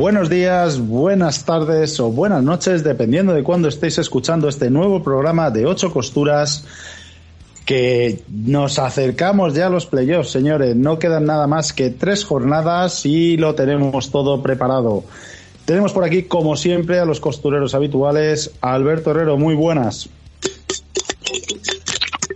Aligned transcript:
buenos 0.00 0.30
días, 0.30 0.80
buenas 0.80 1.44
tardes 1.44 2.00
o 2.00 2.10
buenas 2.10 2.42
noches, 2.42 2.82
dependiendo 2.82 3.34
de 3.34 3.42
cuándo 3.42 3.68
estéis 3.68 3.98
escuchando 3.98 4.48
este 4.48 4.70
nuevo 4.70 5.02
programa 5.02 5.50
de 5.50 5.66
ocho 5.66 5.92
costuras 5.92 6.64
que 7.66 8.22
nos 8.30 8.78
acercamos 8.78 9.52
ya 9.52 9.66
a 9.66 9.68
los 9.68 9.84
playoffs, 9.84 10.30
señores. 10.30 10.74
No 10.74 10.98
quedan 10.98 11.26
nada 11.26 11.46
más 11.46 11.74
que 11.74 11.90
tres 11.90 12.24
jornadas 12.24 13.04
y 13.04 13.36
lo 13.36 13.54
tenemos 13.54 14.10
todo 14.10 14.42
preparado. 14.42 15.04
Tenemos 15.66 15.92
por 15.92 16.04
aquí, 16.04 16.22
como 16.22 16.56
siempre, 16.56 16.98
a 16.98 17.04
los 17.04 17.20
costureros 17.20 17.74
habituales. 17.74 18.52
Alberto 18.62 19.10
Herrero, 19.10 19.36
muy 19.36 19.54
buenas. 19.54 20.08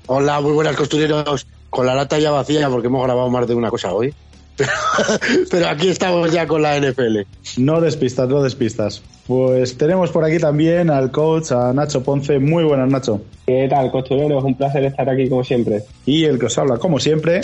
Hola, 0.05 0.39
muy 0.43 0.53
buenas 0.53 0.77
costureros. 0.77 1.47
Con 1.71 1.87
la 1.87 1.95
lata 1.95 2.19
ya 2.19 2.31
vacía 2.31 2.69
porque 2.69 2.89
hemos 2.89 3.03
grabado 3.03 3.31
más 3.31 3.49
de 3.49 3.55
una 3.55 3.71
cosa 3.71 3.91
hoy. 3.95 4.15
Pero 5.51 5.69
aquí 5.69 5.89
estamos 5.89 6.31
ya 6.33 6.47
con 6.47 6.63
la 6.63 6.79
NFL. 6.79 7.21
No 7.57 7.81
despistas, 7.81 8.29
no 8.29 8.43
despistas. 8.43 9.03
Pues 9.27 9.77
tenemos 9.77 10.11
por 10.11 10.25
aquí 10.25 10.39
también 10.39 10.91
al 10.91 11.11
coach, 11.11 11.53
a 11.53 11.73
Nacho 11.73 12.03
Ponce. 12.03 12.39
Muy 12.39 12.65
buenas, 12.65 12.91
Nacho. 12.91 13.23
¿Qué 13.47 13.67
tal, 13.69 13.91
costureros? 13.91 14.45
Un 14.45 14.55
placer 14.57 14.85
estar 14.85 15.09
aquí 15.09 15.29
como 15.29 15.45
siempre. 15.45 15.85
Y 16.07 16.25
el 16.25 16.39
que 16.39 16.47
os 16.47 16.59
habla, 16.59 16.79
como 16.79 16.99
siempre, 16.99 17.41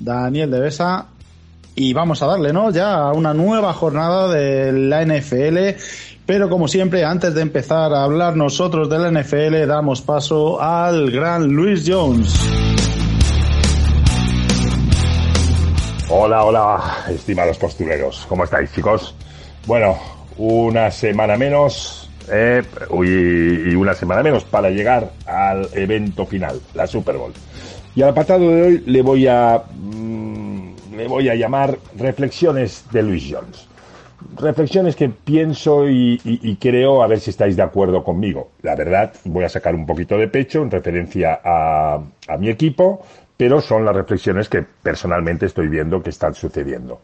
Daniel 0.00 0.50
de 0.50 0.60
Besa. 0.60 1.06
Y 1.74 1.92
vamos 1.92 2.22
a 2.22 2.26
darle, 2.26 2.52
¿no? 2.52 2.70
Ya 2.70 2.94
a 2.94 3.12
una 3.12 3.34
nueva 3.34 3.72
jornada 3.72 4.32
de 4.32 4.72
la 4.72 5.04
NFL. 5.04 5.78
Pero 6.24 6.48
como 6.48 6.66
siempre, 6.68 7.04
antes 7.04 7.34
de 7.34 7.42
empezar 7.42 7.92
a 7.94 8.02
hablar 8.02 8.36
nosotros 8.36 8.88
de 8.88 8.98
la 8.98 9.10
NFL, 9.10 9.66
damos 9.68 10.00
paso 10.02 10.60
al 10.60 11.10
gran 11.10 11.46
Luis 11.46 11.84
Jones. 11.86 12.34
Hola, 16.08 16.44
hola, 16.44 17.04
estimados 17.08 17.58
postureros. 17.58 18.26
¿Cómo 18.28 18.44
estáis, 18.44 18.72
chicos? 18.72 19.12
Bueno, 19.66 19.98
una 20.38 20.88
semana 20.92 21.36
menos 21.36 22.08
eh, 22.30 22.62
y 23.02 23.74
una 23.74 23.92
semana 23.92 24.22
menos 24.22 24.44
para 24.44 24.70
llegar 24.70 25.10
al 25.26 25.68
evento 25.72 26.24
final, 26.24 26.60
la 26.74 26.86
Super 26.86 27.16
Bowl. 27.16 27.32
Y 27.96 28.02
al 28.02 28.10
apartado 28.10 28.48
de 28.48 28.62
hoy 28.62 28.84
le 28.86 29.02
voy 29.02 29.26
a 29.26 29.64
mm, 29.74 30.96
le 30.96 31.08
voy 31.08 31.28
a 31.28 31.34
llamar 31.34 31.76
reflexiones 31.98 32.84
de 32.92 33.02
Luis 33.02 33.28
Jones. 33.28 33.66
Reflexiones 34.36 34.94
que 34.94 35.08
pienso 35.08 35.88
y, 35.88 36.56
creo 36.60 37.02
a 37.02 37.08
ver 37.08 37.18
si 37.18 37.30
estáis 37.30 37.56
de 37.56 37.62
acuerdo 37.62 38.04
conmigo. 38.04 38.50
La 38.62 38.76
verdad, 38.76 39.12
voy 39.24 39.44
a 39.44 39.48
sacar 39.48 39.74
un 39.74 39.86
poquito 39.86 40.16
de 40.16 40.28
pecho 40.28 40.62
en 40.62 40.70
referencia 40.70 41.40
a, 41.44 42.00
a 42.28 42.36
mi 42.38 42.48
equipo, 42.48 43.02
pero 43.36 43.60
son 43.60 43.84
las 43.84 43.94
reflexiones 43.94 44.48
que 44.48 44.62
personalmente 44.62 45.46
estoy 45.46 45.68
viendo 45.68 46.02
que 46.02 46.10
están 46.10 46.34
sucediendo. 46.34 47.00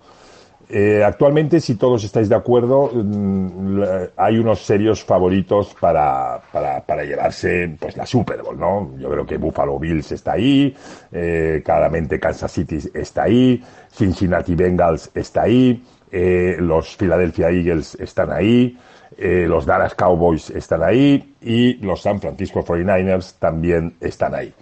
Eh, 0.75 1.05
actualmente, 1.05 1.61
si 1.61 1.75
todos 1.75 2.03
estáis 2.03 2.31
de 2.31 2.35
acuerdo, 2.35 2.91
mm, 2.95 3.83
hay 4.17 4.39
unos 4.39 4.61
serios 4.61 5.05
favoritos 5.05 5.75
para, 5.79 6.41
para, 6.51 7.05
llevarse 7.05 7.77
pues 7.79 7.95
la 7.97 8.07
Super 8.07 8.43
Bowl, 8.43 8.59
¿no? 8.59 8.97
Yo 8.99 9.11
creo 9.11 9.27
que 9.27 9.37
Buffalo 9.37 9.79
Bills 9.79 10.13
está 10.13 10.33
ahí, 10.33 10.75
eh, 11.11 11.61
claramente 11.63 12.19
Kansas 12.19 12.53
City 12.53 12.79
está 12.95 13.25
ahí, 13.25 13.63
Cincinnati 13.91 14.55
Bengals 14.55 15.11
está 15.15 15.43
ahí, 15.43 15.85
eh, 16.11 16.57
los 16.59 16.97
Philadelphia 16.97 17.51
Eagles 17.51 17.95
están 17.97 18.33
ahí, 18.33 18.79
los 19.19 19.67
Dallas 19.67 19.95
Cowboys 19.95 20.49
están 20.49 20.83
ahí 20.83 21.35
y 21.43 21.75
los 21.85 22.01
San 22.01 22.19
Francisco 22.19 22.65
49ers 22.65 23.35
también 23.39 23.95
están 24.01 24.35
ahí 24.35 24.55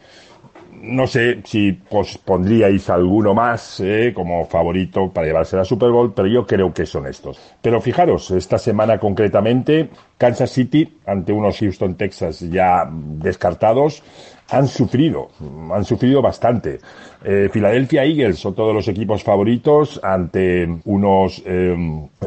no 0.83 1.07
sé 1.07 1.41
si 1.45 1.79
os 1.91 2.17
pondríais 2.19 2.89
alguno 2.89 3.35
más 3.35 3.81
eh, 3.81 4.13
como 4.15 4.47
favorito 4.47 5.11
para 5.11 5.27
llevarse 5.27 5.57
la 5.57 5.65
Super 5.65 5.91
Bowl, 5.91 6.13
pero 6.15 6.27
yo 6.27 6.47
creo 6.47 6.73
que 6.73 6.87
son 6.87 7.07
estos. 7.07 7.39
Pero 7.61 7.81
fijaros, 7.81 8.31
esta 8.31 8.59
semana 8.59 8.99
concretamente, 8.99 9.91
Kansas 10.17 10.51
City, 10.51 10.99
ante 11.07 11.33
unos 11.33 11.59
Houston, 11.59 11.97
Texas 11.97 12.41
ya 12.41 12.89
descartados, 12.91 14.03
han 14.51 14.67
sufrido, 14.67 15.29
han 15.73 15.85
sufrido 15.85 16.23
bastante. 16.23 16.81
Eh, 17.23 17.51
Philadelphia 17.53 18.05
Eagles 18.05 18.39
son 18.39 18.55
todos 18.55 18.75
los 18.75 18.89
equipos 18.89 19.23
favoritos 19.23 20.01
ante 20.03 20.67
unos 20.87 21.43
eh, 21.45 21.77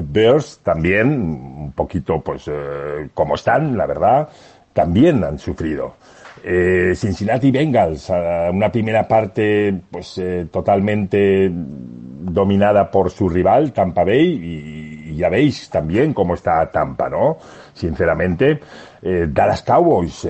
Bears 0.03 0.59
también, 0.63 1.09
un 1.09 1.71
poquito 1.73 2.21
pues 2.21 2.49
como 3.13 3.35
están, 3.35 3.75
la 3.75 3.87
verdad, 3.87 4.29
también 4.73 5.23
han 5.23 5.39
sufrido. 5.39 5.95
Eh, 6.45 6.93
Cincinnati 6.93 7.51
Bengals, 7.51 8.09
una 8.09 8.69
primera 8.69 9.07
parte 9.07 9.73
pues 9.89 10.17
eh, 10.17 10.47
totalmente 10.51 11.49
dominada 11.49 12.91
por 12.91 13.09
su 13.11 13.29
rival, 13.29 13.71
Tampa 13.71 14.03
Bay, 14.03 15.07
y, 15.07 15.15
ya 15.15 15.29
veis 15.29 15.69
también 15.69 16.13
cómo 16.13 16.33
está 16.33 16.69
Tampa, 16.69 17.07
¿no? 17.07 17.37
Sinceramente, 17.73 18.59
eh, 19.01 19.27
Dallas 19.29 19.61
Cowboys 19.61 20.27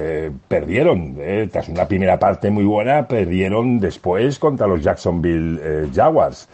perdieron, 0.47 1.17
tras 1.49 1.69
una 1.69 1.87
primera 1.87 2.19
parte 2.19 2.51
muy 2.51 2.65
buena, 2.65 3.07
perdieron 3.07 3.79
después 3.79 4.37
contra 4.37 4.67
los 4.67 4.83
Jacksonville 4.83 5.89
Jaguars. 5.91 6.49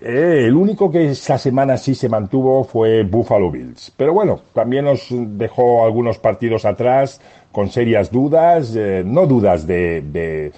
el 0.00 0.54
único 0.56 0.90
que 0.90 1.10
esa 1.10 1.36
semana 1.36 1.76
sí 1.76 1.94
se 1.94 2.08
mantuvo 2.08 2.64
fue 2.64 3.02
Buffalo 3.04 3.50
Bills. 3.50 3.92
Pero 3.96 4.14
bueno, 4.14 4.40
también 4.54 4.86
nos 4.86 5.06
dejó 5.10 5.84
algunos 5.84 6.18
partidos 6.18 6.64
atrás, 6.64 7.20
con 7.54 7.70
serias 7.70 8.10
dudas, 8.10 8.74
eh, 8.74 9.04
no 9.06 9.28
dudas 9.28 9.64
de, 9.64 10.50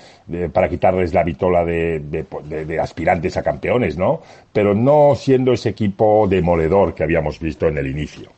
para 0.51 0.67
quitarles 0.67 1.12
la 1.12 1.23
vitola 1.23 1.62
de, 1.62 2.79
aspirantes 2.81 3.37
a 3.37 3.43
campeones, 3.43 3.99
¿no? 3.99 4.23
Pero 4.51 4.75
no 4.75 5.15
siendo 5.15 5.53
ese 5.53 5.69
equipo 5.69 6.27
demoledor 6.27 6.95
que 6.95 7.05
habíamos 7.05 7.39
visto 7.39 7.69
en 7.69 7.77
el 7.77 7.87
inicio. 7.87 8.31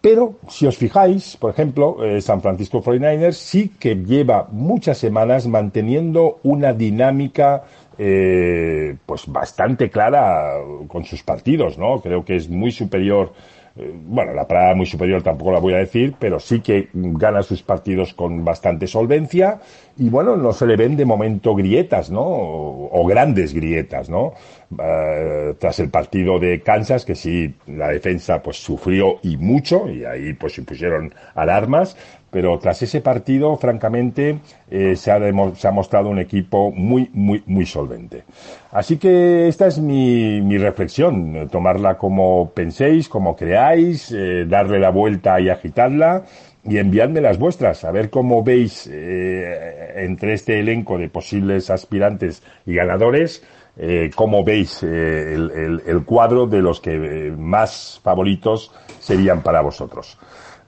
Pero 0.00 0.36
si 0.48 0.66
os 0.66 0.78
fijáis, 0.78 1.36
por 1.36 1.50
ejemplo, 1.50 2.02
eh, 2.02 2.22
San 2.22 2.40
Francisco 2.40 2.82
49ers 2.82 3.32
sí 3.32 3.72
que 3.78 3.94
lleva 3.96 4.48
muchas 4.50 4.96
semanas 4.96 5.46
manteniendo 5.46 6.40
una 6.42 6.72
dinámica 6.72 7.64
eh, 7.98 8.96
pues 9.04 9.26
bastante 9.26 9.90
clara 9.90 10.54
con 10.88 11.04
sus 11.04 11.22
partidos, 11.22 11.76
¿no? 11.76 12.00
Creo 12.00 12.24
que 12.24 12.36
es 12.36 12.48
muy 12.48 12.72
superior 12.72 13.34
bueno, 13.76 14.34
la 14.34 14.46
parada 14.46 14.74
muy 14.74 14.86
superior 14.86 15.22
tampoco 15.22 15.52
la 15.52 15.60
voy 15.60 15.74
a 15.74 15.78
decir, 15.78 16.14
pero 16.18 16.40
sí 16.40 16.60
que 16.60 16.88
gana 16.92 17.42
sus 17.42 17.62
partidos 17.62 18.14
con 18.14 18.44
bastante 18.44 18.86
solvencia 18.86 19.60
y 19.96 20.08
bueno, 20.08 20.36
no 20.36 20.52
se 20.52 20.66
le 20.66 20.76
ven 20.76 20.96
de 20.96 21.04
momento 21.04 21.54
grietas, 21.54 22.10
¿no? 22.10 22.24
O, 22.24 23.06
grandes 23.06 23.54
grietas, 23.54 24.08
¿no? 24.08 24.34
Eh, 24.78 25.54
tras 25.58 25.80
el 25.80 25.90
partido 25.90 26.38
de 26.38 26.60
Kansas, 26.60 27.04
que 27.04 27.16
sí, 27.16 27.52
la 27.66 27.88
defensa 27.88 28.40
pues 28.40 28.56
sufrió 28.58 29.18
y 29.20 29.36
mucho, 29.36 29.90
y 29.90 30.04
ahí 30.04 30.32
pues 30.34 30.52
se 30.54 30.62
pusieron 30.62 31.12
alarmas, 31.34 31.96
pero 32.30 32.56
tras 32.60 32.80
ese 32.80 33.00
partido, 33.00 33.56
francamente, 33.56 34.38
eh, 34.70 34.94
se, 34.94 35.10
ha 35.10 35.18
se, 35.56 35.66
ha 35.68 35.70
mostrado 35.72 36.08
un 36.08 36.20
equipo 36.20 36.70
muy, 36.70 37.10
muy, 37.12 37.42
muy 37.46 37.66
solvente. 37.66 38.22
Así 38.70 38.96
que 38.96 39.48
esta 39.48 39.66
es 39.66 39.80
mi, 39.80 40.40
mi 40.40 40.56
reflexión, 40.56 41.48
tomarla 41.50 41.98
como 41.98 42.50
penséis, 42.50 43.08
como 43.08 43.34
creáis, 43.34 44.12
eh, 44.12 44.44
darle 44.46 44.78
la 44.78 44.90
vuelta 44.90 45.40
y 45.40 45.48
agitarla 45.48 46.22
y 46.62 46.78
enviadme 46.78 47.20
las 47.20 47.38
vuestras, 47.38 47.82
a 47.84 47.90
ver 47.90 48.10
cómo 48.10 48.44
veis 48.44 48.86
entre 48.86 50.34
este 50.34 50.60
elenco 50.60 50.98
de 50.98 51.08
posibles 51.08 51.70
aspirantes 51.70 52.42
y 52.66 52.74
ganadores, 52.74 53.42
eh, 53.76 54.10
cómo 54.14 54.44
veis 54.44 54.82
eh, 54.82 55.34
el, 55.34 55.50
el, 55.50 55.82
el, 55.86 56.04
cuadro 56.04 56.46
de 56.46 56.60
los 56.60 56.80
que 56.80 57.32
más 57.36 58.00
favoritos 58.02 58.72
serían 58.98 59.42
para 59.42 59.60
vosotros. 59.60 60.18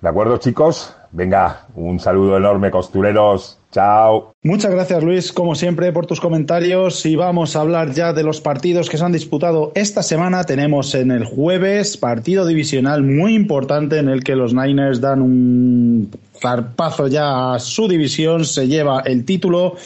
¿De 0.00 0.08
acuerdo, 0.08 0.36
chicos? 0.38 0.94
Venga, 1.12 1.66
un 1.74 2.00
saludo 2.00 2.36
enorme, 2.36 2.70
costureros. 2.70 3.58
Chao. 3.70 4.32
Muchas 4.42 4.70
gracias 4.70 5.02
Luis, 5.02 5.32
como 5.32 5.54
siempre, 5.54 5.92
por 5.92 6.04
tus 6.04 6.20
comentarios 6.20 7.06
y 7.06 7.16
vamos 7.16 7.56
a 7.56 7.60
hablar 7.60 7.92
ya 7.92 8.12
de 8.12 8.22
los 8.22 8.40
partidos 8.42 8.90
que 8.90 8.98
se 8.98 9.04
han 9.04 9.12
disputado 9.12 9.72
esta 9.74 10.02
semana. 10.02 10.44
Tenemos 10.44 10.94
en 10.94 11.10
el 11.10 11.24
jueves 11.24 11.96
partido 11.96 12.44
divisional 12.44 13.02
muy 13.02 13.34
importante 13.34 13.98
en 13.98 14.08
el 14.10 14.24
que 14.24 14.36
los 14.36 14.52
Niners 14.52 15.00
dan 15.00 15.22
un 15.22 16.10
zarpazo 16.38 17.06
ya 17.06 17.54
a 17.54 17.58
su 17.58 17.88
división, 17.88 18.44
se 18.44 18.68
lleva 18.68 19.00
el 19.06 19.24
título 19.24 19.76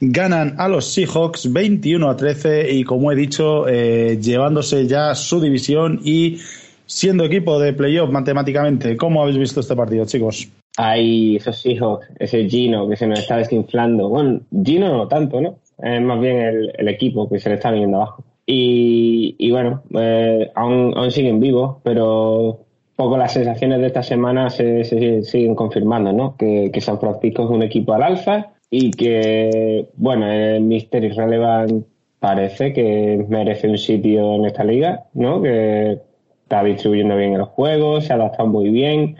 ganan 0.00 0.54
a 0.58 0.68
los 0.68 0.92
Seahawks 0.92 1.52
21 1.52 2.08
a 2.08 2.16
13 2.16 2.72
y 2.72 2.84
como 2.84 3.12
he 3.12 3.16
dicho, 3.16 3.68
eh, 3.68 4.18
llevándose 4.20 4.86
ya 4.86 5.14
su 5.14 5.40
división 5.40 6.00
y 6.04 6.38
siendo 6.86 7.24
equipo 7.24 7.58
de 7.58 7.72
playoff 7.72 8.10
matemáticamente. 8.10 8.96
¿Cómo 8.96 9.22
habéis 9.22 9.38
visto 9.38 9.60
este 9.60 9.74
partido, 9.74 10.04
chicos? 10.04 10.48
hay 10.76 11.36
esos 11.36 11.60
Seahawks, 11.60 12.08
ese 12.18 12.48
Gino 12.48 12.88
que 12.88 12.96
se 12.96 13.06
nos 13.06 13.20
está 13.20 13.36
desinflando. 13.36 14.08
Bueno, 14.08 14.40
Gino 14.64 14.88
no 14.88 15.08
tanto, 15.08 15.40
¿no? 15.40 15.56
Es 15.78 16.00
más 16.00 16.20
bien 16.20 16.38
el, 16.76 16.88
equipo 16.88 17.28
que 17.28 17.38
se 17.38 17.48
le 17.48 17.56
está 17.56 17.70
viniendo 17.70 17.98
abajo. 17.98 18.24
Y, 18.46 19.50
bueno, 19.50 19.82
eh, 19.94 20.50
aún, 20.54 20.92
aún, 20.96 21.10
siguen 21.10 21.40
vivos, 21.40 21.78
pero 21.82 22.60
poco 22.94 23.16
las 23.16 23.32
sensaciones 23.32 23.80
de 23.80 23.86
esta 23.86 24.02
semana 24.02 24.50
se, 24.50 24.84
se 24.84 25.22
siguen 25.22 25.54
confirmando, 25.54 26.12
¿no? 26.12 26.36
Que, 26.36 26.70
que, 26.72 26.80
San 26.80 27.00
Francisco 27.00 27.44
es 27.44 27.50
un 27.50 27.62
equipo 27.62 27.94
al 27.94 28.02
alza 28.02 28.53
y 28.70 28.90
que, 28.90 29.88
bueno, 29.96 30.30
el 30.30 30.62
Mystery 30.62 31.10
Relevant 31.10 31.86
parece 32.18 32.72
que 32.72 33.24
merece 33.28 33.68
un 33.68 33.78
sitio 33.78 34.34
en 34.36 34.46
esta 34.46 34.64
liga, 34.64 35.04
¿no? 35.14 35.42
Que 35.42 36.00
está 36.42 36.64
distribuyendo 36.64 37.16
bien 37.16 37.34
el 37.34 37.44
juego, 37.44 38.00
se 38.00 38.12
ha 38.12 38.16
adaptado 38.16 38.48
muy 38.48 38.70
bien, 38.70 39.16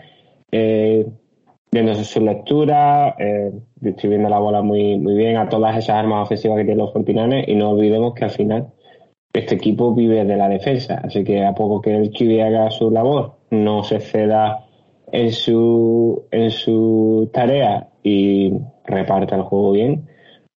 eh, 0.50 1.06
viendo 1.70 1.94
su 1.94 2.20
lectura, 2.20 3.14
eh, 3.18 3.52
distribuyendo 3.76 4.28
la 4.28 4.38
bola 4.38 4.62
muy, 4.62 4.98
muy 4.98 5.14
bien 5.16 5.36
a 5.36 5.48
todas 5.48 5.76
esas 5.76 5.96
armas 5.96 6.24
ofensivas 6.24 6.56
que 6.56 6.64
tienen 6.64 6.84
los 6.84 6.92
Fortinanes 6.92 7.46
y 7.48 7.54
no 7.54 7.70
olvidemos 7.70 8.14
que 8.14 8.24
al 8.24 8.30
final 8.30 8.68
este 9.34 9.56
equipo 9.56 9.94
vive 9.94 10.24
de 10.24 10.36
la 10.36 10.48
defensa, 10.48 11.00
así 11.04 11.24
que 11.24 11.44
a 11.44 11.54
poco 11.54 11.82
que 11.82 11.94
el 11.94 12.10
QB 12.10 12.40
haga 12.42 12.70
su 12.70 12.90
labor, 12.90 13.34
no 13.50 13.82
se 13.82 14.00
ceda 14.00 14.64
en 15.10 15.32
su, 15.32 16.24
en 16.30 16.50
su 16.50 17.28
tarea 17.32 17.88
y 18.02 18.52
reparta 18.84 19.36
el 19.36 19.42
juego 19.42 19.72
bien, 19.72 20.08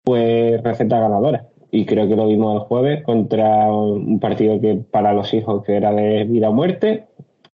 pues 0.03 0.63
receta 0.63 1.01
ganadora. 1.01 1.49
Y 1.71 1.87
creo 1.87 2.09
que 2.09 2.17
lo 2.17 2.29
vimos 2.29 2.55
el 2.55 2.69
jueves 2.69 3.03
contra 3.03 3.73
un 3.73 4.21
partido 4.21 4.61
que 4.61 4.77
para 4.77 5.13
los 5.13 5.35
hijos 5.35 5.65
que 5.65 5.77
era 5.77 5.93
de 5.93 6.25
vida 6.25 6.51
o 6.51 6.53
muerte, 6.53 7.07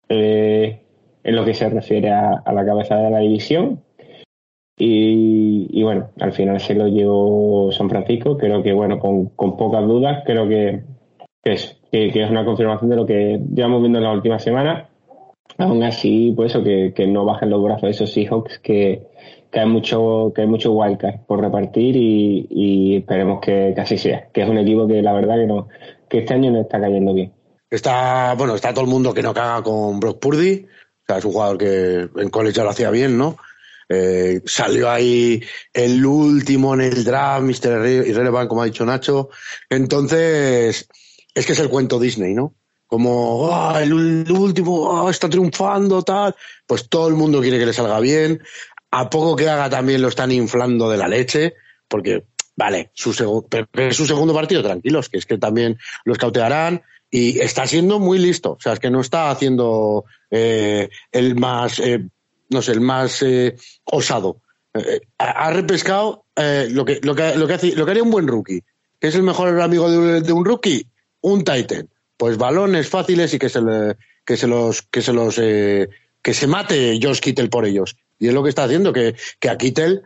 eh, 0.09 0.81
en 1.23 1.35
lo 1.35 1.43
que 1.45 1.53
se 1.53 1.69
refiere 1.69 2.09
a, 2.09 2.41
la 2.53 2.65
cabeza 2.65 2.95
de 2.95 3.11
la 3.11 3.19
división. 3.19 3.83
Y, 4.79 5.83
bueno, 5.83 6.09
al 6.19 6.33
final 6.33 6.59
se 6.59 6.75
lo 6.75 6.87
llevó 6.87 7.71
San 7.71 7.89
Francisco. 7.89 8.37
Creo 8.37 8.63
que, 8.63 8.73
bueno, 8.73 8.97
con, 8.99 9.27
con 9.29 9.57
pocas 9.57 9.85
dudas, 9.85 10.23
creo 10.25 10.47
que, 10.47 10.83
es, 11.43 11.79
que, 11.91 12.07
es 12.07 12.29
una 12.29 12.45
confirmación 12.45 12.89
de 12.89 12.95
lo 12.95 13.05
que 13.05 13.41
llevamos 13.53 13.81
viendo 13.81 13.99
en 13.99 14.05
la 14.05 14.13
última 14.13 14.39
semana. 14.39 14.89
Aún 15.57 15.83
así, 15.83 16.31
pues 16.35 16.53
eso, 16.53 16.63
que, 16.63 17.07
no 17.07 17.25
bajen 17.25 17.49
los 17.49 17.63
brazos 17.63 17.83
de 17.83 17.89
esos 17.89 18.11
Seahawks, 18.11 18.59
que, 18.59 19.07
que 19.57 19.62
hay 19.62 19.69
mucho, 19.69 20.31
que 20.36 20.42
hay 20.42 20.48
mucho 20.48 20.71
wildcard 20.71 21.25
por 21.25 21.42
repartir 21.42 21.95
y, 21.98 22.98
esperemos 22.98 23.39
que, 23.42 23.74
así 23.75 23.98
sea. 23.98 24.30
Que 24.31 24.44
es 24.44 24.50
un 24.50 24.59
equipo 24.59 24.88
que 24.88 25.01
la 25.01 25.13
verdad 25.13 25.36
que 25.36 25.48
no, 25.48 25.68
que 26.07 26.19
este 26.19 26.36
año 26.36 26.51
no 26.51 26.62
está 26.62 26.80
cayendo 26.80 27.12
bien. 27.12 27.33
Está, 27.68 28.36
bueno, 28.36 28.54
está 28.54 28.71
todo 28.71 28.86
el 28.86 28.92
mundo 28.92 29.15
que 29.15 29.24
no 29.24 29.33
caga 29.33 29.63
con 29.63 30.00
Brock 30.00 30.19
Purdy. 30.19 30.63
O 30.63 31.06
sea, 31.07 31.18
es 31.18 31.25
un 31.25 31.31
jugador 31.31 31.57
que 31.57 32.07
en 32.21 32.30
college 32.30 32.56
ya 32.56 32.63
lo 32.65 32.69
hacía 32.69 32.92
bien, 32.92 33.18
¿no? 33.18 33.38
Eh, 33.89 34.42
salió 34.45 34.92
ahí 34.92 35.42
el 35.74 36.06
último 36.06 36.75
en 36.75 36.81
el 36.81 37.03
draft, 37.03 37.42
Mr. 37.42 37.88
Irrelevant, 38.06 38.48
como 38.48 38.62
ha 38.62 38.65
dicho 38.65 38.86
Nacho. 38.86 39.30
Entonces, 39.71 40.88
es 41.33 41.45
que 41.48 41.53
es 41.53 41.60
el 41.60 41.69
cuento 41.69 42.00
Disney, 42.00 42.36
¿no? 42.36 42.53
Como 42.86 43.50
ah, 43.51 43.81
el, 43.81 43.92
último 44.31 45.07
ah, 45.07 45.10
está 45.10 45.27
triunfando, 45.27 46.03
tal. 46.03 46.36
Pues 46.68 46.88
todo 46.89 47.07
el 47.07 47.15
mundo 47.15 47.42
quiere 47.42 47.57
que 47.57 47.65
le 47.65 47.74
salga 47.74 48.00
bien. 48.00 48.39
A 48.92 49.10
poco 49.10 49.36
que 49.36 49.50
haga 49.50 49.69
también 49.69 50.01
lo 50.01 50.07
están 50.07 50.31
inflando 50.31 50.89
de 50.89 50.98
la 50.98 51.07
leche, 51.07 51.54
porque, 51.88 52.24
vale, 52.56 52.92
su 52.94 53.13
su 53.13 54.06
segundo 54.06 54.34
partido, 54.34 54.63
tranquilos, 54.63 55.10
que 55.10 55.18
es 55.18 55.25
que 55.25 55.38
también 55.38 55.78
los 56.06 56.18
cautearán 56.18 56.84
y 57.10 57.39
está 57.39 57.68
siendo 57.68 58.00
muy 58.00 58.19
listo. 58.19 58.54
O 58.54 58.60
sea, 58.60 58.74
es 58.74 58.80
que 58.80 58.89
no 58.89 59.01
está 59.01 59.30
haciendo 59.30 60.06
eh, 60.31 60.89
el 61.12 61.36
más, 61.36 61.80
eh, 61.80 62.06
no 62.50 62.62
sé, 62.62 62.72
el 62.74 62.81
más 62.81 63.22
eh, 63.22 63.56
osado. 63.86 64.42
ha 65.18 65.51
repescado 65.51 66.25
lo, 66.36 66.86
que, 66.86 67.00
lo, 67.01 67.16
que, 67.16 67.36
lo, 67.36 67.48
que 67.48 67.54
hace, 67.54 67.75
lo 67.75 67.86
que 67.86 67.92
haría 67.92 68.04
un 68.04 68.12
buen 68.12 68.28
rookie, 68.28 68.63
que 69.00 69.07
es 69.07 69.16
el 69.16 69.24
mejor 69.24 69.60
amigo 69.60 69.89
de 69.89 70.34
un 70.34 70.45
rookie, 70.45 70.88
un 71.22 71.44
Titan, 71.44 71.89
pues 72.18 72.38
balones 72.38 72.89
fáciles 72.89 73.34
y 73.34 73.39
que 73.39 73.50
se, 73.50 73.60
que 74.25 74.38
se 74.38 74.48
los, 74.48 74.81
que 74.81 75.01
se 75.01 75.13
los, 75.13 75.38
eh, 75.39 75.89
que 76.22 76.34
se 76.34 76.48
mate 76.48 77.00
Josh 77.01 77.19
Kittel 77.19 77.50
por 77.50 77.66
ellos. 77.66 77.95
Y 78.19 78.27
es 78.27 78.33
lo 78.33 78.43
que 78.43 78.49
está 78.49 78.63
haciendo, 78.63 78.93
que, 78.93 79.15
que 79.39 79.49
a 79.49 79.57
Kittel 79.57 80.03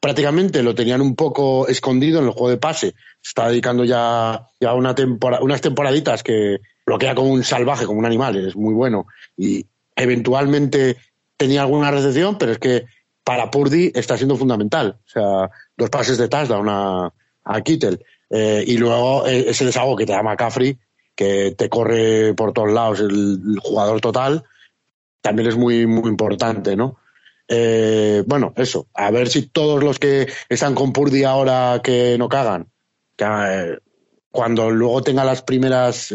prácticamente 0.00 0.62
lo 0.62 0.74
tenían 0.74 1.00
un 1.00 1.14
poco 1.14 1.68
escondido 1.68 2.18
en 2.20 2.26
el 2.26 2.32
juego 2.32 2.50
de 2.50 2.56
pase. 2.56 2.94
Se 3.20 3.30
está 3.30 3.48
dedicando 3.48 3.84
ya, 3.84 4.48
ya 4.60 4.74
una 4.74 4.94
temporada, 4.94 5.42
unas 5.42 5.60
temporaditas 5.60 6.22
que 6.22 6.58
bloquea 6.84 7.14
como 7.14 7.30
un 7.30 7.44
salvaje, 7.44 7.86
como 7.86 7.98
un 7.98 8.06
animal, 8.06 8.36
es 8.48 8.56
muy 8.56 8.74
bueno. 8.74 9.06
Y 9.36 9.66
eventualmente 9.94 10.96
tenía 11.36 11.62
alguna 11.62 11.90
recepción, 11.90 12.38
pero 12.38 12.52
es 12.52 12.58
que 12.58 12.86
para 13.24 13.50
Purdy 13.50 13.92
está 13.94 14.16
siendo 14.16 14.36
fundamental. 14.36 14.98
O 15.06 15.08
sea, 15.08 15.50
dos 15.76 15.90
pases 15.90 16.18
de 16.18 16.28
touchdown 16.28 16.68
a, 16.68 17.12
a 17.44 17.60
Kittel. 17.60 18.04
Eh, 18.30 18.64
y 18.66 18.78
luego 18.78 19.26
eh, 19.26 19.50
ese 19.50 19.66
desahogo 19.66 19.96
que 19.96 20.06
te 20.06 20.12
da 20.12 20.22
McCaffrey, 20.22 20.78
que 21.14 21.54
te 21.56 21.68
corre 21.68 22.32
por 22.34 22.52
todos 22.52 22.72
lados 22.72 23.00
el, 23.00 23.58
jugador 23.62 24.00
total, 24.00 24.44
también 25.20 25.48
es 25.48 25.56
muy, 25.56 25.86
muy 25.86 26.08
importante, 26.08 26.74
¿no? 26.74 26.96
Eh, 27.54 28.24
bueno, 28.26 28.54
eso, 28.56 28.86
a 28.94 29.10
ver 29.10 29.28
si 29.28 29.42
todos 29.42 29.82
los 29.82 29.98
que 29.98 30.26
están 30.48 30.74
con 30.74 30.92
Purdy 30.92 31.24
ahora 31.24 31.80
que 31.84 32.16
no 32.18 32.28
cagan, 32.28 32.68
que, 33.14 33.78
cuando 34.30 34.70
luego 34.70 35.02
tenga 35.02 35.24
las 35.24 35.42
primeras 35.42 36.14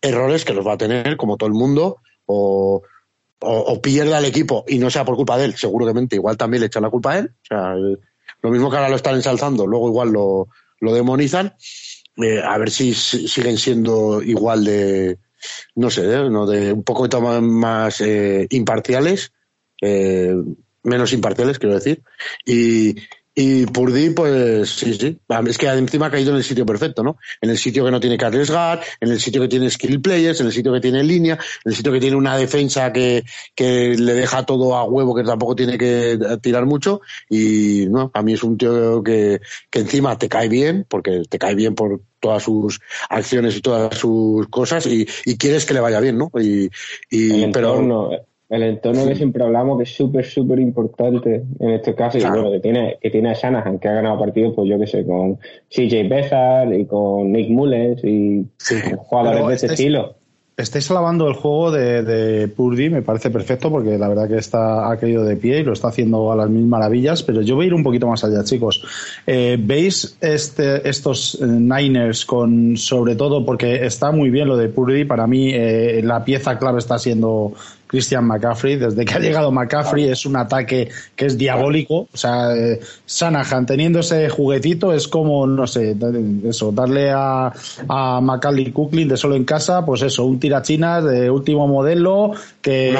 errores, 0.00 0.44
que 0.44 0.54
los 0.54 0.64
va 0.64 0.74
a 0.74 0.78
tener, 0.78 1.16
como 1.16 1.36
todo 1.36 1.48
el 1.48 1.54
mundo, 1.54 1.98
o, 2.26 2.82
o, 3.40 3.82
pierda 3.82 4.18
el 4.18 4.24
equipo 4.26 4.64
y 4.68 4.78
no 4.78 4.90
sea 4.90 5.04
por 5.04 5.16
culpa 5.16 5.38
de 5.38 5.46
él, 5.46 5.54
seguramente 5.56 6.16
igual 6.16 6.36
también 6.36 6.60
le 6.60 6.66
echan 6.66 6.82
la 6.82 6.90
culpa 6.90 7.12
a 7.12 7.18
él. 7.18 7.32
O 7.42 7.46
sea, 7.46 7.74
lo 8.42 8.50
mismo 8.50 8.70
que 8.70 8.76
ahora 8.76 8.88
lo 8.88 8.96
están 8.96 9.16
ensalzando, 9.16 9.66
luego 9.66 9.88
igual 9.88 10.12
lo, 10.12 10.48
demonizan, 10.80 11.54
eh, 12.16 12.42
a 12.42 12.58
ver 12.58 12.70
si, 12.70 12.94
siguen 12.94 13.58
siendo 13.58 14.22
igual 14.22 14.64
de, 14.64 15.18
no 15.74 15.90
sé, 15.90 16.02
¿eh? 16.04 16.30
¿no? 16.30 16.46
de 16.46 16.72
un 16.72 16.82
poco 16.82 17.08
más 17.40 18.00
eh, 18.00 18.46
imparciales, 18.50 19.32
menos 20.82 21.12
imparciales, 21.12 21.58
quiero 21.58 21.74
decir, 21.74 22.02
y, 22.44 22.96
y 23.34 23.64
Purdy, 23.66 24.10
pues 24.10 24.70
sí, 24.70 24.92
sí. 24.94 25.18
Es 25.46 25.56
que 25.56 25.68
encima 25.68 26.06
ha 26.06 26.10
caído 26.10 26.30
en 26.32 26.38
el 26.38 26.44
sitio 26.44 26.66
perfecto, 26.66 27.02
¿no? 27.02 27.16
En 27.40 27.50
el 27.50 27.58
sitio 27.58 27.84
que 27.84 27.90
no 27.90 28.00
tiene 28.00 28.18
que 28.18 28.24
arriesgar, 28.24 28.82
en 29.00 29.10
el 29.10 29.20
sitio 29.20 29.40
que 29.40 29.48
tiene 29.48 29.70
skill 29.70 30.00
players, 30.00 30.40
en 30.40 30.46
el 30.46 30.52
sitio 30.52 30.72
que 30.72 30.80
tiene 30.80 31.02
línea, 31.04 31.34
en 31.34 31.70
el 31.70 31.76
sitio 31.76 31.92
que 31.92 32.00
tiene 32.00 32.16
una 32.16 32.36
defensa 32.36 32.92
que, 32.92 33.24
que 33.54 33.96
le 33.96 34.14
deja 34.14 34.44
todo 34.44 34.74
a 34.76 34.84
huevo, 34.84 35.14
que 35.14 35.22
tampoco 35.22 35.54
tiene 35.54 35.78
que 35.78 36.18
tirar 36.42 36.66
mucho. 36.66 37.00
Y 37.28 37.86
no, 37.88 38.10
a 38.12 38.22
mí 38.22 38.32
es 38.32 38.42
un 38.42 38.58
tío 38.58 39.02
que, 39.02 39.40
que 39.70 39.78
encima 39.78 40.18
te 40.18 40.28
cae 40.28 40.48
bien, 40.48 40.84
porque 40.88 41.22
te 41.28 41.38
cae 41.38 41.54
bien 41.54 41.74
por 41.74 42.00
todas 42.18 42.42
sus 42.42 42.80
acciones 43.08 43.56
y 43.56 43.62
todas 43.62 43.96
sus 43.96 44.48
cosas 44.48 44.86
y, 44.86 45.08
y 45.24 45.38
quieres 45.38 45.64
que 45.64 45.72
le 45.72 45.80
vaya 45.80 46.00
bien, 46.00 46.18
¿no? 46.18 46.30
Y, 46.38 46.68
y 47.10 47.46
pero 47.46 48.26
el 48.50 48.64
entorno 48.64 49.06
que 49.06 49.14
siempre 49.14 49.44
hablamos 49.44 49.78
que 49.78 49.84
es 49.84 49.94
súper, 49.94 50.24
súper 50.24 50.58
importante 50.58 51.44
en 51.60 51.70
este 51.70 51.94
caso. 51.94 52.18
Y 52.18 52.22
bueno, 52.22 52.50
que 52.50 52.58
tiene, 52.58 52.98
que 53.00 53.08
tiene 53.08 53.30
a 53.30 53.34
Shanahan, 53.34 53.78
que 53.78 53.88
ha 53.88 53.94
ganado 53.94 54.18
partidos, 54.18 54.54
pues 54.56 54.68
yo 54.68 54.78
qué 54.78 54.88
sé, 54.88 55.06
con 55.06 55.38
CJ 55.68 56.08
Beathard 56.08 56.72
y 56.72 56.84
con 56.84 57.30
Nick 57.30 57.48
Mullens 57.48 58.02
y 58.04 58.44
jugadores 59.08 59.46
de 59.46 59.54
ese 59.54 59.66
estilo. 59.66 60.16
Estáis 60.56 60.90
alabando 60.90 61.26
el 61.26 61.34
juego 61.34 61.70
de, 61.70 62.02
de, 62.02 62.48
Purdy, 62.48 62.90
me 62.90 63.00
parece 63.00 63.30
perfecto 63.30 63.70
porque 63.70 63.96
la 63.96 64.08
verdad 64.08 64.28
que 64.28 64.36
está, 64.36 64.90
ha 64.90 64.96
caído 64.98 65.24
de 65.24 65.36
pie 65.36 65.60
y 65.60 65.64
lo 65.64 65.72
está 65.72 65.88
haciendo 65.88 66.30
a 66.30 66.36
las 66.36 66.50
mil 66.50 66.66
maravillas, 66.66 67.22
pero 67.22 67.40
yo 67.40 67.54
voy 67.54 67.64
a 67.64 67.66
ir 67.68 67.74
un 67.74 67.82
poquito 67.82 68.06
más 68.06 68.24
allá, 68.24 68.44
chicos. 68.44 68.84
Eh, 69.26 69.56
¿Veis 69.58 70.18
este, 70.20 70.86
estos 70.86 71.40
eh, 71.40 71.46
Niners 71.46 72.26
con, 72.26 72.76
sobre 72.76 73.16
todo 73.16 73.46
porque 73.46 73.86
está 73.86 74.12
muy 74.12 74.28
bien 74.28 74.48
lo 74.48 74.56
de 74.58 74.68
Purdy, 74.68 75.04
para 75.04 75.26
mí 75.26 75.50
eh, 75.54 76.02
la 76.04 76.24
pieza 76.24 76.58
clave 76.58 76.80
está 76.80 76.98
siendo 76.98 77.54
Christian 77.90 78.24
McCaffrey. 78.24 78.76
Desde 78.76 79.04
que 79.04 79.14
ha 79.14 79.18
llegado 79.18 79.50
McCaffrey 79.50 80.04
es 80.04 80.24
un 80.24 80.36
ataque 80.36 80.88
que 81.16 81.26
es 81.26 81.36
diabólico. 81.36 82.06
O 82.12 82.16
sea, 82.16 82.54
eh, 82.54 82.78
Sanahan 83.04 83.66
teniendo 83.66 83.98
ese 83.98 84.28
juguetito 84.28 84.92
es 84.92 85.08
como, 85.08 85.44
no 85.44 85.66
sé, 85.66 85.96
eso, 86.44 86.70
darle 86.70 87.10
a, 87.10 87.52
a 87.88 88.20
Macaulay 88.20 88.70
Cooklin 88.70 89.08
de 89.08 89.16
solo 89.16 89.34
en 89.34 89.44
casa, 89.44 89.84
pues 89.84 90.02
eso, 90.02 90.24
un 90.24 90.38
tirachinas 90.38 91.04
de 91.04 91.28
último 91.28 91.66
modelo 91.66 92.32
que, 92.62 92.96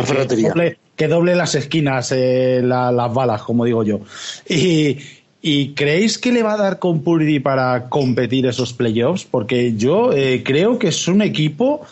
que, 0.97 1.09
doble, 1.09 1.37
las 1.37 1.54
esquinas, 1.54 2.11
eh, 2.11 2.61
las 2.64 3.14
balas, 3.14 3.42
como 3.42 3.64
digo 3.64 3.85
yo. 3.85 4.00
Y, 4.49 4.99
¿Y 5.42 5.68
creéis 5.68 6.18
que 6.18 6.32
le 6.32 6.42
va 6.42 6.54
a 6.54 6.59
dar 6.59 6.78
con 6.78 7.02
Purdy 7.02 7.38
para 7.38 7.88
competir 7.88 8.44
esos 8.44 8.75
playoffs? 8.75 9.25
Porque 9.25 9.75
yo 9.75 10.12
eh, 10.12 10.42
creo 10.44 10.78
que 10.78 10.88
es 10.88 11.09
un 11.09 11.23
equipo 11.23 11.87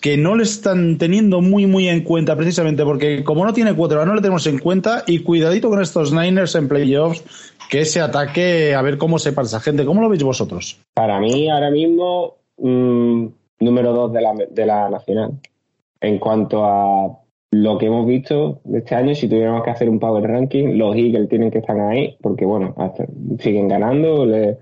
que 0.00 0.16
no 0.16 0.36
le 0.36 0.44
están 0.44 0.98
teniendo 0.98 1.40
muy, 1.40 1.66
muy 1.66 1.88
en 1.88 2.02
cuenta, 2.02 2.36
precisamente 2.36 2.84
porque 2.84 3.22
como 3.22 3.44
no 3.44 3.52
tiene 3.52 3.74
cuatro, 3.74 4.04
no 4.06 4.14
le 4.14 4.20
tenemos 4.20 4.46
en 4.46 4.58
cuenta 4.58 5.04
y 5.06 5.20
cuidadito 5.20 5.68
con 5.68 5.80
estos 5.80 6.12
Niners 6.12 6.54
en 6.54 6.68
playoffs, 6.68 7.22
que 7.70 7.80
ese 7.80 8.00
ataque, 8.00 8.74
a 8.74 8.82
ver 8.82 8.98
cómo 8.98 9.18
se 9.18 9.32
pasa 9.32 9.60
gente. 9.60 9.84
¿Cómo 9.84 10.00
lo 10.00 10.08
veis 10.08 10.24
vosotros? 10.24 10.80
Para 10.94 11.20
mí, 11.20 11.48
ahora 11.48 11.70
mismo, 11.70 12.36
mm, 12.58 13.26
número 13.60 13.92
dos 13.92 14.12
de 14.12 14.20
la, 14.20 14.34
de 14.50 14.66
la 14.66 14.90
nacional. 14.90 15.32
En 16.00 16.18
cuanto 16.18 16.64
a 16.64 17.20
lo 17.52 17.78
que 17.78 17.86
hemos 17.86 18.06
visto 18.06 18.60
de 18.64 18.78
este 18.78 18.94
año, 18.94 19.14
si 19.14 19.28
tuviéramos 19.28 19.62
que 19.62 19.70
hacer 19.70 19.88
un 19.88 20.00
power 20.00 20.24
ranking, 20.24 20.78
los 20.78 20.96
Eagles 20.96 21.28
tienen 21.28 21.50
que 21.50 21.58
estar 21.58 21.78
ahí, 21.78 22.16
porque 22.20 22.44
bueno, 22.44 22.74
siguen 23.38 23.68
ganando, 23.68 24.24
le, 24.24 24.58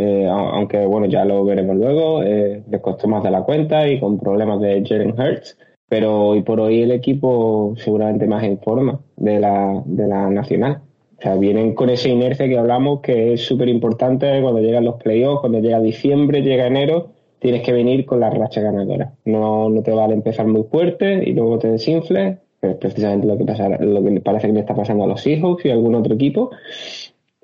eh, 0.00 0.28
aunque 0.30 0.86
bueno, 0.86 1.08
ya 1.08 1.24
lo 1.24 1.44
veremos 1.44 1.76
luego, 1.76 2.22
eh, 2.22 2.62
les 2.70 2.80
costó 2.80 3.08
más 3.08 3.24
de 3.24 3.32
la 3.32 3.42
cuenta 3.42 3.88
y 3.88 3.98
con 3.98 4.16
problemas 4.16 4.60
de 4.60 4.84
Jalen 4.86 5.18
Hurts, 5.18 5.58
pero 5.88 6.28
hoy 6.28 6.42
por 6.42 6.60
hoy 6.60 6.82
el 6.82 6.92
equipo 6.92 7.74
seguramente 7.78 8.28
más 8.28 8.44
en 8.44 8.60
forma 8.60 9.00
de 9.16 9.40
la, 9.40 9.82
de 9.84 10.06
la 10.06 10.30
nacional. 10.30 10.82
O 11.18 11.20
sea, 11.20 11.34
vienen 11.34 11.74
con 11.74 11.90
esa 11.90 12.08
inercia 12.08 12.46
que 12.46 12.56
hablamos 12.56 13.00
que 13.00 13.32
es 13.32 13.40
súper 13.44 13.68
importante 13.68 14.40
cuando 14.40 14.60
llegan 14.60 14.84
los 14.84 15.02
playoffs, 15.02 15.40
cuando 15.40 15.58
llega 15.58 15.80
diciembre, 15.80 16.42
llega 16.42 16.68
enero, 16.68 17.08
tienes 17.40 17.62
que 17.62 17.72
venir 17.72 18.06
con 18.06 18.20
la 18.20 18.30
racha 18.30 18.60
ganadora. 18.60 19.14
No, 19.24 19.68
no 19.68 19.82
te 19.82 19.90
vale 19.90 20.14
empezar 20.14 20.46
muy 20.46 20.62
fuerte 20.62 21.24
y 21.28 21.32
luego 21.32 21.58
te 21.58 21.72
desinfles, 21.72 22.38
que 22.60 22.70
es 22.70 22.76
precisamente 22.76 23.26
lo 23.26 23.36
que, 23.36 23.44
pasa, 23.44 23.68
lo 23.68 24.04
que 24.04 24.20
parece 24.20 24.46
que 24.46 24.52
le 24.52 24.60
está 24.60 24.76
pasando 24.76 25.02
a 25.02 25.08
los 25.08 25.22
Seahawks 25.22 25.64
y 25.64 25.70
algún 25.70 25.96
otro 25.96 26.14
equipo, 26.14 26.52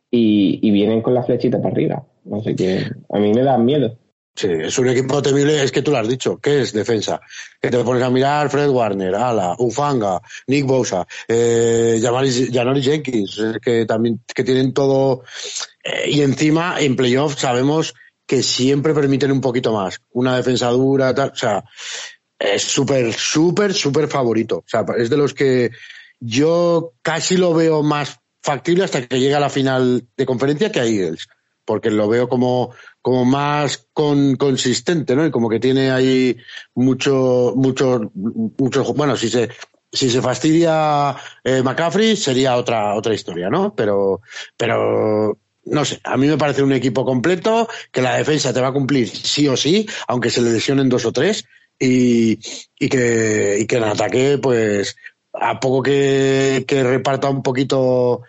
y 0.08 0.70
vienen 0.70 1.02
con 1.02 1.14
la 1.14 1.25
flechita 1.25 1.61
para 1.61 1.75
arriba. 1.75 2.04
Sé 2.43 2.57
qué, 2.57 2.90
a 3.11 3.19
mí 3.19 3.33
me 3.33 3.43
da 3.43 3.59
miedo. 3.59 3.99
Sí, 4.37 4.49
es 4.50 4.76
un 4.78 4.88
equipo 4.88 5.23
temible, 5.23 5.62
es 5.62 5.71
que 5.71 5.83
tú 5.83 5.93
lo 5.93 5.99
has 5.99 6.09
dicho, 6.09 6.38
¿qué 6.38 6.62
es 6.62 6.73
defensa? 6.73 7.21
Que 7.61 7.71
te 7.71 7.85
pones 7.85 8.02
a 8.02 8.11
mirar 8.11 8.50
Fred 8.50 8.69
Warner, 8.69 9.14
Ala, 9.14 9.54
Ufanga, 9.59 10.21
Nick 10.49 10.66
Bosa, 10.66 11.07
eh, 11.28 12.00
Janori 12.02 12.83
Jenkins, 12.83 13.40
que 13.62 13.87
también 13.87 14.23
que 14.35 14.43
tienen 14.43 14.75
todo, 14.75 15.23
eh, 15.85 16.11
y 16.11 16.23
encima 16.23 16.81
en 16.81 16.97
playoffs 16.97 17.38
sabemos 17.38 17.95
que 18.26 18.43
siempre 18.43 18.93
permiten 18.93 19.31
un 19.31 19.40
poquito 19.40 19.73
más, 19.73 20.00
una 20.11 20.35
defensa 20.37 20.69
dura, 20.71 21.14
tal, 21.14 21.31
o 21.31 21.37
sea, 21.37 21.62
es 22.37 22.62
súper, 22.62 23.12
súper, 23.12 23.73
súper 23.73 24.09
favorito, 24.09 24.59
o 24.59 24.64
sea, 24.66 24.85
es 24.99 25.11
de 25.11 25.16
los 25.16 25.33
que 25.33 25.71
yo 26.19 26.95
casi 27.02 27.37
lo 27.37 27.54
veo 27.54 27.85
más 27.85 28.19
factible 28.43 28.83
hasta 28.83 29.07
que 29.07 29.21
llegue 29.21 29.35
a 29.37 29.40
la 29.40 29.49
final 29.49 30.09
de 30.16 30.26
conferencia 30.26 30.73
que 30.73 30.81
a 30.81 30.87
Eagles 30.87 31.28
porque 31.64 31.90
lo 31.90 32.09
veo 32.09 32.28
como, 32.28 32.75
como 33.02 33.25
más 33.25 33.88
con, 33.92 34.37
consistente, 34.37 35.16
¿no? 35.16 35.26
Y 35.26 35.30
como 35.30 35.49
que 35.49 35.61
tiene 35.61 35.90
ahí 35.90 36.37
mucho, 36.75 37.52
mucho, 37.56 38.11
mucho, 38.14 38.94
bueno, 38.94 39.16
si 39.16 39.28
se, 39.28 39.50
si 39.92 40.11
se 40.11 40.21
fastidia 40.21 41.16
eh, 41.44 41.62
McCaffrey 41.62 42.16
sería 42.16 42.56
otra, 42.56 42.94
otra 42.94 43.14
historia, 43.14 43.49
¿no? 43.49 43.75
Pero, 43.75 44.21
pero, 44.56 45.38
no 45.64 45.85
sé, 45.85 46.00
a 46.04 46.16
mí 46.16 46.26
me 46.26 46.38
parece 46.38 46.62
un 46.62 46.73
equipo 46.73 47.04
completo, 47.04 47.68
que 47.90 48.02
la 48.02 48.16
defensa 48.16 48.52
te 48.52 48.61
va 48.61 48.68
a 48.68 48.73
cumplir 48.73 49.09
sí 49.09 49.49
o 49.49 49.56
sí, 49.56 49.87
aunque 50.09 50.30
se 50.30 50.42
le 50.42 50.52
lesionen 50.52 50.88
dos 50.88 51.04
o 51.06 51.12
tres, 51.12 51.44
y, 51.78 52.38
y 52.78 52.88
que, 52.88 53.59
y 53.61 53.66
que 53.66 53.76
en 53.76 53.85
ataque, 53.85 54.38
pues, 54.38 54.97
a 55.33 55.59
poco 55.59 55.83
que, 55.83 56.64
que 56.66 56.83
reparta 56.83 57.28
un 57.28 57.42
poquito 57.42 58.23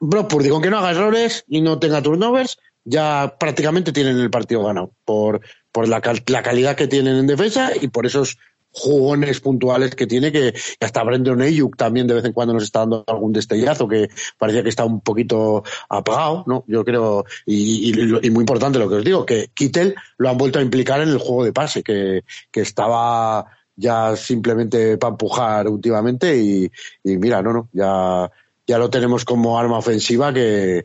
Brock 0.00 0.28
Purdy, 0.28 0.48
con 0.48 0.62
que 0.62 0.70
no 0.70 0.78
haga 0.78 0.92
errores 0.92 1.44
y 1.48 1.60
no 1.60 1.78
tenga 1.78 2.02
turnovers, 2.02 2.58
ya 2.88 3.36
prácticamente 3.38 3.92
tienen 3.92 4.18
el 4.18 4.30
partido 4.30 4.64
ganado 4.64 4.92
por, 5.04 5.40
por 5.72 5.88
la, 5.88 6.00
calidad 6.00 6.76
que 6.76 6.88
tienen 6.88 7.16
en 7.16 7.26
defensa 7.26 7.72
y 7.78 7.88
por 7.88 8.06
esos 8.06 8.38
jugones 8.70 9.40
puntuales 9.40 9.94
que 9.94 10.06
tiene, 10.06 10.32
que 10.32 10.54
hasta 10.80 11.02
Brendan 11.02 11.42
Ayuk 11.42 11.76
también 11.76 12.06
de 12.06 12.14
vez 12.14 12.24
en 12.24 12.32
cuando 12.32 12.54
nos 12.54 12.62
está 12.62 12.80
dando 12.80 13.04
algún 13.06 13.32
destellazo 13.32 13.88
que 13.88 14.08
parecía 14.38 14.62
que 14.62 14.68
está 14.68 14.84
un 14.84 15.00
poquito 15.00 15.64
apagado, 15.88 16.44
¿no? 16.46 16.64
Yo 16.66 16.84
creo, 16.84 17.24
y, 17.44 17.92
muy 18.30 18.42
importante 18.42 18.78
lo 18.78 18.88
que 18.88 18.96
os 18.96 19.04
digo, 19.04 19.26
que 19.26 19.50
Kittel 19.52 19.94
lo 20.16 20.30
han 20.30 20.38
vuelto 20.38 20.58
a 20.58 20.62
implicar 20.62 21.00
en 21.00 21.08
el 21.10 21.18
juego 21.18 21.44
de 21.44 21.52
pase, 21.52 21.82
que, 21.82 22.24
que 22.50 22.60
estaba 22.60 23.46
ya 23.76 24.16
simplemente 24.16 24.96
para 24.96 25.12
empujar 25.12 25.68
últimamente 25.68 26.38
y, 26.38 26.70
y, 27.04 27.16
mira, 27.18 27.42
no, 27.42 27.52
no, 27.52 27.68
ya, 27.72 28.30
ya 28.66 28.78
lo 28.78 28.90
tenemos 28.90 29.24
como 29.24 29.58
arma 29.58 29.78
ofensiva 29.78 30.32
que 30.32 30.84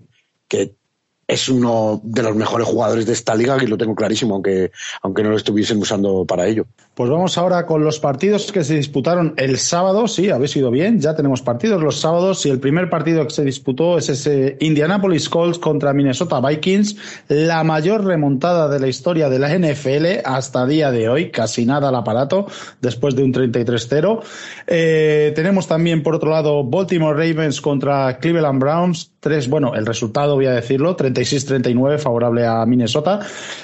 es 1.27 1.49
uno 1.49 2.01
de 2.03 2.23
los 2.23 2.35
mejores 2.35 2.67
jugadores 2.67 3.05
de 3.05 3.13
esta 3.13 3.35
liga, 3.35 3.57
que 3.57 3.67
lo 3.67 3.77
tengo 3.77 3.95
clarísimo, 3.95 4.35
aunque, 4.35 4.71
aunque 5.01 5.23
no 5.23 5.29
lo 5.29 5.37
estuviesen 5.37 5.79
usando 5.79 6.25
para 6.25 6.47
ello. 6.47 6.65
Pues 6.95 7.09
vamos 7.09 7.39
ahora 7.39 7.65
con 7.65 7.83
los 7.83 7.99
partidos 7.99 8.51
que 8.51 8.63
se 8.63 8.75
disputaron 8.75 9.33
el 9.37 9.57
sábado. 9.57 10.07
Sí, 10.07 10.29
habéis 10.29 10.55
ido 10.55 10.69
bien, 10.69 10.99
ya 10.99 11.15
tenemos 11.15 11.41
partidos 11.41 11.81
los 11.81 11.99
sábados 11.99 12.45
y 12.45 12.51
el 12.51 12.59
primer 12.59 12.87
partido 12.87 13.23
que 13.23 13.33
se 13.33 13.43
disputó 13.43 13.97
es 13.97 14.09
ese 14.09 14.57
Indianapolis 14.59 15.27
Colts 15.27 15.57
contra 15.57 15.91
Minnesota 15.93 16.39
Vikings, 16.39 16.95
la 17.29 17.63
mayor 17.63 18.05
remontada 18.05 18.69
de 18.69 18.79
la 18.79 18.87
historia 18.87 19.27
de 19.27 19.39
la 19.39 19.57
NFL 19.57 20.21
hasta 20.23 20.67
día 20.67 20.91
de 20.91 21.09
hoy, 21.09 21.31
casi 21.31 21.65
nada 21.65 21.89
al 21.89 21.95
aparato, 21.95 22.45
después 22.79 23.15
de 23.15 23.23
un 23.23 23.33
33-0. 23.33 24.21
Eh, 24.67 25.33
tenemos 25.35 25.67
también, 25.67 26.03
por 26.03 26.13
otro 26.13 26.29
lado, 26.29 26.63
Baltimore 26.63 27.17
Ravens 27.17 27.59
contra 27.59 28.19
Cleveland 28.19 28.61
Browns, 28.61 29.13
tres, 29.23 29.49
bueno, 29.49 29.73
el 29.73 29.85
resultado 29.85 30.35
voy 30.35 30.45
a 30.45 30.51
decirlo, 30.51 30.95
36-39 30.95 31.97
favorable 31.97 32.45
a 32.45 32.63
Minnesota. 32.65 33.21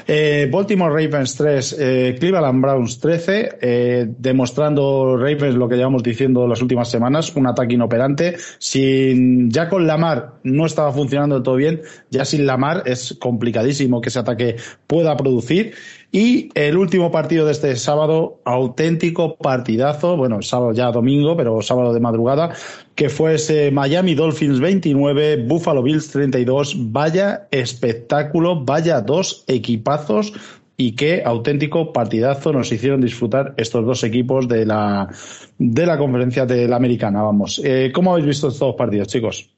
Eh, 0.08 0.50
Baltimore 0.52 0.92
Ravens 0.92 1.36
3, 1.36 1.76
eh, 1.78 2.16
Cleveland 2.18 2.62
Browns 2.62 2.98
13, 3.20 3.58
eh, 3.62 4.06
demostrando 4.18 5.18
Ravens 5.18 5.56
lo 5.56 5.68
que 5.68 5.76
llevamos 5.76 6.04
diciendo 6.04 6.48
las 6.48 6.62
últimas 6.62 6.90
semanas, 6.90 7.36
un 7.36 7.48
ataque 7.48 7.74
inoperante. 7.74 8.38
Sin, 8.58 9.50
ya 9.52 9.70
con 9.70 9.86
Lamar 9.88 10.40
no 10.44 10.66
estaba 10.66 10.92
funcionando 10.92 11.44
todo 11.44 11.56
bien, 11.56 11.82
ya 12.10 12.26
sin 12.26 12.46
Lamar 12.46 12.84
es 12.86 13.18
complicadísimo 13.20 14.02
que 14.02 14.10
ese 14.10 14.20
ataque 14.20 14.56
pueda 14.88 15.16
producir. 15.18 15.74
Y 16.12 16.50
el 16.56 16.76
último 16.78 17.12
partido 17.12 17.46
de 17.46 17.52
este 17.52 17.76
sábado, 17.76 18.42
auténtico 18.44 19.38
partidazo, 19.38 20.18
bueno, 20.18 20.42
sábado 20.42 20.72
ya 20.74 20.92
domingo, 20.92 21.38
pero 21.38 21.62
sábado 21.62 21.94
de 21.94 22.00
madrugada, 22.00 22.56
que 22.96 23.10
fue 23.10 23.36
ese 23.36 23.70
Miami 23.70 24.16
Dolphins 24.16 24.60
29, 24.60 25.46
Buffalo 25.46 25.84
Bills 25.84 26.10
32. 26.10 26.92
Vaya 26.92 27.48
espectáculo, 27.52 28.66
vaya 28.66 29.02
dos 29.02 29.44
equipazos 29.48 30.34
y 30.82 30.96
qué 30.96 31.24
auténtico 31.26 31.92
partidazo 31.92 32.54
nos 32.54 32.72
hicieron 32.72 33.02
disfrutar 33.02 33.54
estos 33.58 33.86
dos 33.86 34.02
equipos 34.06 34.48
de 34.48 34.66
la, 34.66 35.10
de 35.58 35.86
la 35.86 35.98
conferencia 35.98 36.46
de 36.46 36.70
la 36.70 36.78
americana. 36.78 37.22
Vamos, 37.22 37.60
eh, 37.62 37.92
¿cómo 37.94 38.14
habéis 38.14 38.28
visto 38.28 38.48
estos 38.48 38.60
dos 38.62 38.76
partidos, 38.78 39.10
chicos? 39.10 39.50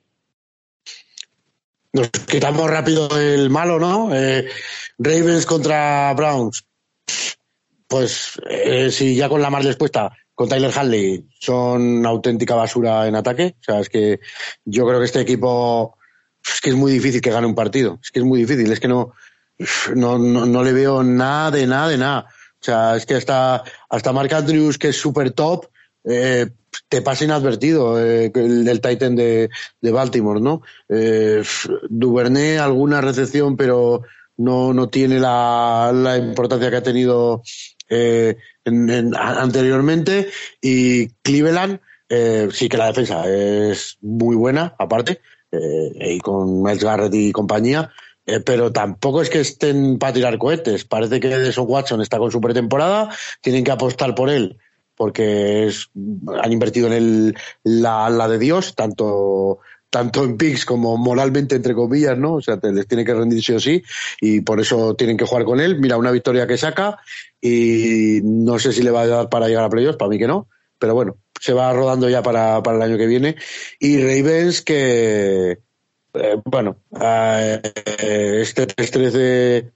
Nos 1.94 2.10
quitamos 2.10 2.68
rápido 2.68 3.08
el 3.20 3.52
malo, 3.52 3.80
¿no? 3.80 4.16
Eh, 4.16 4.48
Ravens 4.98 5.46
contra 5.46 6.12
Browns. 6.16 6.66
Pues 7.88 8.42
eh, 8.50 8.90
si 8.90 9.16
ya 9.16 9.30
con 9.30 9.44
la 9.44 9.52
más 9.52 9.64
dispuesta, 9.64 10.12
con 10.34 10.50
Tyler 10.50 10.72
Hanley, 10.76 11.28
son 11.40 12.04
auténtica 12.04 12.56
basura 12.56 13.08
en 13.08 13.16
ataque. 13.16 13.58
O 13.60 13.64
sea, 13.64 13.80
es 13.80 13.90
que 13.90 14.22
yo 14.66 14.88
creo 14.88 14.98
que 14.98 15.06
este 15.06 15.22
equipo 15.22 16.00
es 16.44 16.62
que 16.62 16.72
es 16.72 16.76
muy 16.76 16.92
difícil 16.92 17.22
que 17.22 17.30
gane 17.30 17.46
un 17.46 17.54
partido. 17.54 18.00
Es 18.02 18.10
que 18.10 18.22
es 18.22 18.26
muy 18.26 18.40
difícil. 18.40 18.72
Es 18.72 18.80
que 18.80 18.88
no, 18.88 19.14
no, 19.96 20.18
no, 20.18 20.64
le 20.64 20.74
veo 20.74 21.04
nada 21.04 21.52
de 21.52 21.68
nada 21.68 21.90
de 21.90 21.98
nada. 21.98 22.26
O 22.30 22.64
sea, 22.64 22.96
es 22.96 23.06
que 23.06 23.16
hasta, 23.16 23.64
hasta 23.90 24.14
Mark 24.14 24.34
Andrews, 24.34 24.78
que 24.78 24.90
es 24.90 24.98
súper 24.98 25.32
top, 25.32 25.68
eh, 26.04 26.48
te 26.88 27.02
pasa 27.02 27.26
inadvertido 27.26 28.00
eh, 28.04 28.32
el, 28.34 28.82
Titan 28.82 29.16
de, 29.16 29.50
de 29.82 29.92
Baltimore, 29.92 30.40
¿no? 30.40 30.62
Eh, 30.90 31.44
Duvernay, 31.90 32.58
alguna 32.58 33.02
recepción, 33.02 33.58
pero 33.58 34.04
no, 34.38 34.74
no 34.74 34.90
tiene 34.90 35.20
la, 35.20 35.92
la 35.94 36.18
importancia 36.18 36.70
que 36.70 36.76
ha 36.76 36.84
tenido 36.84 37.42
eh, 37.90 38.38
en, 38.66 39.16
anteriormente. 39.16 40.30
Y 40.62 41.10
Cleveland, 41.22 41.80
eh, 42.10 42.50
sí 42.52 42.70
que 42.70 42.78
la 42.78 42.88
defensa 42.88 43.28
es 43.28 43.98
muy 44.02 44.36
buena, 44.36 44.76
aparte, 44.80 45.22
eh, 45.52 46.16
y 46.16 46.20
con 46.20 46.64
Miles 46.64 46.84
Garrett 46.84 47.14
y 47.14 47.32
compañía. 47.32 47.92
Pero 48.40 48.72
tampoco 48.72 49.22
es 49.22 49.30
que 49.30 49.42
estén 49.42 50.00
para 50.00 50.14
tirar 50.14 50.38
cohetes. 50.38 50.86
Parece 50.86 51.20
que 51.20 51.28
Deson 51.28 51.66
Watson 51.68 52.02
está 52.02 52.18
con 52.18 52.32
su 52.32 52.40
pretemporada, 52.40 53.10
tienen 53.42 53.64
que 53.64 53.72
apostar 53.72 54.16
por 54.16 54.30
él 54.30 54.58
porque 54.96 55.66
es, 55.66 55.90
han 56.44 56.54
invertido 56.54 56.86
en 56.86 56.94
él 56.94 57.38
la, 57.64 58.08
la 58.12 58.28
de 58.28 58.38
Dios, 58.38 58.76
tanto 58.76 59.60
tanto 59.90 60.24
en 60.24 60.38
picks 60.38 60.64
como 60.64 60.96
moralmente, 60.96 61.56
entre 61.56 61.74
comillas, 61.74 62.18
¿no? 62.18 62.36
O 62.36 62.42
sea, 62.42 62.58
les 62.64 62.88
tiene 62.88 63.04
que 63.04 63.14
rendir 63.14 63.44
sí 63.44 63.54
o 63.54 63.60
sí 63.60 63.84
y 64.22 64.42
por 64.42 64.60
eso 64.60 64.96
tienen 64.96 65.18
que 65.18 65.26
jugar 65.26 65.44
con 65.44 65.60
él. 65.60 65.80
Mira, 65.80 65.98
una 65.98 66.12
victoria 66.12 66.48
que 66.48 66.58
saca 66.58 67.00
y 67.42 68.22
no 68.24 68.58
sé 68.58 68.72
si 68.72 68.84
le 68.84 68.92
va 68.92 69.02
a 69.02 69.08
dar 69.08 69.30
para 69.30 69.48
llegar 69.48 69.66
a 69.66 69.70
playoffs, 69.70 69.98
para 69.98 70.10
mí 70.10 70.18
que 70.18 70.28
no, 70.28 70.48
pero 70.80 70.96
bueno, 70.96 71.18
se 71.40 71.54
va 71.54 71.74
rodando 71.74 72.08
ya 72.08 72.24
para, 72.24 72.64
para 72.64 72.78
el 72.78 72.84
año 72.84 72.98
que 72.98 73.06
viene. 73.06 73.36
Y 73.80 73.98
Ravens 73.98 74.62
que, 74.62 75.58
eh, 76.14 76.38
bueno, 76.46 76.78
eh, 77.00 77.62
este 78.42 78.68
3-13 78.68 79.72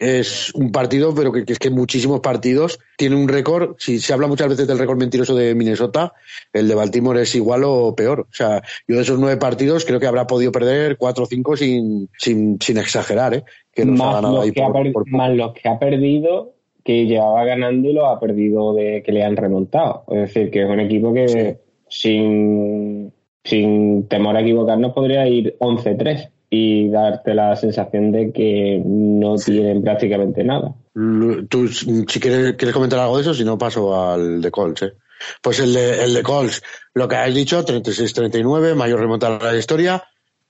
es 0.00 0.54
un 0.54 0.72
partido, 0.72 1.14
pero 1.14 1.30
que, 1.30 1.44
es 1.46 1.58
que 1.58 1.68
muchísimos 1.68 2.20
partidos 2.20 2.80
tiene 2.96 3.16
un 3.16 3.28
récord. 3.28 3.76
Si 3.78 3.98
se 3.98 4.14
habla 4.14 4.26
muchas 4.26 4.48
veces 4.48 4.66
del 4.66 4.78
récord 4.78 4.98
mentiroso 4.98 5.34
de 5.34 5.54
Minnesota, 5.54 6.14
el 6.52 6.68
de 6.68 6.74
Baltimore 6.74 7.20
es 7.20 7.34
igual 7.34 7.62
o 7.64 7.94
peor. 7.94 8.20
O 8.20 8.32
sea, 8.32 8.62
yo 8.88 8.96
de 8.96 9.02
esos 9.02 9.18
nueve 9.18 9.36
partidos 9.36 9.84
creo 9.84 10.00
que 10.00 10.06
habrá 10.06 10.26
podido 10.26 10.52
perder 10.52 10.96
cuatro 10.96 11.24
o 11.24 11.26
cinco 11.26 11.54
sin, 11.54 12.08
sin, 12.18 12.58
sin 12.60 12.78
exagerar, 12.78 13.34
¿eh? 13.34 13.44
Que 13.72 13.84
más, 13.84 14.22
los 14.22 14.50
que 14.50 14.62
más 15.06 15.30
los 15.32 15.52
que 15.52 15.68
ha 15.68 15.78
perdido 15.78 16.54
que 16.82 17.04
llevaba 17.04 17.44
ganando 17.44 17.88
y 17.88 17.92
lo 17.92 18.06
ha 18.06 18.18
perdido 18.18 18.72
de 18.72 19.02
que 19.02 19.12
le 19.12 19.22
han 19.22 19.36
remontado. 19.36 20.04
Es 20.08 20.32
decir, 20.32 20.50
que 20.50 20.62
es 20.62 20.68
un 20.68 20.80
equipo 20.80 21.12
que 21.12 21.58
sin, 21.88 23.12
sin 23.44 24.06
temor 24.08 24.36
a 24.36 24.40
equivocarnos 24.40 24.92
podría 24.92 25.26
ir 25.26 25.56
11-3 25.58 26.30
y 26.50 26.88
darte 26.90 27.32
la 27.34 27.54
sensación 27.54 28.10
de 28.10 28.32
que 28.32 28.82
no 28.84 29.36
tienen 29.36 29.82
prácticamente 29.82 30.42
nada. 30.42 30.74
Tú, 31.48 31.68
si 31.68 32.04
quieres, 32.20 32.54
quieres 32.56 32.74
comentar 32.74 32.98
algo 32.98 33.16
de 33.16 33.22
eso, 33.22 33.34
si 33.34 33.44
no 33.44 33.56
paso 33.56 33.94
al 33.94 34.42
de 34.42 34.50
Colts. 34.50 34.82
¿eh? 34.82 34.92
Pues 35.40 35.60
el 35.60 35.72
de, 35.72 36.04
el 36.04 36.14
de 36.14 36.22
Colts, 36.22 36.62
lo 36.94 37.06
que 37.06 37.16
has 37.16 37.32
dicho, 37.32 37.64
36-39, 37.64 38.74
mayor 38.74 39.00
remontada 39.00 39.36
a 39.36 39.52
la 39.52 39.58
historia, 39.58 40.02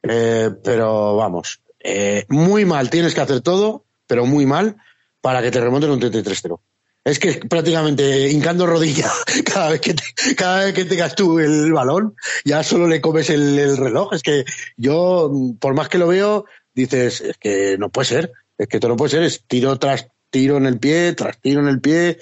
eh, 0.02 0.50
pero 0.64 1.16
vamos, 1.16 1.60
eh, 1.78 2.24
muy 2.28 2.64
mal, 2.64 2.88
tienes 2.88 3.14
que 3.14 3.20
hacer 3.20 3.42
todo, 3.42 3.84
pero 4.06 4.24
muy 4.24 4.46
mal, 4.46 4.76
para 5.20 5.42
que 5.42 5.50
te 5.50 5.60
remonten 5.60 5.90
un 5.90 6.00
33-0. 6.00 6.58
Es 7.02 7.18
que 7.18 7.40
prácticamente 7.48 8.30
hincando 8.30 8.66
rodilla 8.66 9.10
cada 9.44 9.70
vez 9.70 9.80
que 9.80 9.94
cada 10.36 10.64
vez 10.64 10.74
que 10.74 10.84
tengas 10.84 11.14
tú 11.14 11.38
el 11.38 11.72
balón, 11.72 12.14
ya 12.44 12.62
solo 12.62 12.86
le 12.86 13.00
comes 13.00 13.30
el, 13.30 13.76
reloj. 13.76 14.12
Es 14.12 14.22
que 14.22 14.44
yo, 14.76 15.32
por 15.58 15.74
más 15.74 15.88
que 15.88 15.98
lo 15.98 16.08
veo, 16.08 16.44
dices, 16.74 17.20
es 17.22 17.38
que 17.38 17.78
no 17.78 17.88
puede 17.88 18.06
ser, 18.06 18.32
es 18.58 18.68
que 18.68 18.76
esto 18.76 18.88
no 18.88 18.96
puede 18.96 19.10
ser, 19.10 19.22
es 19.22 19.44
tiro 19.46 19.78
tras 19.78 20.08
tiro 20.30 20.58
en 20.58 20.66
el 20.66 20.78
pie, 20.78 21.14
tras 21.14 21.40
tiro 21.40 21.60
en 21.60 21.68
el 21.68 21.80
pie, 21.80 22.18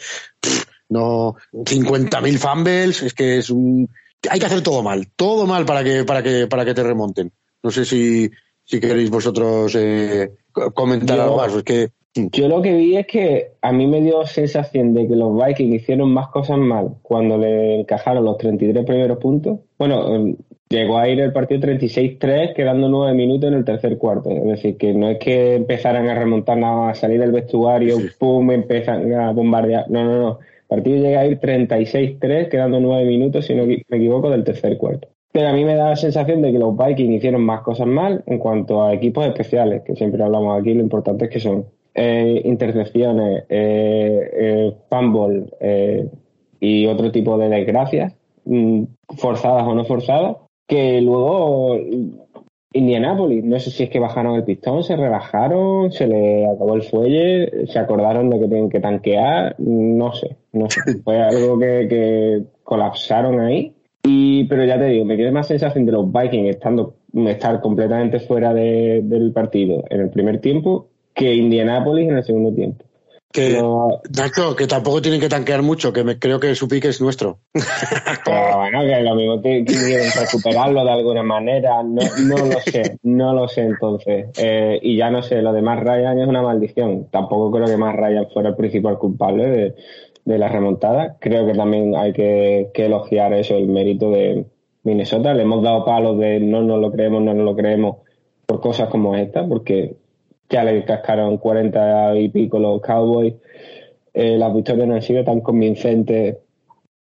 no, 0.88 1.36
50.000 1.52 2.38
fumbles, 2.38 3.02
es 3.02 3.14
que 3.14 3.38
es 3.38 3.50
un, 3.50 3.90
hay 4.30 4.38
que 4.38 4.46
hacer 4.46 4.62
todo 4.62 4.82
mal, 4.82 5.08
todo 5.16 5.46
mal 5.46 5.66
para 5.66 5.82
que, 5.82 6.04
para 6.04 6.22
que, 6.22 6.46
para 6.46 6.64
que 6.64 6.74
te 6.74 6.82
remonten. 6.82 7.32
No 7.62 7.70
sé 7.70 7.84
si, 7.84 8.30
si 8.64 8.80
queréis 8.80 9.10
vosotros 9.10 9.74
eh, 9.74 10.30
comentar 10.52 11.18
algo 11.18 11.36
más, 11.36 11.52
es 11.52 11.64
que 11.64 11.90
yo 12.32 12.48
lo 12.48 12.62
que 12.62 12.74
vi 12.74 12.96
es 12.96 13.06
que 13.06 13.52
a 13.62 13.72
mí 13.72 13.86
me 13.86 14.00
dio 14.00 14.26
sensación 14.26 14.94
de 14.94 15.06
que 15.06 15.16
los 15.16 15.36
Vikings 15.36 15.82
hicieron 15.82 16.12
más 16.12 16.28
cosas 16.28 16.58
mal 16.58 16.96
cuando 17.02 17.38
le 17.38 17.80
encajaron 17.80 18.24
los 18.24 18.38
33 18.38 18.84
primeros 18.84 19.18
puntos. 19.18 19.60
Bueno, 19.78 20.14
em, 20.14 20.36
llegó 20.68 20.98
a 20.98 21.08
ir 21.08 21.20
el 21.20 21.32
partido 21.32 21.60
36-3 21.60 22.54
quedando 22.54 22.88
nueve 22.88 23.14
minutos 23.14 23.48
en 23.48 23.54
el 23.54 23.64
tercer 23.64 23.98
cuarto. 23.98 24.30
Es 24.30 24.44
decir, 24.44 24.76
que 24.76 24.92
no 24.92 25.08
es 25.08 25.18
que 25.18 25.54
empezaran 25.54 26.08
a 26.08 26.14
remontar 26.14 26.58
nada, 26.58 26.90
a 26.90 26.94
salir 26.94 27.20
del 27.20 27.32
vestuario, 27.32 27.96
pum, 28.18 28.50
empiezan 28.50 29.12
a 29.14 29.32
bombardear. 29.32 29.90
No, 29.90 30.04
no, 30.04 30.18
no. 30.18 30.38
El 30.40 30.66
partido 30.68 30.96
llega 31.02 31.20
a 31.20 31.26
ir 31.26 31.40
36-3 31.40 32.48
quedando 32.48 32.80
nueve 32.80 33.04
minutos, 33.06 33.46
si 33.46 33.54
no 33.54 33.64
me 33.66 33.82
equivoco, 33.88 34.30
del 34.30 34.44
tercer 34.44 34.76
cuarto. 34.76 35.08
Pero 35.32 35.48
a 35.48 35.52
mí 35.52 35.64
me 35.64 35.74
da 35.74 35.90
la 35.90 35.96
sensación 35.96 36.42
de 36.42 36.52
que 36.52 36.58
los 36.58 36.76
Vikings 36.76 37.16
hicieron 37.16 37.42
más 37.42 37.60
cosas 37.60 37.86
mal 37.86 38.22
en 38.26 38.38
cuanto 38.38 38.82
a 38.82 38.94
equipos 38.94 39.26
especiales, 39.26 39.82
que 39.82 39.94
siempre 39.94 40.22
hablamos 40.22 40.58
aquí, 40.58 40.74
lo 40.74 40.80
importante 40.80 41.26
es 41.26 41.30
que 41.30 41.40
son 41.40 41.66
eh, 41.98 42.42
intercepciones, 42.44 43.44
eh, 43.48 44.30
eh, 44.32 44.76
fumble 44.88 45.46
eh, 45.60 46.08
y 46.60 46.86
otro 46.86 47.10
tipo 47.10 47.36
de 47.38 47.48
desgracias, 47.48 48.14
mm, 48.44 48.84
forzadas 49.16 49.64
o 49.66 49.74
no 49.74 49.84
forzadas, 49.84 50.36
que 50.68 51.00
luego 51.00 51.76
Indianapolis, 52.72 53.42
no 53.44 53.58
sé 53.58 53.70
si 53.70 53.84
es 53.84 53.90
que 53.90 53.98
bajaron 53.98 54.36
el 54.36 54.44
pistón, 54.44 54.84
se 54.84 54.94
relajaron, 54.94 55.90
se 55.90 56.06
le 56.06 56.46
acabó 56.46 56.74
el 56.74 56.82
fuelle, 56.82 57.66
se 57.66 57.78
acordaron 57.78 58.30
de 58.30 58.38
que 58.38 58.46
tienen 58.46 58.70
que 58.70 58.80
tanquear, 58.80 59.56
no 59.58 60.12
sé, 60.12 60.36
no 60.52 60.70
sé. 60.70 60.80
Fue 61.04 61.20
algo 61.20 61.58
que, 61.58 62.44
colapsaron 62.62 63.40
ahí. 63.40 63.74
Y, 64.04 64.44
pero 64.44 64.64
ya 64.64 64.78
te 64.78 64.86
digo, 64.86 65.04
me 65.04 65.16
quedé 65.16 65.32
más 65.32 65.48
sensación 65.48 65.84
de 65.84 65.92
los 65.92 66.12
Vikings 66.12 66.50
estando 66.50 66.94
estar 67.26 67.60
completamente 67.60 68.20
fuera 68.20 68.54
del 68.54 69.32
partido 69.32 69.82
en 69.90 70.02
el 70.02 70.10
primer 70.10 70.40
tiempo 70.40 70.88
que 71.18 71.34
Indianapolis 71.34 72.08
en 72.08 72.16
el 72.16 72.24
segundo 72.24 72.54
tiempo. 72.54 72.84
Que, 73.30 73.60
Nacho, 74.16 74.56
que 74.56 74.66
tampoco 74.66 75.02
tienen 75.02 75.20
que 75.20 75.28
tanquear 75.28 75.62
mucho, 75.62 75.92
que 75.92 76.02
me, 76.02 76.18
creo 76.18 76.40
que 76.40 76.54
su 76.54 76.66
pique 76.66 76.88
es 76.88 77.00
nuestro. 77.00 77.40
Pero 78.24 78.56
bueno, 78.56 78.80
que 78.80 79.02
lo 79.02 79.14
mismo 79.16 79.42
quieren 79.42 80.10
recuperarlo 80.18 80.82
de 80.82 80.90
alguna 80.90 81.22
manera, 81.22 81.82
no, 81.82 82.00
no 82.24 82.36
lo 82.46 82.60
sé, 82.60 82.98
no 83.02 83.34
lo 83.34 83.48
sé 83.48 83.62
entonces. 83.62 84.30
Eh, 84.38 84.78
y 84.80 84.96
ya 84.96 85.10
no 85.10 85.22
sé, 85.22 85.42
lo 85.42 85.52
de 85.52 85.60
Matt 85.60 85.80
Ryan 85.80 86.20
es 86.20 86.28
una 86.28 86.40
maldición. 86.40 87.08
Tampoco 87.10 87.50
creo 87.50 87.66
que 87.66 87.76
Matt 87.76 87.96
Ryan 87.96 88.28
fuera 88.32 88.50
el 88.50 88.56
principal 88.56 88.96
culpable 88.96 89.44
de, 89.44 89.74
de 90.24 90.38
la 90.38 90.48
remontada. 90.48 91.16
Creo 91.18 91.46
que 91.46 91.52
también 91.52 91.96
hay 91.96 92.14
que, 92.14 92.70
que, 92.72 92.86
elogiar 92.86 93.34
eso, 93.34 93.56
el 93.56 93.68
mérito 93.68 94.10
de 94.10 94.46
Minnesota. 94.84 95.34
Le 95.34 95.42
hemos 95.42 95.62
dado 95.62 95.84
palos 95.84 96.18
de 96.18 96.40
no 96.40 96.62
nos 96.62 96.80
lo 96.80 96.90
creemos, 96.92 97.22
no 97.22 97.34
nos 97.34 97.44
lo 97.44 97.56
creemos 97.56 97.96
por 98.46 98.62
cosas 98.62 98.88
como 98.88 99.14
esta, 99.16 99.46
porque 99.46 99.96
ya 100.48 100.64
le 100.64 100.84
cascaron 100.84 101.38
40 101.38 102.16
y 102.16 102.28
pico 102.28 102.58
los 102.58 102.80
Cowboys. 102.80 103.34
Eh, 104.14 104.36
las 104.36 104.54
victorias 104.54 104.88
no 104.88 104.94
han 104.94 105.02
sido 105.02 105.24
tan 105.24 105.40
convincentes 105.40 106.38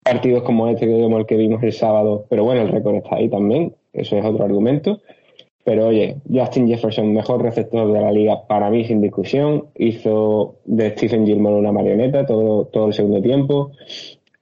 partidos 0.03 0.43
como 0.43 0.67
este 0.67 0.85
que 0.85 1.05
el 1.05 1.25
que 1.25 1.35
vimos 1.35 1.61
el 1.63 1.73
sábado, 1.73 2.25
pero 2.29 2.43
bueno, 2.43 2.61
el 2.61 2.69
récord 2.69 2.95
está 2.95 3.15
ahí 3.15 3.29
también, 3.29 3.75
eso 3.93 4.17
es 4.17 4.25
otro 4.25 4.45
argumento. 4.45 5.01
Pero 5.65 5.87
oye, 5.87 6.17
Justin 6.31 6.67
Jefferson, 6.67 7.11
mejor 7.11 7.43
receptor 7.43 7.91
de 7.91 7.99
la 7.99 8.11
liga 8.11 8.47
para 8.47 8.69
mí 8.69 8.85
sin 8.85 9.01
discusión, 9.01 9.65
hizo 9.75 10.55
de 10.63 10.91
Stephen 10.91 11.25
Gilmore 11.25 11.55
una 11.55 11.73
marioneta 11.73 12.25
todo, 12.25 12.65
todo 12.65 12.87
el 12.87 12.93
segundo 12.93 13.21
tiempo. 13.21 13.71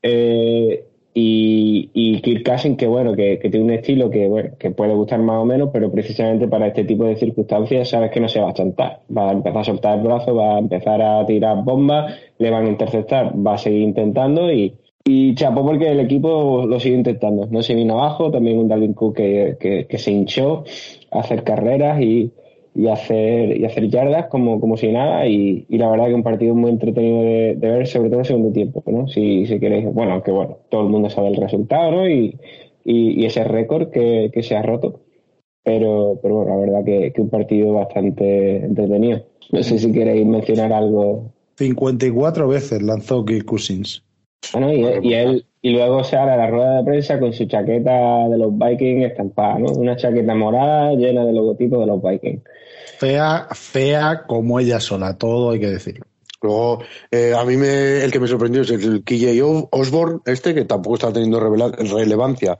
Eh, 0.04 0.86
y, 1.18 1.92
y 1.94 2.20
Kirk 2.20 2.46
Cousins, 2.46 2.78
que 2.78 2.88
bueno, 2.88 3.16
que, 3.16 3.38
tiene 3.38 3.62
un 3.62 3.72
estilo 3.72 4.10
que, 4.10 4.28
bueno, 4.28 4.50
que 4.60 4.72
puede 4.72 4.94
gustar 4.94 5.22
más 5.22 5.38
o 5.38 5.46
menos, 5.46 5.70
pero 5.72 5.90
precisamente 5.90 6.46
para 6.50 6.68
este 6.68 6.84
tipo 6.84 7.06
de 7.06 7.16
circunstancias 7.16 7.88
sabes 7.88 8.12
que 8.12 8.20
no 8.20 8.28
se 8.28 8.42
va 8.42 8.50
a 8.50 8.54
chantar. 8.54 9.00
Va 9.16 9.30
a 9.30 9.32
empezar 9.32 9.62
a 9.62 9.64
soltar 9.64 9.98
el 9.98 10.04
brazo, 10.04 10.36
va 10.36 10.58
a 10.58 10.60
empezar 10.60 11.02
a 11.02 11.26
tirar 11.26 11.64
bombas, 11.64 12.14
le 12.38 12.52
van 12.52 12.66
a 12.66 12.70
interceptar, 12.70 13.34
va 13.34 13.54
a 13.54 13.58
seguir 13.58 13.84
intentando 13.84 14.52
y, 14.52 14.76
y 15.06 15.34
chapó 15.36 15.66
porque 15.66 15.90
el 15.90 16.02
equipo 16.02 16.66
lo 16.68 16.82
sigue 16.82 16.98
intentando. 16.98 17.48
No 17.50 17.64
se 17.64 17.76
vino 17.76 17.94
abajo, 17.94 18.30
también 18.30 18.60
un 18.60 18.68
Dalvin 18.68 18.94
Cook 18.94 19.16
que, 19.16 19.88
que 19.88 19.98
se 19.98 20.12
hinchó 20.12 20.66
a 21.12 21.22
hacer 21.22 21.46
carreras 21.46 22.02
y, 22.02 22.30
y 22.76 22.88
hacer, 22.88 23.58
y 23.58 23.64
hacer 23.64 23.88
yardas 23.88 24.28
como, 24.28 24.60
como 24.60 24.76
si 24.76 24.92
nada. 24.92 25.26
Y, 25.28 25.66
y 25.70 25.78
la 25.78 25.90
verdad 25.90 26.08
que 26.08 26.14
un 26.14 26.24
partido 26.24 26.54
muy 26.54 26.70
entretenido 26.70 27.24
de, 27.24 27.56
ver, 27.56 27.88
sobre 27.88 28.10
todo 28.10 28.20
el 28.20 28.26
segundo 28.26 28.52
tiempo, 28.52 28.84
¿no? 28.86 29.08
Si, 29.08 29.46
si 29.46 29.60
queréis, 29.60 29.86
bueno, 29.94 30.14
aunque 30.14 30.32
bueno, 30.32 30.58
todo 30.70 30.82
el 30.82 30.90
mundo 30.90 31.10
sabe 31.10 31.30
el 31.30 31.38
resultado, 31.38 31.92
¿no? 31.92 32.10
Y, 32.10 32.38
y, 32.84 33.26
ese 33.26 33.44
récord 33.46 33.90
que, 33.90 34.30
que, 34.34 34.44
se 34.44 34.56
ha 34.56 34.62
roto. 34.62 35.00
Pero, 35.64 36.20
pero 36.22 36.36
bueno, 36.36 36.52
la 36.52 36.58
verdad 36.58 36.86
que, 36.86 37.14
que 37.14 37.22
un 37.22 37.30
partido 37.30 37.74
bastante 37.74 38.58
entretenido. 38.58 39.24
No 39.52 39.64
sé 39.64 39.80
si 39.80 39.92
queréis 39.92 40.26
mencionar 40.26 40.74
algo. 40.74 41.32
54 41.58 42.48
veces 42.48 42.84
lanzó 42.84 43.26
Kirk 43.26 43.46
Cousins. 43.46 44.04
Bueno, 44.54 44.72
y, 44.72 45.08
y, 45.08 45.14
él, 45.14 45.46
y 45.62 45.72
luego 45.72 46.04
se 46.04 46.16
a 46.16 46.26
la 46.26 46.48
rueda 46.48 46.78
de 46.78 46.84
prensa 46.84 47.20
con 47.20 47.34
su 47.34 47.46
chaqueta 47.46 48.30
de 48.30 48.38
los 48.38 48.56
Vikings 48.56 49.06
estampada, 49.06 49.58
¿no? 49.58 49.72
Una 49.72 49.96
chaqueta 49.96 50.36
morada 50.36 50.94
llena 50.94 51.26
de 51.26 51.34
logotipos 51.34 51.80
de 51.80 51.88
los 51.88 52.04
Vikings. 52.04 52.44
Fea, 53.00 53.48
fea 53.54 54.24
como 54.28 54.60
ella 54.60 54.80
sola, 54.80 55.18
todo 55.18 55.52
hay 55.52 55.60
que 55.60 55.70
decirlo. 55.70 56.06
Luego, 56.46 56.84
eh, 57.10 57.34
a 57.36 57.44
mí 57.44 57.58
me, 57.58 58.04
el 58.04 58.12
que 58.12 58.20
me 58.20 58.28
sorprendió 58.28 58.62
es 58.62 58.70
el 58.70 59.04
KJ 59.04 59.42
Osborne, 59.72 60.20
este, 60.26 60.54
que 60.54 60.66
tampoco 60.66 60.96
está 60.96 61.12
teniendo 61.12 61.40
relevancia 61.40 62.60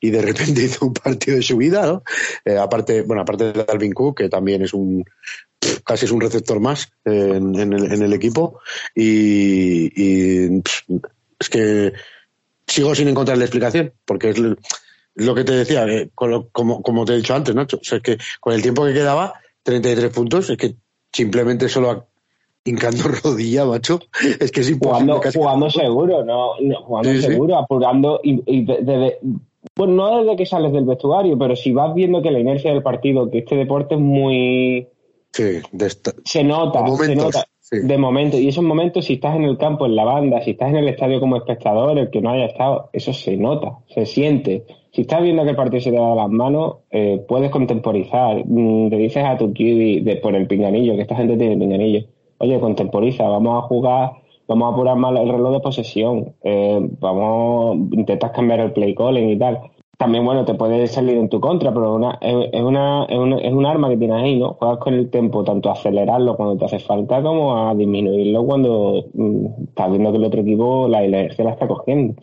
y 0.00 0.10
de 0.10 0.20
repente 0.20 0.62
hizo 0.64 0.86
un 0.86 0.92
partido 0.92 1.36
de 1.36 1.42
su 1.42 1.56
vida, 1.56 1.86
¿no? 1.86 2.02
Eh, 2.44 2.58
aparte, 2.58 3.02
bueno, 3.02 3.22
aparte 3.22 3.52
de 3.52 3.64
Dalvin 3.64 3.92
Cook, 3.92 4.18
que 4.18 4.28
también 4.28 4.62
es 4.62 4.74
un, 4.74 5.04
casi 5.84 6.04
es 6.04 6.10
un 6.10 6.20
receptor 6.20 6.60
más 6.60 6.92
en, 7.04 7.54
el, 7.54 8.12
equipo 8.12 8.60
y, 8.94 10.58
es 11.38 11.48
que 11.48 11.92
sigo 12.66 12.94
sin 12.94 13.08
encontrar 13.08 13.38
la 13.38 13.44
explicación, 13.44 13.92
porque 14.04 14.30
es 14.30 14.38
lo 14.38 15.34
que 15.34 15.44
te 15.44 15.52
decía, 15.52 15.86
eh, 15.86 16.10
como, 16.14 16.50
como 16.50 17.04
te 17.04 17.14
he 17.14 17.16
dicho 17.16 17.34
antes, 17.34 17.54
Nacho, 17.54 17.80
es 17.82 18.02
que 18.02 18.18
con 18.40 18.52
el 18.52 18.62
tiempo 18.62 18.84
que 18.84 18.92
quedaba 18.92 19.41
33 19.62 20.10
puntos, 20.12 20.50
es 20.50 20.56
que 20.56 20.74
simplemente 21.12 21.68
solo 21.68 22.06
hincando 22.64 23.04
rodilla, 23.24 23.64
macho, 23.64 24.00
es 24.40 24.50
que 24.50 24.60
es 24.60 24.70
imposible. 24.70 25.14
Jugando, 25.14 25.32
jugando 25.32 25.70
seguro, 25.70 26.24
no, 26.24 26.52
jugando 26.84 27.20
seguro, 27.20 27.56
apurando 27.56 28.20
y, 28.22 28.66
pues 29.74 29.88
no 29.90 30.22
desde 30.22 30.36
que 30.36 30.46
sales 30.46 30.72
del 30.72 30.84
vestuario, 30.84 31.38
pero 31.38 31.54
si 31.56 31.72
vas 31.72 31.94
viendo 31.94 32.20
que 32.20 32.30
la 32.30 32.40
inercia 32.40 32.72
del 32.72 32.82
partido, 32.82 33.30
que 33.30 33.38
este 33.38 33.56
deporte 33.56 33.94
es 33.94 34.00
muy... 34.00 34.88
Sí, 35.32 35.60
se 36.24 36.44
nota, 36.44 36.84
se 36.96 37.14
nota. 37.14 37.44
De 37.70 37.96
momento, 37.96 38.38
y 38.38 38.48
esos 38.48 38.64
momentos, 38.64 39.06
si 39.06 39.14
estás 39.14 39.34
en 39.34 39.44
el 39.44 39.56
campo, 39.56 39.86
en 39.86 39.96
la 39.96 40.04
banda, 40.04 40.42
si 40.42 40.50
estás 40.50 40.68
en 40.68 40.76
el 40.76 40.88
estadio 40.88 41.20
como 41.20 41.36
espectador, 41.36 41.96
el 41.96 42.10
que 42.10 42.20
no 42.20 42.30
haya 42.30 42.44
estado, 42.44 42.90
eso 42.92 43.14
se 43.14 43.34
nota, 43.38 43.78
se 43.94 44.04
siente 44.04 44.66
si 44.92 45.02
estás 45.02 45.22
viendo 45.22 45.42
que 45.44 45.50
el 45.50 45.56
partido 45.56 45.80
se 45.80 45.90
te 45.90 45.96
da 45.96 46.14
las 46.14 46.28
manos, 46.28 46.76
eh, 46.90 47.24
puedes 47.26 47.50
contemporizar. 47.50 48.44
Mm, 48.46 48.88
le 48.88 48.98
dices 48.98 49.24
a 49.24 49.38
tu 49.38 49.52
QB 49.52 50.04
de, 50.04 50.20
por 50.22 50.34
el 50.34 50.46
pinganillo, 50.46 50.94
que 50.96 51.02
esta 51.02 51.16
gente 51.16 51.36
tiene 51.36 51.56
pinganillo. 51.56 52.06
Oye, 52.38 52.60
contemporiza, 52.60 53.26
vamos 53.26 53.64
a 53.64 53.66
jugar, 53.68 54.12
vamos 54.48 54.70
a 54.70 54.72
apurar 54.74 54.96
más 54.96 55.18
el 55.18 55.30
reloj 55.30 55.52
de 55.54 55.60
posesión, 55.60 56.34
eh, 56.42 56.78
vamos, 57.00 57.76
intentas 57.92 58.32
cambiar 58.32 58.60
el 58.60 58.72
play 58.72 58.94
calling 58.94 59.30
y 59.30 59.38
tal. 59.38 59.60
También, 59.98 60.24
bueno, 60.24 60.44
te 60.44 60.54
puede 60.54 60.86
salir 60.88 61.16
en 61.16 61.28
tu 61.28 61.40
contra, 61.40 61.72
pero 61.72 61.94
una, 61.94 62.18
es, 62.20 62.62
una, 62.62 63.04
es, 63.04 63.18
una, 63.18 63.38
es 63.38 63.52
un 63.52 63.66
arma 63.66 63.88
que 63.88 63.96
tienes 63.96 64.16
ahí, 64.16 64.38
¿no? 64.38 64.54
Juegas 64.54 64.78
con 64.78 64.94
el 64.94 65.10
tiempo, 65.10 65.44
tanto 65.44 65.68
a 65.68 65.72
acelerarlo 65.72 66.36
cuando 66.36 66.56
te 66.56 66.64
hace 66.64 66.80
falta 66.80 67.22
como 67.22 67.68
a 67.68 67.74
disminuirlo 67.74 68.44
cuando 68.44 69.04
mm, 69.14 69.46
estás 69.68 69.90
viendo 69.90 70.10
que 70.10 70.18
el 70.18 70.24
otro 70.24 70.40
equipo 70.40 70.88
la 70.88 71.04
inercia 71.04 71.44
la 71.44 71.52
está 71.52 71.68
cogiendo 71.68 72.14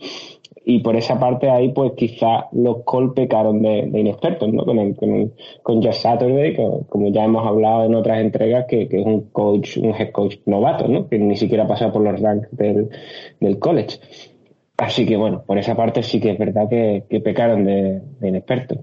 y 0.69 0.79
por 0.82 0.95
esa 0.95 1.19
parte 1.19 1.49
ahí 1.49 1.69
pues 1.69 1.93
quizá 1.93 2.47
los 2.51 2.84
Colts 2.84 3.13
pecaron 3.15 3.62
de, 3.63 3.89
inexpertos, 3.91 4.53
¿no? 4.53 4.63
Con, 4.65 4.77
el, 4.77 4.95
con, 4.95 5.34
con 5.63 5.82
Jeff 5.82 5.95
Saturday, 5.95 6.55
que, 6.55 6.69
como 6.89 7.10
ya 7.10 7.23
hemos 7.23 7.45
hablado 7.45 7.86
en 7.86 7.95
otras 7.95 8.21
entregas, 8.21 8.65
que, 8.67 8.84
es 8.84 9.05
un 9.05 9.29
coach, 9.32 9.77
un 9.77 9.95
head 9.95 10.12
coach 10.12 10.36
novato, 10.45 10.88
¿no? 10.88 11.10
Que 11.10 11.17
ni 11.17 11.36
siquiera 11.36 11.63
ha 11.63 11.67
pasado 11.67 11.93
por 11.93 12.03
los 12.03 12.21
ranks 12.21 12.49
del, 12.51 12.89
del 13.39 13.58
college. 13.58 13.99
Así 14.79 15.05
que 15.05 15.17
bueno, 15.17 15.43
por 15.45 15.57
esa 15.57 15.75
parte 15.75 16.01
sí 16.03 16.21
que 16.21 16.31
es 16.31 16.39
verdad 16.39 16.69
que, 16.69 17.03
pecaron 17.19 17.65
de, 17.65 18.01
inexpertos. 18.21 18.79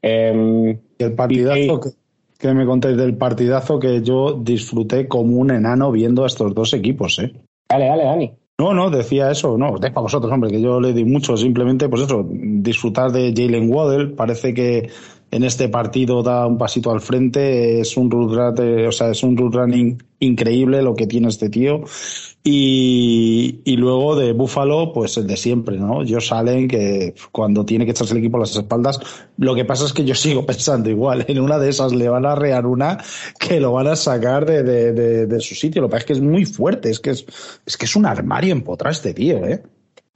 Em, 0.00 0.78
el 0.98 1.12
partidazo 1.14 1.80
que, 1.80 1.90
que 2.38 2.54
me 2.54 2.64
contéis 2.64 2.96
del 2.96 3.16
partidazo 3.16 3.78
que 3.78 4.02
yo 4.02 4.32
disfruté 4.32 5.08
como 5.08 5.36
un 5.36 5.50
enano 5.50 5.90
viendo 5.90 6.22
a 6.22 6.28
estos 6.28 6.54
dos 6.54 6.72
equipos, 6.74 7.18
¿eh? 7.18 7.32
Dale, 7.68 7.86
dale, 7.86 8.04
Dani. 8.04 8.32
No, 8.58 8.72
no, 8.72 8.90
decía 8.90 9.30
eso, 9.30 9.58
no, 9.58 9.74
es 9.76 9.80
para 9.90 10.02
vosotros, 10.02 10.32
hombre, 10.32 10.50
que 10.50 10.60
yo 10.60 10.80
le 10.80 10.92
di 10.92 11.04
mucho, 11.04 11.36
simplemente, 11.36 11.88
pues 11.88 12.02
eso, 12.02 12.26
disfrutar 12.30 13.10
de 13.10 13.32
Jalen 13.34 13.72
Waddell, 13.72 14.12
parece 14.12 14.54
que 14.54 14.90
en 15.30 15.44
este 15.44 15.68
partido 15.68 16.22
da 16.22 16.46
un 16.46 16.58
pasito 16.58 16.90
al 16.90 17.00
frente, 17.00 17.80
es 17.80 17.96
un 17.96 18.10
root 18.10 18.58
o 18.86 18.92
sea, 18.92 19.10
es 19.10 19.22
un 19.22 19.36
root 19.36 19.54
running 19.54 20.02
increíble 20.18 20.82
lo 20.82 20.94
que 20.94 21.06
tiene 21.06 21.28
este 21.28 21.48
tío. 21.48 21.82
Y, 22.42 23.60
y 23.64 23.76
luego 23.76 24.16
de 24.16 24.32
Buffalo, 24.32 24.92
pues 24.94 25.16
el 25.18 25.26
de 25.26 25.36
siempre, 25.36 25.76
¿no? 25.76 26.02
Yo 26.04 26.20
salen 26.20 26.68
que 26.68 27.14
cuando 27.32 27.66
tiene 27.66 27.84
que 27.84 27.90
echarse 27.90 28.14
el 28.14 28.20
equipo 28.20 28.38
a 28.38 28.40
las 28.40 28.56
espaldas, 28.56 28.98
lo 29.36 29.54
que 29.54 29.66
pasa 29.66 29.84
es 29.84 29.92
que 29.92 30.04
yo 30.04 30.14
sigo 30.14 30.46
pensando 30.46 30.88
igual, 30.88 31.24
en 31.28 31.38
una 31.40 31.58
de 31.58 31.68
esas 31.68 31.92
le 31.92 32.08
van 32.08 32.24
a 32.24 32.34
rear 32.34 32.66
una 32.66 32.98
que 33.38 33.60
lo 33.60 33.72
van 33.72 33.88
a 33.88 33.96
sacar 33.96 34.46
de, 34.46 34.62
de, 34.62 35.26
de, 35.26 35.40
su 35.40 35.54
sitio. 35.54 35.82
Lo 35.82 35.88
que 35.88 35.92
pasa 35.92 36.00
es 36.00 36.06
que 36.06 36.12
es 36.14 36.20
muy 36.22 36.46
fuerte, 36.46 36.88
es 36.90 37.00
que 37.00 37.10
es, 37.10 37.26
es 37.66 37.76
que 37.76 37.84
es 37.84 37.94
un 37.94 38.06
armario 38.06 38.52
empotrar 38.52 38.92
este 38.92 39.12
tío, 39.12 39.44
¿eh? 39.46 39.62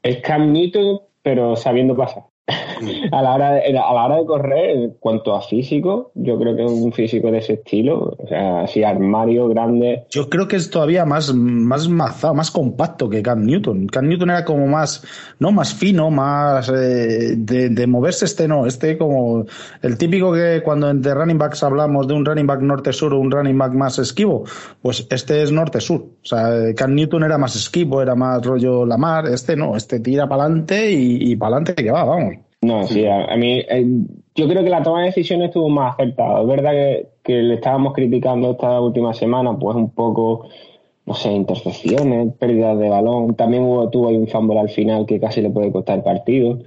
Es 0.02 0.22
Cam 0.22 0.52
Newton, 0.52 1.00
pero 1.22 1.56
sabiendo 1.56 1.94
pasar 1.96 2.24
a, 2.46 3.22
la 3.22 3.34
hora 3.34 3.52
de, 3.52 3.78
a 3.78 3.92
la 3.92 4.04
hora 4.04 4.16
de 4.16 4.26
correr, 4.26 4.70
en 4.70 4.90
cuanto 5.00 5.34
a 5.34 5.40
físico, 5.40 6.10
yo 6.14 6.38
creo 6.38 6.54
que 6.54 6.62
un 6.62 6.92
físico 6.92 7.30
de 7.30 7.38
ese 7.38 7.54
estilo, 7.54 8.16
o 8.18 8.26
sea, 8.28 8.62
así 8.62 8.82
armario 8.84 9.48
grande. 9.48 10.04
Yo 10.10 10.28
creo 10.28 10.46
que 10.46 10.56
es 10.56 10.68
todavía 10.70 11.04
más, 11.04 11.32
más 11.34 11.88
mazado, 11.88 12.34
más 12.34 12.50
compacto 12.50 13.08
que 13.08 13.22
Cam 13.22 13.44
Newton. 13.44 13.86
Cam 13.86 14.08
Newton 14.08 14.30
era 14.30 14.44
como 14.44 14.66
más, 14.66 15.04
no 15.38 15.52
más 15.52 15.74
fino, 15.74 16.10
más 16.10 16.68
eh, 16.68 17.34
de, 17.36 17.86
moverse 17.86 18.24
este 18.24 18.48
no, 18.48 18.66
este 18.66 18.98
como 18.98 19.44
el 19.82 19.98
típico 19.98 20.32
que 20.32 20.62
cuando 20.64 20.90
entre 20.90 21.14
running 21.14 21.38
backs 21.38 21.62
hablamos 21.62 22.08
de 22.08 22.14
un 22.14 22.24
running 22.24 22.46
back 22.46 22.60
norte-sur 22.60 23.14
o 23.14 23.20
un 23.20 23.30
running 23.30 23.56
back 23.56 23.72
más 23.72 23.98
esquivo, 23.98 24.44
pues 24.82 25.06
este 25.10 25.42
es 25.42 25.52
norte-sur. 25.52 26.00
O 26.00 26.26
sea, 26.26 26.74
Cam 26.76 26.94
Newton 26.94 27.24
era 27.24 27.38
más 27.38 27.56
esquivo, 27.56 28.02
era 28.02 28.14
más 28.14 28.44
rollo 28.44 28.84
Lamar, 28.84 29.26
este 29.26 29.56
no, 29.56 29.76
este 29.76 30.00
tira 30.00 30.28
para 30.28 30.44
adelante 30.44 30.90
y, 30.90 31.32
y 31.32 31.36
para 31.36 31.56
adelante 31.56 31.74
que 31.74 31.90
va, 31.90 32.04
vamos. 32.04 32.33
No, 32.64 32.82
sí, 32.84 33.04
a, 33.06 33.36
mí 33.36 33.62
eh, 33.68 33.84
yo 34.34 34.48
creo 34.48 34.64
que 34.64 34.70
la 34.70 34.82
toma 34.82 35.00
de 35.00 35.06
decisiones 35.08 35.48
estuvo 35.48 35.68
más 35.68 35.92
acertada. 35.94 36.40
Es 36.40 36.46
verdad 36.46 36.72
que, 37.22 37.42
le 37.42 37.54
estábamos 37.54 37.92
criticando 37.92 38.52
esta 38.52 38.80
última 38.80 39.12
semana, 39.12 39.58
pues 39.58 39.76
un 39.76 39.90
poco, 39.90 40.48
no 41.04 41.12
sé, 41.12 41.30
intercepciones, 41.30 42.32
pérdidas 42.38 42.78
de 42.78 42.88
balón. 42.88 43.34
También 43.36 43.64
hubo, 43.64 43.90
tuvo 43.90 44.08
ahí 44.08 44.16
un 44.16 44.28
fumble 44.28 44.58
al 44.58 44.70
final 44.70 45.04
que 45.04 45.20
casi 45.20 45.42
le 45.42 45.50
puede 45.50 45.72
costar 45.72 45.98
el 45.98 46.04
partido. 46.04 46.58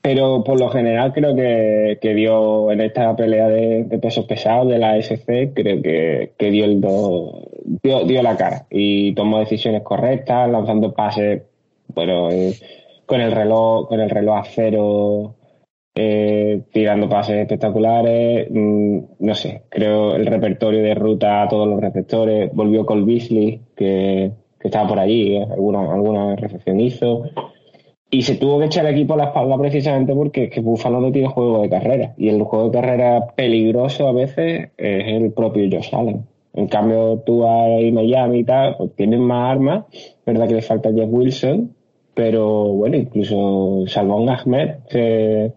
Pero 0.00 0.44
por 0.44 0.60
lo 0.60 0.68
general 0.70 1.12
creo 1.12 1.34
que, 1.34 2.14
dio 2.14 2.70
en 2.70 2.80
esta 2.80 3.16
pelea 3.16 3.48
de, 3.48 3.98
pesos 4.00 4.26
pesados 4.26 4.68
de 4.68 4.78
la 4.78 4.96
SC, 4.96 5.52
creo 5.52 5.82
que, 5.82 6.50
dio, 6.50 6.64
el 6.66 6.80
dio, 6.80 8.04
dio 8.04 8.22
la 8.22 8.36
cara 8.36 8.66
y 8.70 9.12
tomó 9.14 9.40
decisiones 9.40 9.82
correctas, 9.82 10.48
lanzando 10.48 10.94
pases, 10.94 11.42
bueno, 11.94 12.30
eh, 12.30 12.54
con 13.10 13.20
el 13.20 13.32
reloj, 13.32 13.88
con 13.88 13.98
el 13.98 14.08
reloj 14.08 14.36
a 14.36 14.44
cero, 14.44 15.34
eh, 15.96 16.62
tirando 16.72 17.08
pases 17.08 17.38
espectaculares. 17.38 18.48
Mm, 18.48 18.98
no 19.18 19.34
sé, 19.34 19.64
creo 19.68 20.14
el 20.14 20.26
repertorio 20.26 20.80
de 20.80 20.94
ruta 20.94 21.42
a 21.42 21.48
todos 21.48 21.66
los 21.66 21.80
receptores. 21.80 22.52
Volvió 22.54 22.86
Cole 22.86 23.04
Beasley, 23.04 23.62
que, 23.74 24.30
estaba 24.62 24.86
por 24.88 25.00
allí, 25.00 25.36
eh, 25.38 25.46
alguna, 25.50 25.92
alguna 25.92 26.36
recepción 26.36 26.78
hizo. 26.78 27.24
Y 28.12 28.22
se 28.22 28.36
tuvo 28.36 28.60
que 28.60 28.66
echar 28.66 28.86
el 28.86 28.94
equipo 28.94 29.14
a 29.14 29.16
la 29.16 29.24
espalda 29.24 29.58
precisamente 29.58 30.14
porque 30.14 30.44
es 30.44 30.50
que 30.50 30.60
Buffalo 30.60 31.00
no 31.00 31.10
tiene 31.10 31.26
juego 31.26 31.62
de 31.62 31.68
carrera. 31.68 32.14
Y 32.16 32.28
el 32.28 32.40
juego 32.44 32.66
de 32.66 32.80
carrera 32.80 33.26
peligroso 33.34 34.06
a 34.06 34.12
veces 34.12 34.70
es 34.76 35.06
el 35.08 35.32
propio 35.32 35.68
Josh 35.68 35.92
Allen. 35.92 36.24
En 36.52 36.68
cambio, 36.68 37.18
tú 37.26 37.44
ahí 37.44 37.90
Miami 37.90 38.40
y 38.40 38.44
tal, 38.44 38.76
pues 38.76 38.94
tienen 38.94 39.20
más 39.20 39.50
armas. 39.50 39.84
verdad 40.24 40.46
que 40.46 40.54
le 40.54 40.62
falta 40.62 40.92
Jeff 40.92 41.08
Wilson, 41.10 41.74
pero 42.14 42.64
bueno, 42.68 42.96
incluso 42.96 43.84
Salvón 43.86 44.28
Ahmed 44.28 44.76
se 44.88 45.52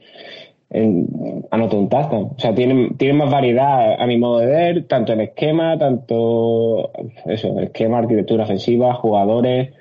anotó 1.52 1.78
un 1.78 1.90
touchdown. 1.90 2.32
O 2.36 2.40
sea, 2.40 2.54
tienen, 2.56 2.98
tienen 2.98 3.18
más 3.18 3.32
variedad 3.32 4.02
a 4.02 4.08
mi 4.08 4.18
modo 4.18 4.40
de 4.40 4.48
ver, 4.48 4.88
tanto 4.88 5.14
en 5.14 5.22
esquema, 5.22 5.78
tanto 5.78 6.92
eso, 7.26 7.60
esquema, 7.60 8.00
arquitectura 8.00 8.44
ofensiva, 8.44 8.94
jugadores, 8.96 9.72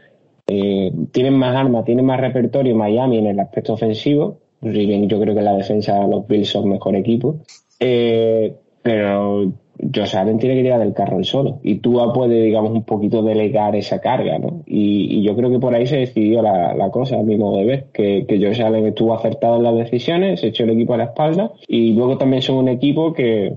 eh, 0.47 0.93
tienen 1.13 1.35
más 1.35 1.57
armas, 1.57 1.85
tienen 1.85 2.05
más 2.05 2.21
repertorio 2.21 2.75
Miami 2.75 3.19
en 3.19 3.27
el 3.27 3.41
aspecto 3.41 3.73
ofensivo. 3.73 4.39
Yo 4.61 5.21
creo 5.21 5.35
que 5.35 5.43
la 5.43 5.55
defensa 5.55 6.07
los 6.07 6.27
Bills 6.27 6.49
son 6.49 6.69
mejor 6.69 6.95
equipo. 6.95 7.37
Eh, 7.81 8.55
pero 8.83 9.53
Josh 9.95 10.17
Allen 10.17 10.39
tiene 10.39 10.57
que 10.57 10.63
tirar 10.63 10.81
del 10.81 10.95
carro 10.95 11.19
el 11.19 11.25
solo 11.25 11.59
y 11.63 11.77
tú 11.77 11.99
puede, 12.15 12.43
digamos, 12.43 12.73
un 12.73 12.85
poquito 12.85 13.23
delegar 13.23 13.75
esa 13.75 14.01
carga, 14.01 14.39
¿no? 14.39 14.63
Y, 14.67 15.23
yo 15.23 15.37
creo 15.37 15.51
que 15.51 15.59
por 15.59 15.75
ahí 15.75 15.87
se 15.87 15.97
decidió 15.97 16.43
la, 16.43 16.91
cosa, 16.91 17.19
a 17.19 17.23
mi 17.23 17.37
modo 17.37 17.59
de 17.59 17.65
ver, 17.65 17.87
que, 17.93 18.25
que 18.27 18.39
Josh 18.39 18.63
Allen 18.63 18.87
estuvo 18.87 19.15
acertado 19.15 19.57
en 19.57 19.63
las 19.63 19.77
decisiones, 19.77 20.41
se 20.41 20.49
echó 20.49 20.65
el 20.65 20.71
equipo 20.71 20.95
a 20.95 20.99
la 20.99 21.05
espalda 21.05 21.53
y 21.69 21.93
luego 21.93 22.19
también 22.19 22.43
son 22.43 22.57
un 22.57 22.69
equipo 22.69 23.13
que, 23.13 23.55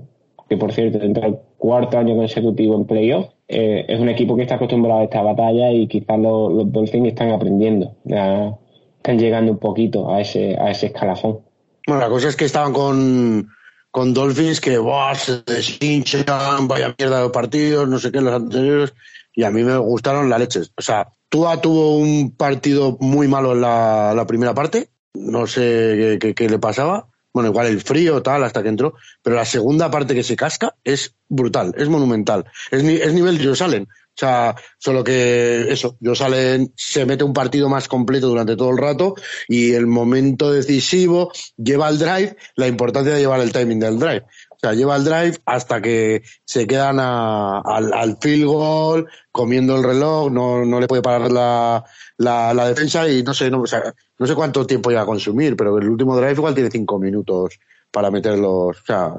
que 0.48 0.56
por 0.56 0.72
cierto, 0.72 0.98
dentro 0.98 1.22
del 1.24 1.38
cuarto 1.58 1.98
año 1.98 2.16
consecutivo 2.16 2.76
en 2.76 2.84
playoff, 2.84 3.26
eh, 3.48 3.84
es 3.88 4.00
un 4.00 4.08
equipo 4.08 4.36
que 4.36 4.42
está 4.42 4.56
acostumbrado 4.56 5.00
a 5.00 5.04
esta 5.04 5.22
batalla 5.22 5.72
y 5.72 5.86
quizás 5.86 6.18
los, 6.18 6.52
los 6.52 6.72
Dolphins 6.72 7.08
están 7.08 7.30
aprendiendo, 7.30 7.94
están 8.04 9.18
llegando 9.18 9.52
un 9.52 9.58
poquito 9.58 10.10
a 10.10 10.20
ese, 10.20 10.56
a 10.58 10.70
ese 10.70 10.86
escalafón. 10.86 11.40
Bueno, 11.86 12.00
la 12.00 12.08
cosa 12.08 12.28
es 12.28 12.36
que 12.36 12.44
estaban 12.44 12.72
con 12.72 13.48
con 13.96 14.12
Dolphins 14.12 14.60
que 14.60 14.76
¡buah! 14.76 15.14
se 15.14 15.40
deshinchan, 15.46 16.68
vaya 16.68 16.94
mierda 16.98 17.22
de 17.22 17.30
partidos, 17.30 17.88
no 17.88 17.98
sé 17.98 18.12
qué, 18.12 18.20
los 18.20 18.34
anteriores, 18.34 18.92
y 19.32 19.42
a 19.42 19.50
mí 19.50 19.64
me 19.64 19.78
gustaron 19.78 20.28
las 20.28 20.38
leches. 20.38 20.70
O 20.76 20.82
sea, 20.82 21.08
Tua 21.30 21.62
tuvo 21.62 21.96
un 21.96 22.36
partido 22.36 22.98
muy 23.00 23.26
malo 23.26 23.52
en 23.52 23.62
la, 23.62 24.24
primera 24.28 24.52
parte, 24.52 24.90
no 25.14 25.46
sé 25.46 26.18
qué, 26.20 26.46
le 26.46 26.58
pasaba, 26.58 27.08
bueno, 27.36 27.50
igual 27.50 27.66
el 27.66 27.82
frío, 27.82 28.22
tal, 28.22 28.44
hasta 28.44 28.62
que 28.62 28.70
entró, 28.70 28.94
pero 29.22 29.36
la 29.36 29.44
segunda 29.44 29.90
parte 29.90 30.14
que 30.14 30.22
se 30.22 30.36
casca 30.36 30.74
es 30.82 31.14
brutal, 31.28 31.74
es 31.76 31.86
monumental, 31.86 32.46
es, 32.70 32.82
es 32.82 33.12
nivel 33.12 33.36
de 33.36 33.54
Salen. 33.54 33.82
O 33.82 34.18
sea, 34.18 34.56
solo 34.78 35.04
que 35.04 35.70
eso, 35.70 35.98
salen, 36.14 36.72
se 36.74 37.04
mete 37.04 37.22
un 37.22 37.34
partido 37.34 37.68
más 37.68 37.86
completo 37.88 38.28
durante 38.28 38.56
todo 38.56 38.70
el 38.70 38.78
rato 38.78 39.14
y 39.46 39.72
el 39.72 39.86
momento 39.86 40.50
decisivo 40.50 41.30
lleva 41.58 41.90
el 41.90 41.98
drive, 41.98 42.34
la 42.54 42.66
importancia 42.66 43.12
de 43.12 43.20
llevar 43.20 43.40
el 43.40 43.52
timing 43.52 43.80
del 43.80 43.98
drive. 43.98 44.24
Lleva 44.74 44.96
el 44.96 45.04
drive 45.04 45.38
hasta 45.44 45.80
que 45.80 46.22
se 46.44 46.66
quedan 46.66 46.98
al, 47.00 48.18
field 48.20 48.46
goal, 48.46 49.08
comiendo 49.32 49.76
el 49.76 49.84
reloj, 49.84 50.30
no, 50.30 50.64
no 50.64 50.80
le 50.80 50.86
puede 50.86 51.02
parar 51.02 51.30
la, 51.30 51.84
la, 52.18 52.68
defensa 52.68 53.08
y 53.08 53.22
no 53.22 53.34
sé, 53.34 53.50
no, 53.50 53.66
sé 53.66 54.34
cuánto 54.34 54.66
tiempo 54.66 54.90
iba 54.90 55.02
a 55.02 55.06
consumir, 55.06 55.56
pero 55.56 55.78
el 55.78 55.88
último 55.88 56.16
drive 56.16 56.32
igual 56.32 56.54
tiene 56.54 56.70
cinco 56.70 56.98
minutos 56.98 57.58
para 57.90 58.10
meterlos. 58.10 58.76
O 58.78 58.84
sea, 58.86 59.14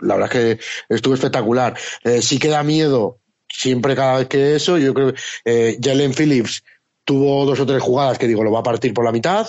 la 0.00 0.16
verdad 0.16 0.36
es 0.36 0.58
que 0.58 0.94
estuvo 0.94 1.14
espectacular. 1.14 1.76
Eh, 2.04 2.22
sí 2.22 2.38
que 2.38 2.48
da 2.48 2.62
miedo 2.62 3.18
siempre 3.48 3.96
cada 3.96 4.18
vez 4.18 4.28
que 4.28 4.56
eso, 4.56 4.78
yo 4.78 4.94
creo 4.94 5.12
que 5.12 5.20
eh, 5.44 5.78
Jalen 5.82 6.14
Phillips 6.14 6.62
tuvo 7.04 7.44
dos 7.44 7.58
o 7.60 7.66
tres 7.66 7.82
jugadas 7.82 8.18
que 8.18 8.28
digo, 8.28 8.44
lo 8.44 8.52
va 8.52 8.60
a 8.60 8.64
partir 8.64 8.94
por 8.94 9.04
la 9.04 9.12
mitad. 9.12 9.46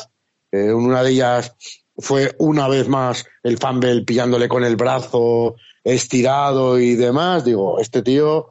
Eh, 0.52 0.74
una 0.74 1.04
de 1.04 1.12
ellas 1.12 1.56
fue 1.98 2.36
una 2.40 2.68
vez 2.68 2.88
más 2.88 3.26
el 3.44 3.58
fumble 3.58 4.02
pillándole 4.02 4.48
con 4.48 4.64
el 4.64 4.76
brazo 4.76 5.56
estirado 5.84 6.80
y 6.80 6.96
demás. 6.96 7.46
Digo, 7.46 7.80
este 7.80 8.02
tío 8.02 8.50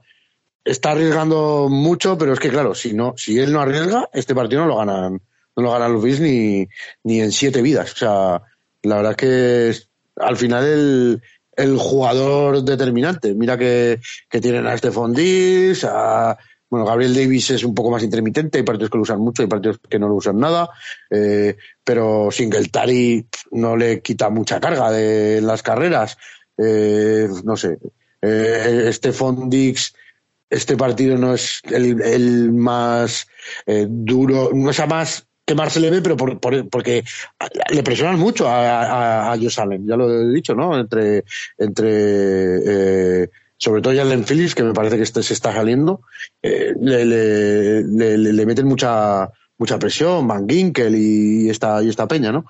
está 0.64 0.92
arriesgando 0.92 1.68
mucho, 1.70 2.18
pero 2.18 2.32
es 2.32 2.40
que 2.40 2.50
claro, 2.50 2.74
si 2.74 2.92
no, 2.92 3.14
si 3.16 3.38
él 3.38 3.52
no 3.52 3.60
arriesga, 3.60 4.08
este 4.12 4.34
partido 4.34 4.62
no 4.62 4.68
lo 4.68 4.76
ganan, 4.76 5.20
no 5.56 5.62
lo 5.62 5.72
ganan 5.72 5.92
los 5.92 6.02
Bills 6.02 6.20
ni, 6.20 6.68
ni 7.04 7.20
en 7.20 7.32
siete 7.32 7.62
vidas. 7.62 7.92
O 7.92 7.96
sea, 7.96 8.42
la 8.82 8.96
verdad 8.96 9.16
que 9.16 9.74
al 10.16 10.36
final 10.36 10.64
el, 10.64 11.22
el 11.60 11.76
jugador 11.78 12.62
determinante. 12.62 13.34
Mira 13.34 13.56
que, 13.58 14.00
tienen 14.40 14.66
a 14.66 14.76
Stephon 14.76 15.12
Diggs, 15.12 15.84
a, 15.84 16.36
bueno, 16.70 16.86
Gabriel 16.86 17.14
Davis 17.14 17.50
es 17.50 17.64
un 17.64 17.74
poco 17.74 17.90
más 17.90 18.02
intermitente, 18.02 18.58
hay 18.58 18.64
partidos 18.64 18.90
que 18.90 18.96
lo 18.96 19.02
usan 19.02 19.18
mucho, 19.18 19.42
hay 19.42 19.48
partidos 19.48 19.80
que 19.88 19.98
no 19.98 20.08
lo 20.08 20.14
usan 20.14 20.38
nada, 20.38 20.70
eh, 21.10 21.56
pero 21.82 22.30
Singletary 22.30 23.26
no 23.50 23.76
le 23.76 24.00
quita 24.00 24.30
mucha 24.30 24.60
carga 24.60 24.90
de 24.90 25.40
las 25.40 25.62
carreras. 25.62 26.16
Eh, 26.56 27.28
no 27.44 27.56
sé, 27.56 27.78
eh, 28.22 28.88
Stephon 28.92 29.50
Diggs, 29.50 29.94
este 30.48 30.76
partido 30.76 31.16
no 31.16 31.34
es 31.34 31.60
el, 31.70 32.52
más 32.52 33.26
eh, 33.66 33.86
duro, 33.88 34.50
no 34.52 34.70
es 34.70 34.88
más 34.88 35.26
que 35.44 35.70
se 35.70 35.80
le 35.80 35.90
ve, 35.90 36.00
pero 36.00 36.16
porque 36.16 37.02
le 37.70 37.82
presionan 37.82 38.18
mucho 38.18 38.48
a, 38.48 39.30
a, 39.30 39.32
Allen, 39.32 39.86
ya 39.86 39.96
lo 39.96 40.08
he 40.08 40.32
dicho, 40.32 40.54
¿no? 40.54 40.78
Entre, 40.78 41.24
entre 41.58 43.22
eh, 43.22 43.30
sobre 43.60 43.82
todo 43.82 43.94
Jalen 43.94 44.24
Phillips, 44.24 44.54
que 44.54 44.62
me 44.64 44.72
parece 44.72 44.96
que 44.96 45.02
este 45.02 45.22
se 45.22 45.34
está 45.34 45.52
saliendo, 45.52 46.00
eh, 46.42 46.72
le, 46.80 47.04
le, 47.04 48.46
meten 48.46 48.66
mucha 48.66 49.30
mucha 49.58 49.78
presión, 49.78 50.26
Van 50.26 50.48
Ginkel 50.48 50.96
y 50.96 51.50
esta, 51.50 51.82
y 51.82 51.90
esta 51.90 52.08
peña, 52.08 52.32
¿no? 52.32 52.46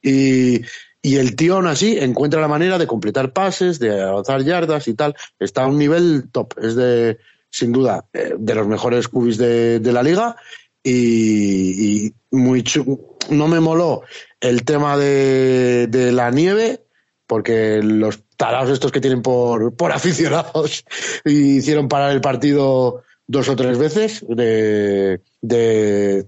Y, 0.00 0.60
y 1.02 1.16
el 1.16 1.34
tío 1.34 1.58
así 1.58 1.98
encuentra 1.98 2.40
la 2.40 2.46
manera 2.46 2.78
de 2.78 2.86
completar 2.86 3.32
pases, 3.32 3.80
de 3.80 4.00
avanzar 4.00 4.44
yardas 4.44 4.86
y 4.86 4.94
tal. 4.94 5.16
Está 5.40 5.64
a 5.64 5.66
un 5.66 5.76
nivel 5.78 6.28
top. 6.30 6.54
Es 6.62 6.76
de, 6.76 7.18
sin 7.50 7.72
duda, 7.72 8.06
eh, 8.12 8.34
de 8.38 8.54
los 8.54 8.68
mejores 8.68 9.08
cubis 9.08 9.36
de, 9.36 9.80
de 9.80 9.92
la 9.92 10.04
liga 10.04 10.36
y, 10.80 12.06
y 12.06 12.14
muy 12.30 12.62
chu- 12.62 13.16
no 13.30 13.48
me 13.48 13.58
moló 13.58 14.02
el 14.40 14.64
tema 14.64 14.96
de, 14.96 15.88
de 15.88 16.12
la 16.12 16.30
nieve 16.30 16.83
porque 17.26 17.80
los 17.82 18.20
tarados 18.36 18.70
estos 18.70 18.92
que 18.92 19.00
tienen 19.00 19.22
por, 19.22 19.74
por 19.76 19.92
aficionados 19.98 20.84
hicieron 21.24 21.88
parar 21.88 22.12
el 22.12 22.20
partido 22.20 23.02
dos 23.26 23.48
o 23.48 23.56
tres 23.56 23.78
veces 23.78 24.24
de, 24.28 25.20
de 25.40 26.26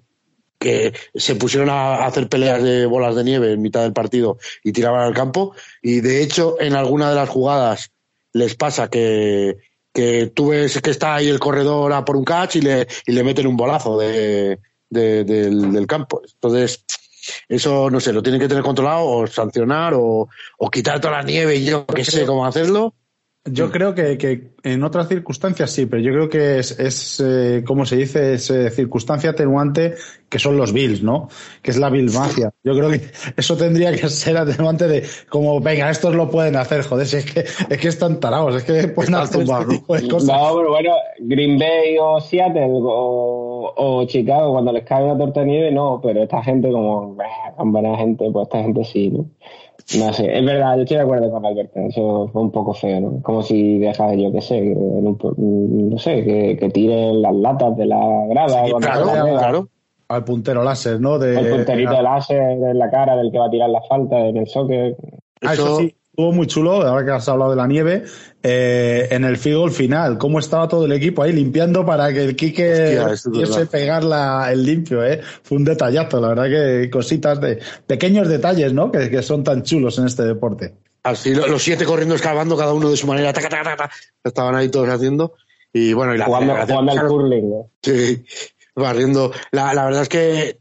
que 0.59 0.95
se 1.15 1.35
pusieron 1.37 1.69
a 1.69 2.07
hacer 2.07 2.29
peleas 2.29 2.63
de 2.63 2.87
bolas 2.87 3.15
de 3.15 3.25
nieve 3.25 3.53
en 3.53 3.61
mitad 3.61 3.83
del 3.83 3.93
partido 3.93 4.39
y 4.65 4.73
tiraban 4.73 5.03
al 5.03 5.15
campo 5.15 5.55
y 5.83 6.01
de 6.01 6.23
hecho 6.23 6.57
en 6.61 6.75
alguna 6.75 7.11
de 7.11 7.17
las 7.17 7.29
jugadas 7.29 7.91
les 8.33 8.55
pasa 8.55 8.89
que, 8.89 9.59
que 9.93 10.33
tú 10.35 10.49
ves 10.49 10.81
que 10.81 10.91
está 10.91 11.15
ahí 11.15 11.29
el 11.29 11.39
corredor 11.39 11.93
a 11.93 12.05
por 12.05 12.17
un 12.17 12.25
catch 12.25 12.57
y 12.57 12.61
le, 12.63 12.87
y 13.07 13.13
le 13.13 13.23
meten 13.25 13.47
un 13.47 13.57
bolazo 13.57 13.99
de, 13.99 14.59
de- 14.91 15.25
del, 15.25 15.73
del 15.73 15.87
campo. 15.87 16.23
Entonces, 16.35 16.85
eso 17.49 17.91
no 17.91 18.01
sé, 18.01 18.12
lo 18.12 18.23
tienen 18.23 18.41
que 18.41 18.49
tener 18.49 18.62
controlado 18.62 19.05
o 19.05 19.27
sancionar 19.27 19.95
o, 19.95 20.29
o 20.59 20.71
quitar 20.71 21.01
toda 21.01 21.19
la 21.19 21.23
nieve 21.23 21.57
y 21.57 21.65
yo 21.65 21.87
que 21.87 22.05
sé 22.05 22.27
cómo 22.27 22.47
hacerlo. 22.47 22.95
Yo 23.49 23.71
creo 23.71 23.95
que, 23.95 24.19
que 24.19 24.55
en 24.65 24.83
otras 24.83 25.09
circunstancias 25.09 25.71
sí, 25.71 25.87
pero 25.87 26.03
yo 26.03 26.11
creo 26.11 26.29
que 26.29 26.59
es, 26.59 26.79
es 26.81 27.23
eh, 27.25 27.62
como 27.65 27.87
se 27.87 27.97
dice, 27.97 28.35
es 28.35 28.51
eh, 28.51 28.71
circunstancia 28.71 29.31
atenuante 29.31 29.95
que 30.29 30.41
son 30.41 30.57
los 30.57 30.73
Bills, 30.73 31.03
¿no? 31.03 31.29
Que 31.62 31.71
es 31.71 31.77
la 31.77 31.89
Bill 31.89 32.11
Mafia. 32.12 32.53
Yo 32.65 32.75
creo 32.75 32.91
que 32.91 33.03
eso 33.37 33.57
tendría 33.57 33.93
que 33.93 34.09
ser 34.09 34.37
atenuante 34.37 34.89
de 34.89 35.07
como, 35.29 35.61
venga, 35.61 35.89
estos 35.89 36.17
lo 36.17 36.29
pueden 36.29 36.57
hacer, 36.57 36.83
joder, 36.83 37.07
si 37.07 37.19
es 37.19 37.33
que, 37.33 37.41
es 37.41 37.79
que 37.79 37.89
están 37.89 38.19
tarados, 38.19 38.57
es 38.57 38.65
que 38.65 38.89
pueden 38.89 39.15
hacer 39.15 39.43
este 39.43 39.77
tipo 39.77 39.95
de 39.97 40.09
cosas. 40.09 40.29
No, 40.29 40.57
pero 40.57 40.71
bueno, 40.71 40.91
Green 41.21 41.57
Bay 41.57 41.97
o 42.01 42.21
Seattle 42.21 42.67
o, 42.69 43.46
o 43.76 44.05
Chicago, 44.07 44.52
cuando 44.52 44.72
les 44.72 44.85
cae 44.85 45.05
una 45.05 45.16
torta 45.18 45.40
de 45.40 45.46
nieve, 45.46 45.70
no, 45.72 46.00
pero 46.02 46.22
esta 46.22 46.42
gente 46.42 46.70
como, 46.70 47.14
"Bah, 47.14 47.24
tan 47.57 47.72
buena 47.72 47.96
gente, 47.96 48.31
pues 48.33 48.44
esta 48.46 48.62
gente 48.62 48.85
sí, 48.85 49.11
¿no? 49.11 49.26
No 49.98 50.12
sé, 50.12 50.37
es 50.38 50.44
verdad, 50.44 50.76
yo 50.76 50.83
estoy 50.83 50.96
de 50.96 51.02
acuerdo 51.05 51.31
con 51.31 51.46
Alberto, 51.46 51.79
eso 51.81 52.29
fue 52.33 52.42
un 52.42 52.50
poco 52.50 52.74
feo, 52.74 53.00
¿no? 53.00 53.22
Como 53.22 53.42
si 53.42 53.79
dejas, 53.79 54.16
yo 54.16 54.33
qué 54.33 54.40
sé, 54.40 54.61
que 54.61 54.72
en 54.72 55.07
un 55.07 55.16
po- 55.16 55.35
no 55.37 55.96
sé, 55.98 56.24
que, 56.24 56.57
que 56.59 56.70
tiren 56.70 57.22
las 57.22 57.35
latas 57.35 57.76
de 57.76 57.87
la 57.87 58.26
grada. 58.29 58.64
Sí, 58.66 58.72
Claro, 58.81 59.07
la 59.07 59.38
claro. 59.38 59.68
Al 60.09 60.24
puntero 60.24 60.62
láser, 60.64 61.00
¿no? 61.00 61.18
De, 61.18 61.38
El 61.38 61.50
punterito 61.50 61.92
de 61.92 62.02
láser 62.02 62.40
en 62.40 62.79
la 62.79 62.90
cara 62.90 63.16
del 63.16 63.31
que 63.31 63.38
va 63.38 63.46
a 63.46 63.50
tirar 63.50 63.70
la 63.70 63.83
falta 63.83 64.18
en 64.26 64.37
el 64.37 64.46
soccer. 64.46 64.96
Ah, 65.42 65.52
eso 65.52 65.62
Eso- 65.66 65.76
sí, 65.79 65.94
estuvo 66.16 66.33
muy 66.33 66.46
chulo, 66.46 66.72
ahora 66.81 67.05
que 67.05 67.11
has 67.11 67.29
hablado 67.29 67.50
de 67.50 67.57
la 67.59 67.66
nieve, 67.66 68.05
eh, 68.42 69.07
en 69.11 69.22
el 69.24 69.37
field 69.37 69.59
goal 69.59 69.70
final, 69.70 70.16
cómo 70.16 70.38
estaba 70.38 70.66
todo 70.66 70.87
el 70.87 70.92
equipo 70.92 71.22
ahí 71.22 71.31
limpiando 71.31 71.85
para 71.85 72.11
que 72.11 72.24
el 72.24 72.35
Quique 72.35 72.96
pudiese 73.22 73.66
pegar 73.66 74.02
la- 74.02 74.50
el 74.50 74.64
limpio, 74.64 75.05
¿eh? 75.05 75.20
Fue 75.42 75.59
un 75.59 75.64
detallazo, 75.66 76.18
la 76.18 76.29
verdad 76.29 76.44
que 76.46 76.88
cositas 76.88 77.38
de 77.42 77.59
pequeños 77.87 78.29
detalles, 78.29 78.72
¿no? 78.72 78.90
Que, 78.90 79.11
que 79.11 79.22
son 79.22 79.44
tan 79.44 79.62
chulos 79.62 79.98
en 79.98 80.07
este 80.07 80.22
deporte. 80.22 80.74
Así 81.02 81.35
lo- 81.35 81.48
los 81.48 81.62
siete 81.62 81.85
corriendo 81.85 82.14
escalando 82.14 82.57
cada 82.57 82.72
uno 82.72 82.88
de 82.88 82.96
su 82.96 83.07
manera, 83.07 83.35
taca, 83.35 83.50
taca, 83.50 83.64
taca, 83.64 83.76
taca, 83.76 83.94
estaban 84.24 84.55
ahí 84.55 84.70
todos 84.70 84.88
haciendo. 84.88 85.35
Y 85.70 85.92
bueno, 85.92 86.14
y 86.14 86.18
la 86.18 86.24
Jugando, 86.24 86.55
al 86.55 87.07
curling, 87.07 87.50
¿no? 87.50 87.70
Sí, 87.83 88.24
barriendo. 88.74 89.33
La, 89.50 89.74
la 89.74 89.85
verdad 89.85 90.00
es 90.02 90.09
que 90.09 90.61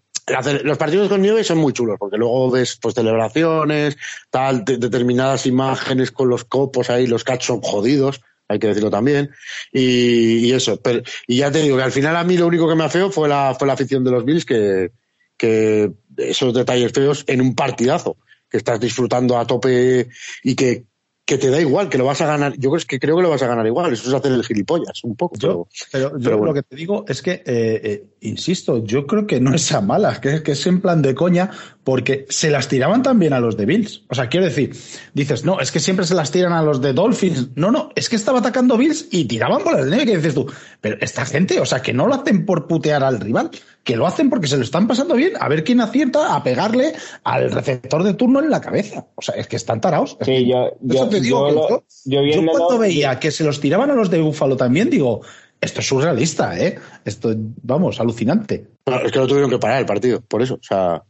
los 0.64 0.78
partidos 0.78 1.10
con 1.10 1.22
nieve 1.22 1.44
son 1.44 1.60
muy 1.60 1.72
chulos, 1.74 1.98
porque 2.00 2.18
luego 2.18 2.50
ves 2.52 2.78
pues 2.82 2.96
celebraciones, 2.96 3.98
tal, 4.30 4.66
de- 4.66 4.78
determinadas 4.78 5.46
imágenes 5.46 6.12
con 6.12 6.30
los 6.30 6.44
copos 6.46 6.90
ahí, 6.90 7.06
los 7.08 7.24
cachos 7.24 7.60
jodidos, 7.62 8.22
hay 8.48 8.60
que 8.60 8.68
decirlo 8.68 8.90
también, 8.90 9.32
y, 9.72 10.48
y 10.48 10.52
eso. 10.54 10.80
Pero, 10.82 11.02
y 11.28 11.38
ya 11.38 11.52
te 11.52 11.62
digo 11.62 11.78
que 11.78 11.84
al 11.84 11.92
final 11.92 12.16
a 12.16 12.24
mí 12.24 12.38
lo 12.38 12.48
único 12.48 12.68
que 12.68 12.76
me 12.76 12.84
afeó 12.84 13.12
fue 13.12 13.28
la, 13.30 13.56
fue 13.58 13.68
la 13.68 13.74
afición 13.74 14.04
de 14.04 14.12
los 14.12 14.26
Bills, 14.26 14.46
que, 14.46 14.92
que 15.38 15.92
esos 16.18 16.54
detalles 16.54 16.92
feos 16.92 17.24
en 17.28 17.42
un 17.42 17.56
partidazo, 17.56 18.18
que 18.50 18.58
estás 18.58 18.80
disfrutando 18.80 19.38
a 19.38 19.46
tope 19.46 20.08
y 20.44 20.56
que, 20.56 20.86
que 21.26 21.40
te 21.40 21.50
da 21.50 21.60
igual, 21.60 21.90
que 21.90 21.98
lo 21.98 22.06
vas 22.06 22.22
a 22.22 22.28
ganar. 22.28 22.54
Yo 22.58 22.70
creo 22.70 22.84
que 22.88 23.00
creo 23.00 23.16
que 23.18 23.24
lo 23.24 23.30
vas 23.32 23.42
a 23.42 23.48
ganar 23.48 23.66
igual, 23.66 23.92
eso 23.92 24.08
es 24.08 24.14
hacer 24.14 24.32
el 24.32 24.44
gilipollas, 24.44 25.04
un 25.04 25.16
poco. 25.16 25.36
Yo, 25.38 25.68
pero 25.92 26.12
yo 26.12 26.20
pero 26.24 26.38
bueno. 26.38 26.54
lo 26.54 26.54
que 26.54 26.64
te 26.64 26.76
digo 26.76 27.04
es 27.08 27.24
que, 27.24 27.32
eh, 27.32 27.44
eh, 27.46 28.06
insisto, 28.22 28.84
yo 28.84 29.08
creo 29.08 29.26
que 29.26 29.40
no 29.40 29.54
es 29.56 29.72
a 29.72 29.82
malas, 29.82 30.20
que, 30.20 30.44
que 30.44 30.52
es 30.52 30.68
en 30.68 30.82
plan 30.82 31.02
de 31.02 31.16
coña, 31.16 31.50
porque 31.84 32.28
se 32.30 32.52
las 32.52 32.68
tiraban 32.68 33.02
también 33.02 33.34
a 33.34 33.40
los 33.40 33.58
de 33.58 33.66
Bills. 33.66 34.04
O 34.08 34.14
sea, 34.14 34.30
quiero 34.30 34.46
decir, 34.46 34.76
dices, 35.16 35.44
no, 35.44 35.60
es 35.60 35.72
que 35.72 35.80
siempre 35.80 36.06
se 36.06 36.14
las 36.14 36.30
tiran 36.30 36.54
a 36.54 36.62
los 36.62 36.80
de 36.80 36.94
Dolphins. 36.94 37.50
No, 37.56 37.72
no, 37.72 37.90
es 37.96 38.08
que 38.08 38.16
estaba 38.16 38.40
atacando 38.40 38.78
Bills 38.78 39.08
y 39.10 39.26
tiraban 39.26 39.64
bolas 39.64 39.86
de 39.86 39.92
nieve, 39.92 40.06
que 40.06 40.18
dices 40.18 40.36
tú, 40.36 40.46
pero 40.80 40.98
esta 41.02 41.26
gente, 41.26 41.60
o 41.60 41.66
sea, 41.66 41.82
que 41.82 41.94
no 41.94 42.06
lo 42.06 42.14
hacen 42.14 42.46
por 42.46 42.68
putear 42.68 43.04
al 43.04 43.20
rival, 43.20 43.50
que 43.86 43.96
lo 43.96 44.08
hacen 44.08 44.30
porque 44.32 44.48
se 44.48 44.58
lo 44.58 44.64
están 44.64 44.88
pasando 44.88 45.14
bien, 45.16 45.34
a 45.40 45.48
ver 45.48 45.64
quién 45.64 45.80
acierta 45.80 46.36
a 46.36 46.44
pegarle 46.44 46.94
al 47.24 47.52
receptor 47.52 48.04
de 48.04 48.16
turno 48.16 48.40
en 48.42 48.50
la 48.50 48.60
cabeza. 48.60 49.06
O 49.16 49.22
sea, 49.22 49.36
es 49.36 49.46
que 49.48 49.56
están 49.56 49.80
tarados. 49.80 50.18
Es 50.20 50.26
Sí, 50.26 50.34
que- 50.34 50.50
yo, 50.82 51.08
te 51.08 51.22
digo 51.22 51.40
yo, 51.42 51.46
que 51.48 51.54
lo- 51.54 51.86
yo- 52.06 52.42
yo 52.42 52.46
cuando 52.52 52.80
veía 52.80 53.20
que 53.20 53.30
se 53.32 53.44
los 53.44 53.62
tiraban 53.62 53.92
a 53.92 53.94
los 53.96 54.10
de 54.10 54.20
Búfalo 54.20 54.58
también, 54.58 54.90
digo, 54.90 55.22
esto 55.62 55.82
es 55.82 55.88
surrealista, 55.88 56.60
¿eh? 56.60 56.80
Esto, 57.06 57.34
vamos, 57.62 58.00
alucinante. 58.00 58.66
No, 58.88 59.00
es 59.02 59.12
que 59.12 59.20
lo 59.20 59.28
tuvieron 59.28 59.52
que 59.52 59.60
parar 59.60 59.80
el 59.80 59.86
partido, 59.86 60.20
por 60.20 60.42
eso. 60.42 60.56
O 60.56 60.64
sea, 60.64 61.04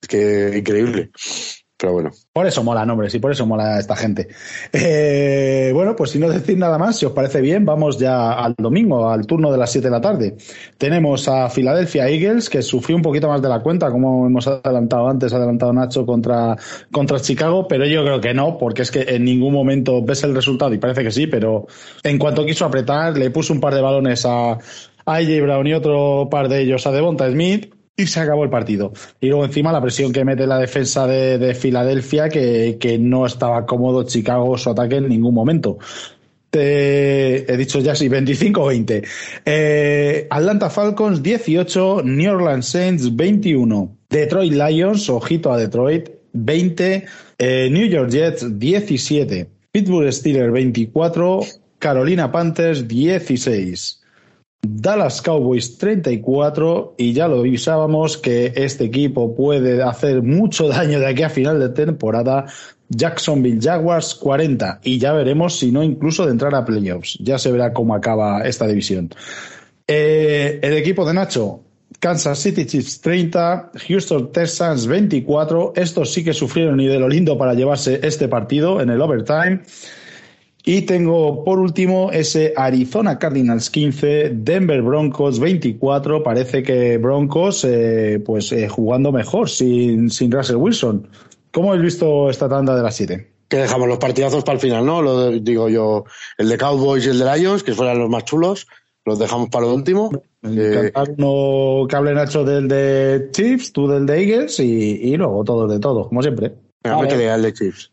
es 0.00 0.08
que 0.08 0.58
increíble. 0.58 1.10
Pero 1.80 1.94
bueno. 1.94 2.10
Por 2.32 2.46
eso 2.46 2.62
mola 2.62 2.84
nombres 2.84 3.14
y 3.14 3.18
por 3.18 3.32
eso 3.32 3.46
mola 3.46 3.78
esta 3.78 3.96
gente. 3.96 4.28
Eh, 4.72 5.70
bueno, 5.72 5.96
pues 5.96 6.10
sin 6.10 6.20
no 6.20 6.28
decir 6.28 6.58
nada 6.58 6.76
más, 6.76 6.98
si 6.98 7.06
os 7.06 7.12
parece 7.12 7.40
bien, 7.40 7.64
vamos 7.64 7.98
ya 7.98 8.32
al 8.32 8.54
domingo, 8.58 9.08
al 9.08 9.26
turno 9.26 9.50
de 9.50 9.56
las 9.56 9.72
7 9.72 9.86
de 9.86 9.90
la 9.90 10.00
tarde. 10.00 10.36
Tenemos 10.76 11.26
a 11.28 11.48
Philadelphia 11.48 12.08
Eagles, 12.08 12.50
que 12.50 12.60
sufrió 12.60 12.96
un 12.96 13.02
poquito 13.02 13.28
más 13.28 13.40
de 13.40 13.48
la 13.48 13.60
cuenta, 13.60 13.90
como 13.90 14.26
hemos 14.26 14.46
adelantado 14.46 15.08
antes, 15.08 15.32
adelantado 15.32 15.72
Nacho 15.72 16.04
contra, 16.04 16.56
contra 16.92 17.18
Chicago, 17.20 17.66
pero 17.66 17.86
yo 17.86 18.04
creo 18.04 18.20
que 18.20 18.34
no, 18.34 18.58
porque 18.58 18.82
es 18.82 18.90
que 18.90 19.02
en 19.02 19.24
ningún 19.24 19.54
momento 19.54 20.02
ves 20.02 20.22
el 20.24 20.34
resultado 20.34 20.74
y 20.74 20.78
parece 20.78 21.02
que 21.02 21.10
sí, 21.10 21.26
pero 21.26 21.66
en 22.02 22.18
cuanto 22.18 22.44
quiso 22.44 22.66
apretar, 22.66 23.16
le 23.16 23.30
puso 23.30 23.54
un 23.54 23.60
par 23.60 23.74
de 23.74 23.80
balones 23.80 24.26
a, 24.26 24.52
a 24.52 24.58
AJ 25.04 25.42
Brown 25.42 25.66
y 25.66 25.72
otro 25.72 26.28
par 26.30 26.48
de 26.48 26.60
ellos 26.60 26.86
a 26.86 26.92
Devonta 26.92 27.30
Smith 27.30 27.79
y 28.00 28.06
se 28.06 28.20
acabó 28.20 28.44
el 28.44 28.50
partido. 28.50 28.92
Y 29.20 29.28
luego 29.28 29.44
encima 29.44 29.72
la 29.72 29.80
presión 29.80 30.12
que 30.12 30.24
mete 30.24 30.46
la 30.46 30.58
defensa 30.58 31.06
de, 31.06 31.38
de 31.38 31.54
Filadelfia, 31.54 32.28
que, 32.28 32.78
que 32.80 32.98
no 32.98 33.26
estaba 33.26 33.66
cómodo 33.66 34.04
Chicago 34.04 34.56
su 34.58 34.70
ataque 34.70 34.96
en 34.96 35.08
ningún 35.08 35.34
momento. 35.34 35.78
Te 36.50 37.52
he 37.52 37.56
dicho 37.56 37.78
ya 37.78 37.94
sí, 37.94 38.08
25-20. 38.08 39.06
Eh, 39.44 40.26
Atlanta 40.30 40.68
Falcons 40.68 41.22
18, 41.22 42.02
New 42.04 42.34
Orleans 42.34 42.66
Saints 42.66 43.14
21, 43.14 43.96
Detroit 44.08 44.52
Lions, 44.52 45.08
ojito 45.08 45.52
a 45.52 45.56
Detroit, 45.56 46.08
20, 46.32 47.04
eh, 47.38 47.68
New 47.70 47.86
York 47.86 48.10
Jets 48.10 48.58
17, 48.58 49.48
Pittsburgh 49.70 50.12
Steelers 50.12 50.52
24, 50.52 51.40
Carolina 51.78 52.32
Panthers 52.32 52.88
16. 52.88 53.99
Dallas 54.62 55.22
Cowboys 55.22 55.78
34 55.78 56.94
y 56.98 57.12
ya 57.12 57.28
lo 57.28 57.40
avisábamos 57.40 58.18
que 58.18 58.52
este 58.56 58.84
equipo 58.84 59.34
puede 59.34 59.82
hacer 59.82 60.22
mucho 60.22 60.68
daño 60.68 61.00
de 61.00 61.06
aquí 61.06 61.22
a 61.22 61.30
final 61.30 61.58
de 61.58 61.70
temporada. 61.70 62.46
Jacksonville 62.88 63.60
Jaguars 63.62 64.16
40 64.16 64.80
y 64.82 64.98
ya 64.98 65.12
veremos 65.12 65.58
si 65.58 65.70
no 65.70 65.82
incluso 65.82 66.26
de 66.26 66.32
entrar 66.32 66.54
a 66.54 66.64
playoffs. 66.64 67.18
Ya 67.20 67.38
se 67.38 67.52
verá 67.52 67.72
cómo 67.72 67.94
acaba 67.94 68.42
esta 68.42 68.66
división. 68.66 69.10
Eh, 69.86 70.58
el 70.62 70.74
equipo 70.74 71.06
de 71.06 71.14
Nacho, 71.14 71.62
Kansas 71.98 72.38
City 72.38 72.66
Chiefs 72.66 73.00
30, 73.00 73.72
Houston 73.88 74.32
Texans 74.32 74.86
24. 74.86 75.72
Estos 75.76 76.12
sí 76.12 76.24
que 76.24 76.32
sufrieron 76.32 76.80
y 76.80 76.86
de 76.86 76.98
lo 76.98 77.08
lindo 77.08 77.38
para 77.38 77.54
llevarse 77.54 78.00
este 78.02 78.28
partido 78.28 78.80
en 78.80 78.90
el 78.90 79.00
overtime. 79.00 79.60
Y 80.64 80.82
tengo 80.82 81.42
por 81.44 81.58
último 81.58 82.10
ese 82.12 82.52
Arizona 82.56 83.18
Cardinals 83.18 83.70
15, 83.70 84.30
Denver 84.34 84.82
Broncos 84.82 85.40
24. 85.40 86.22
Parece 86.22 86.62
que 86.62 86.98
Broncos, 86.98 87.64
eh, 87.64 88.22
pues 88.24 88.52
eh, 88.52 88.68
jugando 88.68 89.10
mejor 89.10 89.48
sin, 89.48 90.10
sin 90.10 90.30
Russell 90.30 90.56
Wilson. 90.56 91.08
¿Cómo 91.50 91.70
habéis 91.70 91.84
visto 91.84 92.28
esta 92.30 92.48
tanda 92.48 92.76
de 92.76 92.82
las 92.82 92.94
7? 92.94 93.26
Que 93.48 93.56
dejamos 93.56 93.88
los 93.88 93.98
partidazos 93.98 94.44
para 94.44 94.54
el 94.56 94.60
final, 94.60 94.84
¿no? 94.86 95.02
Lo 95.02 95.30
de- 95.30 95.40
digo 95.40 95.68
yo, 95.68 96.04
el 96.38 96.48
de 96.48 96.58
Cowboys 96.58 97.06
y 97.06 97.10
el 97.10 97.18
de 97.18 97.36
Lions, 97.38 97.62
que 97.64 97.72
fueran 97.74 97.98
los 97.98 98.08
más 98.10 98.24
chulos, 98.24 98.68
los 99.04 99.18
dejamos 99.18 99.48
para 99.48 99.66
lo 99.66 99.74
último. 99.74 100.10
Eh, 100.44 100.92
uno 101.18 101.86
que 101.88 101.96
hable 101.96 102.14
Nacho 102.14 102.44
del 102.44 102.68
de 102.68 103.28
Chiefs, 103.32 103.72
tú 103.72 103.88
del 103.88 104.06
de 104.06 104.22
Eagles 104.22 104.60
y, 104.60 105.00
y 105.02 105.16
luego 105.16 105.42
todos 105.42 105.70
de 105.72 105.80
todos, 105.80 106.06
como 106.08 106.22
siempre. 106.22 106.52
al 106.84 107.42
de 107.42 107.52
Chiefs. 107.52 107.90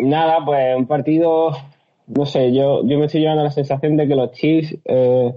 Nada, 0.00 0.44
pues 0.44 0.76
un 0.76 0.86
partido, 0.86 1.50
no 2.16 2.26
sé, 2.26 2.52
yo, 2.52 2.86
yo 2.86 2.98
me 2.98 3.06
estoy 3.06 3.22
llevando 3.22 3.44
la 3.44 3.50
sensación 3.50 3.96
de 3.96 4.08
que 4.08 4.14
los 4.14 4.32
Chiefs 4.32 4.76
eh, 4.84 5.32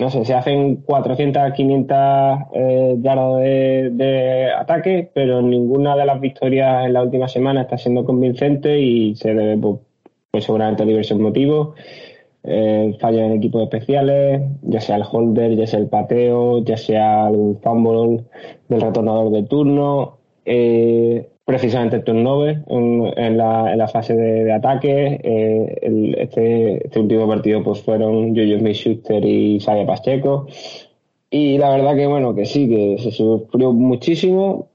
no 0.00 0.10
sé, 0.10 0.24
se 0.24 0.34
hacen 0.34 0.76
400, 0.76 1.52
500 1.52 1.98
eh, 2.54 3.88
de, 3.92 4.52
ataque, 4.52 5.10
pero 5.12 5.42
ninguna 5.42 5.96
de 5.96 6.06
las 6.06 6.20
victorias 6.20 6.86
en 6.86 6.92
la 6.92 7.02
última 7.02 7.28
semana 7.28 7.62
está 7.62 7.78
siendo 7.78 8.04
convincente 8.04 8.78
y 8.80 9.14
se 9.16 9.34
debe, 9.34 9.56
pues, 9.58 9.80
pues 10.30 10.44
seguramente 10.44 10.82
a 10.82 10.86
diversos 10.86 11.18
motivos. 11.18 11.74
Eh, 12.44 12.96
fallos 13.00 13.22
en 13.22 13.32
equipos 13.32 13.62
especiales, 13.62 14.42
ya 14.62 14.80
sea 14.80 14.96
el 14.96 15.04
holder, 15.10 15.56
ya 15.56 15.66
sea 15.66 15.80
el 15.80 15.88
pateo, 15.88 16.64
ya 16.64 16.76
sea 16.76 17.26
algún 17.26 17.60
fumble 17.60 18.24
del 18.68 18.80
retornador 18.80 19.32
de 19.32 19.42
turno. 19.44 20.18
Eh, 20.44 21.28
precisamente 21.48 21.96
el 21.96 22.04
turnover 22.04 22.62
en, 22.66 23.38
la, 23.38 23.72
en 23.72 23.78
la 23.78 23.88
fase 23.88 24.14
de, 24.14 24.52
ataque. 24.52 25.18
Eh, 25.24 26.14
este, 26.18 26.84
este, 26.84 27.00
último 27.00 27.26
partido 27.26 27.64
pues 27.64 27.80
fueron 27.80 28.36
Jojo 28.36 28.58
Smith-Schuster 28.58 29.24
y 29.24 29.58
Saya 29.58 29.86
Pacheco. 29.86 30.46
Y 31.30 31.56
la 31.56 31.70
verdad 31.70 31.96
que 31.96 32.06
bueno, 32.06 32.34
que 32.34 32.44
sí, 32.44 32.68
que 32.68 32.98
se 33.02 33.12
sufrió 33.12 33.72
muchísimo 33.72 34.68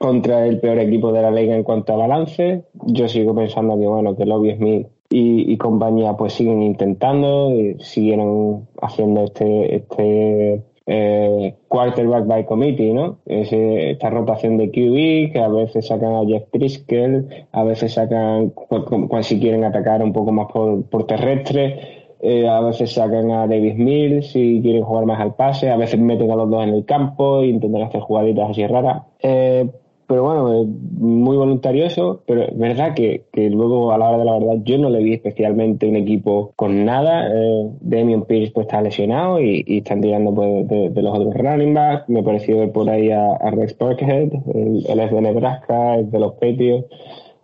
contra 0.00 0.44
el 0.48 0.58
peor 0.58 0.80
equipo 0.80 1.12
de 1.12 1.22
la 1.22 1.30
liga 1.30 1.54
en 1.54 1.62
cuanto 1.62 1.92
a 1.92 1.96
balance. 1.96 2.64
Yo 2.86 3.06
sigo 3.06 3.32
pensando 3.32 3.78
que 3.78 3.86
bueno, 3.86 4.16
que 4.16 4.26
Lobby 4.26 4.56
Smith 4.56 4.88
y, 5.08 5.52
y 5.52 5.56
compañía 5.58 6.14
pues 6.14 6.32
siguen 6.32 6.60
intentando, 6.60 7.52
y 7.52 7.76
siguieron 7.78 8.66
haciendo 8.82 9.22
este, 9.22 9.76
este 9.76 10.60
eh, 10.86 11.56
quarterback 11.68 12.26
by 12.26 12.46
committee, 12.46 12.92
¿no? 12.92 13.18
esta 13.26 14.10
rotación 14.10 14.56
de 14.56 14.70
QB 14.70 15.32
que 15.32 15.40
a 15.40 15.48
veces 15.48 15.88
sacan 15.88 16.14
a 16.14 16.24
Jeff 16.24 16.44
Driscoll, 16.52 17.28
a 17.52 17.64
veces 17.64 17.94
sacan 17.94 18.50
cuando 18.50 19.22
si 19.22 19.40
quieren 19.40 19.64
atacar 19.64 20.02
un 20.02 20.12
poco 20.12 20.32
más 20.32 20.46
por, 20.52 20.84
por 20.84 21.06
terrestre, 21.06 22.06
eh, 22.20 22.48
a 22.48 22.60
veces 22.60 22.92
sacan 22.92 23.30
a 23.30 23.46
Davis 23.46 23.76
Mills 23.76 24.28
si 24.28 24.60
quieren 24.62 24.82
jugar 24.82 25.06
más 25.06 25.20
al 25.20 25.34
pase, 25.34 25.70
a 25.70 25.76
veces 25.76 26.00
meten 26.00 26.30
a 26.30 26.36
los 26.36 26.48
dos 26.48 26.62
en 26.62 26.70
el 26.70 26.84
campo 26.84 27.40
e 27.40 27.48
intentan 27.48 27.82
hacer 27.82 28.00
jugaditas 28.00 28.50
así 28.50 28.66
raras. 28.66 29.02
Eh, 29.22 29.68
pero 30.06 30.22
bueno, 30.22 30.64
muy 30.98 31.36
voluntarioso, 31.36 32.22
pero 32.26 32.42
es 32.42 32.56
verdad 32.56 32.94
que, 32.94 33.24
que, 33.32 33.50
luego 33.50 33.92
a 33.92 33.98
la 33.98 34.08
hora 34.08 34.18
de 34.18 34.24
la 34.24 34.38
verdad 34.38 34.62
yo 34.64 34.78
no 34.78 34.88
le 34.88 35.02
vi 35.02 35.14
especialmente 35.14 35.88
un 35.88 35.96
equipo 35.96 36.52
con 36.56 36.84
nada. 36.84 37.28
Eh, 37.28 37.70
Damian 37.80 38.22
Pierce 38.22 38.52
pues 38.52 38.66
está 38.66 38.80
lesionado 38.82 39.40
y, 39.40 39.64
están 39.66 40.00
tirando 40.00 40.34
pues, 40.34 40.68
de, 40.68 41.02
los 41.02 41.18
otros 41.18 41.34
running 41.34 41.74
backs. 41.74 42.08
Me 42.08 42.22
pareció 42.22 42.58
ver 42.58 42.72
por 42.72 42.88
ahí 42.88 43.10
a, 43.10 43.36
Rex 43.50 43.74
Parkhead, 43.74 44.32
él, 44.54 44.84
es 44.86 45.10
de 45.10 45.20
Nebraska, 45.20 45.98
es 45.98 46.10
de 46.10 46.18
los 46.20 46.34
Patriots, 46.34 46.86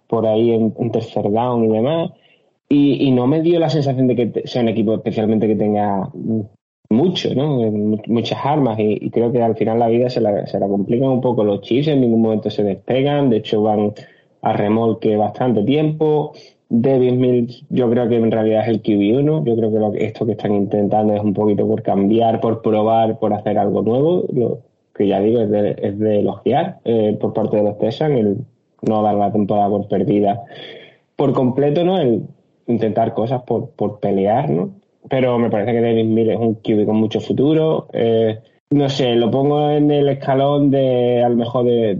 por 0.06 0.26
ahí 0.26 0.52
en, 0.52 0.74
en 0.78 0.90
tercer 0.92 1.30
down 1.30 1.64
y 1.64 1.68
demás. 1.68 2.10
Y, 2.68 3.06
y, 3.06 3.10
no 3.10 3.26
me 3.26 3.42
dio 3.42 3.58
la 3.58 3.70
sensación 3.70 4.06
de 4.06 4.16
que 4.16 4.42
sea 4.46 4.62
un 4.62 4.68
equipo 4.68 4.94
especialmente 4.94 5.46
que 5.46 5.56
tenga 5.56 6.10
mucho, 6.92 7.34
¿no? 7.34 7.58
Muchas 8.06 8.38
armas 8.44 8.78
y, 8.78 9.10
creo 9.10 9.32
que 9.32 9.42
al 9.42 9.56
final 9.56 9.78
la 9.78 9.88
vida 9.88 10.10
se 10.10 10.20
la, 10.20 10.46
se 10.46 10.58
la 10.60 10.68
complican 10.68 11.08
un 11.08 11.20
poco 11.20 11.44
los 11.44 11.62
chips, 11.62 11.88
en 11.88 12.00
ningún 12.00 12.22
momento 12.22 12.50
se 12.50 12.62
despegan, 12.62 13.30
de 13.30 13.38
hecho 13.38 13.62
van 13.62 13.92
a 14.42 14.52
remolque 14.52 15.16
bastante 15.16 15.62
tiempo. 15.64 16.32
Davis 16.68 17.12
Mills 17.12 17.64
yo 17.68 17.90
creo 17.90 18.08
que 18.08 18.16
en 18.16 18.30
realidad 18.30 18.62
es 18.62 18.68
el 18.68 18.82
QB1, 18.82 19.44
yo 19.44 19.56
creo 19.56 19.72
que 19.72 19.78
lo, 19.78 19.92
esto 19.94 20.24
que 20.24 20.32
están 20.32 20.54
intentando 20.54 21.14
es 21.14 21.22
un 21.22 21.34
poquito 21.34 21.66
por 21.66 21.82
cambiar, 21.82 22.40
por 22.40 22.62
probar, 22.62 23.18
por 23.18 23.32
hacer 23.34 23.58
algo 23.58 23.82
nuevo, 23.82 24.24
lo 24.32 24.60
que 24.94 25.06
ya 25.06 25.20
digo 25.20 25.40
es 25.40 25.50
de, 25.50 25.76
es 25.78 25.98
de 25.98 26.20
elogiar 26.20 26.78
eh, 26.84 27.16
por 27.20 27.32
parte 27.34 27.58
de 27.58 27.62
los 27.64 27.78
Texans, 27.78 28.18
el 28.18 28.36
no 28.82 29.02
dar 29.02 29.14
la 29.14 29.32
temporada 29.32 29.68
por 29.68 29.86
perdida 29.88 30.42
por 31.16 31.32
completo, 31.34 31.84
¿no? 31.84 31.98
El 31.98 32.26
intentar 32.66 33.14
cosas 33.14 33.42
por, 33.42 33.70
por 33.70 34.00
pelear, 34.00 34.50
¿no? 34.50 34.70
Pero 35.08 35.38
me 35.38 35.50
parece 35.50 35.72
que 35.72 35.80
David 35.80 36.04
Mill 36.04 36.30
es 36.30 36.38
un 36.38 36.54
QB 36.54 36.86
con 36.86 36.96
mucho 36.96 37.20
futuro. 37.20 37.88
Eh, 37.92 38.38
no 38.70 38.88
sé, 38.88 39.14
lo 39.16 39.30
pongo 39.30 39.70
en 39.70 39.90
el 39.90 40.08
escalón 40.08 40.70
de, 40.70 41.22
a 41.22 41.28
lo 41.28 41.36
mejor, 41.36 41.64
de, 41.64 41.98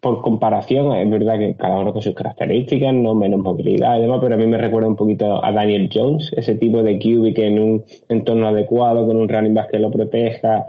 por 0.00 0.20
comparación, 0.20 0.94
es 0.94 1.10
verdad 1.10 1.38
que 1.38 1.56
cada 1.56 1.78
uno 1.78 1.92
con 1.92 2.02
sus 2.02 2.14
características, 2.14 2.92
no 2.92 3.14
menos 3.14 3.40
movilidad 3.40 3.98
y 3.98 4.02
demás, 4.02 4.18
pero 4.20 4.34
a 4.34 4.38
mí 4.38 4.46
me 4.46 4.58
recuerda 4.58 4.88
un 4.88 4.96
poquito 4.96 5.44
a 5.44 5.50
Daniel 5.52 5.88
Jones, 5.92 6.32
ese 6.36 6.56
tipo 6.56 6.82
de 6.82 6.98
QB 6.98 7.34
que 7.34 7.46
en 7.46 7.58
un 7.58 7.84
entorno 8.08 8.48
adecuado, 8.48 9.06
con 9.06 9.16
un 9.16 9.28
running 9.28 9.54
back 9.54 9.70
que 9.70 9.78
lo 9.78 9.90
proteja, 9.90 10.66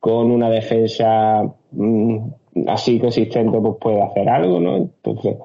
con 0.00 0.30
una 0.30 0.50
defensa 0.50 1.44
mm, 1.70 2.18
así 2.66 2.98
consistente, 2.98 3.58
pues 3.60 3.76
puede 3.80 4.02
hacer 4.02 4.28
algo, 4.28 4.58
¿no? 4.58 4.76
Entonces, 4.76 5.36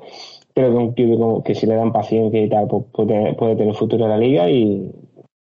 creo 0.54 0.72
que 0.72 0.78
un 0.78 0.94
QB 0.94 1.44
que 1.44 1.56
si 1.56 1.68
le 1.68 1.76
dan 1.76 1.94
paciencia 1.94 2.42
y 2.42 2.50
tal, 2.50 2.68
pues 2.68 2.84
puede 2.92 3.56
tener 3.56 3.76
futuro 3.76 4.06
en 4.06 4.10
la 4.10 4.18
liga 4.18 4.50
y, 4.50 4.92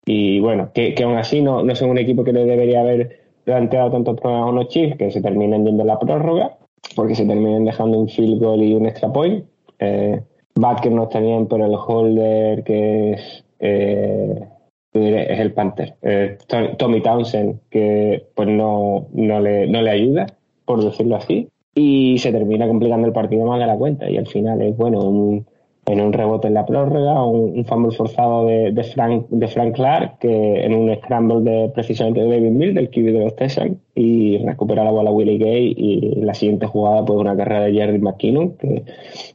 y 0.06 0.40
bueno, 0.40 0.70
que, 0.74 0.94
que 0.94 1.04
aún 1.04 1.16
así 1.16 1.40
no, 1.40 1.62
no 1.62 1.74
son 1.74 1.90
un 1.90 1.98
equipo 1.98 2.24
que 2.24 2.32
le 2.32 2.44
debería 2.44 2.80
haber 2.80 3.20
planteado 3.44 3.90
tantos 3.90 4.20
problemas 4.20 4.46
a 4.46 4.50
unos 4.50 4.68
Chiefs 4.68 4.96
que 4.96 5.10
se 5.10 5.20
terminen 5.20 5.64
yendo 5.64 5.84
la 5.84 5.98
prórroga, 5.98 6.56
porque 6.96 7.14
se 7.14 7.26
terminen 7.26 7.64
dejando 7.64 7.98
un 7.98 8.08
field 8.08 8.42
goal 8.42 8.62
y 8.62 8.74
un 8.74 8.86
extra 8.86 9.12
point. 9.12 9.44
Eh, 9.78 10.20
Butker 10.54 10.92
no 10.92 11.04
está 11.04 11.20
bien, 11.20 11.46
pero 11.46 11.66
el 11.66 11.74
holder 11.74 12.62
que 12.62 13.12
es, 13.12 13.44
eh, 13.58 14.48
es 14.92 15.40
el 15.40 15.52
Panther. 15.52 15.94
Eh, 16.02 16.38
Tommy 16.78 17.00
Townsend, 17.00 17.60
que 17.70 18.26
pues 18.34 18.48
no, 18.48 19.06
no, 19.12 19.40
le, 19.40 19.66
no 19.66 19.82
le 19.82 19.90
ayuda, 19.90 20.26
por 20.64 20.82
decirlo 20.84 21.16
así. 21.16 21.48
Y 21.74 22.18
se 22.18 22.30
termina 22.30 22.68
complicando 22.68 23.06
el 23.06 23.12
partido 23.12 23.46
más 23.46 23.58
de 23.58 23.66
la 23.66 23.76
cuenta. 23.76 24.08
Y 24.08 24.16
al 24.16 24.28
final 24.28 24.62
es, 24.62 24.76
bueno, 24.76 25.00
un, 25.00 25.46
en 25.86 26.00
un 26.00 26.12
rebote 26.12 26.48
en 26.48 26.54
la 26.54 26.64
prórroga, 26.64 27.24
un, 27.24 27.58
un 27.58 27.64
fumble 27.66 27.94
forzado 27.94 28.46
de, 28.46 28.72
de, 28.72 28.84
Frank, 28.84 29.26
de 29.28 29.48
Frank 29.48 29.74
Clark, 29.74 30.18
que 30.18 30.64
en 30.64 30.74
un 30.74 30.94
scramble 30.96 31.40
de 31.40 31.68
precisamente 31.74 32.20
de 32.20 32.28
David 32.28 32.50
Mill, 32.50 32.74
del 32.74 32.88
QB 32.88 33.04
de 33.12 33.24
los 33.24 33.36
Texans, 33.36 33.76
y 33.94 34.38
recupera 34.38 34.84
la 34.84 34.90
bola 34.90 35.10
Willie 35.10 35.38
Gay, 35.38 35.74
y 35.76 36.20
la 36.22 36.34
siguiente 36.34 36.66
jugada, 36.66 37.04
pues 37.04 37.18
una 37.18 37.36
carrera 37.36 37.64
de 37.64 37.72
Jerry 37.74 37.98
McKinnon, 37.98 38.56
que, 38.56 38.84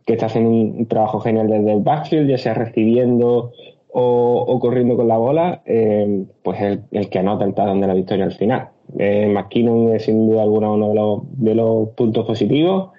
que 0.05 0.13
está 0.13 0.25
haciendo 0.25 0.49
un, 0.49 0.85
trabajo 0.87 1.19
genial 1.19 1.49
desde 1.49 1.71
el 1.71 1.81
backfield, 1.81 2.29
ya 2.29 2.37
sea 2.37 2.55
recibiendo 2.55 3.51
o, 3.91 4.45
o 4.47 4.59
corriendo 4.59 4.95
con 4.95 5.07
la 5.07 5.17
bola, 5.17 5.61
eh, 5.65 6.25
pues 6.43 6.61
el, 6.61 6.81
el, 6.91 7.09
que 7.09 7.19
anota 7.19 7.45
el 7.45 7.53
talón 7.53 7.81
de 7.81 7.87
la 7.87 7.93
victoria 7.93 8.25
al 8.25 8.33
final. 8.33 8.69
Eh, 8.97 9.27
McKinnon 9.27 9.93
es 9.93 10.05
sin 10.05 10.27
duda 10.27 10.43
alguna 10.43 10.71
uno 10.71 10.89
de 10.89 10.95
los, 10.95 11.21
de 11.33 11.55
los 11.55 11.89
puntos 11.89 12.25
positivos 12.25 12.89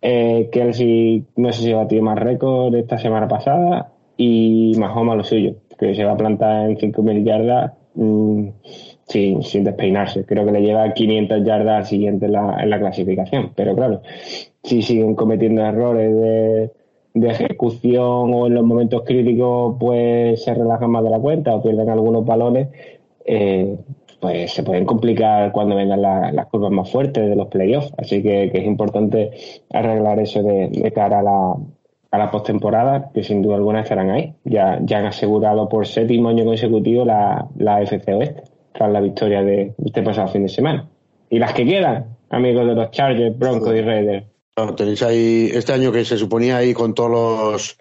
eh, 0.00 0.48
Kelsey 0.52 1.24
no 1.36 1.52
sé 1.52 1.62
si 1.62 1.72
batió 1.72 2.02
más 2.02 2.18
récord 2.18 2.74
esta 2.74 2.98
semana 2.98 3.26
pasada 3.28 3.92
y 4.16 4.72
Mahoma 4.78 5.14
lo 5.14 5.24
suyo, 5.24 5.56
que 5.78 5.94
se 5.94 6.04
va 6.04 6.12
a 6.12 6.16
plantar 6.16 6.70
en 6.70 6.76
5.000 6.76 7.24
yardas 7.24 7.72
mm, 7.94 8.48
sin, 9.06 9.42
sin, 9.42 9.64
despeinarse. 9.64 10.24
Creo 10.24 10.44
que 10.44 10.52
le 10.52 10.62
lleva 10.62 10.92
500 10.92 11.44
yardas 11.44 11.76
al 11.76 11.86
siguiente 11.86 12.26
en 12.26 12.32
la, 12.32 12.58
en 12.60 12.70
la 12.70 12.78
clasificación. 12.78 13.52
Pero 13.54 13.74
claro, 13.74 14.02
si 14.62 14.82
siguen 14.82 15.14
cometiendo 15.14 15.62
errores 15.62 16.14
de, 16.14 16.70
de 17.14 17.28
ejecución 17.28 18.32
o 18.34 18.46
en 18.46 18.54
los 18.54 18.64
momentos 18.64 19.02
críticos 19.04 19.76
pues 19.78 20.42
se 20.44 20.54
relajan 20.54 20.90
más 20.90 21.04
de 21.04 21.10
la 21.10 21.18
cuenta 21.18 21.54
o 21.54 21.62
pierden 21.62 21.88
algunos 21.88 22.24
balones, 22.24 22.68
eh, 23.24 23.76
pues 24.20 24.52
se 24.52 24.62
pueden 24.62 24.84
complicar 24.84 25.52
cuando 25.52 25.76
vengan 25.76 26.02
las 26.02 26.46
curvas 26.46 26.72
más 26.72 26.90
fuertes 26.90 27.28
de 27.28 27.36
los 27.36 27.48
playoffs. 27.48 27.92
Así 27.96 28.22
que, 28.22 28.50
es 28.52 28.64
importante 28.64 29.30
arreglar 29.72 30.18
eso 30.18 30.42
de, 30.42 30.92
cara 30.94 31.20
a 31.20 31.22
la, 31.22 31.54
a 32.10 32.18
la 32.18 32.30
postemporada, 32.30 33.10
que 33.14 33.22
sin 33.22 33.42
duda 33.42 33.56
alguna 33.56 33.82
estarán 33.82 34.10
ahí. 34.10 34.34
Ya, 34.44 34.78
ya 34.82 34.98
han 34.98 35.06
asegurado 35.06 35.68
por 35.68 35.86
séptimo 35.86 36.28
año 36.28 36.44
consecutivo 36.44 37.04
la, 37.04 37.46
la 37.56 37.80
FC 37.82 38.12
Oeste, 38.14 38.42
tras 38.72 38.90
la 38.90 39.00
victoria 39.00 39.42
de 39.42 39.74
este 39.84 40.02
pasado 40.02 40.28
fin 40.28 40.42
de 40.42 40.48
semana. 40.48 40.88
Y 41.30 41.38
las 41.38 41.52
que 41.52 41.64
quedan, 41.64 42.16
amigos 42.30 42.66
de 42.66 42.74
los 42.74 42.90
Chargers, 42.90 43.38
Broncos 43.38 43.74
y 43.74 43.82
Raiders. 43.82 44.26
tenéis 44.76 45.02
ahí 45.02 45.50
este 45.52 45.72
año 45.72 45.92
que 45.92 46.04
se 46.04 46.16
suponía 46.16 46.56
ahí 46.56 46.74
con 46.74 46.94
todos 46.94 47.10
los, 47.10 47.78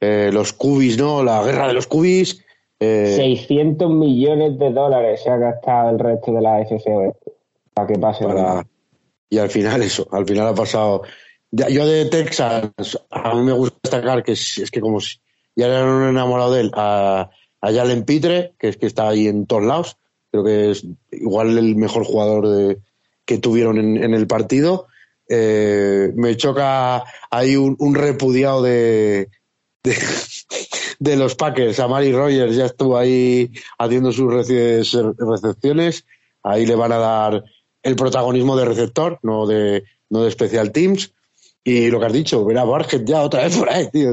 eh, 0.00 0.30
los 0.32 0.52
cubis, 0.52 0.96
¿no? 0.96 1.22
La 1.22 1.42
guerra 1.42 1.68
de 1.68 1.74
los 1.74 1.86
cubis 1.86 2.43
600 3.16 3.90
eh, 3.90 3.94
millones 3.94 4.58
de 4.58 4.72
dólares 4.72 5.22
se 5.22 5.30
ha 5.30 5.36
gastado 5.36 5.90
el 5.90 5.98
resto 5.98 6.32
de 6.32 6.40
la 6.40 6.64
FCO 6.64 7.16
para 7.72 7.86
que 7.86 7.98
pase. 7.98 8.24
Y 9.30 9.38
al 9.38 9.50
final 9.50 9.82
eso, 9.82 10.06
al 10.12 10.26
final 10.26 10.48
ha 10.48 10.54
pasado. 10.54 11.02
yo 11.50 11.86
de 11.86 12.06
Texas, 12.06 12.70
a 13.10 13.34
mí 13.34 13.42
me 13.42 13.52
gusta 13.52 13.76
destacar 13.82 14.22
que 14.22 14.32
es, 14.32 14.70
que 14.70 14.80
como 14.80 15.00
si 15.00 15.18
ya 15.56 15.66
eran 15.66 15.88
un 15.88 16.08
enamorado 16.08 16.52
de 16.52 16.62
él, 16.62 16.70
a, 16.74 17.30
a 17.60 17.72
Jalen 17.72 18.04
Pitre, 18.04 18.54
que 18.58 18.68
es 18.68 18.76
que 18.76 18.86
está 18.86 19.08
ahí 19.08 19.26
en 19.26 19.46
todos 19.46 19.64
lados, 19.64 19.96
creo 20.30 20.44
que 20.44 20.70
es 20.70 20.86
igual 21.12 21.56
el 21.58 21.76
mejor 21.76 22.04
jugador 22.04 22.48
de, 22.48 22.78
que 23.24 23.38
tuvieron 23.38 23.78
en, 23.78 24.14
el 24.14 24.26
partido. 24.26 24.86
Eh, 25.28 26.12
me 26.14 26.36
choca 26.36 27.04
ahí 27.30 27.56
un, 27.56 27.94
repudiado 27.94 28.62
de, 28.62 29.28
de 29.82 29.96
los 31.16 31.34
Packers, 31.34 31.78
a 31.80 31.88
Mari 31.88 32.12
Rogers 32.12 32.56
ya 32.56 32.66
estuvo 32.66 32.96
ahí 32.96 33.50
haciendo 33.78 34.12
sus 34.12 34.32
recepciones, 34.32 36.06
ahí 36.42 36.66
le 36.66 36.74
van 36.74 36.92
a 36.92 36.98
dar 36.98 37.44
el 37.82 37.96
protagonismo 37.96 38.56
de 38.56 38.64
receptor, 38.64 39.18
no 39.22 39.46
de, 39.46 39.84
no 40.10 40.22
de 40.22 40.30
special 40.30 40.72
teams. 40.72 41.12
Y 41.66 41.90
lo 41.90 41.98
que 41.98 42.06
has 42.06 42.12
dicho, 42.12 42.44
ver 42.44 42.58
a 42.58 42.64
Barget 42.64 43.04
ya 43.06 43.22
otra 43.22 43.44
vez 43.44 43.56
por 43.56 43.70
ahí, 43.70 43.88
tío. 43.90 44.10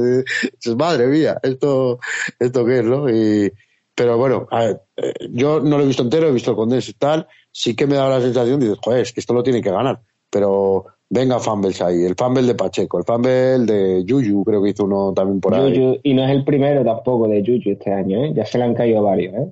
Madre 0.78 1.08
mía, 1.08 1.38
esto, 1.44 2.00
esto 2.40 2.66
qué 2.66 2.80
es, 2.80 2.86
¿no? 2.86 3.10
Y, 3.10 3.52
pero 3.94 4.18
bueno, 4.18 4.48
eh, 4.52 5.14
yo 5.32 5.60
no 5.60 5.78
lo 5.78 5.84
he 5.84 5.88
visto 5.88 6.04
entero, 6.04 6.28
he 6.28 6.32
visto 6.32 6.52
el 6.52 6.58
condense 6.58 6.92
y 6.92 6.94
tal, 6.94 7.28
sí 7.52 7.76
que 7.76 7.88
me 7.88 7.96
da 7.96 8.08
la 8.10 8.22
sensación, 8.22 8.60
dices, 8.60 8.78
joder, 8.82 9.02
es 9.02 9.12
que 9.12 9.20
esto 9.20 9.34
lo 9.34 9.44
tiene 9.44 9.62
que 9.62 9.70
ganar, 9.70 10.02
pero 10.30 10.86
venga 11.12 11.40
fumbles 11.40 11.82
ahí, 11.82 12.04
el 12.04 12.16
fumble 12.16 12.44
de 12.44 12.56
Pacheco, 12.56 12.98
el 12.98 13.04
fumble 13.04 13.60
de 13.60 14.04
Yuyu, 14.06 14.44
creo 14.46 14.64
que 14.64 14.70
hizo 14.70 14.86
uno 14.86 15.14
también 15.14 15.42
por 15.42 15.54
ahí. 15.54 15.74
Yuyu, 15.74 16.00
y 16.02 16.14
no 16.14 16.26
es 16.26 16.32
el 16.32 16.44
primero 16.46 16.84
tampoco 16.84 17.28
de 17.28 17.44
Yuyu 17.44 17.74
este 17.74 17.94
año, 17.94 18.24
¿eh? 18.24 18.34
ya 18.34 18.46
se 18.46 18.58
le 18.58 18.64
han 18.64 18.74
caído 18.74 19.04
varios. 19.04 19.34
¿eh? 19.36 19.52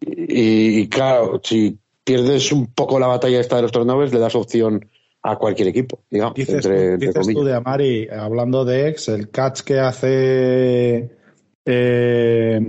Y, 0.00 0.80
y 0.80 0.88
claro, 0.88 1.40
si 1.42 1.78
pierdes 2.04 2.52
un 2.52 2.66
poco 2.66 2.98
la 2.98 3.06
batalla 3.06 3.40
esta 3.40 3.56
de 3.56 3.62
los 3.62 3.72
turnovers, 3.72 4.12
le 4.12 4.20
das 4.20 4.34
opción 4.34 4.86
a 5.22 5.36
cualquier 5.36 5.68
equipo, 5.68 6.00
digamos. 6.10 6.34
Dices, 6.34 6.56
entre, 6.56 6.76
tú, 6.76 6.92
entre 6.92 7.08
dices 7.08 7.34
tú 7.34 7.44
de 7.44 7.54
Amari, 7.54 8.08
hablando 8.08 8.64
de 8.66 8.88
ex, 8.88 9.08
el 9.08 9.30
catch 9.30 9.62
que 9.62 9.78
hace 9.78 11.10
eh, 11.64 12.60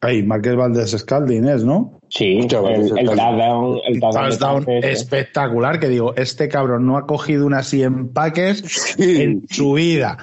ay, 0.00 0.22
Marqués 0.22 0.56
Valdés 0.56 0.90
Scalding 0.90 1.46
es, 1.48 1.64
¿no? 1.64 1.98
Sí, 2.08 2.36
Muchas 2.36 2.64
el, 2.64 2.68
veces, 2.70 2.90
el 2.92 2.98
el 2.98 3.06
touchdown, 3.06 3.78
el 3.86 4.00
touchdown, 4.00 4.64
¿eh? 4.68 4.80
espectacular, 4.84 5.78
que 5.78 5.88
digo, 5.88 6.14
este 6.16 6.48
cabrón 6.48 6.86
no 6.86 6.96
ha 6.96 7.06
cogido 7.06 7.46
unas 7.46 7.66
100 7.68 8.12
paques 8.12 8.62
Sí. 8.96 9.22
en 9.22 9.46
su 9.48 9.74
vida. 9.74 10.18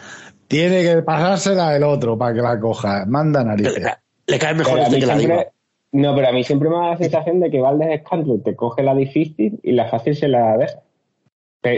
Tiene 0.48 0.82
que 0.84 1.02
pasársela 1.02 1.76
el 1.76 1.84
otro 1.84 2.18
para 2.18 2.34
que 2.34 2.42
la 2.42 2.60
coja. 2.60 3.06
Manda 3.06 3.42
Le, 3.42 3.46
narices. 3.48 3.84
le 4.28 4.40
cae 4.40 4.54
mejor 4.54 4.80
este 4.80 5.00
que 5.00 5.06
la 5.06 5.18
siempre- 5.18 5.38
diva. 5.38 5.52
No, 5.94 6.16
pero 6.16 6.28
a 6.28 6.32
mí 6.34 6.44
siempre 6.44 6.70
me 6.70 6.76
da 6.76 6.90
la 6.92 6.98
sensación 6.98 7.40
de 7.40 7.50
que 7.50 7.62
Valdes 7.62 8.02
Scantling 8.02 8.44
te 8.44 8.56
coge 8.56 8.84
la 8.84 8.94
difícil 8.94 9.60
y 9.64 9.72
la 9.72 9.88
fácil 9.88 10.16
se 10.16 10.28
la 10.28 10.58
deja. 10.58 10.80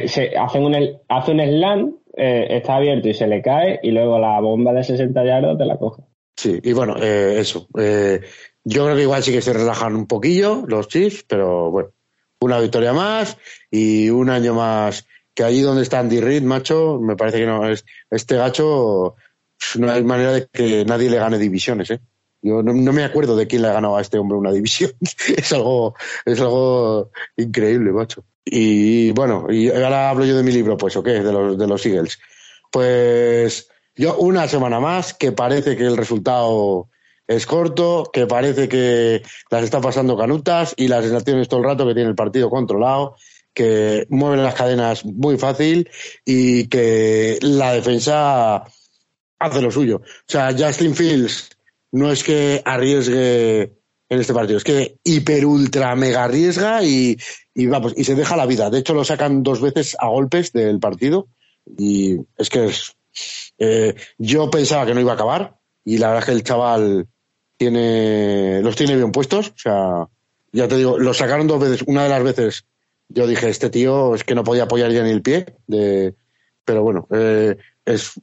Se, 0.07 0.35
hacen 0.37 0.63
un, 0.63 0.75
hace 1.07 1.31
un 1.31 1.39
slam, 1.39 1.95
eh, 2.17 2.47
está 2.49 2.75
abierto 2.75 3.07
y 3.07 3.13
se 3.13 3.27
le 3.27 3.41
cae, 3.41 3.79
y 3.81 3.91
luego 3.91 4.19
la 4.19 4.39
bomba 4.39 4.73
de 4.73 4.83
60 4.83 5.23
yardos 5.25 5.57
te 5.57 5.65
la 5.65 5.77
coge. 5.77 6.03
Sí, 6.39 6.57
y 6.63 6.71
bueno, 6.71 6.95
eh, 6.97 7.35
eso. 7.39 7.67
eh, 7.77 8.21
yo 8.63 8.85
creo 8.85 8.95
que 8.95 9.01
igual 9.01 9.21
sí 9.21 9.33
que 9.33 9.41
se 9.41 9.51
relajan 9.51 9.93
un 9.93 10.07
poquillo 10.07 10.63
los 10.67 10.87
Chiefs, 10.87 11.25
pero 11.27 11.69
bueno, 11.69 11.89
una 12.39 12.59
victoria 12.61 12.93
más 12.93 13.35
y 13.69 14.09
un 14.09 14.29
año 14.29 14.53
más. 14.53 15.05
Que 15.33 15.43
allí 15.43 15.59
donde 15.61 15.83
está 15.83 15.99
Andy 15.99 16.21
Reid, 16.21 16.43
macho, 16.43 16.97
me 17.01 17.17
parece 17.17 17.39
que 17.39 17.45
no. 17.45 17.67
es- 17.69 17.83
Este 18.09 18.37
gacho, 18.37 19.15
no 19.77 19.91
hay 19.91 20.01
manera 20.03 20.31
de 20.31 20.47
que 20.47 20.85
nadie 20.85 21.09
le 21.09 21.17
gane 21.17 21.37
divisiones, 21.37 21.91
¿eh? 21.91 21.99
Yo 22.41 22.63
no, 22.63 22.71
no 22.73 22.93
me 22.93 23.03
acuerdo 23.03 23.35
de 23.35 23.45
quién 23.47 23.61
le 23.63 23.67
ha 23.67 23.73
ganado 23.73 23.97
a 23.97 24.01
este 24.01 24.17
hombre 24.17 24.37
una 24.37 24.53
división. 24.53 24.91
es 25.35 25.51
algo, 25.51 25.93
es 26.25 26.39
algo 26.39 27.11
increíble, 27.35 27.91
macho. 27.91 28.23
Y 28.45 29.11
bueno, 29.11 29.47
y 29.49 29.69
ahora 29.69 30.09
hablo 30.09 30.23
yo 30.23 30.37
de 30.37 30.43
mi 30.43 30.53
libro, 30.53 30.77
pues, 30.77 30.95
¿o 30.95 31.03
qué? 31.03 31.21
De 31.21 31.33
los, 31.33 31.57
de 31.57 31.67
los 31.67 31.85
Eagles. 31.85 32.17
Pues 32.71 33.67
yo 33.99 34.15
una 34.17 34.47
semana 34.47 34.79
más 34.79 35.13
que 35.13 35.33
parece 35.33 35.75
que 35.75 35.83
el 35.85 35.97
resultado 35.97 36.87
es 37.27 37.45
corto, 37.45 38.09
que 38.13 38.27
parece 38.27 38.69
que 38.69 39.21
las 39.51 39.63
está 39.63 39.81
pasando 39.81 40.17
canutas 40.17 40.73
y 40.77 40.87
la 40.87 41.01
sensación 41.01 41.39
es 41.39 41.49
todo 41.49 41.59
el 41.59 41.65
rato 41.65 41.85
que 41.85 41.93
tiene 41.93 42.09
el 42.09 42.15
partido 42.15 42.49
controlado, 42.49 43.17
que 43.53 44.07
mueven 44.09 44.41
las 44.41 44.55
cadenas 44.55 45.03
muy 45.03 45.37
fácil 45.37 45.89
y 46.23 46.67
que 46.67 47.39
la 47.41 47.73
defensa 47.73 48.63
hace 49.37 49.61
lo 49.61 49.69
suyo. 49.69 49.97
O 49.97 50.31
sea, 50.31 50.55
Justin 50.57 50.95
Fields 50.95 51.49
no 51.91 52.09
es 52.09 52.23
que 52.23 52.61
arriesgue 52.63 53.63
en 54.07 54.19
este 54.21 54.33
partido, 54.33 54.59
es 54.59 54.63
que 54.63 54.95
hiper 55.03 55.45
ultra 55.45 55.93
mega 55.97 56.23
arriesga 56.23 56.81
y 56.83 57.17
vamos, 57.67 57.93
y 57.97 58.05
se 58.05 58.15
deja 58.15 58.37
la 58.37 58.45
vida. 58.45 58.69
De 58.69 58.79
hecho, 58.79 58.93
lo 58.93 59.03
sacan 59.03 59.43
dos 59.43 59.59
veces 59.59 59.97
a 59.99 60.07
golpes 60.07 60.53
del 60.53 60.79
partido 60.79 61.27
y 61.77 62.15
es 62.37 62.49
que 62.49 62.65
es, 62.67 62.95
eh, 63.59 63.95
yo 64.17 64.49
pensaba 64.49 64.85
que 64.85 64.93
no 64.93 65.01
iba 65.01 65.11
a 65.11 65.15
acabar 65.15 65.57
y 65.83 65.97
la 65.97 66.07
verdad 66.07 66.23
es 66.23 66.25
que 66.25 66.31
el 66.31 66.43
chaval 66.43 67.07
tiene 67.57 68.61
los 68.61 68.75
tiene 68.75 68.95
bien 68.95 69.11
puestos. 69.11 69.49
O 69.49 69.57
sea, 69.57 70.07
ya 70.51 70.67
te 70.67 70.77
digo, 70.77 70.97
lo 70.97 71.13
sacaron 71.13 71.47
dos 71.47 71.59
veces. 71.59 71.83
Una 71.85 72.03
de 72.03 72.09
las 72.09 72.23
veces 72.23 72.65
yo 73.09 73.27
dije, 73.27 73.49
este 73.49 73.69
tío 73.69 74.15
es 74.15 74.23
que 74.23 74.35
no 74.35 74.43
podía 74.43 74.63
apoyar 74.63 74.91
ya 74.91 75.03
ni 75.03 75.09
el 75.09 75.21
pie. 75.21 75.57
De, 75.67 76.15
pero 76.63 76.83
bueno, 76.83 77.07
eh, 77.11 77.57
es, 77.85 78.13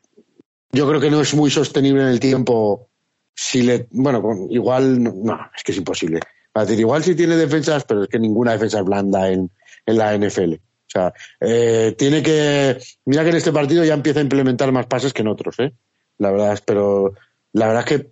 yo 0.72 0.88
creo 0.88 1.00
que 1.00 1.10
no 1.10 1.20
es 1.20 1.34
muy 1.34 1.50
sostenible 1.50 2.02
en 2.02 2.08
el 2.08 2.20
tiempo. 2.20 2.88
Si 3.34 3.62
le, 3.62 3.88
bueno, 3.90 4.46
igual, 4.48 5.02
no, 5.02 5.38
es 5.54 5.62
que 5.62 5.72
es 5.72 5.78
imposible. 5.78 6.20
A 6.54 6.64
decir, 6.64 6.80
igual 6.80 7.04
sí 7.04 7.14
tiene 7.14 7.36
defensas, 7.36 7.84
pero 7.84 8.04
es 8.04 8.08
que 8.08 8.18
ninguna 8.18 8.52
defensa 8.52 8.78
es 8.78 8.84
blanda 8.84 9.30
en, 9.30 9.50
en 9.84 9.98
la 9.98 10.16
NFL. 10.16 10.54
O 10.86 10.90
sea, 10.90 11.12
eh, 11.40 11.94
tiene 11.98 12.22
que. 12.22 12.78
Mira 13.04 13.24
que 13.24 13.30
en 13.30 13.36
este 13.36 13.52
partido 13.52 13.84
ya 13.84 13.94
empieza 13.94 14.20
a 14.20 14.22
implementar 14.22 14.70
más 14.72 14.86
pases 14.86 15.12
que 15.12 15.22
en 15.22 15.28
otros, 15.28 15.58
¿eh? 15.58 15.72
La 16.18 16.30
verdad 16.30 16.58
pero 16.64 17.12
la 17.52 17.66
verdad 17.66 17.84
es 17.86 17.96
que 17.96 18.10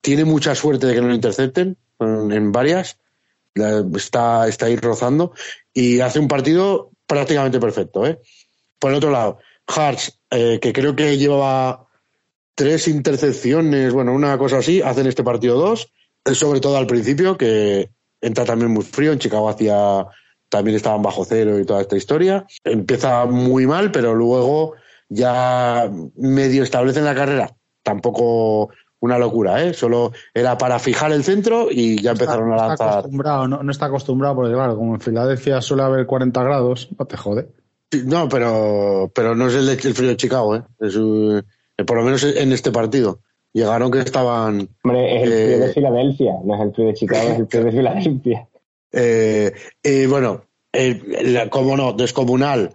tiene 0.00 0.24
mucha 0.24 0.54
suerte 0.54 0.86
de 0.86 0.94
que 0.94 1.00
no 1.00 1.08
lo 1.08 1.14
intercepten 1.14 1.76
en, 2.00 2.52
varias. 2.52 2.98
Está, 3.54 4.46
está 4.48 4.66
ahí 4.66 4.76
rozando 4.76 5.32
y 5.72 6.00
hace 6.00 6.18
un 6.18 6.28
partido 6.28 6.90
prácticamente 7.06 7.58
perfecto, 7.58 8.06
¿eh? 8.06 8.18
Por 8.78 8.90
el 8.90 8.98
otro 8.98 9.10
lado, 9.10 9.38
Hartz, 9.66 10.18
eh, 10.30 10.58
que 10.60 10.72
creo 10.72 10.94
que 10.94 11.16
llevaba 11.16 11.86
tres 12.54 12.88
intercepciones, 12.88 13.92
bueno, 13.92 14.12
una 14.12 14.36
cosa 14.36 14.58
así, 14.58 14.82
hacen 14.82 15.06
este 15.06 15.24
partido 15.24 15.58
dos, 15.58 15.92
sobre 16.34 16.60
todo 16.60 16.76
al 16.76 16.86
principio, 16.86 17.36
que 17.36 17.90
entra 18.20 18.44
también 18.44 18.70
muy 18.70 18.84
frío, 18.84 19.12
en 19.12 19.18
Chicago 19.18 19.48
hacía 19.48 20.06
también 20.48 20.76
estaban 20.76 21.02
bajo 21.02 21.24
cero 21.24 21.58
y 21.58 21.64
toda 21.64 21.80
esta 21.82 21.96
historia. 21.96 22.46
Empieza 22.64 23.26
muy 23.26 23.66
mal, 23.66 23.90
pero 23.90 24.14
luego 24.14 24.74
ya 25.08 25.90
medio 26.16 26.62
establecen 26.62 27.04
la 27.04 27.14
carrera. 27.14 27.50
Tampoco 27.82 28.70
una 29.00 29.18
locura, 29.18 29.62
¿eh? 29.62 29.74
Solo 29.74 30.12
era 30.34 30.56
para 30.58 30.78
fijar 30.78 31.12
el 31.12 31.22
centro 31.22 31.68
y 31.70 32.00
ya 32.02 32.12
empezaron 32.12 32.48
no 32.48 32.54
a 32.54 32.56
está 32.56 32.68
lanzar. 32.68 32.98
acostumbrado, 33.00 33.48
no, 33.48 33.62
no 33.62 33.70
está 33.70 33.86
acostumbrado, 33.86 34.34
porque 34.36 34.52
claro, 34.54 34.76
como 34.76 34.94
en 34.94 35.00
Filadelfia 35.00 35.60
suele 35.60 35.82
haber 35.84 36.06
40 36.06 36.42
grados, 36.42 36.88
no 36.98 37.04
te 37.06 37.16
jode. 37.16 37.48
No, 38.04 38.28
pero, 38.28 39.10
pero 39.14 39.34
no 39.36 39.46
es 39.46 39.54
el, 39.54 39.66
de- 39.66 39.72
el 39.88 39.94
frío 39.94 40.08
de 40.08 40.16
Chicago, 40.16 40.56
¿eh? 40.56 40.62
Es, 40.80 40.96
eh, 40.96 41.84
por 41.84 41.96
lo 41.98 42.02
menos 42.04 42.24
en 42.24 42.52
este 42.52 42.72
partido. 42.72 43.20
Llegaron 43.52 43.90
que 43.90 44.00
estaban 44.00 44.68
Hombre, 44.82 45.16
es 45.16 45.22
el 45.22 45.28
frío 45.32 45.56
Eh, 45.56 45.58
de 45.68 45.72
Filadelfia, 45.72 46.32
no 46.44 46.54
es 46.56 46.60
el 46.62 46.74
frío 46.74 46.86
de 46.88 46.94
Chicago, 46.94 47.28
es 47.30 47.38
el 47.38 47.46
frío 47.46 47.64
de 47.64 47.70
Filadelfia. 47.78 48.48
Eh, 48.92 49.52
y 49.82 50.06
bueno, 50.06 50.46
como 51.50 51.76
no, 51.76 51.92
descomunal. 51.92 52.74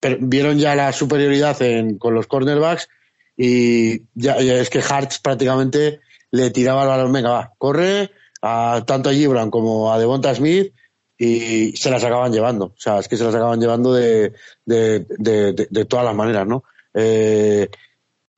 Pero 0.00 0.16
vieron 0.20 0.58
ya 0.58 0.74
la 0.74 0.92
superioridad 0.92 1.60
en, 1.62 1.98
con 1.98 2.14
los 2.14 2.26
cornerbacks 2.26 2.88
y 3.36 4.02
ya, 4.14 4.36
es 4.36 4.70
que 4.70 4.80
Hartz 4.80 5.18
prácticamente 5.18 6.00
le 6.30 6.50
tiraba 6.50 6.82
el 6.82 6.88
balón, 6.88 7.12
venga, 7.12 7.30
va, 7.30 7.52
corre 7.58 8.10
a 8.42 8.82
tanto 8.86 9.10
a 9.10 9.12
Gibran 9.12 9.50
como 9.50 9.92
a 9.92 9.98
Devonta 9.98 10.34
Smith 10.34 10.72
y 11.18 11.76
se 11.76 11.90
las 11.90 12.02
acaban 12.02 12.32
llevando. 12.32 12.66
O 12.66 12.74
sea, 12.78 12.98
es 12.98 13.08
que 13.08 13.16
se 13.16 13.24
las 13.24 13.34
acaban 13.34 13.60
llevando 13.60 13.92
de- 13.92 14.32
de 14.66 15.84
todas 15.84 16.04
las 16.06 16.14
maneras, 16.14 16.46
¿no? 16.46 16.64
Eh, 16.94 17.68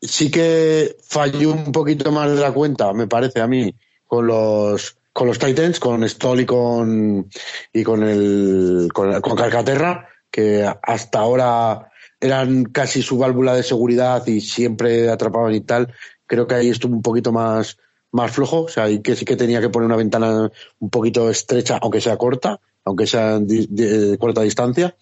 sí 0.00 0.30
que 0.30 0.96
falló 1.02 1.52
un 1.52 1.72
poquito 1.72 2.10
más 2.12 2.34
de 2.34 2.40
la 2.40 2.52
cuenta, 2.52 2.92
me 2.92 3.06
parece 3.06 3.40
a 3.40 3.46
mí, 3.46 3.74
con 4.06 4.26
los 4.26 4.96
con 5.12 5.26
los 5.26 5.38
Titans, 5.38 5.78
con 5.78 6.08
Stoll 6.08 6.40
y 6.40 6.46
con 6.46 7.28
y 7.72 7.82
con 7.82 8.02
el 8.02 8.88
con, 8.92 9.20
con 9.20 9.36
Calcaterra, 9.36 10.08
que 10.30 10.68
hasta 10.82 11.18
ahora 11.18 11.90
eran 12.20 12.64
casi 12.64 13.02
su 13.02 13.18
válvula 13.18 13.54
de 13.54 13.62
seguridad 13.62 14.26
y 14.26 14.40
siempre 14.40 15.10
atrapaban 15.10 15.54
y 15.54 15.60
tal. 15.60 15.92
Creo 16.26 16.46
que 16.46 16.54
ahí 16.54 16.70
estuvo 16.70 16.94
un 16.94 17.02
poquito 17.02 17.32
más 17.32 17.76
más 18.12 18.30
flojo, 18.30 18.62
o 18.62 18.68
sea, 18.68 18.90
y 18.90 19.00
que 19.00 19.16
sí 19.16 19.24
que 19.24 19.36
tenía 19.36 19.60
que 19.60 19.70
poner 19.70 19.86
una 19.86 19.96
ventana 19.96 20.50
un 20.78 20.90
poquito 20.90 21.30
estrecha, 21.30 21.78
aunque 21.80 22.00
sea 22.00 22.18
corta, 22.18 22.60
aunque 22.84 23.06
sea 23.06 23.38
de, 23.38 23.66
de 23.68 24.18
corta 24.18 24.42
distancia. 24.42 24.94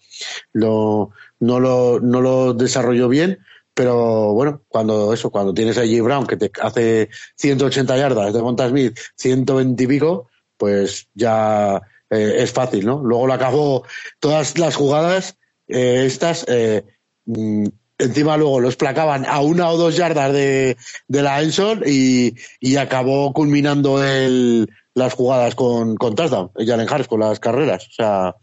Lo, 0.53 1.11
no, 1.39 1.59
lo, 1.59 1.99
no 1.99 2.21
lo 2.21 2.53
desarrolló 2.53 3.09
bien, 3.09 3.39
pero 3.81 4.31
bueno, 4.33 4.61
cuando 4.67 5.11
eso, 5.11 5.31
cuando 5.31 5.55
tienes 5.55 5.75
a 5.79 5.81
J. 5.81 6.03
Brown 6.03 6.27
que 6.27 6.37
te 6.37 6.51
hace 6.61 7.09
180 7.37 7.97
yardas, 7.97 8.31
de 8.31 8.39
Monta 8.39 8.69
Smith 8.69 8.95
120 9.15 9.83
y 9.83 9.87
pico, 9.87 10.29
pues 10.55 11.07
ya 11.15 11.81
eh, 12.11 12.35
es 12.37 12.51
fácil, 12.51 12.85
¿no? 12.85 13.01
Luego 13.03 13.25
lo 13.25 13.33
acabó 13.33 13.83
todas 14.19 14.59
las 14.59 14.75
jugadas, 14.75 15.35
eh, 15.67 16.03
estas, 16.05 16.45
eh, 16.47 16.83
mm, 17.25 17.65
encima 17.97 18.37
luego 18.37 18.59
los 18.59 18.75
placaban 18.75 19.25
a 19.25 19.39
una 19.39 19.71
o 19.71 19.77
dos 19.77 19.95
yardas 19.95 20.31
de, 20.31 20.77
de 21.07 21.21
la 21.23 21.41
Enson 21.41 21.81
y, 21.83 22.35
y 22.59 22.75
acabó 22.75 23.33
culminando 23.33 24.03
el, 24.03 24.69
las 24.93 25.13
jugadas 25.13 25.55
con, 25.55 25.95
con 25.95 26.13
touchdown, 26.13 26.51
Jalen 26.55 26.87
Harris, 26.87 27.07
con 27.07 27.21
las 27.21 27.39
carreras. 27.39 27.87
O 27.87 27.91
sea, 27.93 28.35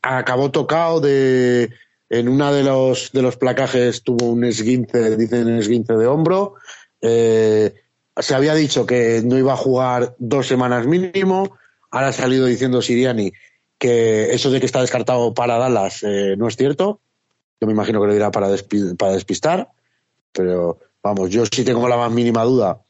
acabó 0.00 0.50
tocado 0.50 1.02
de, 1.02 1.68
en 2.12 2.28
una 2.28 2.52
de 2.52 2.62
los, 2.62 3.10
de 3.12 3.22
los 3.22 3.38
placajes 3.38 4.02
tuvo 4.02 4.26
un 4.26 4.44
esguince, 4.44 5.16
dicen 5.16 5.48
esguince 5.48 5.94
de 5.94 6.06
hombro. 6.06 6.56
Eh, 7.00 7.72
se 8.14 8.34
había 8.34 8.54
dicho 8.54 8.84
que 8.84 9.22
no 9.24 9.38
iba 9.38 9.54
a 9.54 9.56
jugar 9.56 10.14
dos 10.18 10.46
semanas 10.46 10.86
mínimo. 10.86 11.56
Ahora 11.90 12.08
ha 12.08 12.12
salido 12.12 12.44
diciendo 12.44 12.82
Siriani 12.82 13.32
que 13.78 14.34
eso 14.34 14.50
de 14.50 14.60
que 14.60 14.66
está 14.66 14.82
descartado 14.82 15.32
para 15.32 15.56
Dallas 15.56 16.02
eh, 16.02 16.34
no 16.36 16.48
es 16.48 16.56
cierto. 16.56 17.00
Yo 17.58 17.66
me 17.66 17.72
imagino 17.72 17.98
que 18.02 18.08
lo 18.08 18.12
dirá 18.12 18.30
para, 18.30 18.48
para 18.98 19.12
despistar. 19.12 19.70
Pero 20.32 20.80
vamos, 21.02 21.30
yo 21.30 21.44
sí 21.46 21.64
tengo 21.64 21.88
la 21.88 21.96
más 21.96 22.12
mínima 22.12 22.44
duda, 22.44 22.82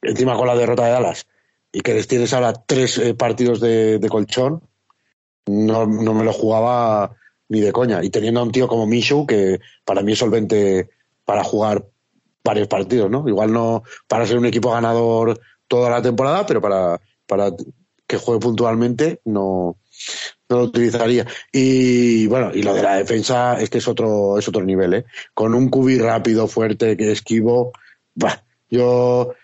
encima 0.00 0.36
con 0.36 0.46
la 0.46 0.54
derrota 0.54 0.84
de 0.84 0.92
Dallas, 0.92 1.26
y 1.72 1.80
que 1.80 1.94
les 1.94 2.06
tienes 2.06 2.32
ahora 2.32 2.52
tres 2.52 2.98
eh, 2.98 3.14
partidos 3.14 3.58
de, 3.58 3.98
de 3.98 4.08
colchón, 4.08 4.62
no, 5.46 5.86
no, 5.86 6.14
me 6.14 6.24
lo 6.24 6.32
jugaba 6.32 7.16
ni 7.50 7.60
de 7.60 7.72
coña. 7.72 8.02
Y 8.02 8.08
teniendo 8.08 8.40
a 8.40 8.44
un 8.44 8.52
tío 8.52 8.66
como 8.66 8.86
Minshew, 8.86 9.26
que 9.26 9.60
para 9.84 10.02
mí 10.02 10.12
es 10.12 10.18
solvente 10.18 10.88
para 11.26 11.44
jugar 11.44 11.84
varios 12.42 12.68
partidos, 12.68 13.10
¿no? 13.10 13.28
Igual 13.28 13.52
no 13.52 13.82
para 14.08 14.26
ser 14.26 14.38
un 14.38 14.46
equipo 14.46 14.70
ganador 14.70 15.38
toda 15.68 15.90
la 15.90 16.00
temporada, 16.00 16.46
pero 16.46 16.60
para, 16.60 17.00
para 17.26 17.52
que 18.06 18.16
juegue 18.16 18.40
puntualmente 18.40 19.20
no, 19.24 19.76
no 20.48 20.56
lo 20.56 20.62
utilizaría. 20.62 21.26
Y 21.52 22.26
bueno, 22.28 22.52
y 22.54 22.62
lo 22.62 22.72
de 22.72 22.82
la 22.82 22.96
defensa 22.96 23.60
es 23.60 23.68
que 23.68 23.78
es 23.78 23.88
otro, 23.88 24.38
es 24.38 24.48
otro 24.48 24.64
nivel, 24.64 24.94
¿eh? 24.94 25.04
Con 25.34 25.54
un 25.54 25.68
cubi 25.68 25.98
rápido, 25.98 26.46
fuerte, 26.46 26.96
que 26.96 27.12
esquivo, 27.12 27.72
bah, 28.14 28.44
yo 28.68 29.34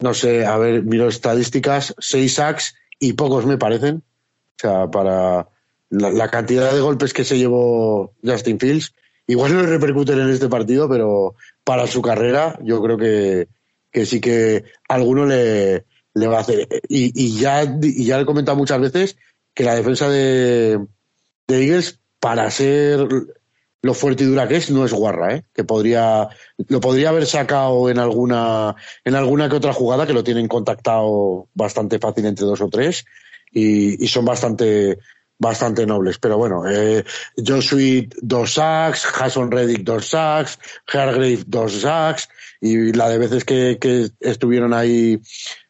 no 0.00 0.14
sé, 0.14 0.46
a 0.46 0.56
ver, 0.58 0.84
miro 0.84 1.08
estadísticas, 1.08 1.94
seis 1.98 2.34
sacks 2.34 2.74
y 2.98 3.12
pocos 3.14 3.46
me 3.46 3.58
parecen. 3.58 3.96
O 3.96 4.60
sea, 4.60 4.90
para 4.90 5.48
la, 5.90 6.28
cantidad 6.28 6.72
de 6.72 6.80
golpes 6.80 7.12
que 7.12 7.24
se 7.24 7.38
llevó 7.38 8.12
Justin 8.24 8.58
Fields, 8.58 8.94
igual 9.26 9.54
no 9.54 9.62
repercuten 9.62 10.20
en 10.20 10.30
este 10.30 10.48
partido, 10.48 10.88
pero 10.88 11.34
para 11.64 11.86
su 11.86 12.02
carrera 12.02 12.58
yo 12.62 12.82
creo 12.82 12.98
que, 12.98 13.48
que 13.90 14.06
sí 14.06 14.20
que 14.20 14.64
alguno 14.88 15.26
le, 15.26 15.84
le 16.14 16.26
va 16.26 16.38
a 16.38 16.40
hacer. 16.40 16.68
Y, 16.88 17.12
y, 17.14 17.38
ya, 17.38 17.62
y 17.80 18.04
ya 18.04 18.20
he 18.20 18.26
comentado 18.26 18.56
muchas 18.56 18.80
veces 18.80 19.16
que 19.54 19.64
la 19.64 19.74
defensa 19.74 20.08
de, 20.08 20.78
de 21.46 21.64
Eagles, 21.64 21.98
para 22.20 22.50
ser 22.50 23.06
lo 23.80 23.94
fuerte 23.94 24.24
y 24.24 24.26
dura 24.26 24.48
que 24.48 24.56
es, 24.56 24.70
no 24.70 24.84
es 24.84 24.92
guarra, 24.92 25.36
¿eh? 25.36 25.44
que 25.54 25.62
podría, 25.62 26.28
lo 26.56 26.80
podría 26.80 27.10
haber 27.10 27.26
sacado 27.26 27.88
en 27.88 27.98
alguna, 27.98 28.74
en 29.04 29.14
alguna 29.14 29.48
que 29.48 29.56
otra 29.56 29.72
jugada 29.72 30.06
que 30.06 30.12
lo 30.12 30.24
tienen 30.24 30.48
contactado 30.48 31.46
bastante 31.54 32.00
fácil 32.00 32.26
entre 32.26 32.44
dos 32.44 32.60
o 32.60 32.68
tres 32.68 33.04
y 33.50 34.06
son 34.08 34.24
bastante, 34.24 34.98
bastante 35.38 35.86
nobles. 35.86 36.18
Pero 36.18 36.36
bueno, 36.36 36.68
eh, 36.68 37.04
Joe 37.36 38.08
dos 38.20 38.54
sacks, 38.54 39.04
Jason 39.04 39.50
Reddick 39.50 39.82
dos 39.82 40.06
sacks, 40.06 40.58
Hargrave 40.86 41.44
dos 41.46 41.80
sacks 41.80 42.28
y 42.60 42.92
la 42.92 43.08
de 43.08 43.18
veces 43.18 43.44
que, 43.44 43.78
que 43.80 44.10
estuvieron 44.20 44.74
ahí 44.74 45.20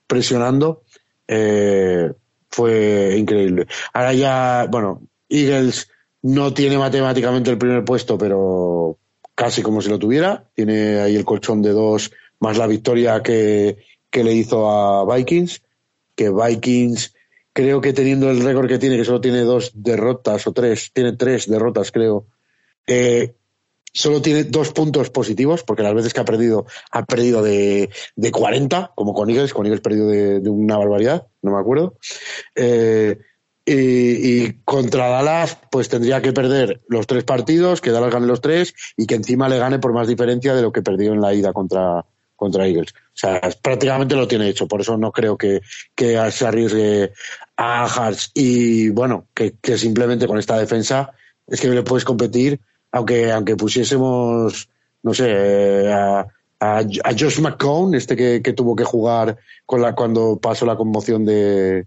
presionando 0.06 0.82
eh, 1.26 2.10
fue 2.48 3.16
increíble. 3.16 3.66
Ahora 3.92 4.12
ya, 4.14 4.66
bueno, 4.70 5.02
Eagles 5.28 5.88
no 6.22 6.52
tiene 6.54 6.78
matemáticamente 6.78 7.50
el 7.50 7.58
primer 7.58 7.84
puesto, 7.84 8.16
pero 8.18 8.98
casi 9.34 9.62
como 9.62 9.80
si 9.82 9.90
lo 9.90 9.98
tuviera. 9.98 10.48
Tiene 10.54 11.00
ahí 11.00 11.14
el 11.14 11.24
colchón 11.24 11.62
de 11.62 11.70
dos 11.70 12.10
más 12.40 12.56
la 12.56 12.66
victoria 12.66 13.22
que, 13.22 13.78
que 14.10 14.24
le 14.24 14.32
hizo 14.32 14.70
a 14.70 15.14
Vikings, 15.14 15.62
que 16.14 16.30
Vikings 16.30 17.14
creo 17.58 17.80
que 17.80 17.92
teniendo 17.92 18.30
el 18.30 18.40
récord 18.40 18.68
que 18.68 18.78
tiene, 18.78 18.96
que 18.96 19.04
solo 19.04 19.20
tiene 19.20 19.40
dos 19.40 19.72
derrotas 19.74 20.46
o 20.46 20.52
tres, 20.52 20.92
tiene 20.92 21.14
tres 21.14 21.50
derrotas 21.50 21.90
creo, 21.90 22.24
eh, 22.86 23.34
solo 23.92 24.22
tiene 24.22 24.44
dos 24.44 24.70
puntos 24.70 25.10
positivos, 25.10 25.64
porque 25.64 25.82
las 25.82 25.92
veces 25.92 26.14
que 26.14 26.20
ha 26.20 26.24
perdido, 26.24 26.66
ha 26.92 27.04
perdido 27.04 27.42
de, 27.42 27.90
de 28.14 28.30
40, 28.30 28.92
como 28.94 29.12
con 29.12 29.28
Eagles, 29.28 29.52
con 29.52 29.66
Eagles 29.66 29.80
perdido 29.80 30.06
de, 30.06 30.48
una 30.48 30.76
barbaridad, 30.76 31.26
no 31.42 31.50
me 31.50 31.58
acuerdo. 31.58 31.96
Eh, 32.54 33.18
y, 33.66 34.52
contra 34.64 35.08
Dallas, 35.08 35.58
pues 35.68 35.88
tendría 35.88 36.22
que 36.22 36.32
perder 36.32 36.82
los 36.86 37.08
tres 37.08 37.24
partidos, 37.24 37.80
que 37.80 37.90
Dallas 37.90 38.12
gane 38.12 38.28
los 38.28 38.40
tres 38.40 38.72
y 38.96 39.04
que 39.04 39.16
encima 39.16 39.48
le 39.48 39.58
gane 39.58 39.80
por 39.80 39.92
más 39.92 40.06
diferencia 40.06 40.54
de 40.54 40.62
lo 40.62 40.70
que 40.70 40.82
perdió 40.82 41.12
en 41.12 41.20
la 41.20 41.34
ida 41.34 41.52
contra, 41.52 42.06
contra 42.36 42.68
Eagles. 42.68 42.92
O 42.92 43.16
sea, 43.16 43.40
prácticamente 43.60 44.14
lo 44.14 44.28
tiene 44.28 44.48
hecho, 44.48 44.68
por 44.68 44.80
eso 44.80 44.96
no 44.96 45.10
creo 45.10 45.36
que, 45.36 45.60
que 45.96 46.30
se 46.30 46.46
arriesgue 46.46 47.12
a 47.58 47.84
Hartz. 47.84 48.30
Y 48.34 48.88
bueno, 48.90 49.26
que, 49.34 49.52
simplemente 49.76 50.26
con 50.26 50.38
esta 50.38 50.56
defensa 50.56 51.10
es 51.46 51.60
que 51.60 51.68
le 51.68 51.82
puedes 51.82 52.04
competir, 52.04 52.60
aunque, 52.92 53.30
aunque 53.32 53.56
pusiésemos, 53.56 54.70
no 55.02 55.12
sé, 55.12 55.92
a, 55.92 56.20
a, 56.60 56.78
a 56.78 57.12
Josh 57.18 57.40
McCone, 57.40 57.98
este 57.98 58.16
que, 58.16 58.40
que, 58.42 58.52
tuvo 58.52 58.76
que 58.76 58.84
jugar 58.84 59.36
con 59.66 59.82
la, 59.82 59.94
cuando 59.94 60.38
pasó 60.38 60.64
la 60.64 60.76
conmoción 60.76 61.24
de, 61.24 61.86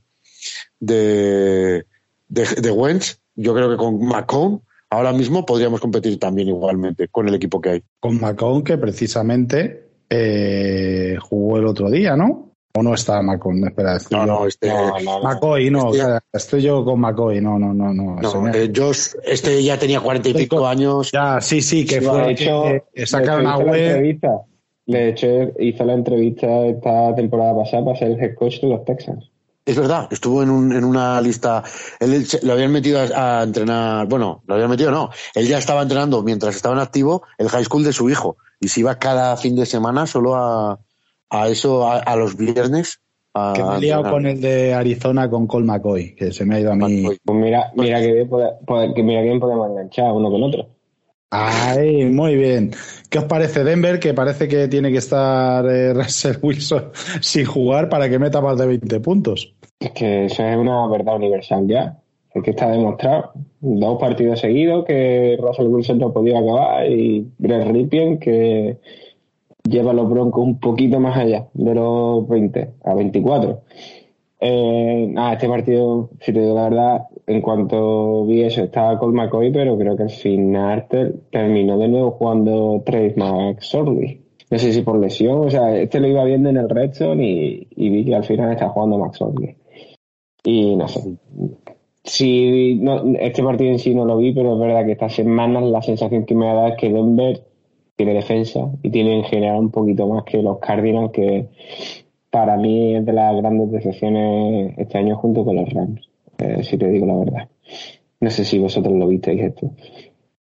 de, 0.79 1.85
de, 2.27 2.45
de 2.61 2.71
Wentz, 2.71 3.19
yo 3.35 3.55
creo 3.55 3.69
que 3.69 3.77
con 3.77 4.05
Macon 4.05 4.61
ahora 4.89 5.13
mismo 5.13 5.45
podríamos 5.45 5.79
competir 5.79 6.19
también 6.19 6.49
igualmente 6.49 7.07
con 7.07 7.29
el 7.29 7.35
equipo 7.35 7.61
que 7.61 7.69
hay. 7.69 7.83
Con 8.01 8.19
Macon 8.19 8.63
que 8.63 8.77
precisamente 8.77 9.87
eh, 10.09 11.17
jugó 11.21 11.57
el 11.57 11.65
otro 11.65 11.89
día, 11.89 12.17
¿no? 12.17 12.50
¿O 12.73 12.83
no 12.83 12.93
está 12.93 13.21
Macon? 13.21 13.65
Espera, 13.65 13.97
no, 14.11 14.25
no, 14.25 14.47
este, 14.47 14.69
no, 14.69 14.97
no, 14.99 15.21
McCoy, 15.21 15.69
no, 15.69 15.91
este, 15.91 16.03
o 16.03 16.05
sea, 16.05 16.23
estoy 16.31 16.61
yo 16.61 16.85
con 16.85 16.99
McCoy, 17.01 17.41
no, 17.41 17.59
no, 17.59 17.73
no. 17.73 17.93
No, 17.93 18.15
no 18.15 18.47
eh, 18.53 18.71
Josh, 18.73 19.15
este 19.23 19.61
ya 19.61 19.77
tenía 19.77 19.99
cuarenta 19.99 20.29
y 20.29 20.33
pico 20.33 20.65
años. 20.65 21.11
Ya, 21.11 21.41
sí, 21.41 21.61
sí, 21.61 21.85
que 21.85 22.01
fue 22.01 22.21
de 22.21 22.31
hecho, 22.31 22.63
que 22.93 23.05
sacaron 23.05 23.45
a 23.47 23.57
web. 23.57 24.19
De 24.85 25.09
hecho, 25.09 25.27
hizo 25.59 25.85
la 25.85 25.93
entrevista 25.93 26.65
esta 26.65 27.13
temporada 27.15 27.55
pasada 27.55 27.85
para 27.85 27.99
ser 27.99 28.11
el 28.11 28.19
head 28.23 28.35
coach 28.35 28.61
de 28.61 28.69
los 28.69 28.83
Texans. 28.85 29.29
Es 29.63 29.77
verdad, 29.77 30.07
estuvo 30.09 30.41
en, 30.41 30.49
un, 30.49 30.73
en 30.73 30.83
una 30.83 31.21
lista. 31.21 31.63
Él 31.99 32.25
lo 32.41 32.53
habían 32.53 32.71
metido 32.71 32.99
a, 32.99 33.39
a, 33.39 33.43
entrenar. 33.43 34.07
Bueno, 34.07 34.43
lo 34.47 34.55
habían 34.55 34.69
metido, 34.69 34.91
no. 34.91 35.11
Él 35.35 35.47
ya 35.47 35.59
estaba 35.59 35.83
entrenando 35.83 36.23
mientras 36.23 36.55
estaba 36.55 36.73
en 36.75 36.81
activo 36.81 37.23
el 37.37 37.47
high 37.49 37.63
school 37.63 37.83
de 37.83 37.93
su 37.93 38.09
hijo. 38.09 38.37
Y 38.59 38.69
se 38.69 38.79
iba 38.79 38.97
cada 38.97 39.37
fin 39.37 39.55
de 39.55 39.65
semana 39.65 40.07
solo 40.07 40.35
a, 40.35 40.79
a 41.31 41.47
eso, 41.47 41.87
a, 41.87 41.97
a 41.97 42.15
los 42.15 42.37
viernes. 42.37 43.01
A, 43.33 43.53
que 43.55 43.63
me 43.63 43.77
he 43.77 43.79
liado 43.79 44.11
con 44.11 44.25
el 44.25 44.41
de 44.41 44.73
Arizona 44.73 45.29
con 45.29 45.47
Cole 45.47 45.65
McCoy, 45.65 46.13
que 46.15 46.33
se 46.33 46.45
me 46.45 46.55
ha 46.55 46.59
ido 46.59 46.73
a 46.73 46.75
mí. 46.75 47.05
Pues 47.23 47.39
mira, 47.39 47.71
mira 47.75 48.01
que 48.01 48.13
bien, 48.13 48.93
que 48.93 49.03
mira 49.03 49.21
bien 49.21 49.39
podemos 49.39 49.69
enganchar 49.69 50.11
uno 50.11 50.29
con 50.29 50.43
otro. 50.43 50.67
Ay, 51.33 52.05
muy 52.09 52.35
bien. 52.35 52.71
¿Qué 53.09 53.19
os 53.19 53.23
parece 53.23 53.63
Denver? 53.63 53.99
Que 54.01 54.13
parece 54.13 54.49
que 54.49 54.67
tiene 54.67 54.91
que 54.91 54.97
estar 54.97 55.65
eh, 55.65 55.93
Russell 55.93 56.35
Wilson 56.41 56.91
sin 57.21 57.45
jugar 57.45 57.87
para 57.87 58.09
que 58.09 58.19
meta 58.19 58.41
más 58.41 58.57
de 58.57 58.67
20 58.67 58.99
puntos. 58.99 59.53
Es 59.79 59.91
que 59.91 60.25
eso 60.25 60.43
es 60.43 60.57
una 60.57 60.85
verdad 60.87 61.15
universal 61.15 61.65
ya. 61.67 61.97
Es 62.33 62.43
que 62.43 62.51
está 62.51 62.69
demostrado. 62.69 63.31
Dos 63.61 63.97
partidos 63.97 64.41
seguidos 64.41 64.83
que 64.83 65.37
Russell 65.39 65.67
Wilson 65.67 65.99
no 65.99 66.11
podía 66.11 66.39
acabar 66.39 66.85
y 66.91 67.25
Greg 67.39 67.71
Ripien 67.71 68.19
que 68.19 68.77
lleva 69.63 69.93
los 69.93 70.09
Broncos 70.09 70.43
un 70.43 70.59
poquito 70.59 70.99
más 70.99 71.17
allá 71.17 71.47
de 71.53 71.75
los 71.75 72.27
20 72.27 72.73
a 72.83 72.93
24. 72.93 73.61
Eh, 74.43 75.07
nada, 75.11 75.33
este 75.33 75.47
partido, 75.47 76.09
si 76.19 76.33
te 76.33 76.39
digo 76.39 76.55
la 76.55 76.69
verdad, 76.69 77.07
en 77.27 77.41
cuanto 77.41 78.25
vi 78.25 78.41
eso, 78.41 78.63
estaba 78.63 78.97
con 78.97 79.13
McCoy, 79.13 79.51
pero 79.51 79.77
creo 79.77 79.95
que 79.95 80.03
al 80.03 80.09
final 80.09 80.87
terminó 81.29 81.77
de 81.77 81.87
nuevo 81.87 82.11
jugando 82.11 82.81
Trace 82.83 83.13
McSorley. 83.17 84.21
No 84.49 84.57
sé 84.57 84.73
si 84.73 84.81
por 84.81 84.99
lesión, 84.99 85.45
o 85.45 85.49
sea, 85.49 85.77
este 85.77 85.99
lo 85.99 86.07
iba 86.07 86.23
viendo 86.25 86.49
en 86.49 86.57
el 86.57 86.69
Redstone 86.69 87.23
y, 87.23 87.67
y 87.75 87.89
vi 87.89 88.03
que 88.03 88.15
al 88.15 88.23
final 88.23 88.51
está 88.51 88.69
jugando 88.69 88.97
McSorley. 88.97 89.55
Y 90.43 90.75
no 90.75 90.87
sé. 90.87 91.17
Si 92.03 92.75
no, 92.75 93.15
este 93.19 93.43
partido 93.43 93.71
en 93.71 93.79
sí 93.79 93.93
no 93.93 94.05
lo 94.05 94.17
vi, 94.17 94.33
pero 94.33 94.53
es 94.53 94.59
verdad 94.59 94.85
que 94.85 94.93
esta 94.93 95.09
semana 95.09 95.61
la 95.61 95.83
sensación 95.83 96.25
que 96.25 96.33
me 96.33 96.49
ha 96.49 96.53
dado 96.55 96.67
es 96.69 96.77
que 96.77 96.91
Denver 96.91 97.43
tiene 97.95 98.13
defensa 98.13 98.59
y 98.81 98.89
tiene 98.89 99.17
en 99.17 99.23
general 99.25 99.59
un 99.59 99.71
poquito 99.71 100.07
más 100.07 100.23
que 100.23 100.41
los 100.41 100.59
Cardinals, 100.59 101.11
que 101.11 101.49
para 102.29 102.57
mí 102.57 102.95
es 102.95 103.05
de 103.05 103.13
las 103.13 103.35
grandes 103.35 103.71
decepciones 103.71 104.73
este 104.77 104.97
año 104.97 105.17
junto 105.17 105.43
con 105.43 105.55
los 105.57 105.69
Rams 105.69 106.11
eh, 106.41 106.63
si 106.63 106.77
te 106.77 106.87
digo 106.87 107.05
la 107.05 107.15
verdad. 107.15 107.49
No 108.19 108.29
sé 108.29 108.45
si 108.45 108.57
vosotros 108.59 108.93
lo 108.95 109.07
visteis 109.07 109.41
esto. 109.41 109.73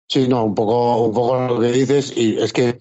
Sí, 0.07 0.27
no, 0.27 0.43
un 0.43 0.55
poco, 0.55 1.05
un 1.05 1.13
poco 1.13 1.39
lo 1.47 1.59
que 1.59 1.71
dices, 1.71 2.15
y 2.15 2.37
es 2.37 2.51
que 2.51 2.79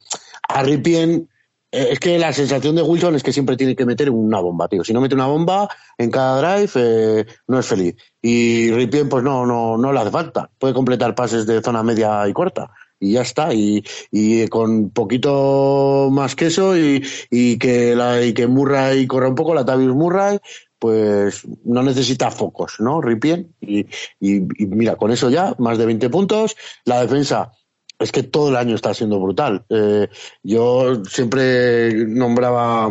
a 0.48 0.62
Ripien, 0.62 1.28
eh, 1.70 1.88
es 1.92 2.00
que 2.00 2.18
la 2.18 2.32
sensación 2.32 2.74
de 2.74 2.82
Wilson 2.82 3.14
es 3.14 3.22
que 3.22 3.32
siempre 3.32 3.56
tiene 3.56 3.76
que 3.76 3.86
meter 3.86 4.11
una 4.11 4.40
bomba, 4.40 4.66
tío. 4.68 4.82
Si 4.82 4.92
no 4.92 5.00
mete 5.00 5.14
una 5.14 5.26
bomba 5.26 5.68
en 5.96 6.11
cada 6.11 6.56
drive, 6.56 6.72
eh, 6.74 7.26
no 7.46 7.61
es 7.61 7.66
feliz. 7.66 7.94
Y 8.20 8.72
Ripien, 8.72 9.08
pues 9.08 9.22
no, 9.22 9.46
no, 9.46 9.76
no 9.76 9.92
le 9.92 10.00
hace 10.00 10.11
falta. 10.11 10.50
Puede 10.58 10.74
completar 10.74 11.14
pases 11.14 11.46
de 11.46 11.62
zona 11.62 11.82
media 11.82 12.26
y 12.28 12.32
corta 12.32 12.70
y 13.01 13.12
ya 13.12 13.22
está 13.22 13.53
y, 13.55 13.82
y 14.11 14.46
con 14.48 14.90
poquito 14.90 16.09
más 16.12 16.36
queso 16.36 16.76
y, 16.76 17.03
y 17.30 17.59
que 17.59 17.96
la 17.96 18.22
y 18.22 18.32
que 18.34 18.46
Murray 18.46 19.07
corra 19.07 19.28
un 19.28 19.34
poco 19.34 19.55
la 19.55 19.64
Tavius 19.64 19.94
Murray 19.94 20.38
pues 20.78 21.42
no 21.64 21.82
necesita 21.82 22.30
focos, 22.30 22.76
¿no? 22.78 23.03
Ripien. 23.03 23.55
Y, 23.61 23.80
y, 24.18 24.36
y, 24.38 24.66
mira, 24.66 24.96
con 24.96 25.12
eso 25.12 25.28
ya, 25.28 25.55
más 25.59 25.76
de 25.76 25.84
20 25.84 26.09
puntos. 26.09 26.57
La 26.86 27.03
defensa, 27.03 27.53
es 28.01 28.11
que 28.11 28.22
todo 28.22 28.48
el 28.48 28.57
año 28.57 28.74
está 28.74 28.94
siendo 28.94 29.20
brutal. 29.20 29.64
Eh, 29.68 30.09
yo 30.42 31.05
siempre 31.05 31.92
nombraba 32.07 32.90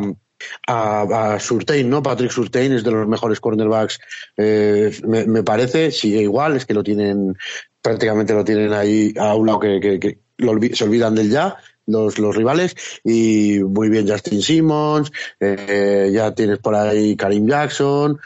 a, 0.67 1.33
a, 1.33 1.39
Surtain, 1.39 1.89
¿no? 1.89 2.03
Patrick 2.03 2.31
Surtain 2.31 2.71
es 2.73 2.83
de 2.83 2.91
los 2.91 3.07
mejores 3.07 3.39
cornerbacks, 3.39 3.99
eh, 4.37 4.91
me, 5.05 5.25
me, 5.25 5.43
parece. 5.43 5.91
Sigue 5.91 6.21
igual, 6.21 6.55
es 6.55 6.65
que 6.65 6.75
lo 6.75 6.83
tienen, 6.83 7.35
prácticamente 7.81 8.33
lo 8.33 8.43
tienen 8.43 8.73
ahí 8.73 9.13
a 9.17 9.35
un 9.35 9.47
lado 9.47 9.59
que, 9.59 9.79
que, 9.79 9.99
que 9.99 10.19
lo, 10.37 10.53
se 10.73 10.83
olvidan 10.83 11.15
del 11.15 11.29
ya 11.29 11.57
los, 11.89 12.19
los 12.19 12.35
rivales. 12.35 12.75
Y 13.03 13.59
muy 13.63 13.89
bien 13.89 14.07
Justin 14.07 14.41
Simmons, 14.41 15.11
eh, 15.39 16.09
ya 16.13 16.33
tienes 16.33 16.59
por 16.59 16.75
ahí 16.75 17.15
Karim 17.15 17.47
Jackson, 17.47 18.19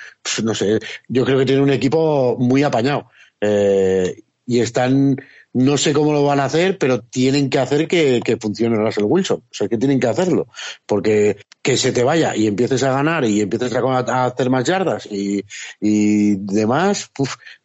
no 0.44 0.54
sé, 0.54 0.80
yo 1.08 1.26
creo 1.26 1.40
que 1.40 1.46
tiene 1.46 1.62
un 1.62 1.72
equipo 1.72 2.38
muy 2.38 2.64
apañado. 2.64 3.10
Eh, 3.42 4.24
y 4.46 4.60
están 4.60 5.18
no 5.54 5.78
sé 5.78 5.94
cómo 5.94 6.14
lo 6.14 6.24
van 6.24 6.40
a 6.40 6.46
hacer, 6.46 6.78
pero 6.78 7.02
tienen 7.02 7.50
que 7.50 7.60
hacer 7.60 7.88
que, 7.88 8.38
funcione 8.42 8.76
Russell 8.76 9.06
Wilson. 9.06 9.38
O 9.38 9.54
sea, 9.54 9.68
que 9.68 9.78
tienen 9.78 10.00
que 10.00 10.08
hacerlo. 10.08 10.48
Porque 10.86 11.38
que 11.62 11.78
se 11.78 11.92
te 11.92 12.04
vaya 12.04 12.36
y 12.36 12.48
empieces 12.48 12.84
a 12.84 12.92
ganar 12.92 13.24
y 13.24 13.42
empieces 13.42 13.74
a, 13.74 14.26
hacer 14.26 14.50
más 14.50 14.66
yardas 14.66 15.08
y, 15.10 15.46
y 15.80 16.36
demás, 16.36 17.10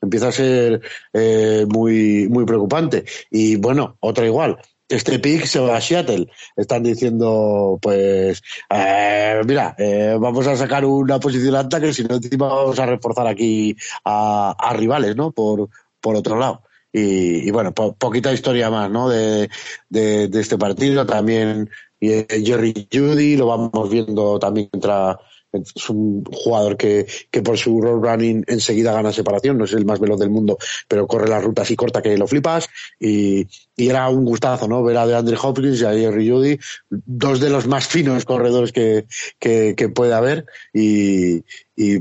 empieza 0.01 0.29
a 0.29 0.33
ser 0.33 0.81
eh, 1.13 1.67
muy, 1.69 2.29
muy 2.29 2.45
preocupante. 2.45 3.05
Y 3.31 3.57
bueno, 3.57 3.97
otra 4.01 4.27
igual 4.27 4.59
este 4.89 5.19
pick 5.19 5.45
se 5.45 5.61
va 5.61 5.77
a 5.77 5.81
Seattle. 5.81 6.29
Están 6.57 6.83
diciendo, 6.83 7.79
pues, 7.81 8.43
eh, 8.71 9.41
mira, 9.45 9.75
eh, 9.79 10.17
vamos 10.19 10.47
a 10.47 10.57
sacar 10.57 10.85
una 10.85 11.21
posición 11.21 11.55
alta 11.55 11.81
que 11.81 11.93
si 11.93 12.05
no 12.05 12.17
encima 12.17 12.49
vamos 12.49 12.79
a 12.79 12.87
reforzar 12.87 13.27
aquí 13.27 13.77
a, 14.05 14.57
a 14.59 14.73
rivales, 14.73 15.15
¿no? 15.15 15.33
Por, 15.33 15.69
por 16.01 16.17
otro 16.17 16.39
lado. 16.39 16.63
Y, 16.93 17.51
bueno, 17.51 17.73
poquita 17.73 18.33
historia 18.33 18.71
más, 18.71 18.91
¿no? 18.91 19.09
De, 19.09 19.49
de, 19.89 20.29
este 20.41 20.59
partido. 20.59 21.07
También 21.07 21.71
eh, 22.01 22.27
Jerry 22.45 22.89
Judy, 22.93 23.37
lo 23.37 23.47
vamos 23.47 23.91
viendo 23.91 24.39
también 24.39 24.69
entra 24.73 25.19
es 25.53 25.89
un 25.89 26.25
jugador 26.25 26.77
que, 26.77 27.07
que 27.31 27.43
por 27.43 27.57
su 27.57 27.81
road 27.81 28.03
running 28.03 28.45
enseguida 28.47 28.93
gana 28.93 29.13
separación, 29.13 29.57
no 29.57 29.65
es 29.65 29.73
el 29.73 29.87
más 29.87 29.99
veloz 29.99 30.19
del 30.19 30.31
mundo, 30.31 30.59
pero 30.87 31.07
corre 31.07 31.29
las 31.29 31.43
rutas 31.43 31.71
y 31.71 31.77
corta 31.77 32.03
que 32.03 32.19
lo 32.19 32.27
flipas. 32.27 32.69
Y, 33.01 33.47
y 33.77 33.89
era 33.89 34.09
un 34.09 34.25
gustazo, 34.25 34.69
¿no? 34.69 34.83
Ver 34.83 34.99
a 34.99 35.07
DeAndre 35.07 35.39
Hopkins 35.41 35.81
y 35.81 35.85
a 35.85 35.93
Jerry 35.93 36.29
Judy, 36.29 36.59
dos 36.91 37.41
de 37.41 37.51
los 37.51 37.67
más 37.67 37.87
finos 37.87 38.25
corredores 38.25 38.73
que, 38.73 39.07
que, 39.39 39.75
que 39.77 39.89
puede 39.89 40.15
haber. 40.15 40.45
Y, 40.73 41.45
y 41.77 42.01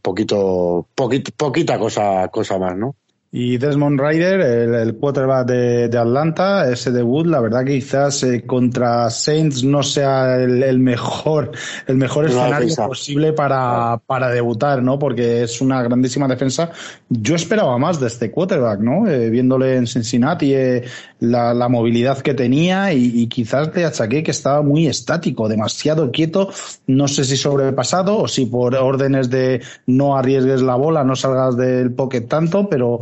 poquito, 0.00 0.88
poquito, 0.94 1.32
poquita 1.36 1.78
cosa, 1.78 2.28
cosa 2.28 2.58
más, 2.58 2.76
¿no? 2.76 2.96
Y 3.36 3.58
Desmond 3.58 4.00
Ryder, 4.00 4.40
el, 4.76 4.94
quarterback 4.94 5.48
de, 5.48 5.98
Atlanta, 5.98 6.70
ese 6.70 6.92
debut, 6.92 7.26
la 7.26 7.40
verdad 7.40 7.64
que 7.64 7.72
quizás 7.72 8.22
eh, 8.22 8.46
contra 8.46 9.10
Saints 9.10 9.64
no 9.64 9.82
sea 9.82 10.36
el, 10.36 10.78
mejor, 10.78 11.50
el 11.88 11.96
mejor 11.96 12.26
escenario 12.26 12.72
posible 12.76 13.32
para, 13.32 14.00
para 14.06 14.28
debutar, 14.28 14.84
¿no? 14.84 15.00
Porque 15.00 15.42
es 15.42 15.60
una 15.60 15.82
grandísima 15.82 16.28
defensa. 16.28 16.70
Yo 17.08 17.34
esperaba 17.34 17.76
más 17.76 17.98
de 17.98 18.06
este 18.06 18.30
quarterback, 18.30 18.78
¿no? 18.78 19.08
Eh, 19.08 19.30
viéndole 19.30 19.78
en 19.78 19.88
Cincinnati 19.88 20.54
eh, 20.54 20.84
la, 21.18 21.52
la, 21.54 21.68
movilidad 21.68 22.18
que 22.18 22.34
tenía 22.34 22.92
y, 22.92 23.20
y, 23.20 23.26
quizás 23.26 23.74
le 23.74 23.84
achaqué 23.84 24.22
que 24.22 24.30
estaba 24.30 24.62
muy 24.62 24.86
estático, 24.86 25.48
demasiado 25.48 26.12
quieto, 26.12 26.50
no 26.86 27.08
sé 27.08 27.24
si 27.24 27.36
sobrepasado 27.36 28.16
o 28.16 28.28
si 28.28 28.46
por 28.46 28.76
órdenes 28.76 29.28
de 29.28 29.60
no 29.88 30.16
arriesgues 30.16 30.62
la 30.62 30.76
bola, 30.76 31.02
no 31.02 31.16
salgas 31.16 31.56
del 31.56 31.92
pocket 31.92 32.28
tanto, 32.28 32.68
pero 32.68 33.00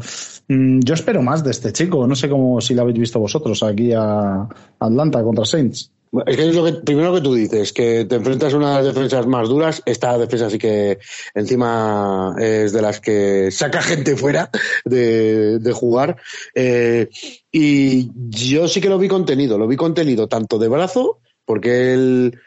yo 0.49 0.95
espero 0.95 1.23
más 1.23 1.45
de 1.45 1.51
este 1.51 1.73
chico. 1.73 2.07
No 2.07 2.15
sé 2.15 2.29
cómo 2.29 2.61
si 2.61 2.75
lo 2.75 2.83
habéis 2.83 2.99
visto 2.99 3.19
vosotros 3.19 3.63
aquí 3.63 3.93
a 3.93 4.49
Atlanta 4.79 5.23
contra 5.23 5.45
Saints. 5.45 5.91
Es 6.27 6.37
que 6.37 6.49
es 6.51 6.55
lo 6.55 6.65
que 6.65 6.75
primero 6.75 7.15
que 7.15 7.23
tú 7.23 7.35
dices, 7.35 7.73
que 7.73 8.05
te 8.05 8.17
enfrentas 8.17 8.53
a 8.53 8.59
una 8.59 8.69
de 8.69 8.85
las 8.85 8.95
defensas 8.95 9.27
más 9.27 9.49
duras. 9.49 9.83
Esta 9.87 10.19
defensa 10.19 10.51
sí 10.51 10.59
que 10.59 10.99
encima 11.35 12.35
es 12.39 12.75
de 12.75 12.83
las 12.83 13.01
que 13.01 13.51
saca 13.51 13.81
gente 13.81 14.15
fuera 14.17 14.51
de, 14.85 15.73
jugar. 15.73 16.17
Eh, 16.55 17.09
y 17.51 18.11
yo 18.29 18.69
sí 18.69 18.83
que 18.83 18.91
lo 18.91 18.99
vi 18.99 19.09
contenido, 19.09 19.57
lo 19.57 19.67
vi 19.67 19.77
contenido 19.77 20.29
tanto 20.29 20.59
de 20.59 20.69
brazo, 20.69 21.21
porque 21.47 21.95
él 21.95 22.39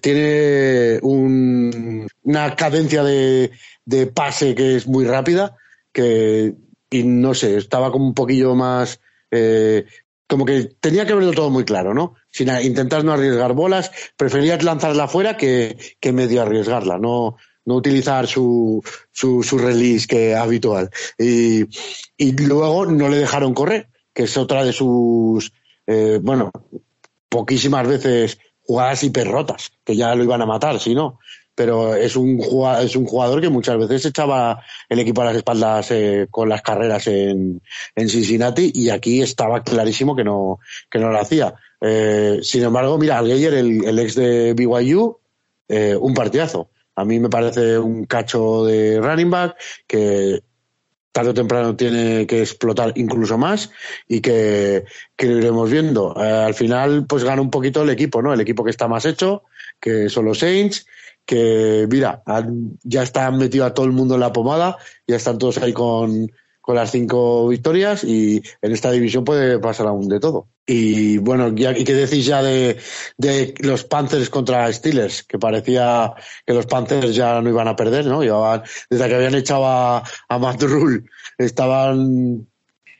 tiene 0.00 0.98
una 1.02 2.56
cadencia 2.56 3.04
de, 3.04 3.50
de 3.84 4.06
pase 4.06 4.54
que 4.54 4.76
es 4.76 4.86
muy 4.86 5.04
rápida, 5.04 5.54
que 5.92 6.54
y 6.92 7.04
no 7.04 7.34
sé, 7.34 7.56
estaba 7.56 7.90
como 7.90 8.06
un 8.06 8.14
poquillo 8.14 8.54
más, 8.54 9.00
eh, 9.30 9.86
como 10.26 10.44
que 10.44 10.70
tenía 10.80 11.06
que 11.06 11.14
verlo 11.14 11.32
todo 11.32 11.50
muy 11.50 11.64
claro, 11.64 11.94
¿no? 11.94 12.14
Sin 12.30 12.48
intentar 12.62 13.04
no 13.04 13.12
arriesgar 13.12 13.54
bolas, 13.54 13.90
prefería 14.16 14.56
lanzarla 14.58 15.04
afuera 15.04 15.36
que, 15.36 15.76
que 16.00 16.12
medio 16.12 16.42
arriesgarla, 16.42 16.98
no, 16.98 17.36
no 17.64 17.74
utilizar 17.74 18.26
su, 18.26 18.82
su, 19.10 19.42
su 19.42 19.58
release 19.58 20.06
que 20.06 20.34
habitual. 20.34 20.90
Y, 21.18 21.64
y 22.16 22.32
luego 22.32 22.86
no 22.86 23.08
le 23.08 23.18
dejaron 23.18 23.54
correr, 23.54 23.88
que 24.12 24.24
es 24.24 24.36
otra 24.36 24.64
de 24.64 24.72
sus, 24.72 25.52
eh, 25.86 26.18
bueno, 26.22 26.50
poquísimas 27.28 27.86
veces 27.86 28.38
jugadas 28.60 29.02
hiperrotas, 29.02 29.72
que 29.84 29.96
ya 29.96 30.14
lo 30.14 30.24
iban 30.24 30.42
a 30.42 30.46
matar, 30.46 30.78
si 30.78 30.94
no 30.94 31.18
pero 31.54 31.94
es 31.94 32.16
un 32.16 32.38
jugador, 32.38 32.84
es 32.84 32.96
un 32.96 33.04
jugador 33.04 33.40
que 33.40 33.48
muchas 33.48 33.78
veces 33.78 34.06
echaba 34.06 34.62
el 34.88 34.98
equipo 34.98 35.22
a 35.22 35.26
las 35.26 35.36
espaldas 35.36 35.90
eh, 35.90 36.26
con 36.30 36.48
las 36.48 36.62
carreras 36.62 37.06
en, 37.06 37.60
en, 37.94 38.08
Cincinnati 38.08 38.72
y 38.74 38.90
aquí 38.90 39.20
estaba 39.20 39.62
clarísimo 39.62 40.16
que 40.16 40.24
no, 40.24 40.60
que 40.90 40.98
no 40.98 41.10
lo 41.10 41.20
hacía. 41.20 41.54
Eh, 41.80 42.40
sin 42.42 42.62
embargo, 42.62 42.96
mira, 42.98 43.18
al 43.18 43.26
Geyer, 43.26 43.54
el, 43.54 43.84
el, 43.84 43.98
ex 43.98 44.14
de 44.14 44.54
BYU, 44.54 45.18
eh, 45.68 45.96
un 46.00 46.14
partidazo. 46.14 46.70
A 46.94 47.04
mí 47.04 47.18
me 47.18 47.28
parece 47.28 47.78
un 47.78 48.04
cacho 48.04 48.64
de 48.64 49.00
running 49.00 49.30
back 49.30 49.56
que 49.86 50.42
tarde 51.12 51.30
o 51.30 51.34
temprano 51.34 51.76
tiene 51.76 52.26
que 52.26 52.40
explotar 52.40 52.92
incluso 52.96 53.36
más 53.36 53.70
y 54.08 54.20
que, 54.20 54.84
que 55.16 55.26
lo 55.26 55.38
iremos 55.38 55.70
viendo. 55.70 56.14
Eh, 56.16 56.26
al 56.26 56.54
final, 56.54 57.06
pues 57.06 57.22
gana 57.22 57.42
un 57.42 57.50
poquito 57.50 57.82
el 57.82 57.90
equipo, 57.90 58.22
¿no? 58.22 58.32
El 58.32 58.40
equipo 58.40 58.64
que 58.64 58.70
está 58.70 58.88
más 58.88 59.04
hecho, 59.04 59.44
que 59.78 60.08
son 60.08 60.24
los 60.24 60.38
Saints, 60.38 60.86
que, 61.24 61.86
mira, 61.90 62.22
ya 62.82 63.02
están 63.02 63.38
metido 63.38 63.64
a 63.64 63.74
todo 63.74 63.86
el 63.86 63.92
mundo 63.92 64.14
en 64.14 64.20
la 64.20 64.32
pomada, 64.32 64.76
ya 65.06 65.16
están 65.16 65.38
todos 65.38 65.58
ahí 65.58 65.72
con, 65.72 66.30
con 66.60 66.76
las 66.76 66.90
cinco 66.90 67.48
victorias 67.48 68.04
y 68.04 68.42
en 68.62 68.72
esta 68.72 68.90
división 68.90 69.24
puede 69.24 69.58
pasar 69.58 69.86
aún 69.86 70.08
de 70.08 70.20
todo. 70.20 70.48
Y 70.64 71.18
bueno, 71.18 71.48
¿y 71.48 71.84
qué 71.84 71.94
decís 71.94 72.24
ya 72.24 72.42
de, 72.42 72.78
de 73.16 73.54
los 73.58 73.84
Panthers 73.84 74.30
contra 74.30 74.72
Steelers? 74.72 75.24
Que 75.24 75.38
parecía 75.38 76.14
que 76.46 76.54
los 76.54 76.66
Panthers 76.66 77.14
ya 77.14 77.40
no 77.40 77.48
iban 77.48 77.66
a 77.66 77.74
perder, 77.74 78.06
¿no? 78.06 78.22
Llevaban, 78.22 78.62
desde 78.88 79.08
que 79.08 79.14
habían 79.14 79.34
echado 79.34 79.66
a, 79.66 80.04
a 80.28 80.38
Matt 80.38 80.62
Rule, 80.62 81.04
estaban 81.36 82.46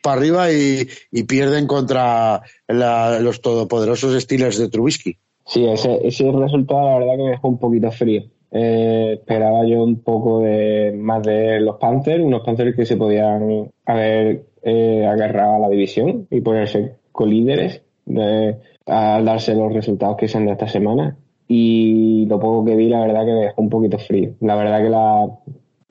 para 0.02 0.20
arriba 0.20 0.52
y, 0.52 0.88
pierden 1.28 1.66
contra 1.66 2.42
los 2.66 3.40
todopoderosos 3.40 4.20
Steelers 4.20 4.58
de 4.58 4.68
Trubisky. 4.68 5.16
Sí, 5.45 5.66
ese, 5.66 6.07
ese 6.07 6.30
resultado 6.30 6.88
la 6.88 6.99
verdad 6.99 7.16
que 7.16 7.24
me 7.24 7.30
dejó 7.30 7.49
un 7.49 7.59
poquito 7.59 7.90
frío. 7.90 8.22
Eh, 8.51 9.14
esperaba 9.14 9.66
yo 9.66 9.82
un 9.82 10.01
poco 10.01 10.40
de 10.40 10.93
más 10.97 11.22
de 11.22 11.59
los 11.61 11.76
Panthers, 11.76 12.22
unos 12.22 12.43
Panthers 12.43 12.76
que 12.76 12.84
se 12.84 12.97
podían 12.97 13.70
haber 13.86 14.45
eh, 14.62 15.07
agarrado 15.07 15.57
a 15.57 15.59
la 15.59 15.68
división 15.68 16.26
y 16.30 16.43
ponerse 16.43 16.97
colíderes 17.12 17.82
de, 18.05 18.57
al 18.86 19.24
darse 19.24 19.55
los 19.55 19.72
resultados 19.72 20.16
que 20.16 20.28
sean 20.28 20.47
de 20.47 20.53
esta 20.53 20.68
semana. 20.68 21.16
Y 21.49 22.26
lo 22.26 22.38
poco 22.38 22.64
que 22.64 22.76
vi, 22.76 22.88
la 22.88 23.01
verdad 23.01 23.24
que 23.24 23.32
me 23.32 23.45
dejó 23.47 23.62
un 23.62 23.70
poquito 23.70 23.99
frío. 23.99 24.32
La 24.40 24.55
verdad 24.55 24.82
que 24.82 24.90
la, 24.90 25.26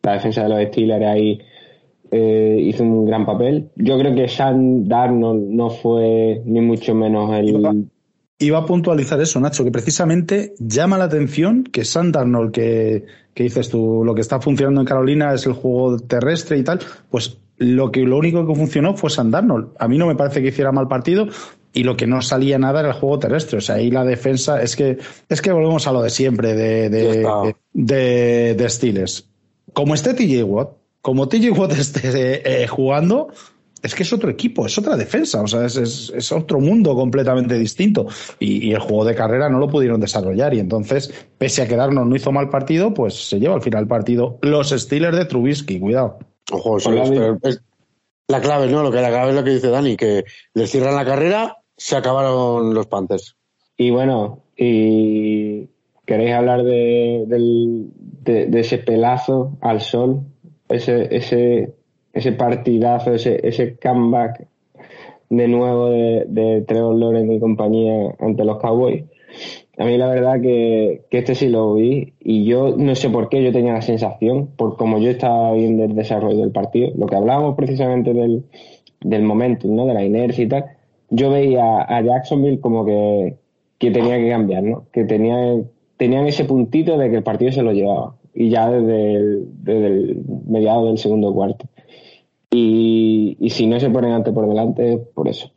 la 0.03 0.13
defensa 0.13 0.43
de 0.43 0.49
los 0.49 0.63
Steelers 0.69 1.05
ahí 1.05 1.39
eh, 2.11 2.57
hizo 2.61 2.83
un 2.83 3.05
gran 3.05 3.25
papel. 3.25 3.69
Yo 3.75 3.97
creo 3.97 4.13
que 4.15 4.27
Sam 4.27 4.87
Darnold 4.87 5.49
no 5.49 5.69
fue 5.69 6.41
ni 6.45 6.61
mucho 6.61 6.93
menos 6.93 7.33
el 7.33 7.89
Iba 8.41 8.57
a 8.57 8.65
puntualizar 8.65 9.21
eso, 9.21 9.39
Nacho, 9.39 9.63
que 9.63 9.71
precisamente 9.71 10.53
llama 10.57 10.97
la 10.97 11.05
atención 11.05 11.63
que 11.63 11.85
Sam 11.85 12.11
Darnold, 12.11 12.51
que, 12.51 13.05
que 13.33 13.43
dices 13.43 13.69
tú, 13.69 14.03
lo 14.03 14.15
que 14.15 14.21
está 14.21 14.41
funcionando 14.41 14.81
en 14.81 14.87
Carolina 14.87 15.33
es 15.33 15.45
el 15.45 15.53
juego 15.53 15.99
terrestre 15.99 16.57
y 16.57 16.63
tal, 16.63 16.79
pues 17.09 17.37
lo 17.57 17.91
que 17.91 18.01
lo 18.01 18.17
único 18.17 18.47
que 18.47 18.55
funcionó 18.55 18.97
fue 18.97 19.11
Sam 19.11 19.29
Darnold. 19.29 19.69
A 19.77 19.87
mí 19.87 19.99
no 19.99 20.07
me 20.07 20.15
parece 20.15 20.41
que 20.41 20.47
hiciera 20.47 20.71
mal 20.71 20.87
partido 20.87 21.27
y 21.73 21.83
lo 21.83 21.95
que 21.95 22.07
no 22.07 22.21
salía 22.21 22.57
nada 22.57 22.79
era 22.79 22.89
el 22.89 22.95
juego 22.95 23.19
terrestre. 23.19 23.59
O 23.59 23.61
sea, 23.61 23.75
ahí 23.75 23.91
la 23.91 24.03
defensa 24.03 24.61
es 24.61 24.75
que 24.75 24.97
es 25.29 25.41
que 25.41 25.51
volvemos 25.51 25.85
a 25.87 25.91
lo 25.91 26.01
de 26.01 26.09
siempre 26.09 26.55
de 26.55 26.89
de, 26.89 27.53
de, 27.73 28.55
de. 28.55 29.05
Como 29.73 29.93
esté 29.93 30.15
TJ 30.15 30.43
Watt, 30.43 30.69
como 31.01 31.29
TJ 31.29 31.51
Watt 31.51 31.71
esté 31.77 32.63
eh, 32.63 32.67
jugando, 32.67 33.29
es 33.81 33.95
que 33.95 34.03
es 34.03 34.13
otro 34.13 34.29
equipo, 34.29 34.65
es 34.65 34.77
otra 34.77 34.95
defensa, 34.95 35.41
o 35.41 35.47
sea, 35.47 35.65
es, 35.65 35.75
es, 35.77 36.31
otro 36.31 36.59
mundo 36.59 36.95
completamente 36.95 37.57
distinto. 37.57 38.07
Y, 38.39 38.71
el 38.71 38.79
juego 38.79 39.05
de 39.05 39.15
carrera 39.15 39.49
no 39.49 39.59
lo 39.59 39.67
pudieron 39.67 39.99
desarrollar. 39.99 40.53
Y 40.53 40.59
entonces, 40.59 41.11
pese 41.37 41.63
a 41.63 41.67
quedarnos 41.67 42.05
no 42.05 42.15
hizo 42.15 42.31
mal 42.31 42.49
partido, 42.49 42.93
pues 42.93 43.29
se 43.29 43.39
lleva 43.39 43.55
al 43.55 43.61
final 43.61 43.83
el 43.83 43.87
partido 43.87 44.37
los 44.41 44.69
Steelers 44.69 45.17
de 45.17 45.25
Trubisky, 45.25 45.79
cuidado. 45.79 46.19
Ojo, 46.51 46.77
es 46.77 47.61
la 48.27 48.39
clave, 48.39 48.67
¿no? 48.67 48.83
Lo 48.83 48.91
que 48.91 49.01
la 49.01 49.09
clave 49.09 49.29
es 49.31 49.35
lo 49.35 49.43
que 49.43 49.49
dice 49.49 49.69
Dani, 49.69 49.97
que 49.97 50.23
le 50.53 50.67
cierran 50.67 50.95
la 50.95 51.05
carrera, 51.05 51.57
se 51.75 51.97
acabaron 51.97 52.73
los 52.73 52.87
Panthers. 52.87 53.35
Y 53.75 53.89
bueno, 53.89 54.43
y 54.55 55.67
queréis 56.05 56.33
hablar 56.33 56.63
de, 56.63 57.25
de, 57.27 58.45
de 58.45 58.59
ese 58.59 58.77
pelazo 58.77 59.57
al 59.59 59.81
sol, 59.81 60.21
ese, 60.69 61.13
ese 61.15 61.73
ese 62.13 62.31
partidazo, 62.33 63.13
ese, 63.13 63.39
ese 63.47 63.77
comeback 63.77 64.47
de 65.29 65.47
nuevo 65.47 65.89
de, 65.89 66.25
de 66.27 66.61
Trevor 66.61 66.95
Lawrence 66.95 67.33
y 67.33 67.39
compañía 67.39 68.15
ante 68.19 68.43
los 68.43 68.57
Cowboys. 68.57 69.05
A 69.77 69.85
mí 69.85 69.97
la 69.97 70.07
verdad 70.07 70.41
que, 70.41 71.03
que, 71.09 71.19
este 71.19 71.35
sí 71.35 71.47
lo 71.47 71.73
vi 71.73 72.13
y 72.19 72.43
yo 72.43 72.75
no 72.77 72.93
sé 72.95 73.09
por 73.09 73.29
qué 73.29 73.41
yo 73.41 73.53
tenía 73.53 73.73
la 73.73 73.81
sensación, 73.81 74.47
por 74.57 74.75
como 74.75 74.99
yo 74.99 75.09
estaba 75.09 75.53
viendo 75.53 75.85
el 75.85 75.95
desarrollo 75.95 76.41
del 76.41 76.51
partido, 76.51 76.91
lo 76.97 77.07
que 77.07 77.15
hablábamos 77.15 77.55
precisamente 77.55 78.13
del, 78.13 78.43
del 78.99 79.23
momento, 79.23 79.67
¿no? 79.69 79.85
de 79.85 79.93
la 79.93 80.03
inercia 80.03 80.43
y 80.43 80.47
tal, 80.49 80.65
yo 81.09 81.31
veía 81.31 81.81
a 81.81 82.01
Jacksonville 82.01 82.59
como 82.59 82.85
que, 82.85 83.37
que 83.77 83.91
tenía 83.91 84.17
que 84.17 84.29
cambiar, 84.29 84.63
¿no? 84.63 84.85
que 84.91 85.05
tenía, 85.05 85.61
tenían 85.95 86.27
ese 86.27 86.43
puntito 86.43 86.97
de 86.97 87.09
que 87.09 87.15
el 87.15 87.23
partido 87.23 87.53
se 87.53 87.63
lo 87.63 87.71
llevaba 87.71 88.15
y 88.33 88.49
ya 88.49 88.69
desde 88.69 89.45
desde 89.63 89.87
el 89.87 90.23
mediado 90.47 90.87
del 90.87 90.97
segundo 90.97 91.33
cuarto. 91.33 91.65
Y, 92.51 93.37
y 93.39 93.49
si 93.49 93.65
no 93.65 93.79
se 93.79 93.89
ponen 93.89 94.11
ante 94.11 94.33
por 94.33 94.47
delante, 94.47 94.97
por 94.97 95.27
eso. 95.29 95.49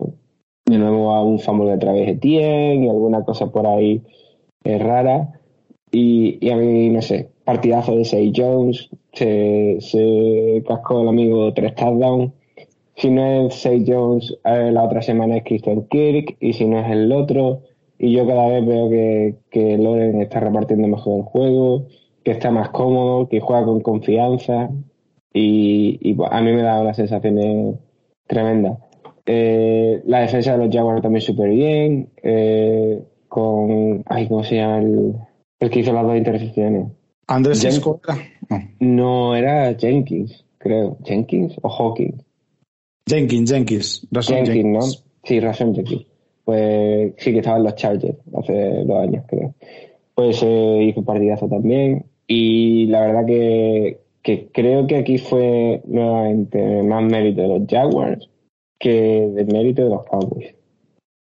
De 0.64 0.78
nuevo 0.78 1.12
a 1.12 1.22
un 1.22 1.40
famoso 1.40 1.70
de 1.70 1.78
través 1.78 2.06
de 2.06 2.16
Tien 2.16 2.84
y 2.84 2.88
alguna 2.88 3.24
cosa 3.24 3.50
por 3.50 3.66
ahí 3.66 4.02
eh, 4.62 4.78
rara. 4.78 5.40
Y, 5.90 6.38
y, 6.40 6.50
a 6.50 6.56
mí, 6.56 6.88
no 6.90 7.02
sé, 7.02 7.30
partidazo 7.44 7.96
de 7.96 8.04
Say 8.04 8.32
Jones, 8.34 8.88
se, 9.12 9.76
se 9.80 10.62
cascó 10.66 11.02
el 11.02 11.08
amigo 11.08 11.52
tres 11.52 11.74
touchdowns. 11.74 12.32
Si 12.96 13.10
no 13.10 13.46
es 13.46 13.54
Say 13.54 13.84
Jones, 13.86 14.36
eh, 14.44 14.70
la 14.72 14.84
otra 14.84 15.02
semana 15.02 15.36
es 15.36 15.44
Christian 15.44 15.86
Kirk, 15.88 16.36
y 16.40 16.52
si 16.52 16.64
no 16.64 16.78
es 16.78 16.90
el 16.90 17.12
otro. 17.12 17.62
Y 17.98 18.12
yo 18.12 18.26
cada 18.26 18.48
vez 18.48 18.64
veo 18.66 18.88
que, 18.88 19.36
que 19.50 19.78
Loren 19.78 20.20
está 20.20 20.40
repartiendo 20.40 20.88
mejor 20.88 21.18
el 21.18 21.24
juego, 21.24 21.86
que 22.22 22.32
está 22.32 22.50
más 22.50 22.70
cómodo, 22.70 23.28
que 23.28 23.40
juega 23.40 23.64
con 23.64 23.80
confianza. 23.80 24.70
Y, 25.36 25.98
y 26.00 26.16
a 26.30 26.40
mí 26.40 26.52
me 26.52 26.62
da 26.62 26.80
una 26.80 26.94
sensación 26.94 27.78
tremenda. 28.26 28.78
Eh, 29.26 30.00
la 30.06 30.20
defensa 30.20 30.52
de 30.52 30.64
los 30.64 30.74
Jaguars 30.74 31.02
también 31.02 31.22
súper 31.22 31.50
bien. 31.50 32.08
Eh, 32.22 33.02
con. 33.28 34.02
Ay, 34.06 34.28
¿cómo 34.28 34.44
se 34.44 34.56
llama 34.56 34.78
el, 34.78 35.14
el 35.58 35.70
que 35.70 35.80
hizo 35.80 35.92
las 35.92 36.04
dos 36.04 36.16
intercepciones? 36.16 36.86
Andrés 37.26 37.60
Cisco 37.60 38.00
No. 38.80 39.34
era 39.34 39.74
Jenkins, 39.74 40.44
creo. 40.58 40.98
¿Jenkins 41.04 41.56
o 41.62 41.68
Hawkins? 41.68 42.22
Jenkins, 43.08 43.50
Jenkins. 43.50 44.06
Jenkins, 44.12 44.48
Jenkins, 44.48 44.66
¿no? 44.66 44.80
Sí, 45.24 45.40
razón 45.40 45.74
Jenkins. 45.74 46.06
Pues 46.44 47.14
sí 47.16 47.32
que 47.32 47.38
estaban 47.38 47.64
los 47.64 47.74
Chargers 47.74 48.18
hace 48.34 48.84
dos 48.84 48.98
años, 49.02 49.24
creo. 49.26 49.54
Pues 50.14 50.42
eh, 50.42 50.84
hizo 50.88 51.02
partidazo 51.02 51.48
también. 51.48 52.06
Y 52.26 52.86
la 52.86 53.00
verdad 53.00 53.26
que, 53.26 54.00
que 54.24 54.48
creo 54.50 54.86
que 54.86 54.96
aquí 54.96 55.18
fue 55.18 55.82
nuevamente 55.84 56.82
más 56.82 57.04
mérito 57.04 57.42
de 57.42 57.48
los 57.48 57.68
Jaguars 57.68 58.28
que 58.78 59.28
del 59.34 59.46
mérito 59.46 59.84
de 59.84 59.90
los 59.90 60.04
Cowboys. 60.06 60.54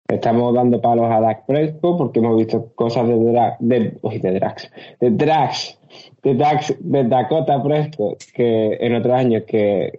Estamos 0.07 0.53
dando 0.53 0.81
palos 0.81 1.11
a 1.11 1.19
Dak 1.19 1.45
Prescott 1.45 1.97
porque 1.97 2.19
hemos 2.19 2.37
visto 2.37 2.71
cosas 2.75 3.07
de, 3.07 3.15
Dra 3.15 3.57
de, 3.59 3.97
uy, 4.01 4.19
de 4.19 4.31
Drax, 4.33 4.71
de 4.99 5.11
Drax, 5.11 5.79
de 6.23 6.35
Drax, 6.35 6.77
de 6.79 7.03
Dakota 7.03 7.61
Prescott, 7.61 8.23
que 8.33 8.77
en 8.79 8.95
otros 8.95 9.13
años 9.13 9.43
que, 9.45 9.91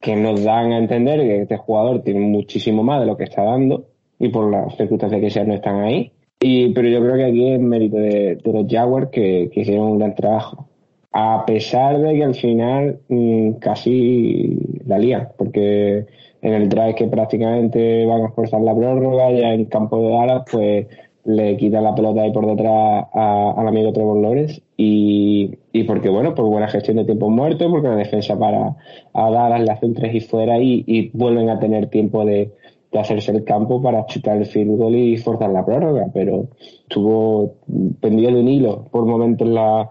que 0.00 0.16
nos 0.16 0.42
dan 0.42 0.72
a 0.72 0.78
entender 0.78 1.20
que 1.20 1.42
este 1.42 1.56
jugador 1.56 2.02
tiene 2.02 2.20
muchísimo 2.20 2.82
más 2.82 3.00
de 3.00 3.06
lo 3.06 3.16
que 3.16 3.24
está 3.24 3.42
dando 3.44 3.86
y 4.18 4.28
por 4.30 4.50
las 4.50 4.76
circunstancias 4.76 5.20
que 5.20 5.30
sean 5.30 5.48
no 5.48 5.54
están 5.54 5.80
ahí. 5.80 6.12
Y, 6.40 6.72
pero 6.72 6.88
yo 6.88 7.00
creo 7.00 7.16
que 7.16 7.24
aquí 7.24 7.52
es 7.52 7.60
mérito 7.60 7.98
de, 7.98 8.36
de 8.36 8.52
los 8.52 8.66
Jaguars 8.68 9.10
que, 9.10 9.48
que, 9.52 9.60
hicieron 9.60 9.92
un 9.92 9.98
gran 9.98 10.14
trabajo. 10.16 10.68
A 11.12 11.44
pesar 11.46 11.98
de 12.00 12.14
que 12.14 12.24
al 12.24 12.34
final 12.34 13.00
mmm, 13.08 13.52
casi 13.54 14.56
la 14.86 14.98
lían, 14.98 15.28
porque 15.36 16.06
en 16.40 16.54
el 16.54 16.68
drive 16.68 16.94
que 16.94 17.06
prácticamente 17.06 18.04
van 18.06 18.22
a 18.24 18.30
forzar 18.30 18.60
la 18.62 18.74
prórroga, 18.74 19.30
ya 19.30 19.52
en 19.54 19.66
campo 19.66 19.98
de 19.98 20.10
Dallas, 20.10 20.42
pues 20.50 20.86
le 21.24 21.56
quita 21.56 21.80
la 21.80 21.94
pelota 21.94 22.22
ahí 22.22 22.32
por 22.32 22.46
detrás 22.46 23.06
al 23.12 23.68
amigo 23.68 23.92
Trevor 23.92 24.20
Lawrence 24.20 24.60
y, 24.76 25.50
y 25.72 25.84
porque 25.84 26.08
bueno, 26.08 26.34
por 26.34 26.46
buena 26.46 26.66
gestión 26.68 26.96
de 26.96 27.04
tiempo 27.04 27.30
muerto, 27.30 27.70
porque 27.70 27.88
la 27.88 27.96
defensa 27.96 28.36
para 28.36 28.76
a 29.12 29.30
Dallas 29.30 29.62
le 29.62 29.70
hace 29.70 29.86
un 29.86 29.94
3 29.94 30.14
y 30.14 30.20
fuera 30.20 30.58
y, 30.58 30.82
y 30.86 31.10
vuelven 31.12 31.48
a 31.48 31.60
tener 31.60 31.88
tiempo 31.88 32.24
de, 32.24 32.50
de, 32.90 32.98
hacerse 32.98 33.30
el 33.30 33.44
campo 33.44 33.80
para 33.80 34.04
chutar 34.06 34.38
el 34.38 34.46
field 34.46 34.76
goal 34.76 34.96
y 34.96 35.16
forzar 35.16 35.50
la 35.50 35.64
prórroga, 35.64 36.08
pero 36.12 36.48
estuvo 36.88 37.54
pendido 38.00 38.32
de 38.32 38.40
un 38.40 38.48
hilo 38.48 38.84
por 38.90 39.06
momentos 39.06 39.46
la, 39.46 39.90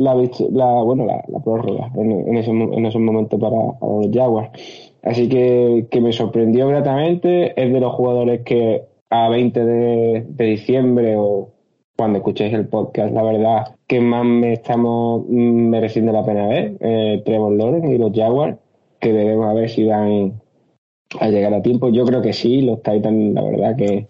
la, 0.00 0.14
la 0.14 0.82
bueno, 0.82 1.04
la, 1.04 1.22
prórroga 1.44 1.90
en, 1.94 2.36
ese, 2.36 2.50
en 2.50 2.86
esos 2.86 3.00
momentos 3.00 3.38
para, 3.38 3.56
los 3.56 4.10
Jaguars. 4.12 4.50
Así 5.02 5.28
que, 5.28 5.86
que 5.90 6.00
me 6.00 6.12
sorprendió 6.12 6.68
gratamente. 6.68 7.60
Es 7.60 7.72
de 7.72 7.80
los 7.80 7.92
jugadores 7.94 8.42
que 8.42 8.84
a 9.10 9.28
20 9.28 9.64
de, 9.64 10.26
de 10.26 10.44
diciembre 10.44 11.16
o 11.18 11.50
cuando 11.96 12.18
escuchéis 12.18 12.54
el 12.54 12.66
podcast, 12.66 13.12
la 13.12 13.22
verdad, 13.22 13.76
que 13.86 14.00
más 14.00 14.24
me 14.24 14.54
estamos 14.54 15.26
mereciendo 15.28 16.12
la 16.12 16.24
pena 16.24 16.46
ver, 16.46 16.76
eh, 16.80 17.22
Trevor 17.26 17.52
Lawrence 17.52 17.94
y 17.94 17.98
los 17.98 18.12
Jaguars, 18.14 18.56
que 19.00 19.12
debemos 19.12 19.50
a 19.50 19.52
ver 19.52 19.68
si 19.68 19.84
van 19.84 20.40
a 21.20 21.28
llegar 21.28 21.52
a 21.52 21.60
tiempo. 21.60 21.90
Yo 21.90 22.06
creo 22.06 22.22
que 22.22 22.32
sí, 22.32 22.62
los 22.62 22.82
Titans, 22.82 23.34
la 23.34 23.42
verdad, 23.42 23.76
que, 23.76 24.08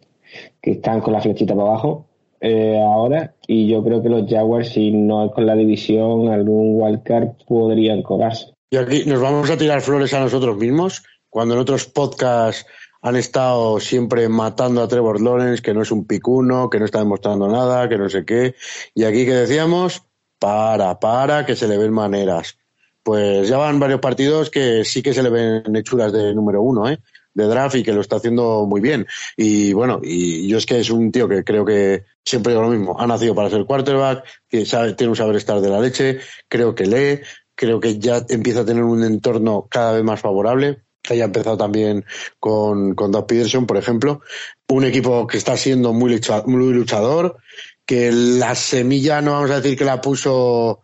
que 0.61 0.71
están 0.73 1.01
con 1.01 1.15
la 1.15 1.21
flechita 1.21 1.57
para 1.57 1.69
abajo 1.69 2.10
eh, 2.41 2.81
ahora, 2.81 3.35
y 3.47 3.69
yo 3.69 3.85
creo 3.85 4.03
que 4.03 4.09
los 4.09 4.29
Jaguars, 4.29 4.71
si 4.71 4.91
no 4.91 5.27
es 5.27 5.33
con 5.33 5.47
la 5.47 5.55
división, 5.55 6.29
algún 6.29 6.81
wildcard 6.81 7.29
podrían 7.47 8.03
cobrarse. 8.03 8.55
Y 8.71 8.77
aquí 8.77 9.05
nos 9.05 9.21
vamos 9.21 9.51
a 9.51 9.57
tirar 9.57 9.81
flores 9.83 10.15
a 10.15 10.21
nosotros 10.21 10.57
mismos, 10.57 11.03
cuando 11.29 11.55
en 11.55 11.61
otros 11.61 11.87
podcasts 11.87 12.67
han 13.03 13.17
estado 13.17 13.81
siempre 13.81 14.29
matando 14.29 14.83
a 14.83 14.89
Trevor 14.89 15.21
Lawrence, 15.21 15.63
que 15.63 15.75
no 15.75 15.83
es 15.83 15.91
un 15.91 16.07
picuno, 16.07 16.69
que 16.71 16.79
no 16.79 16.85
está 16.85 16.99
demostrando 16.99 17.49
nada, 17.49 17.89
que 17.89 17.99
no 17.99 18.09
sé 18.09 18.25
qué. 18.25 18.55
Y 18.95 19.05
aquí 19.05 19.25
que 19.25 19.33
decíamos, 19.33 20.03
para, 20.39 20.99
para, 20.99 21.47
que 21.47 21.57
se 21.57 21.69
le 21.69 21.79
ven 21.79 21.93
maneras. 21.93 22.59
Pues 23.03 23.49
ya 23.49 23.57
van 23.57 23.81
varios 23.81 24.01
partidos 24.01 24.51
que 24.51 24.85
sí 24.85 25.03
que 25.03 25.15
se 25.15 25.23
le 25.23 25.31
ven 25.31 25.77
hechuras 25.77 26.13
de 26.13 26.35
número 26.35 26.63
uno, 26.63 26.89
¿eh? 26.89 26.99
De 27.35 27.45
draft 27.45 27.77
y 27.77 27.83
que 27.83 27.93
lo 27.93 28.01
está 28.01 28.17
haciendo 28.17 28.67
muy 28.67 28.81
bien. 28.81 29.07
Y 29.37 29.73
bueno, 29.73 30.01
y 30.03 30.49
yo 30.49 30.59
es 30.59 30.67
que 30.67 30.81
es 30.81 30.91
un 30.91 31.13
tío 31.13 31.29
que 31.29 31.45
creo 31.45 31.65
que 31.65 32.05
siempre 32.25 32.53
digo 32.53 32.63
lo 32.63 32.71
mismo, 32.71 32.99
ha 32.99 33.07
nacido 33.07 33.35
para 33.35 33.51
ser 33.51 33.65
quarterback, 33.65 34.25
que 34.49 34.67
sabe, 34.67 34.95
tiene 34.95 35.11
un 35.11 35.17
saber 35.17 35.37
estar 35.37 35.61
de 35.61 35.69
la 35.69 35.81
leche, 35.81 36.21
creo 36.49 36.75
que 36.75 36.87
lee, 36.87 37.21
creo 37.55 37.81
que 37.81 37.99
ya 37.99 38.25
empieza 38.29 38.61
a 38.61 38.65
tener 38.65 38.83
un 38.83 39.05
entorno 39.05 39.67
cada 39.71 39.93
vez 39.93 40.05
más 40.05 40.21
favorable 40.21 40.83
que 41.03 41.15
haya 41.15 41.25
empezado 41.25 41.57
también 41.57 42.05
con, 42.39 42.95
con 42.95 43.11
Doug 43.11 43.27
Peterson, 43.27 43.67
por 43.67 43.77
ejemplo. 43.77 44.21
Un 44.69 44.85
equipo 44.85 45.27
que 45.27 45.39
está 45.39 45.57
siendo 45.57 45.93
muy, 45.93 46.21
muy 46.47 46.73
luchador, 46.75 47.39
que 47.87 48.13
la 48.13 48.55
semilla, 48.55 49.21
no 49.21 49.33
vamos 49.33 49.51
a 49.51 49.61
decir 49.61 49.79
que 49.79 49.85
la 49.85 50.01
puso 50.01 50.81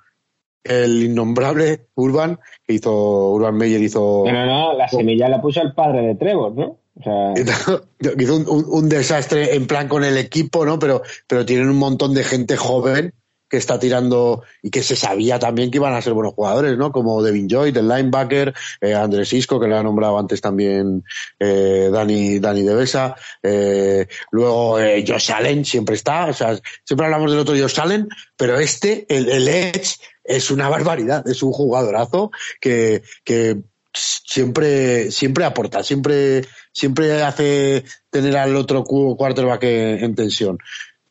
el 0.68 1.02
innombrable 1.02 1.86
Urban, 1.94 2.38
que 2.66 2.74
hizo 2.74 3.30
Urban 3.32 3.56
Meyer, 3.56 3.80
hizo... 3.80 4.24
No, 4.26 4.32
no, 4.32 4.46
no, 4.46 4.72
la 4.74 4.88
semilla 4.88 5.28
la 5.28 5.40
puso 5.40 5.62
el 5.62 5.74
padre 5.74 6.02
de 6.02 6.14
Trevor, 6.14 6.54
¿no? 6.54 6.78
O 6.98 7.02
sea... 7.02 7.34
hizo 8.18 8.36
un, 8.36 8.48
un, 8.48 8.64
un, 8.68 8.88
desastre 8.88 9.54
en 9.54 9.66
plan 9.66 9.88
con 9.88 10.04
el 10.04 10.16
equipo, 10.16 10.64
¿no? 10.64 10.78
Pero, 10.78 11.02
pero 11.26 11.44
tienen 11.44 11.68
un 11.68 11.78
montón 11.78 12.14
de 12.14 12.24
gente 12.24 12.56
joven 12.56 13.12
que 13.48 13.56
está 13.56 13.78
tirando 13.78 14.42
y 14.62 14.70
que 14.70 14.82
se 14.82 14.96
sabía 14.96 15.38
también 15.38 15.70
que 15.70 15.78
iban 15.78 15.94
a 15.94 16.02
ser 16.02 16.12
buenos 16.14 16.34
jugadores, 16.34 16.76
¿no? 16.76 16.90
Como 16.90 17.22
Devin 17.22 17.48
Joy, 17.48 17.70
el 17.70 17.88
linebacker, 17.88 18.54
eh, 18.80 18.94
Andrés 18.94 19.32
Isco, 19.32 19.60
que 19.60 19.68
le 19.68 19.76
ha 19.76 19.82
nombrado 19.82 20.18
antes 20.18 20.40
también 20.40 21.04
eh, 21.38 21.88
Dani, 21.92 22.40
Dani 22.40 22.62
Devesa, 22.62 23.14
eh, 23.42 24.06
luego 24.30 24.80
eh, 24.80 25.04
Josh 25.06 25.30
Allen 25.32 25.64
siempre 25.64 25.94
está, 25.94 26.26
o 26.26 26.32
sea, 26.32 26.58
siempre 26.84 27.06
hablamos 27.06 27.30
del 27.30 27.40
otro 27.40 27.54
Josh 27.56 27.80
Allen, 27.80 28.08
pero 28.36 28.58
este, 28.58 29.06
el, 29.08 29.28
el 29.28 29.46
Edge, 29.46 29.96
es 30.26 30.50
una 30.50 30.68
barbaridad, 30.68 31.26
es 31.28 31.42
un 31.42 31.52
jugadorazo 31.52 32.30
que, 32.60 33.02
que 33.24 33.58
siempre, 33.92 35.10
siempre 35.10 35.44
aporta, 35.44 35.82
siempre, 35.82 36.44
siempre 36.72 37.22
hace 37.22 37.84
tener 38.10 38.36
al 38.36 38.56
otro 38.56 38.84
quarterback 38.84 39.62
en, 39.64 40.04
en 40.04 40.14
tensión. 40.14 40.58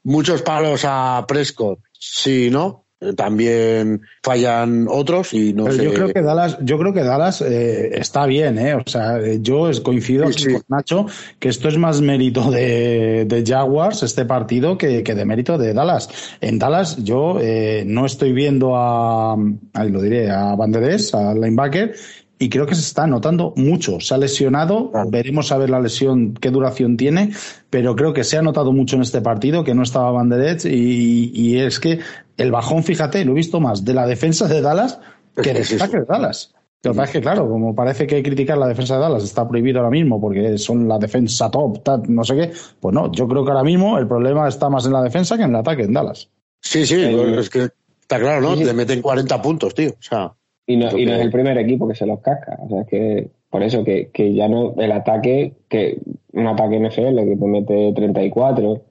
Muchos 0.03 0.41
palos 0.41 0.81
a 0.85 1.25
Prescott, 1.27 1.79
Sí, 2.07 2.49
¿no? 2.51 2.84
Eh, 3.01 3.13
también 3.13 4.01
fallan 4.23 4.87
otros 4.89 5.33
y 5.33 5.53
no 5.53 5.65
Pero 5.65 5.75
sé. 5.75 5.83
Yo 5.83 5.93
creo 5.93 6.13
que 6.13 6.21
Dallas, 6.21 6.57
yo 6.61 6.77
creo 6.79 6.93
que 6.93 7.03
Dallas 7.03 7.41
eh, 7.41 7.91
está 7.99 8.25
bien, 8.25 8.57
¿eh? 8.57 8.73
O 8.75 8.83
sea, 8.85 9.19
yo 9.41 9.69
coincido 9.83 10.31
sí, 10.31 10.43
sí. 10.43 10.53
con 10.53 10.61
Nacho 10.69 11.05
que 11.39 11.49
esto 11.49 11.67
es 11.67 11.77
más 11.77 11.99
mérito 11.99 12.49
de, 12.49 13.25
de 13.25 13.43
Jaguars, 13.45 14.03
este 14.03 14.23
partido, 14.23 14.77
que, 14.77 15.03
que, 15.03 15.13
de 15.13 15.25
mérito 15.25 15.57
de 15.57 15.73
Dallas. 15.73 16.09
En 16.39 16.57
Dallas 16.57 17.03
yo 17.03 17.37
eh, 17.41 17.83
no 17.85 18.05
estoy 18.05 18.31
viendo 18.31 18.77
a, 18.77 19.33
a, 19.33 19.83
lo 19.83 20.01
diré, 20.01 20.31
a 20.31 20.55
Banderes, 20.55 21.13
al 21.13 21.41
linebacker, 21.41 21.95
y 22.37 22.49
creo 22.49 22.65
que 22.65 22.75
se 22.75 22.81
está 22.81 23.07
notando 23.07 23.53
mucho. 23.55 23.99
Se 23.99 24.13
ha 24.13 24.17
lesionado, 24.17 24.91
claro. 24.91 25.09
veremos 25.09 25.51
a 25.51 25.57
ver 25.57 25.69
la 25.69 25.79
lesión, 25.79 26.33
qué 26.33 26.49
duración 26.49 26.97
tiene, 26.97 27.31
pero 27.69 27.95
creo 27.95 28.13
que 28.13 28.23
se 28.23 28.37
ha 28.37 28.41
notado 28.41 28.73
mucho 28.73 28.97
en 28.97 29.03
este 29.03 29.21
partido, 29.21 29.63
que 29.63 29.73
no 29.73 29.83
estaba 29.83 30.11
Banderets, 30.11 30.65
y, 30.65 31.31
y, 31.33 31.59
es 31.59 31.79
que 31.79 31.99
el 32.37 32.51
bajón, 32.51 32.83
fíjate, 32.83 33.23
lo 33.25 33.31
he 33.31 33.35
visto 33.35 33.59
más 33.59 33.85
de 33.85 33.93
la 33.93 34.05
defensa 34.07 34.47
de 34.47 34.61
Dallas 34.61 34.99
que 35.35 35.53
del 35.53 35.63
ataque 35.81 35.99
de 35.99 36.05
Dallas. 36.05 36.53
Lo 36.83 36.91
que 36.91 36.97
pasa 36.97 37.05
es 37.05 37.11
que, 37.13 37.21
claro, 37.21 37.49
como 37.49 37.73
parece 37.73 38.05
que 38.05 38.21
criticar 38.21 38.59
la 38.59 38.67
defensa 38.67 38.95
de 38.95 39.01
Dallas 39.01 39.23
está 39.23 39.47
prohibido 39.47 39.79
ahora 39.79 39.89
mismo 39.89 40.21
porque 40.21 40.57
son 40.59 40.87
la 40.87 40.99
defensa 40.99 41.49
top, 41.49 41.79
no 42.07 42.23
sé 42.23 42.35
qué, 42.35 42.51
pues 42.79 42.93
no, 42.93 43.11
yo 43.11 43.27
creo 43.27 43.43
que 43.43 43.51
ahora 43.51 43.63
mismo 43.63 43.97
el 43.97 44.07
problema 44.07 44.47
está 44.47 44.69
más 44.69 44.85
en 44.85 44.93
la 44.93 45.01
defensa 45.01 45.35
que 45.35 45.43
en 45.43 45.49
el 45.49 45.55
ataque 45.55 45.83
en 45.83 45.93
Dallas. 45.93 46.29
Sí, 46.61 46.85
sí, 46.85 46.95
pues 47.11 47.37
es 47.37 47.49
que 47.49 47.69
está 47.99 48.19
claro, 48.19 48.41
¿no? 48.41 48.55
Le 48.55 48.73
meten 48.73 49.01
40 49.01 49.41
puntos, 49.41 49.73
tío. 49.73 49.89
O 49.91 50.01
sea, 50.01 50.33
y 50.67 50.77
no, 50.77 50.97
y 50.97 51.05
no 51.05 51.13
es 51.13 51.21
el 51.21 51.31
primer 51.31 51.57
equipo 51.57 51.87
que 51.87 51.95
se 51.95 52.05
los 52.05 52.19
casca. 52.21 52.57
O 52.59 52.69
sea, 52.69 52.81
es 52.81 52.87
que 52.87 53.29
por 53.49 53.63
eso 53.63 53.83
que, 53.83 54.09
que 54.11 54.33
ya 54.33 54.47
no, 54.47 54.75
el 54.77 54.91
ataque, 54.91 55.53
que 55.69 55.99
un 56.33 56.47
ataque 56.47 56.79
NFL 56.79 57.15
que 57.15 57.37
te 57.39 57.45
mete 57.45 57.93
34, 57.93 58.81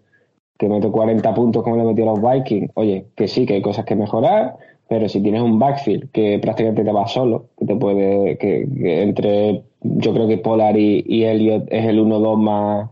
que 0.65 0.71
mete 0.71 0.91
40 0.91 1.35
puntos 1.35 1.63
como 1.63 1.77
le 1.77 1.85
metió 1.85 2.05
a 2.05 2.15
los 2.15 2.23
Vikings, 2.23 2.71
oye, 2.75 3.07
que 3.15 3.29
sí, 3.29 3.45
que 3.45 3.55
hay 3.55 3.63
cosas 3.63 3.85
que 3.85 3.95
mejorar, 3.95 4.57
pero 4.89 5.09
si 5.11 5.21
tienes 5.21 5.43
un 5.43 5.59
backfield 5.59 6.11
que 6.11 6.39
prácticamente 6.39 6.85
te 6.85 6.93
va 6.93 7.07
solo, 7.07 7.49
que 7.59 7.67
te 7.67 7.77
puede, 7.77 8.39
que, 8.39 8.67
entre, 9.03 9.63
yo 9.83 10.15
creo 10.15 10.27
que 10.27 10.39
Polar 10.39 10.79
y, 10.79 11.25
Elliot 11.25 11.67
es 11.71 11.85
el 11.85 12.01
1-2 12.01 12.37
más 12.39 12.91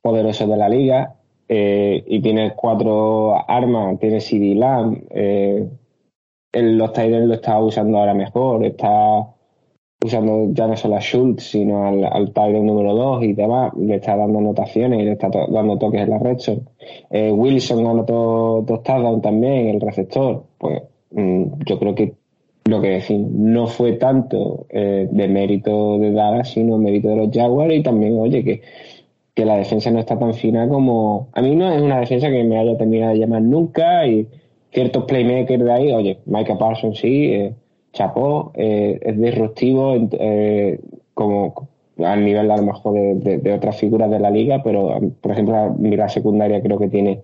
poderoso 0.00 0.46
de 0.46 0.56
la 0.56 0.68
liga, 0.70 1.14
eh, 1.46 2.02
y 2.06 2.20
tienes 2.22 2.54
cuatro 2.54 3.36
armas, 3.50 3.98
tienes 3.98 4.24
CD 4.24 4.54
Lamb, 4.54 5.02
eh, 5.10 5.68
los 6.54 6.92
Titans 6.92 7.26
lo 7.26 7.34
está 7.34 7.58
usando 7.58 7.98
ahora 7.98 8.14
mejor, 8.14 8.64
está 8.64 9.26
usando 10.04 10.52
ya 10.52 10.66
no 10.66 10.76
solo 10.76 10.96
a 10.96 11.00
Schultz, 11.00 11.50
sino 11.50 11.86
al, 11.86 12.04
al 12.04 12.32
número 12.64 12.94
2 12.94 13.24
y 13.24 13.32
demás, 13.32 13.72
le 13.76 13.96
está 13.96 14.16
dando 14.16 14.38
anotaciones 14.38 15.00
y 15.00 15.04
le 15.04 15.12
está 15.12 15.30
dando 15.48 15.78
toques 15.78 16.02
en 16.02 16.10
la 16.10 16.18
red 16.18 16.38
eh, 17.10 17.32
Wilson 17.32 17.86
anotó 17.86 18.62
dos 18.66 18.82
touchdowns 18.82 19.22
también, 19.22 19.68
el 19.68 19.80
receptor, 19.80 20.44
pues 20.58 20.82
Mm, 21.14 21.62
yo 21.66 21.78
creo 21.78 21.94
que 21.94 22.14
lo 22.64 22.80
que 22.80 22.88
decir, 22.88 23.20
no 23.20 23.66
fue 23.66 23.92
tanto 23.94 24.66
eh, 24.70 25.08
de 25.10 25.28
mérito 25.28 25.98
de 25.98 26.12
Dallas, 26.12 26.50
sino 26.50 26.78
mérito 26.78 27.08
de 27.08 27.16
los 27.16 27.30
Jaguars 27.30 27.74
y 27.74 27.82
también, 27.82 28.18
oye, 28.18 28.42
que, 28.42 28.62
que 29.34 29.44
la 29.44 29.56
defensa 29.56 29.90
no 29.90 30.00
está 30.00 30.18
tan 30.18 30.34
fina 30.34 30.68
como... 30.68 31.28
A 31.34 31.42
mí 31.42 31.54
no 31.54 31.70
es 31.72 31.80
una 31.80 32.00
defensa 32.00 32.30
que 32.30 32.42
me 32.44 32.58
haya 32.58 32.76
terminado 32.76 33.12
de 33.12 33.18
llamar 33.18 33.42
nunca 33.42 34.06
y 34.06 34.28
ciertos 34.72 35.04
playmakers 35.04 35.64
de 35.64 35.72
ahí, 35.72 35.92
oye, 35.92 36.18
Micah 36.26 36.58
Parsons 36.58 36.98
sí, 36.98 37.26
eh, 37.32 37.54
chapó, 37.94 38.52
eh, 38.54 39.00
es 39.00 39.18
disruptivo 39.18 39.96
eh, 40.12 40.80
como 41.14 41.68
al 41.98 42.24
nivel 42.24 42.50
a 42.50 42.56
lo 42.56 42.64
mejor 42.64 42.94
de, 42.94 43.38
de, 43.38 43.52
otras 43.52 43.78
figuras 43.78 44.10
de 44.10 44.18
la 44.18 44.30
liga, 44.30 44.62
pero 44.62 45.00
por 45.20 45.32
ejemplo 45.32 45.76
la 45.80 46.08
secundaria 46.08 46.60
creo 46.60 46.78
que 46.78 46.88
tiene 46.88 47.22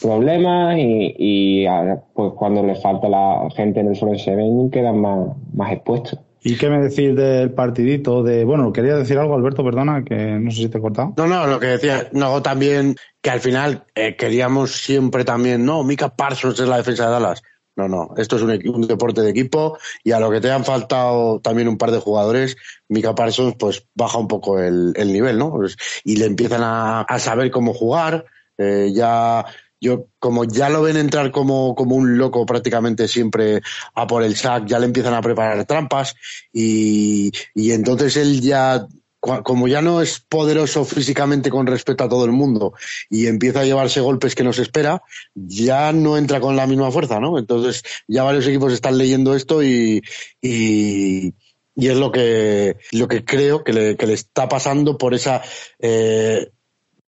problemas 0.00 0.78
y, 0.78 1.14
y 1.18 1.66
pues 2.14 2.32
cuando 2.32 2.62
le 2.62 2.74
falta 2.74 3.08
la 3.08 3.48
gente 3.54 3.80
en 3.80 3.88
el 3.88 3.96
front 3.96 4.18
seven 4.18 4.70
quedan 4.70 5.00
más, 5.00 5.28
más 5.52 5.72
expuestos. 5.72 6.18
¿Y 6.42 6.56
qué 6.56 6.70
me 6.70 6.80
decís 6.80 7.14
del 7.14 7.50
partidito? 7.50 8.22
De 8.22 8.44
Bueno, 8.44 8.72
quería 8.72 8.96
decir 8.96 9.18
algo, 9.18 9.34
Alberto, 9.34 9.62
perdona, 9.62 10.02
que 10.04 10.14
no 10.14 10.50
sé 10.50 10.62
si 10.62 10.68
te 10.70 10.78
he 10.78 10.80
cortado. 10.80 11.12
No, 11.18 11.26
no, 11.26 11.46
lo 11.46 11.60
que 11.60 11.66
decía, 11.66 12.08
no, 12.12 12.40
también 12.40 12.96
que 13.20 13.28
al 13.28 13.40
final 13.40 13.84
eh, 13.94 14.16
queríamos 14.16 14.72
siempre 14.72 15.24
también, 15.24 15.66
no, 15.66 15.84
Mika 15.84 16.08
Parsons 16.08 16.58
es 16.58 16.66
la 16.66 16.78
defensa 16.78 17.06
de 17.06 17.12
Dallas. 17.12 17.42
No, 17.76 17.88
no, 17.88 18.10
esto 18.16 18.36
es 18.36 18.42
un, 18.42 18.86
deporte 18.86 19.22
de 19.22 19.30
equipo 19.30 19.78
y 20.04 20.12
a 20.12 20.20
lo 20.20 20.30
que 20.30 20.40
te 20.40 20.50
han 20.50 20.64
faltado 20.64 21.40
también 21.40 21.68
un 21.68 21.78
par 21.78 21.92
de 21.92 21.98
jugadores, 21.98 22.56
Mika 22.88 23.14
Parsons 23.14 23.54
pues 23.58 23.86
baja 23.94 24.18
un 24.18 24.28
poco 24.28 24.58
el, 24.58 24.92
el 24.96 25.12
nivel, 25.12 25.38
¿no? 25.38 25.52
Pues, 25.52 25.76
y 26.04 26.16
le 26.16 26.26
empiezan 26.26 26.62
a, 26.62 27.02
a 27.02 27.18
saber 27.18 27.50
cómo 27.50 27.72
jugar, 27.72 28.26
eh, 28.58 28.90
ya 28.92 29.46
yo 29.80 30.08
como 30.18 30.44
ya 30.44 30.68
lo 30.68 30.82
ven 30.82 30.96
entrar 30.96 31.30
como, 31.30 31.74
como 31.74 31.96
un 31.96 32.18
loco 32.18 32.44
prácticamente 32.44 33.08
siempre 33.08 33.62
a 33.94 34.06
por 34.06 34.22
el 34.22 34.36
sack, 34.36 34.66
ya 34.66 34.78
le 34.78 34.86
empiezan 34.86 35.14
a 35.14 35.22
preparar 35.22 35.64
trampas 35.64 36.14
y, 36.52 37.32
y 37.54 37.72
entonces 37.72 38.16
él 38.16 38.40
ya 38.42 38.86
como 39.20 39.68
ya 39.68 39.82
no 39.82 40.00
es 40.00 40.20
poderoso 40.20 40.84
físicamente 40.84 41.50
con 41.50 41.66
respecto 41.66 42.04
a 42.04 42.08
todo 42.08 42.24
el 42.24 42.32
mundo 42.32 42.72
y 43.10 43.26
empieza 43.26 43.60
a 43.60 43.64
llevarse 43.64 44.00
golpes 44.00 44.34
que 44.34 44.44
no 44.44 44.52
se 44.52 44.62
espera, 44.62 45.02
ya 45.34 45.92
no 45.92 46.16
entra 46.16 46.40
con 46.40 46.56
la 46.56 46.66
misma 46.66 46.90
fuerza, 46.90 47.20
¿no? 47.20 47.38
Entonces 47.38 47.82
ya 48.08 48.22
varios 48.22 48.46
equipos 48.46 48.72
están 48.72 48.96
leyendo 48.96 49.34
esto 49.34 49.62
y, 49.62 50.02
y, 50.40 51.34
es 51.76 51.96
lo 51.96 52.10
que, 52.10 52.76
lo 52.92 53.08
que 53.08 53.24
creo 53.24 53.62
que 53.62 53.72
le, 53.72 53.96
que 53.96 54.06
le 54.06 54.14
está 54.14 54.48
pasando 54.48 54.96
por 54.96 55.14
esa 55.14 55.42
eh, 55.78 56.50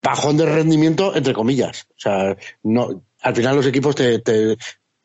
bajón 0.02 0.38
de 0.38 0.46
rendimiento, 0.46 1.16
entre 1.16 1.34
comillas. 1.34 1.88
O 1.92 2.00
sea, 2.00 2.38
no, 2.64 3.04
al 3.22 3.36
final 3.36 3.56
los 3.56 3.66
equipos 3.66 3.96
te 3.96 4.22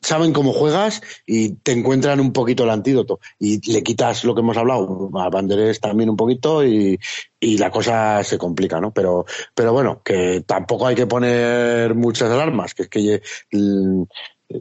saben 0.07 0.31
cómo 0.31 0.53
juegas 0.53 1.01
y 1.25 1.49
te 1.55 1.73
encuentran 1.73 2.21
un 2.21 2.31
poquito 2.31 2.63
el 2.63 2.69
antídoto. 2.69 3.19
Y 3.39 3.73
le 3.73 3.83
quitas 3.83 4.23
lo 4.23 4.33
que 4.33 4.39
hemos 4.39 4.55
hablado 4.55 5.09
a 5.15 5.29
Banderés 5.29 5.81
también 5.81 6.09
un 6.09 6.15
poquito 6.15 6.65
y, 6.65 6.97
y 7.41 7.57
la 7.57 7.69
cosa 7.69 8.23
se 8.23 8.37
complica, 8.37 8.79
¿no? 8.79 8.91
Pero, 8.91 9.25
pero 9.53 9.73
bueno, 9.73 10.01
que 10.05 10.43
tampoco 10.45 10.87
hay 10.87 10.95
que 10.95 11.07
poner 11.07 11.93
muchas 11.93 12.31
alarmas, 12.31 12.73
que 12.73 12.83
es 12.83 12.89
que 12.89 13.21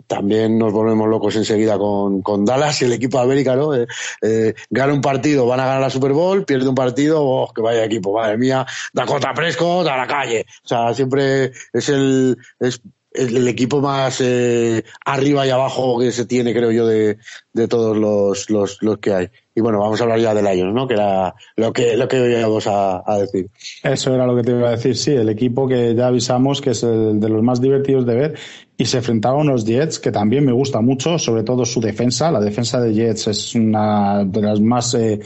también 0.09 0.59
nos 0.59 0.73
volvemos 0.73 1.09
locos 1.09 1.37
enseguida 1.37 1.79
con, 1.79 2.23
con 2.23 2.45
Dallas 2.45 2.83
y 2.83 2.87
el 2.87 2.95
equipo 2.95 3.19
de 3.19 3.25
América, 3.25 3.55
¿no? 3.55 3.73
Eh, 3.73 3.87
eh, 4.23 4.53
gana 4.69 4.93
un 4.93 5.01
partido, 5.01 5.47
van 5.47 5.61
a 5.61 5.67
ganar 5.67 5.81
la 5.81 5.91
Super 5.91 6.13
Bowl, 6.13 6.45
pierde 6.45 6.69
un 6.69 6.75
partido, 6.75 7.23
oh, 7.25 7.53
que 7.55 7.63
vaya 7.63 7.85
equipo, 7.85 8.13
madre 8.13 8.37
mía, 8.37 8.67
Dakota 8.93 9.33
Prescott 9.33 9.87
a 9.87 9.97
la 9.97 10.09
calle. 10.09 10.45
O 10.65 10.67
sea, 10.67 10.93
siempre 10.93 11.53
es 11.73 11.89
el, 11.89 12.37
es 12.59 12.81
el, 13.17 13.49
equipo 13.49 13.81
más 13.81 14.21
eh, 14.21 14.85
arriba 15.05 15.47
y 15.47 15.51
abajo 15.51 15.99
que 15.99 16.13
se 16.13 16.27
tiene, 16.27 16.53
creo 16.53 16.71
yo, 16.71 16.87
de, 16.87 17.19
de 17.53 17.69
todos 17.69 17.97
los, 17.97 18.51
los, 18.51 18.79
los 18.83 18.99
que 18.99 19.15
hay. 19.15 19.29
Y 19.55 19.61
bueno, 19.61 19.81
vamos 19.81 20.01
a 20.01 20.05
hablar 20.05 20.21
ya 20.21 20.35
del 20.35 20.45
Lions, 20.45 20.75
¿no? 20.75 20.87
Que 20.87 20.95
era 20.95 21.35
lo 21.57 21.73
que, 21.73 21.97
lo 21.97 22.07
que 22.07 22.39
íbamos 22.39 22.67
a, 22.67 23.03
a, 23.07 23.19
decir. 23.19 23.49
Eso 23.83 24.15
era 24.15 24.27
lo 24.27 24.37
que 24.37 24.43
te 24.43 24.51
iba 24.51 24.69
a 24.69 24.73
decir, 24.73 24.97
sí. 24.97 25.13
El 25.13 25.31
equipo 25.31 25.67
que 25.67 25.95
ya 25.95 26.09
avisamos 26.09 26.61
que 26.61 26.71
es 26.71 26.83
el 26.83 27.19
de 27.19 27.29
los 27.29 27.43
más 27.43 27.61
divertidos 27.61 28.05
de 28.05 28.15
ver 28.15 28.35
y 28.77 28.85
se 28.85 28.99
enfrentaba 28.99 29.39
a 29.39 29.41
unos 29.41 29.65
Jets 29.65 29.99
que 29.99 30.13
también 30.13 30.45
me 30.45 30.53
gusta 30.53 30.81
mucho, 30.81 31.19
sobre 31.19 31.43
todo 31.43 31.65
su 31.65 31.81
defensa. 31.81 32.31
La 32.31 32.41
defensa 32.41 32.81
de 32.81 32.93
Jets 32.93 33.29
es 33.29 33.55
una 33.55 34.25
de 34.25 34.43
las 34.43 34.61
más 34.61 34.93
eh, 34.95 35.21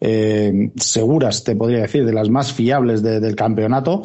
eh, 0.00 0.70
seguras, 0.76 1.44
te 1.44 1.56
podría 1.56 1.80
decir, 1.80 2.04
de 2.04 2.12
las 2.12 2.28
más 2.28 2.52
fiables 2.52 3.02
de, 3.02 3.20
del 3.20 3.34
campeonato. 3.34 4.02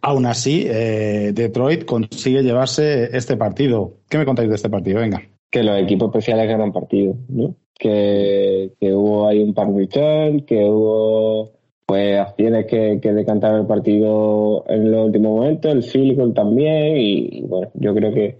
Aún 0.00 0.26
así, 0.26 0.64
eh, 0.66 1.32
Detroit 1.34 1.84
consigue 1.84 2.42
llevarse 2.42 3.16
este 3.16 3.36
partido. 3.36 3.94
¿Qué 4.08 4.18
me 4.18 4.24
contáis 4.24 4.48
de 4.48 4.54
este 4.54 4.70
partido? 4.70 5.00
Venga. 5.00 5.22
Que 5.50 5.62
los 5.62 5.78
equipos 5.80 6.08
especiales 6.08 6.48
ganan 6.48 6.72
partido, 6.72 7.16
¿no? 7.28 7.54
Que, 7.74 8.72
que 8.80 8.92
hubo 8.92 9.26
ahí 9.26 9.40
un 9.40 9.54
par 9.54 9.72
return, 9.72 10.40
que 10.42 10.64
hubo 10.64 11.52
pues 11.86 12.18
acciones 12.20 12.66
que, 12.66 13.00
que 13.00 13.12
decantaron 13.14 13.62
el 13.62 13.66
partido 13.66 14.64
en 14.68 14.92
los 14.92 15.06
últimos 15.06 15.38
momentos, 15.38 15.72
el 15.72 15.82
field 15.82 16.34
también, 16.34 16.98
y, 16.98 17.40
bueno, 17.46 17.70
yo 17.74 17.94
creo 17.94 18.12
que, 18.12 18.36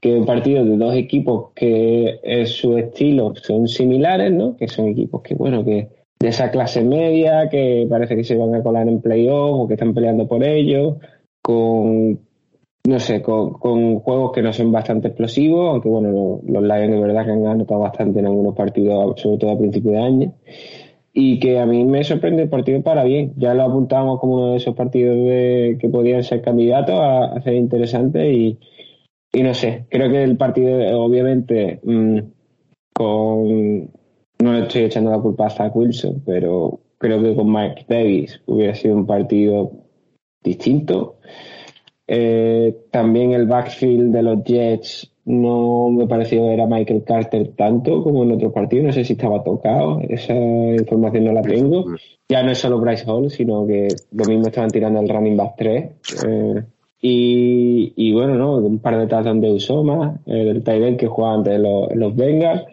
que 0.00 0.14
un 0.14 0.24
partido 0.24 0.64
de 0.64 0.76
dos 0.76 0.94
equipos 0.94 1.50
que 1.56 2.20
en 2.22 2.46
su 2.46 2.78
estilo 2.78 3.34
son 3.34 3.66
similares, 3.66 4.32
¿no? 4.32 4.56
Que 4.56 4.68
son 4.68 4.86
equipos 4.86 5.22
que, 5.22 5.34
bueno, 5.34 5.64
que 5.64 5.97
de 6.20 6.28
esa 6.28 6.50
clase 6.50 6.82
media, 6.82 7.48
que 7.48 7.86
parece 7.88 8.16
que 8.16 8.24
se 8.24 8.36
van 8.36 8.54
a 8.54 8.62
colar 8.62 8.88
en 8.88 9.00
playoff 9.00 9.60
o 9.60 9.68
que 9.68 9.74
están 9.74 9.94
peleando 9.94 10.26
por 10.26 10.42
ello, 10.44 10.98
con, 11.42 12.20
no 12.84 13.00
sé, 13.00 13.22
con, 13.22 14.00
juegos 14.00 14.32
que 14.32 14.42
no 14.42 14.52
son 14.52 14.72
bastante 14.72 15.08
explosivos, 15.08 15.70
aunque 15.70 15.88
bueno, 15.88 16.10
los, 16.10 16.44
los 16.44 16.62
Lions 16.62 16.90
de 16.90 17.00
verdad 17.00 17.24
que 17.24 17.32
han 17.32 17.42
ganado 17.42 17.78
bastante 17.78 18.20
en 18.20 18.26
algunos 18.26 18.54
partidos, 18.54 19.20
sobre 19.20 19.38
todo 19.38 19.52
a 19.52 19.58
principios 19.58 19.94
de 19.94 20.00
año 20.00 20.34
y 21.20 21.40
que 21.40 21.58
a 21.58 21.66
mí 21.66 21.84
me 21.84 22.04
sorprende 22.04 22.44
el 22.44 22.48
partido 22.48 22.80
para 22.80 23.02
bien. 23.02 23.32
Ya 23.36 23.52
lo 23.52 23.64
apuntamos 23.64 24.20
como 24.20 24.34
uno 24.34 24.50
de 24.52 24.58
esos 24.58 24.76
partidos 24.76 25.16
de, 25.16 25.76
que 25.80 25.88
podían 25.88 26.22
ser 26.22 26.42
candidatos 26.42 26.94
a, 26.96 27.40
ser 27.42 27.54
interesantes 27.54 28.32
y, 28.32 28.58
y, 29.32 29.42
no 29.42 29.52
sé, 29.52 29.86
creo 29.90 30.10
que 30.10 30.22
el 30.22 30.36
partido 30.36 30.78
obviamente 31.00 31.80
mm, 31.82 32.18
con 32.94 33.90
no 34.38 34.52
le 34.52 34.62
estoy 34.62 34.82
echando 34.82 35.10
la 35.10 35.18
culpa 35.18 35.46
a 35.46 35.50
Zach 35.50 35.74
Wilson, 35.74 36.22
pero 36.24 36.80
creo 36.98 37.22
que 37.22 37.34
con 37.34 37.52
Mike 37.52 37.86
Davis 37.88 38.40
hubiera 38.46 38.74
sido 38.74 38.96
un 38.96 39.06
partido 39.06 39.72
distinto. 40.42 41.16
Eh, 42.06 42.74
también 42.90 43.32
el 43.32 43.46
backfield 43.46 44.12
de 44.12 44.22
los 44.22 44.42
Jets 44.44 45.12
no 45.26 45.90
me 45.90 46.06
pareció 46.06 46.46
ver 46.46 46.62
a 46.62 46.66
Michael 46.66 47.04
Carter 47.04 47.52
tanto 47.54 48.02
como 48.02 48.24
en 48.24 48.32
otros 48.32 48.52
partidos. 48.52 48.86
No 48.86 48.92
sé 48.92 49.04
si 49.04 49.12
estaba 49.12 49.44
tocado, 49.44 50.00
esa 50.08 50.34
información 50.34 51.26
no 51.26 51.32
la 51.32 51.42
tengo. 51.42 51.84
Ya 52.28 52.42
no 52.42 52.50
es 52.50 52.58
solo 52.58 52.78
Bryce 52.78 53.04
Hall, 53.06 53.30
sino 53.30 53.66
que 53.66 53.88
lo 54.12 54.24
mismo 54.24 54.46
estaban 54.46 54.70
tirando 54.70 55.00
el 55.00 55.08
running 55.08 55.36
back 55.36 55.54
3. 55.58 55.84
Eh, 56.26 56.62
y, 57.00 57.92
y, 57.94 58.12
bueno, 58.12 58.34
¿no? 58.34 58.56
un 58.56 58.78
par 58.80 58.98
de 58.98 59.06
touchdowns 59.06 59.42
de 59.42 59.52
Usoma, 59.52 60.18
eh, 60.26 60.48
el 60.48 60.64
Tyler 60.64 60.96
que 60.96 61.06
juega 61.06 61.34
ante 61.34 61.58
los, 61.58 61.94
los 61.94 62.16
Bengals. 62.16 62.64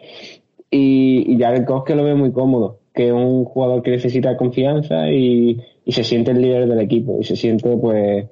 Y, 0.70 1.32
y 1.32 1.38
Jared 1.38 1.64
Goff 1.66 1.84
que 1.84 1.94
lo 1.94 2.04
ve 2.04 2.14
muy 2.14 2.32
cómodo, 2.32 2.80
que 2.94 3.08
es 3.08 3.12
un 3.12 3.44
jugador 3.44 3.82
que 3.82 3.92
necesita 3.92 4.36
confianza 4.36 5.10
y, 5.10 5.60
y 5.84 5.92
se 5.92 6.04
siente 6.04 6.32
el 6.32 6.42
líder 6.42 6.68
del 6.68 6.80
equipo 6.80 7.18
y 7.20 7.24
se 7.24 7.36
siente 7.36 7.76
pues 7.76 8.26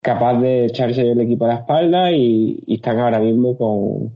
capaz 0.00 0.40
de 0.40 0.66
echarse 0.66 1.10
el 1.10 1.20
equipo 1.20 1.46
a 1.46 1.48
la 1.48 1.54
espalda 1.56 2.12
y, 2.12 2.62
están 2.68 3.00
ahora 3.00 3.18
mismo 3.18 3.56
con, 3.56 4.12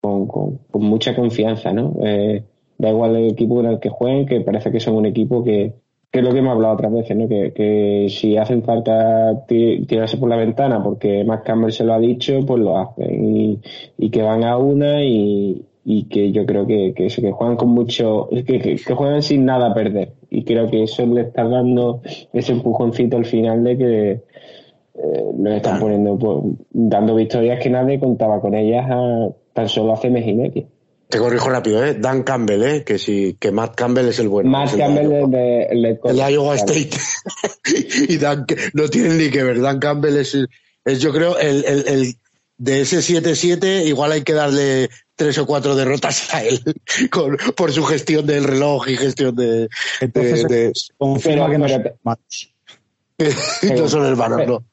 con, 0.00 0.60
mucha 0.74 1.16
confianza, 1.16 1.72
¿no? 1.72 1.96
Eh, 2.04 2.44
Da 2.78 2.90
igual 2.90 3.16
el 3.16 3.30
equipo 3.30 3.60
en 3.60 3.66
el 3.66 3.80
que 3.80 3.88
jueguen, 3.88 4.26
que 4.26 4.40
parece 4.40 4.70
que 4.70 4.80
son 4.80 4.96
un 4.96 5.06
equipo 5.06 5.44
que, 5.44 5.74
que 6.10 6.18
es 6.18 6.24
lo 6.24 6.32
que 6.32 6.38
hemos 6.38 6.52
hablado 6.54 6.74
otras 6.74 6.92
veces, 6.92 7.16
¿no? 7.16 7.28
Que, 7.28 7.52
que 7.52 8.08
si 8.08 8.36
hacen 8.36 8.62
falta 8.62 9.46
tirarse 9.46 10.16
por 10.16 10.28
la 10.28 10.36
ventana 10.36 10.82
porque 10.82 11.24
Matt 11.24 11.44
Campbell 11.44 11.72
se 11.72 11.84
lo 11.84 11.94
ha 11.94 11.98
dicho, 11.98 12.40
pues 12.44 12.60
lo 12.60 12.78
hacen. 12.78 13.36
Y, 13.36 13.60
y 13.98 14.10
que 14.10 14.22
van 14.22 14.44
a 14.44 14.58
una 14.58 15.04
y, 15.04 15.64
y 15.84 16.08
que 16.08 16.32
yo 16.32 16.46
creo 16.46 16.66
que, 16.66 16.94
que 16.96 17.06
eso, 17.06 17.20
que 17.20 17.30
juegan 17.30 17.56
con 17.56 17.68
mucho, 17.68 18.28
que, 18.30 18.44
que, 18.44 18.76
que, 18.76 18.94
juegan 18.94 19.22
sin 19.22 19.44
nada 19.44 19.70
a 19.70 19.74
perder. 19.74 20.14
Y 20.30 20.44
creo 20.44 20.70
que 20.70 20.82
eso 20.82 21.04
le 21.06 21.22
está 21.22 21.44
dando 21.44 22.00
ese 22.32 22.52
empujoncito 22.52 23.18
al 23.18 23.26
final 23.26 23.62
de 23.62 23.78
que 23.78 24.10
eh, 24.12 25.30
nos 25.36 25.54
están 25.54 25.78
poniendo, 25.78 26.18
pues, 26.18 26.56
dando 26.70 27.14
victorias 27.14 27.60
que 27.62 27.68
nadie 27.68 28.00
contaba 28.00 28.40
con 28.40 28.54
ellas 28.54 28.86
a, 28.88 29.28
tan 29.52 29.68
solo 29.68 29.92
hace 29.92 30.08
mes 30.08 30.26
y 30.26 30.34
medio. 30.34 30.66
Te 31.08 31.18
corrijo 31.18 31.50
rápido, 31.50 31.84
¿eh? 31.84 31.94
Dan 31.94 32.22
Campbell, 32.22 32.62
¿eh? 32.62 32.82
Que 32.84 32.98
sí, 32.98 33.36
que 33.38 33.52
Matt 33.52 33.74
Campbell 33.74 34.08
es 34.08 34.18
el 34.18 34.28
bueno. 34.28 34.50
Matt 34.50 34.72
el 34.72 34.78
Campbell 34.78 35.08
de, 35.08 35.20
es 35.20 35.30
de, 35.30 35.62
el 35.64 35.82
de 35.82 36.00
el 36.02 36.16
de 36.16 36.32
Iowa 36.32 36.54
State. 36.56 36.90
y 38.08 38.16
Dan, 38.16 38.46
no 38.72 38.88
tienen 38.88 39.18
ni 39.18 39.30
que 39.30 39.42
ver. 39.42 39.60
Dan 39.60 39.78
Campbell 39.78 40.16
es, 40.16 40.34
es 40.84 41.00
yo 41.00 41.12
creo, 41.12 41.38
el, 41.38 41.64
el, 41.66 41.84
el 41.86 42.14
de 42.56 42.82
ese 42.82 42.98
7-7, 42.98 43.86
igual 43.86 44.12
hay 44.12 44.22
que 44.22 44.32
darle 44.32 44.88
tres 45.16 45.38
o 45.38 45.46
cuatro 45.46 45.74
derrotas 45.74 46.32
a 46.34 46.42
él 46.42 46.60
con, 47.10 47.36
por 47.56 47.72
su 47.72 47.84
gestión 47.84 48.26
del 48.26 48.44
reloj 48.44 48.88
y 48.88 48.96
gestión 48.96 49.34
de. 49.36 49.68
Entonces, 50.00 50.48
de, 50.48 50.66
de 50.68 50.72
confirma 50.98 51.50
que 51.50 51.58
no 51.58 51.68
son 51.68 51.86
hermanos. 51.86 52.54
no 53.78 53.88
son 53.88 54.06
hermanos, 54.06 54.38
pero, 54.40 54.52
no. 54.52 54.64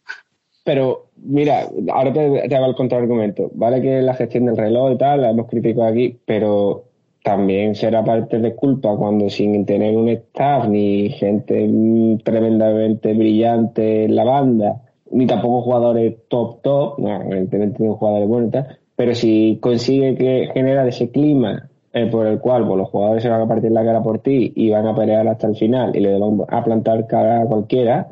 Pero, 0.63 1.09
mira, 1.17 1.67
ahora 1.91 2.13
te, 2.13 2.47
te 2.47 2.55
hago 2.55 2.67
el 2.67 2.75
contraargumento. 2.75 3.51
Vale 3.53 3.81
que 3.81 4.01
la 4.01 4.13
gestión 4.15 4.45
del 4.45 4.57
reloj 4.57 4.93
y 4.93 4.97
tal, 4.97 5.21
la 5.21 5.31
hemos 5.31 5.47
criticado 5.47 5.87
aquí, 5.87 6.19
pero 6.25 6.85
también 7.23 7.75
será 7.75 8.03
parte 8.03 8.39
de 8.39 8.55
culpa 8.55 8.95
cuando 8.95 9.29
sin 9.29 9.65
tener 9.65 9.95
un 9.95 10.09
staff 10.09 10.67
ni 10.67 11.09
gente 11.09 11.69
tremendamente 12.23 13.13
brillante 13.13 14.05
en 14.05 14.15
la 14.15 14.23
banda, 14.23 14.81
ni 15.11 15.25
tampoco 15.25 15.61
jugadores 15.61 16.15
top 16.27 16.61
top, 16.61 16.99
no, 16.99 17.21
evidentemente 17.23 17.77
tienen 17.77 17.95
jugadores 17.95 18.27
buenos 18.27 18.49
y 18.49 18.51
tal, 18.51 18.77
pero 18.95 19.15
si 19.15 19.57
consigue 19.61 20.15
que 20.15 20.49
generar 20.53 20.87
ese 20.87 21.09
clima 21.09 21.69
eh, 21.93 22.07
por 22.07 22.27
el 22.27 22.39
cual 22.39 22.65
pues, 22.65 22.77
los 22.77 22.89
jugadores 22.89 23.23
se 23.23 23.29
van 23.29 23.41
a 23.41 23.47
partir 23.47 23.71
la 23.71 23.83
cara 23.83 24.01
por 24.01 24.19
ti 24.19 24.53
y 24.55 24.69
van 24.69 24.87
a 24.87 24.95
pelear 24.95 25.27
hasta 25.27 25.47
el 25.47 25.55
final 25.55 25.95
y 25.95 25.99
le 25.99 26.17
van 26.17 26.41
a 26.47 26.63
plantar 26.63 27.05
cara 27.07 27.41
a 27.41 27.45
cualquiera, 27.45 28.07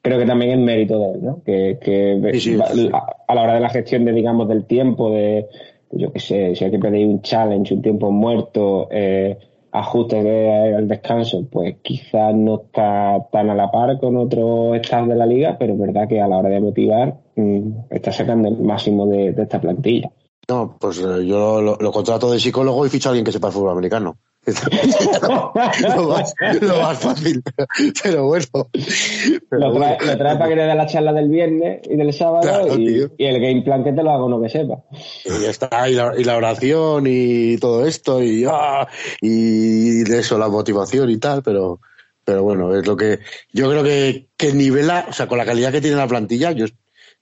creo 0.00 0.18
que 0.18 0.26
también 0.26 0.52
es 0.52 0.58
mérito 0.58 0.98
de 0.98 1.10
él, 1.12 1.24
¿no? 1.24 1.42
Que, 1.44 1.78
que 1.80 2.30
Sí, 2.34 2.40
sí, 2.40 2.58
sí. 2.74 2.90
a, 2.92 3.04
a 3.26 3.34
la 3.34 3.42
hora 3.42 3.54
de 3.54 3.60
la 3.60 3.68
gestión 3.68 4.04
de, 4.04 4.12
digamos, 4.12 4.48
del 4.48 4.64
tiempo, 4.64 5.10
de, 5.10 5.46
yo 5.92 6.12
qué 6.12 6.20
sé, 6.20 6.54
si 6.54 6.64
hay 6.64 6.70
que 6.70 6.78
pedir 6.78 7.06
un 7.06 7.20
challenge, 7.22 7.74
un 7.74 7.82
tiempo 7.82 8.10
muerto, 8.10 8.88
eh, 8.90 9.36
ajustes 9.72 10.22
de, 10.22 10.74
al 10.76 10.86
descanso, 10.86 11.46
pues 11.50 11.76
quizás 11.82 12.34
no 12.34 12.62
está 12.62 13.26
tan 13.32 13.50
a 13.50 13.54
la 13.54 13.70
par 13.70 13.98
con 13.98 14.16
otros 14.16 14.76
estados 14.76 15.08
de 15.08 15.16
la 15.16 15.26
liga, 15.26 15.56
pero 15.58 15.72
es 15.72 15.80
verdad 15.80 16.06
que 16.08 16.20
a 16.20 16.28
la 16.28 16.36
hora 16.36 16.50
de 16.50 16.60
motivar 16.60 17.16
mm, 17.36 17.70
está 17.90 18.12
sacando 18.12 18.48
el 18.48 18.58
máximo 18.58 19.06
de, 19.06 19.32
de 19.32 19.42
esta 19.42 19.60
plantilla. 19.60 20.10
No, 20.48 20.76
pues 20.78 20.98
eh, 20.98 21.24
yo 21.24 21.62
lo, 21.62 21.76
lo, 21.76 21.92
contrato 21.92 22.30
de 22.30 22.38
psicólogo 22.38 22.84
y 22.84 22.90
ficho 22.90 23.08
a 23.08 23.10
alguien 23.10 23.24
que 23.24 23.32
sepa 23.32 23.48
el 23.48 23.52
fútbol 23.54 23.70
americano. 23.70 24.16
Lo, 24.44 25.52
más, 25.54 26.34
lo, 26.60 26.78
más, 26.82 26.98
fácil, 26.98 27.42
pero 28.02 28.26
bueno. 28.26 28.44
Pero 29.48 29.68
lo, 29.68 29.72
trae, 29.78 29.96
bueno. 29.96 30.12
lo 30.12 30.18
trae 30.18 30.36
para 30.36 30.48
que 30.48 30.56
le 30.56 30.62
dé 30.64 30.74
la 30.74 30.86
charla 30.86 31.12
del 31.12 31.28
viernes 31.28 31.80
y 31.88 31.96
del 31.96 32.12
sábado 32.12 32.40
claro, 32.40 32.76
y, 32.76 33.08
y, 33.18 33.24
el 33.24 33.40
game 33.40 33.62
plan 33.62 33.84
que 33.84 33.92
te 33.92 34.02
lo 34.02 34.10
haga 34.10 34.24
uno 34.24 34.42
que 34.42 34.48
sepa. 34.48 34.82
Y 35.24 35.42
ya 35.44 35.50
está, 35.50 35.88
y 35.88 35.94
la, 35.94 36.14
y 36.18 36.24
la 36.24 36.36
oración 36.36 37.04
y 37.06 37.56
todo 37.58 37.86
esto, 37.86 38.20
y, 38.20 38.44
ah, 38.48 38.88
y 39.20 40.02
de 40.02 40.18
eso, 40.18 40.36
la 40.38 40.48
motivación 40.48 41.08
y 41.10 41.18
tal, 41.18 41.44
pero, 41.44 41.80
pero 42.24 42.42
bueno, 42.42 42.74
es 42.74 42.84
lo 42.84 42.96
que 42.96 43.20
yo 43.52 43.70
creo 43.70 43.84
que, 43.84 44.26
que 44.36 44.52
nivela, 44.52 45.06
o 45.08 45.12
sea, 45.12 45.28
con 45.28 45.38
la 45.38 45.44
calidad 45.44 45.70
que 45.70 45.80
tiene 45.80 45.96
la 45.96 46.08
plantilla, 46.08 46.50
yo 46.50 46.66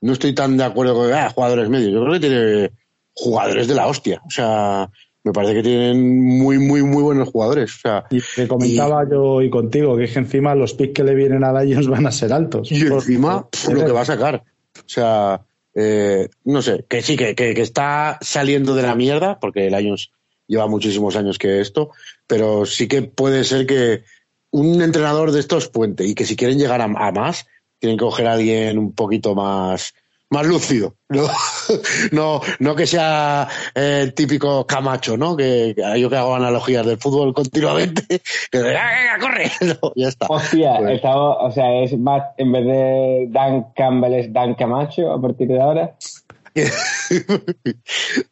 no 0.01 0.15
estoy 0.15 0.35
tan 0.35 0.57
de 0.57 0.65
acuerdo 0.65 0.95
con 0.95 1.13
ah, 1.13 1.29
jugadores 1.29 1.69
medios, 1.69 1.93
yo 1.93 2.01
creo 2.01 2.15
que 2.15 2.21
tiene 2.21 2.71
jugadores 3.13 3.69
de 3.69 3.75
la 3.75 3.89
hostia, 3.89 4.23
o 4.27 4.31
sea, 4.31 4.91
me 5.23 5.33
parece 5.33 5.55
que 5.55 5.63
tienen 5.63 6.21
muy, 6.21 6.59
muy, 6.59 6.83
muy 6.83 7.03
buenos 7.03 7.29
jugadores. 7.29 7.75
O 7.77 7.79
sea, 7.81 8.05
y 8.11 8.21
te 8.21 8.49
comentaba 8.49 9.05
y, 9.05 9.11
yo 9.11 9.43
y 9.43 9.51
contigo 9.51 9.97
que 9.97 10.05
es 10.05 10.13
que 10.13 10.21
encima 10.21 10.55
los 10.55 10.75
picks 10.75 10.95
que 10.95 11.05
le 11.05 11.15
vienen 11.15 11.45
a 11.45 11.63
Lions 11.63 11.89
van 11.89 12.07
a 12.07 12.13
ser 12.13 12.33
altos. 12.33 12.71
Y 12.73 12.87
encima 12.87 13.47
lo 13.69 13.85
que 13.85 13.93
va 13.93 14.01
a 14.01 14.07
sacar. 14.07 14.45
O 14.79 14.89
sea, 14.89 15.43
eh, 15.75 16.29
no 16.45 16.63
sé, 16.63 16.85
que 16.89 17.03
sí, 17.03 17.17
que, 17.17 17.35
que, 17.35 17.55
que, 17.55 17.63
está 17.63 18.19
saliendo 18.23 18.75
de 18.75 18.83
la 18.83 18.95
mierda, 18.95 19.39
porque 19.39 19.71
Lions 19.71 20.11
lleva 20.47 20.67
muchísimos 20.67 21.17
años 21.17 21.39
que 21.39 21.61
esto, 21.61 21.91
pero 22.27 22.67
sí 22.67 22.89
que 22.89 23.03
puede 23.03 23.45
ser 23.45 23.67
que 23.67 24.03
un 24.51 24.83
entrenador 24.83 25.33
de 25.33 25.41
estos 25.41 25.69
puente 25.69 26.05
y 26.05 26.15
que 26.15 26.25
si 26.25 26.35
quieren 26.35 26.59
llegar 26.59 26.81
a, 26.81 26.85
a 26.85 27.13
más, 27.13 27.47
tienen 27.79 27.99
que 27.99 28.05
coger 28.05 28.27
a 28.27 28.33
alguien 28.33 28.79
un 28.79 28.93
poquito 28.93 29.35
más 29.35 29.95
más 30.31 30.47
lúcido, 30.47 30.95
no, 31.09 31.27
no, 32.13 32.41
no 32.61 32.77
que 32.77 32.87
sea 32.87 33.49
el 33.75 34.09
eh, 34.09 34.13
típico 34.13 34.65
Camacho, 34.65 35.17
¿no? 35.17 35.37
Que, 35.37 35.75
que, 35.77 36.01
yo 36.01 36.09
que 36.09 36.17
hago 36.17 36.37
analogías 36.37 36.87
del 36.87 36.99
fútbol 36.99 37.35
continuamente, 37.35 38.21
que 38.51 38.77
¡Ah, 38.77 39.19
corre, 39.21 39.51
no, 39.61 39.93
ya 39.97 40.09
está. 40.09 40.27
Hostia, 40.29 40.77
pues. 40.79 40.97
estaba, 40.97 41.43
o 41.43 41.51
sea, 41.51 41.83
es 41.83 41.99
más, 41.99 42.23
en 42.37 42.53
vez 42.53 42.65
de 42.65 43.27
Dan 43.31 43.73
Campbell 43.75 44.15
es 44.15 44.33
Dan 44.33 44.55
Camacho 44.55 45.13
a 45.13 45.21
partir 45.21 45.49
de 45.49 45.61
ahora. 45.61 45.97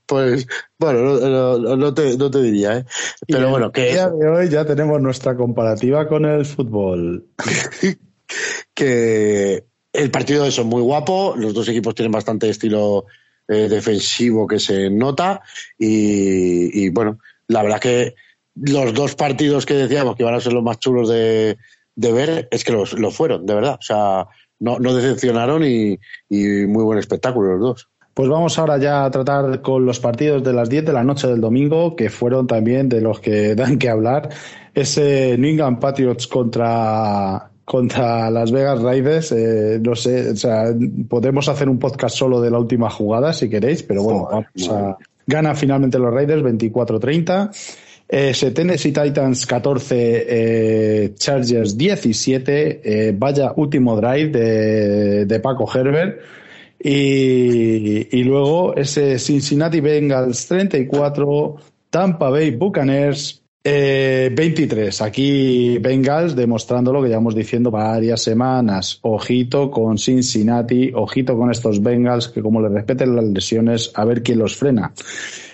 pues 0.07 0.46
bueno, 0.78 1.03
no, 1.03 1.59
no, 1.59 1.76
no, 1.76 1.94
te, 1.94 2.16
no 2.16 2.30
te 2.30 2.42
diría, 2.42 2.78
¿eh? 2.78 2.84
Pero 3.26 3.49
y 3.49 3.51
bueno, 3.51 3.72
que. 3.72 3.88
El 3.88 3.94
día 3.94 4.09
de 4.09 4.28
hoy 4.28 4.49
ya 4.49 4.64
tenemos 4.64 5.01
nuestra 5.01 5.36
comparativa 5.36 6.07
con 6.07 6.24
el 6.24 6.44
fútbol. 6.44 7.26
que 8.74 9.64
el 9.99 10.11
partido 10.11 10.44
es 10.46 10.64
muy 10.64 10.80
guapo, 10.80 11.34
los 11.36 11.53
dos 11.53 11.68
equipos 11.68 11.94
tienen 11.94 12.12
bastante 12.12 12.49
estilo 12.49 13.07
eh, 13.49 13.68
defensivo 13.68 14.46
que 14.46 14.61
se 14.61 14.90
nota 14.90 15.42
y, 15.76 16.88
bueno, 16.90 17.18
la 17.49 17.62
verdad 17.62 17.80
que 17.80 18.14
los 18.55 18.94
dos 18.94 19.14
partidos 19.14 19.66
que 19.66 19.74
decíamos 19.74 20.16
que 20.16 20.22
iban 20.22 20.34
a 20.34 20.40
ser 20.40 20.53
los 20.53 20.62
más 20.62 20.78
chulos 20.78 21.09
de, 21.09 21.59
de 21.96 22.12
ver 22.12 22.49
es 22.51 22.62
que 22.64 22.72
los, 22.72 22.92
lo 22.92 23.11
fueron, 23.11 23.46
de 23.46 23.55
verdad. 23.55 23.78
O 23.80 23.82
sea, 23.82 24.26
no, 24.61 24.78
no 24.78 24.94
decepcionaron 24.94 25.64
y, 25.64 25.99
y, 26.28 26.66
muy 26.66 26.84
buen 26.84 26.99
espectáculo 26.99 27.57
los 27.57 27.61
dos. 27.61 27.88
Pues 28.14 28.28
vamos 28.28 28.59
ahora 28.59 28.78
ya 28.78 29.05
a 29.05 29.11
tratar 29.11 29.62
con 29.62 29.86
los 29.86 30.01
partidos 30.01 30.42
de 30.42 30.53
las 30.53 30.68
10 30.68 30.86
de 30.86 30.92
la 30.92 31.05
noche 31.05 31.28
del 31.28 31.40
domingo, 31.40 31.96
que 31.96 32.11
fueron 32.11 32.46
también 32.46 32.88
de 32.88 33.01
los 33.01 33.20
que 33.20 33.55
dan 33.57 33.78
que 33.78 33.88
hablar. 33.88 34.28
Ese 34.74 35.36
New 35.38 35.51
England 35.51 35.80
Patriots 35.80 36.26
contra 36.26 37.51
contra 37.69 38.31
Las 38.31 38.51
Vegas 38.51 38.81
Raiders, 38.81 39.31
eh, 39.33 39.79
no 39.83 39.95
sé, 39.95 40.31
o 40.31 40.37
sea, 40.37 40.75
podemos 41.07 41.51
hacer 41.51 41.69
un 41.69 41.79
podcast 41.79 42.16
solo 42.16 42.41
de 42.41 42.51
la 42.51 42.59
última 42.59 42.89
jugada 42.89 43.35
si 43.35 43.51
queréis, 43.51 43.83
pero 43.83 44.03
bueno, 44.03 44.27
vamos 44.31 44.71
a, 44.71 44.97
gana 45.27 45.55
finalmente 45.55 45.99
los 45.99 46.12
Raiders 46.12 46.43
24-30. 46.43 47.51
Eh, 48.09 48.33
Tennessee 48.55 48.93
Titans 48.93 49.45
14, 49.45 50.27
eh, 50.27 51.14
Chargers 51.14 51.77
17, 51.77 52.81
eh, 52.83 53.14
vaya 53.14 53.53
último 53.55 54.01
drive 54.01 54.31
de, 54.31 55.27
de 55.27 55.41
Paco 55.41 55.69
Herbert. 55.71 56.19
Y, 56.83 58.16
y, 58.16 58.25
luego 58.25 58.75
ese 58.77 59.19
Cincinnati 59.19 59.81
Bengals 59.81 60.47
34, 60.47 61.57
Tampa 61.91 62.31
Bay 62.31 62.53
Buccaneers 62.53 63.43
eh, 63.65 64.31
23. 64.35 65.03
Aquí 65.03 65.79
Bengals 65.79 66.37
demostrando 66.37 66.93
lo 66.93 67.03
que 67.03 67.09
llevamos 67.09 67.35
diciendo 67.35 67.71
varias 67.71 68.23
semanas. 68.23 68.99
Ojito 69.03 69.71
con 69.71 69.99
Cincinnati, 69.99 70.93
ojito 70.95 71.37
con 71.37 71.51
estos 71.51 71.83
Bengals 71.83 72.29
que 72.29 72.43
como 72.43 72.61
les 72.61 72.73
respeten 72.73 73.17
las 73.17 73.25
lesiones, 73.25 73.93
a 73.95 74.05
ver 74.05 74.23
quién 74.23 74.39
los 74.39 74.57
frena. 74.57 74.93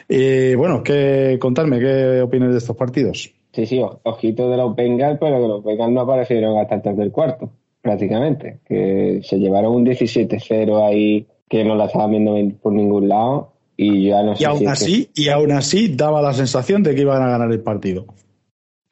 Eh, 0.09 0.55
bueno, 0.57 0.83
¿qué, 0.83 1.39
contarme, 1.41 1.81
¿qué 1.81 2.21
opinas 2.21 2.53
de 2.53 2.59
estos 2.59 2.77
partidos? 2.77 3.33
Sí, 3.53 3.67
sí, 3.67 3.81
ojito 4.03 4.51
de 4.51 4.57
los 4.57 4.75
Bengals, 4.77 5.19
pero 5.19 5.41
que 5.41 5.49
los 5.49 5.65
Bengals 5.65 5.93
no 5.93 6.01
aparecieron 6.03 6.59
hasta 6.59 6.75
antes 6.75 6.97
del 6.97 7.11
cuarto, 7.11 7.51
prácticamente. 7.81 8.61
Que 8.67 9.21
se 9.23 9.39
llevaron 9.39 9.77
un 9.77 9.87
17-0 9.87 10.87
ahí 10.87 11.27
que 11.49 11.65
no 11.65 11.75
la 11.75 11.87
estaban 11.87 12.11
viendo 12.11 12.37
por 12.61 12.73
ningún 12.73 13.09
lado 13.09 13.54
y 13.77 14.09
ya 14.09 14.23
no 14.23 14.37
sé 14.37 14.43
y 14.43 14.47
aún 14.47 14.59
si 14.59 14.67
así 14.67 15.05
que... 15.07 15.23
y 15.23 15.29
aún 15.29 15.53
así 15.53 15.89
daba 15.95 16.23
la 16.23 16.33
sensación 16.33 16.83
de 16.83 16.95
que 16.95 17.03
iban 17.03 17.23
a 17.23 17.29
ganar 17.29 17.51
el 17.51 17.61
partido. 17.61 18.07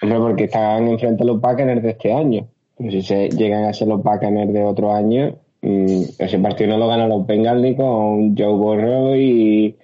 Hombre, 0.03 0.19
porque 0.19 0.45
estaban 0.45 0.89
enfrente 0.89 1.23
a 1.23 1.27
los 1.27 1.41
Buccaneers 1.41 1.83
de 1.83 1.91
este 1.91 2.13
año. 2.13 2.49
Pero 2.77 2.91
si 2.91 3.03
se 3.03 3.29
llegan 3.29 3.65
a 3.65 3.73
ser 3.73 3.89
los 3.89 4.03
Buccaneers 4.03 4.53
de 4.53 4.65
otro 4.65 4.93
año 4.93 5.37
mmm, 5.63 6.03
ese 6.19 6.39
partido 6.39 6.71
no 6.71 6.79
lo 6.79 6.89
ganan 6.89 7.09
los 7.09 7.27
Bengals 7.27 7.63
ni 7.63 7.75
con 7.75 8.37
Joe 8.37 8.55
Burrow 8.55 9.15
y 9.15 9.77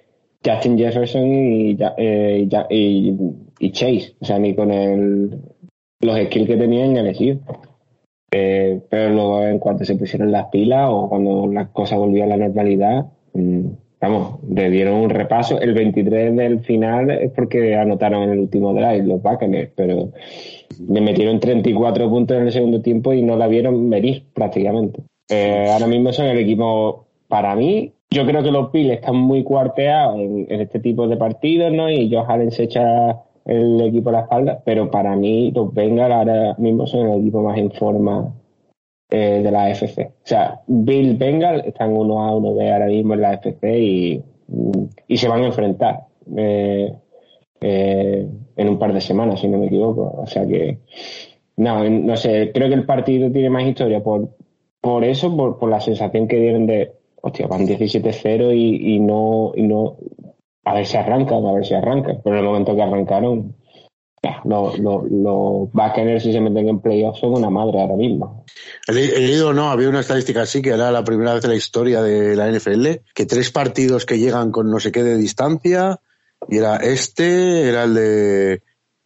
Justin 0.45 0.77
Jefferson 0.77 1.25
y, 1.25 1.77
eh, 1.97 2.47
y, 3.59 3.71
Chase. 3.71 4.15
O 4.19 4.25
sea 4.25 4.39
ni 4.39 4.55
con 4.55 4.71
el 4.71 5.41
los 6.01 6.17
skills 6.17 6.47
que 6.47 6.55
tenían 6.55 6.95
en 6.95 7.07
LSU 7.07 7.39
eh, 8.31 8.81
pero 8.89 9.09
luego 9.09 9.43
en 9.43 9.59
cuanto 9.59 9.83
se 9.83 9.95
pusieron 9.95 10.31
las 10.31 10.45
pilas 10.45 10.87
o 10.89 11.09
cuando 11.09 11.47
las 11.47 11.69
cosas 11.69 11.99
volvían 11.99 12.31
a 12.31 12.37
la 12.37 12.45
normalidad 12.45 13.07
mmm, 13.33 13.67
vamos, 14.01 14.39
le 14.49 14.69
dieron 14.69 14.95
un 14.95 15.09
repaso. 15.09 15.59
El 15.59 15.73
23 15.73 16.35
del 16.35 16.59
final 16.61 17.09
es 17.09 17.31
porque 17.31 17.75
anotaron 17.75 18.23
en 18.23 18.29
el 18.31 18.39
último 18.39 18.73
drive 18.73 19.03
los 19.03 19.21
Buccaneers, 19.21 19.71
pero 19.75 20.11
le 20.87 21.01
metieron 21.01 21.39
34 21.39 22.09
puntos 22.09 22.37
en 22.37 22.43
el 22.43 22.51
segundo 22.51 22.81
tiempo 22.81 23.13
y 23.13 23.21
no 23.21 23.35
la 23.37 23.47
vieron 23.47 23.89
venir 23.89 24.23
prácticamente. 24.33 25.01
Eh, 25.29 25.67
ahora 25.71 25.87
mismo 25.87 26.11
son 26.11 26.25
el 26.27 26.39
equipo, 26.39 27.05
para 27.27 27.55
mí, 27.55 27.93
yo 28.09 28.25
creo 28.25 28.41
que 28.41 28.51
los 28.51 28.71
Bills 28.71 28.93
están 28.93 29.17
muy 29.17 29.43
cuarteados 29.43 30.19
en, 30.19 30.47
este 30.49 30.79
tipo 30.79 31.07
de 31.07 31.17
partidos, 31.17 31.71
¿no? 31.71 31.89
Y 31.91 32.11
Josh 32.11 32.25
Allen 32.27 32.51
se 32.51 32.63
echa 32.63 33.19
el 33.45 33.81
equipo 33.81 34.09
a 34.09 34.13
la 34.13 34.19
espalda, 34.21 34.61
pero 34.65 34.89
para 34.89 35.15
mí 35.15 35.51
los 35.51 35.73
Bengals 35.73 36.13
ahora 36.13 36.55
mismo 36.57 36.87
son 36.87 37.07
el 37.07 37.19
equipo 37.21 37.43
más 37.43 37.57
en 37.57 37.71
forma 37.71 38.33
eh, 39.09 39.41
de 39.43 39.51
la 39.51 39.63
AFC. 39.63 39.99
O 39.99 40.11
sea, 40.23 40.61
Bill 40.67 41.15
Bengal 41.17 41.63
están 41.65 41.95
uno 41.95 42.23
a 42.23 42.35
uno 42.35 42.53
de 42.53 42.71
ahora 42.71 42.85
mismo 42.85 43.15
en 43.15 43.21
la 43.21 43.31
AFC 43.31 43.63
y, 43.63 44.21
y 45.07 45.17
se 45.17 45.27
van 45.27 45.41
a 45.41 45.47
enfrentar 45.47 46.01
eh, 46.37 46.93
eh, 47.61 48.27
en 48.55 48.69
un 48.69 48.77
par 48.79 48.93
de 48.93 49.01
semanas, 49.01 49.39
si 49.39 49.47
no 49.47 49.57
me 49.57 49.67
equivoco. 49.67 50.21
O 50.21 50.27
sea 50.27 50.45
que, 50.45 50.79
no, 51.57 51.89
no 51.89 52.15
sé, 52.15 52.51
creo 52.53 52.69
que 52.69 52.75
el 52.75 52.85
partido 52.85 53.31
tiene 53.31 53.49
más 53.49 53.63
historia 53.63 54.01
por, 54.01 54.29
por 54.79 55.03
eso, 55.03 55.35
por, 55.35 55.57
por 55.57 55.69
la 55.69 55.81
sensación 55.81 56.27
que 56.27 56.39
dieron 56.39 56.65
de, 56.67 56.91
hostia, 57.21 57.47
van 57.47 57.67
17-0 57.67 58.55
y, 58.55 58.95
y, 58.95 58.99
no, 58.99 59.53
y 59.55 59.63
no, 59.63 59.97
a 60.65 60.73
ver 60.73 60.85
si 60.85 60.97
arrancan, 60.97 61.45
a 61.45 61.53
ver 61.53 61.65
si 61.65 61.73
arrancan. 61.73 62.21
Pero 62.23 62.35
en 62.35 62.43
el 62.43 62.47
momento 62.47 62.75
que 62.75 62.81
arrancaron, 62.81 63.55
los, 64.45 64.79
los, 64.79 65.03
los 65.09 65.71
Buccaneers 65.71 66.23
si 66.23 66.31
se 66.31 66.41
meten 66.41 66.69
en 66.69 66.79
playoffs 66.79 67.19
son 67.19 67.33
una 67.33 67.49
madre 67.49 67.81
ahora 67.81 67.95
mismo. 67.95 68.45
He 68.87 68.93
leído, 68.93 69.53
no, 69.53 69.69
había 69.69 69.89
una 69.89 69.99
estadística 69.99 70.41
así 70.41 70.61
que 70.61 70.69
era 70.69 70.91
la 70.91 71.03
primera 71.03 71.33
vez 71.33 71.43
en 71.43 71.51
la 71.51 71.55
historia 71.55 72.01
de 72.01 72.35
la 72.35 72.49
NFL 72.51 72.87
que 73.13 73.25
tres 73.25 73.51
partidos 73.51 74.05
que 74.05 74.19
llegan 74.19 74.51
con 74.51 74.69
no 74.69 74.79
sé 74.79 74.91
qué 74.91 75.03
de 75.03 75.17
distancia 75.17 75.99
y 76.47 76.57
era 76.57 76.77
este, 76.77 77.67
era 77.69 77.83
el 77.83 77.93
de 77.93 78.61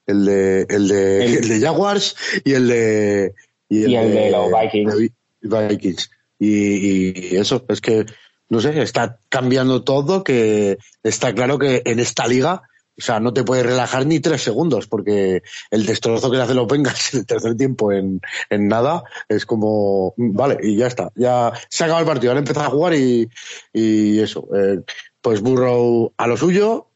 el 0.05 0.25
de 0.25 0.65
el 0.69 0.87
de, 0.87 1.25
el, 1.25 1.49
de 1.49 1.59
Jaguars 1.59 2.15
y 2.43 2.53
el 2.53 2.67
de 2.67 3.33
y 3.69 3.83
el, 3.83 4.11
de, 4.11 4.31
los 4.31 4.51
Vikings. 4.51 5.11
Vikings. 5.41 6.11
Y, 6.39 7.33
y 7.33 7.35
eso 7.37 7.65
es 7.69 7.81
que 7.81 8.05
no 8.49 8.59
sé, 8.59 8.81
está 8.83 9.19
cambiando 9.29 9.83
todo, 9.83 10.23
que 10.23 10.77
está 11.01 11.33
claro 11.33 11.57
que 11.57 11.81
en 11.85 11.99
esta 11.99 12.27
liga 12.27 12.61
o 12.97 13.01
sea, 13.01 13.19
no 13.19 13.33
te 13.33 13.43
puedes 13.43 13.65
relajar 13.65 14.05
ni 14.05 14.19
tres 14.19 14.43
segundos 14.43 14.87
porque 14.87 15.41
el 15.71 15.85
destrozo 15.85 16.29
que 16.29 16.37
le 16.37 16.43
hace 16.43 16.53
los 16.53 16.67
Bengals 16.67 17.13
en 17.13 17.19
el 17.21 17.25
tercer 17.25 17.55
tiempo 17.55 17.91
en, 17.91 18.21
en 18.49 18.67
nada 18.67 19.03
es 19.27 19.45
como, 19.45 20.13
vale, 20.17 20.57
y 20.61 20.77
ya 20.77 20.87
está. 20.87 21.11
Ya 21.15 21.51
se 21.69 21.83
ha 21.83 21.87
acabado 21.87 22.05
el 22.05 22.11
partido, 22.13 22.31
ahora 22.31 22.39
empieza 22.39 22.65
a 22.65 22.69
jugar 22.69 22.93
y, 22.93 23.29
y 23.73 24.19
eso. 24.19 24.47
Eh, 24.55 24.81
pues 25.21 25.41
Burrow 25.41 26.13
a 26.17 26.27
lo 26.27 26.37
suyo, 26.37 26.89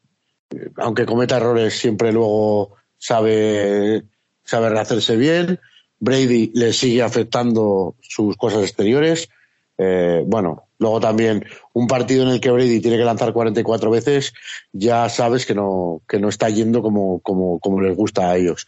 aunque 0.76 1.06
cometa 1.06 1.38
errores, 1.38 1.78
siempre 1.78 2.12
luego 2.12 2.76
sabe, 2.96 4.04
sabe 4.44 4.68
rehacerse 4.68 5.16
bien. 5.16 5.58
Brady 6.00 6.52
le 6.54 6.72
sigue 6.72 7.02
afectando 7.02 7.96
sus 8.00 8.36
cosas 8.36 8.62
exteriores. 8.62 9.28
Eh, 9.76 10.22
bueno, 10.26 10.67
luego 10.78 11.00
también 11.00 11.44
un 11.72 11.86
partido 11.86 12.22
en 12.24 12.30
el 12.30 12.40
que 12.40 12.50
Brady 12.50 12.80
tiene 12.80 12.96
que 12.96 13.04
lanzar 13.04 13.32
44 13.32 13.90
veces, 13.90 14.32
ya 14.72 15.08
sabes 15.08 15.46
que 15.46 15.54
no, 15.54 16.02
que 16.08 16.18
no 16.18 16.28
está 16.28 16.48
yendo 16.48 16.82
como, 16.82 17.20
como, 17.20 17.58
como 17.58 17.80
les 17.80 17.96
gusta 17.96 18.30
a 18.30 18.36
ellos. 18.36 18.66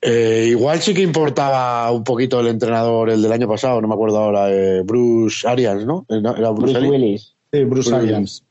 Eh, 0.00 0.46
igual 0.50 0.80
sí 0.80 0.94
que 0.94 1.02
importaba 1.02 1.90
un 1.90 2.04
poquito 2.04 2.40
el 2.40 2.48
entrenador, 2.48 3.10
el 3.10 3.22
del 3.22 3.32
año 3.32 3.48
pasado, 3.48 3.80
no 3.80 3.88
me 3.88 3.94
acuerdo 3.94 4.18
ahora, 4.18 4.50
eh, 4.50 4.82
Bruce 4.82 5.46
Arians, 5.46 5.84
¿no? 5.84 6.06
¿Era 6.08 6.50
Bruce, 6.50 6.78
Willis. 6.80 7.34
Sí, 7.52 7.64
Bruce, 7.64 7.94
Arians. 7.94 8.44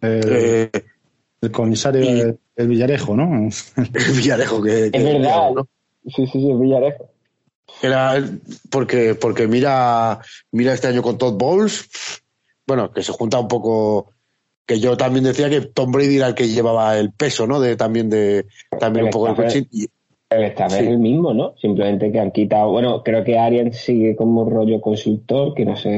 El, 0.00 0.70
el 1.40 1.50
comisario 1.50 2.38
del 2.56 2.68
Villarejo, 2.68 3.16
¿no? 3.16 3.48
El 3.76 4.16
Villarejo, 4.16 4.62
que. 4.62 4.86
es 4.86 5.04
verdad. 5.04 5.52
¿no? 5.54 5.68
Sí, 6.04 6.26
sí, 6.26 6.32
sí, 6.32 6.50
el 6.50 6.58
Villarejo. 6.58 7.10
Era 7.82 8.24
porque, 8.70 9.14
porque 9.14 9.46
mira, 9.46 10.20
mira 10.50 10.72
este 10.72 10.88
año 10.88 11.02
con 11.02 11.18
Todd 11.18 11.34
Bowles, 11.34 11.88
bueno, 12.68 12.92
que 12.92 13.02
se 13.02 13.12
junta 13.12 13.40
un 13.40 13.48
poco, 13.48 14.12
que 14.66 14.78
yo 14.78 14.96
también 14.96 15.24
decía 15.24 15.48
que 15.48 15.62
Tom 15.62 15.90
Brady 15.90 16.16
era 16.16 16.28
el 16.28 16.34
que 16.34 16.48
llevaba 16.48 16.98
el 16.98 17.12
peso, 17.12 17.46
¿no? 17.46 17.58
De 17.60 17.76
también 17.76 18.10
de, 18.10 18.44
también 18.78 19.06
un 19.06 19.10
poco 19.10 19.28
el 19.28 19.34
coaching. 19.34 19.62
Esta 20.30 20.68
vez 20.68 20.82
el 20.82 20.98
mismo, 20.98 21.32
¿no? 21.32 21.54
Simplemente 21.56 22.12
que 22.12 22.20
han 22.20 22.30
quitado, 22.30 22.70
bueno, 22.70 23.02
creo 23.02 23.24
que 23.24 23.38
Arian 23.38 23.72
sigue 23.72 24.14
como 24.14 24.48
rollo 24.48 24.82
consultor, 24.82 25.54
que 25.54 25.64
no 25.64 25.74
sé, 25.74 25.88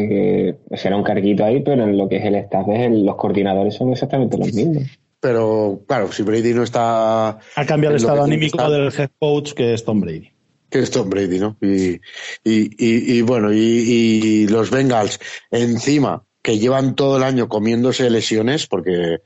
que 0.71 0.77
será 0.77 0.97
un 0.97 1.03
carguito 1.03 1.45
ahí, 1.45 1.61
pero 1.61 1.83
en 1.83 1.99
lo 1.99 2.09
que 2.09 2.18
es 2.18 2.25
el 2.25 2.37
staff, 2.37 2.68
los 2.68 3.16
coordinadores 3.16 3.75
son 3.75 3.91
exactamente 3.91 4.39
los 4.39 4.55
mismos. 4.55 4.85
Pero 5.18 5.81
claro, 5.89 6.12
si 6.12 6.23
Brady 6.23 6.55
no 6.55 6.62
está... 6.62 7.31
Ha 7.31 7.66
cambiado 7.66 7.97
el 7.97 8.01
estado 8.01 8.23
anímico 8.23 8.71
del 8.71 8.93
head 8.97 9.11
coach, 9.18 9.53
que 9.53 9.75
es 9.75 9.85
Tom 9.85 10.01
Brady 10.01 10.31
que 10.71 10.79
es 10.79 10.91
Tom 10.91 11.11
Brady, 11.11 11.39
¿no? 11.39 11.57
Y, 11.61 12.01
y, 12.45 12.71
y, 12.79 13.23
bueno, 13.23 13.53
y, 13.53 14.47
los 14.49 14.71
Bengals 14.71 15.18
encima, 15.51 16.25
que 16.43 16.59
llevan 16.59 16.95
todo 16.95 17.16
el 17.16 17.22
año 17.22 17.49
comiéndose 17.49 18.09
lesiones, 18.11 18.66
porque 18.66 19.22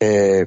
eh, 0.00 0.46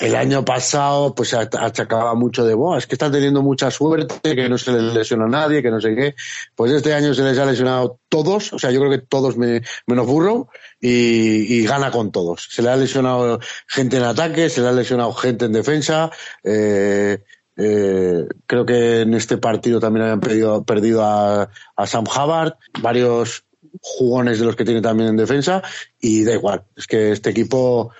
el 0.00 0.14
año 0.14 0.44
pasado 0.44 1.14
pues 1.14 1.34
achacaba 1.34 2.14
mucho 2.14 2.44
de, 2.44 2.54
Boa, 2.54 2.78
es 2.78 2.86
que 2.86 2.94
están 2.94 3.10
teniendo 3.10 3.42
mucha 3.42 3.70
suerte, 3.70 4.34
que 4.34 4.48
no 4.48 4.56
se 4.56 4.72
les 4.72 4.94
lesiona 4.94 5.24
a 5.24 5.28
nadie, 5.28 5.62
que 5.62 5.70
no 5.70 5.80
sé 5.80 5.94
qué. 5.94 6.14
Pues 6.54 6.72
este 6.72 6.94
año 6.94 7.14
se 7.14 7.22
les 7.22 7.38
ha 7.38 7.44
lesionado 7.44 7.98
todos, 8.08 8.52
o 8.52 8.58
sea, 8.58 8.70
yo 8.70 8.80
creo 8.80 8.92
que 8.92 9.06
todos 9.06 9.36
me, 9.36 9.62
menos 9.86 10.06
burro, 10.06 10.48
y, 10.80 11.58
y, 11.58 11.66
gana 11.66 11.90
con 11.90 12.12
todos. 12.12 12.48
Se 12.50 12.62
le 12.62 12.70
ha 12.70 12.76
lesionado 12.76 13.40
gente 13.66 13.96
en 13.96 14.04
ataque, 14.04 14.48
se 14.48 14.60
le 14.60 14.68
ha 14.68 14.72
lesionado 14.72 15.12
gente 15.12 15.46
en 15.46 15.52
defensa, 15.52 16.10
eh, 16.44 17.18
eh, 17.60 18.24
creo 18.46 18.64
que 18.64 19.00
en 19.00 19.14
este 19.14 19.36
partido 19.36 19.80
también 19.80 20.04
habían 20.04 20.20
perdido, 20.20 20.64
perdido 20.64 21.02
a, 21.04 21.50
Sam 21.86 22.04
Hubbard, 22.04 22.54
varios 22.80 23.44
jugones 23.80 24.38
de 24.38 24.46
los 24.46 24.56
que 24.56 24.64
tiene 24.64 24.82
también 24.82 25.10
en 25.10 25.16
defensa, 25.16 25.62
y 26.00 26.24
da 26.24 26.34
igual, 26.34 26.64
es 26.76 26.86
que 26.86 27.12
este 27.12 27.30
equipo 27.30 27.92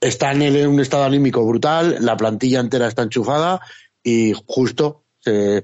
está 0.00 0.32
en, 0.32 0.66
un 0.66 0.80
estado 0.80 1.04
anímico 1.04 1.46
brutal, 1.46 1.98
la 2.00 2.16
plantilla 2.16 2.60
entera 2.60 2.88
está 2.88 3.02
enchufada 3.02 3.60
y 4.02 4.32
justo 4.46 5.04
se, 5.20 5.62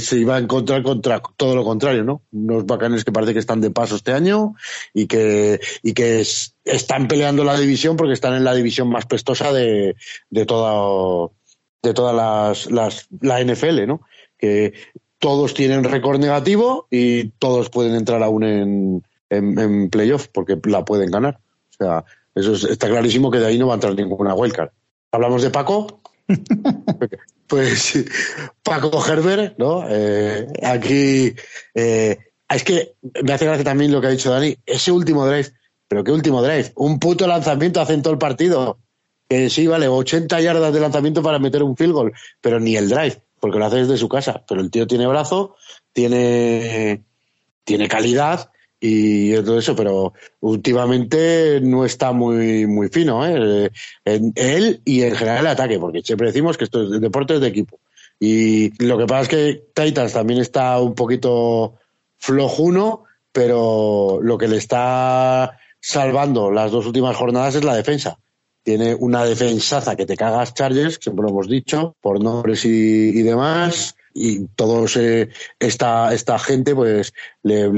se, 0.00 0.16
iba 0.16 0.36
a 0.36 0.38
encontrar 0.38 0.82
contra 0.82 1.20
todo 1.36 1.54
lo 1.54 1.64
contrario, 1.64 2.02
¿no? 2.02 2.22
Unos 2.32 2.64
bacanes 2.64 3.04
que 3.04 3.12
parece 3.12 3.34
que 3.34 3.38
están 3.38 3.60
de 3.60 3.70
paso 3.70 3.96
este 3.96 4.12
año 4.12 4.54
y 4.94 5.06
que, 5.06 5.60
y 5.82 5.92
que 5.92 6.24
están 6.64 7.06
peleando 7.06 7.44
la 7.44 7.58
división 7.58 7.96
porque 7.96 8.14
están 8.14 8.34
en 8.34 8.44
la 8.44 8.54
división 8.54 8.88
más 8.88 9.04
prestosa 9.04 9.52
de, 9.52 9.96
de 10.30 10.46
todo 10.46 11.34
de 11.82 11.94
todas 11.94 12.14
las, 12.14 12.70
las, 12.70 13.08
la 13.20 13.42
NFL, 13.42 13.86
¿no? 13.86 14.02
Que 14.38 14.72
todos 15.20 15.54
tienen 15.54 15.84
récord 15.84 16.18
negativo 16.18 16.88
y 16.90 17.28
todos 17.38 17.70
pueden 17.70 17.94
entrar 17.94 18.22
aún 18.22 18.42
en, 18.42 19.04
en, 19.28 19.58
en 19.58 19.90
playoff 19.90 20.26
porque 20.32 20.58
la 20.64 20.84
pueden 20.84 21.10
ganar. 21.10 21.38
O 21.70 21.84
sea, 21.84 22.04
eso 22.34 22.54
está 22.54 22.88
clarísimo 22.88 23.30
que 23.30 23.38
de 23.38 23.46
ahí 23.46 23.58
no 23.58 23.68
va 23.68 23.74
a 23.74 23.76
entrar 23.76 23.94
ninguna 23.94 24.34
wildcard. 24.34 24.70
¿Hablamos 25.12 25.42
de 25.42 25.50
Paco? 25.50 26.00
pues 27.46 28.04
Paco 28.62 29.04
Herbert, 29.06 29.58
¿no? 29.58 29.84
Eh, 29.88 30.46
aquí 30.62 31.34
eh, 31.74 32.18
es 32.48 32.64
que 32.64 32.94
me 33.22 33.32
hace 33.32 33.44
gracia 33.44 33.64
también 33.64 33.92
lo 33.92 34.00
que 34.00 34.06
ha 34.06 34.10
dicho 34.10 34.30
Dani, 34.30 34.56
ese 34.64 34.90
último 34.90 35.26
drive, 35.26 35.50
pero 35.86 36.02
qué 36.02 36.12
último 36.12 36.42
drive, 36.42 36.72
un 36.76 36.98
puto 36.98 37.26
lanzamiento 37.26 37.80
hace 37.80 37.94
en 37.94 38.02
todo 38.02 38.12
el 38.12 38.18
partido 38.18 38.78
que 39.28 39.48
sí, 39.48 39.66
vale, 39.66 39.86
80 39.86 40.40
yardas 40.40 40.72
de 40.72 40.80
lanzamiento 40.80 41.22
para 41.22 41.38
meter 41.38 41.62
un 41.62 41.76
field 41.76 41.92
goal, 41.92 42.12
pero 42.40 42.58
ni 42.58 42.76
el 42.76 42.88
drive, 42.88 43.22
porque 43.40 43.58
lo 43.58 43.66
hace 43.66 43.78
desde 43.78 43.96
su 43.96 44.08
casa. 44.08 44.44
Pero 44.46 44.60
el 44.60 44.70
tío 44.70 44.86
tiene 44.86 45.06
brazo, 45.06 45.56
tiene, 45.92 47.02
tiene 47.64 47.88
calidad 47.88 48.50
y 48.78 49.34
todo 49.42 49.58
eso, 49.58 49.76
pero 49.76 50.14
últimamente 50.40 51.60
no 51.62 51.84
está 51.84 52.12
muy, 52.12 52.66
muy 52.66 52.88
fino, 52.88 53.26
¿eh? 53.26 53.70
En 54.04 54.32
él 54.36 54.80
y 54.84 55.02
en 55.02 55.14
general 55.14 55.40
el 55.40 55.46
ataque, 55.48 55.78
porque 55.78 56.00
siempre 56.02 56.28
decimos 56.28 56.56
que 56.56 56.64
esto 56.64 56.82
es 56.84 57.00
deporte 57.00 57.38
de 57.38 57.46
equipo. 57.46 57.78
Y 58.18 58.84
lo 58.84 58.96
que 58.98 59.06
pasa 59.06 59.22
es 59.22 59.28
que 59.28 59.64
Titans 59.74 60.12
también 60.12 60.40
está 60.40 60.78
un 60.78 60.94
poquito 60.94 61.74
flojuno, 62.18 63.04
pero 63.32 64.18
lo 64.22 64.38
que 64.38 64.48
le 64.48 64.56
está 64.56 65.58
salvando 65.80 66.50
las 66.50 66.70
dos 66.70 66.86
últimas 66.86 67.16
jornadas 67.16 67.54
es 67.54 67.64
la 67.64 67.74
defensa 67.74 68.18
tiene 68.70 68.94
una 68.94 69.24
defensaza 69.24 69.96
que 69.96 70.06
te 70.06 70.16
cagas 70.16 70.54
Chargers, 70.54 71.00
siempre 71.00 71.24
lo 71.24 71.30
hemos 71.30 71.48
dicho, 71.48 71.96
por 72.00 72.22
nombres 72.22 72.64
y, 72.64 73.20
demás. 73.22 73.96
Y 74.14 74.46
todos 74.54 74.96
esta, 75.58 76.14
esta 76.14 76.38
gente, 76.38 76.72
pues, 76.72 77.12
le, 77.42 77.68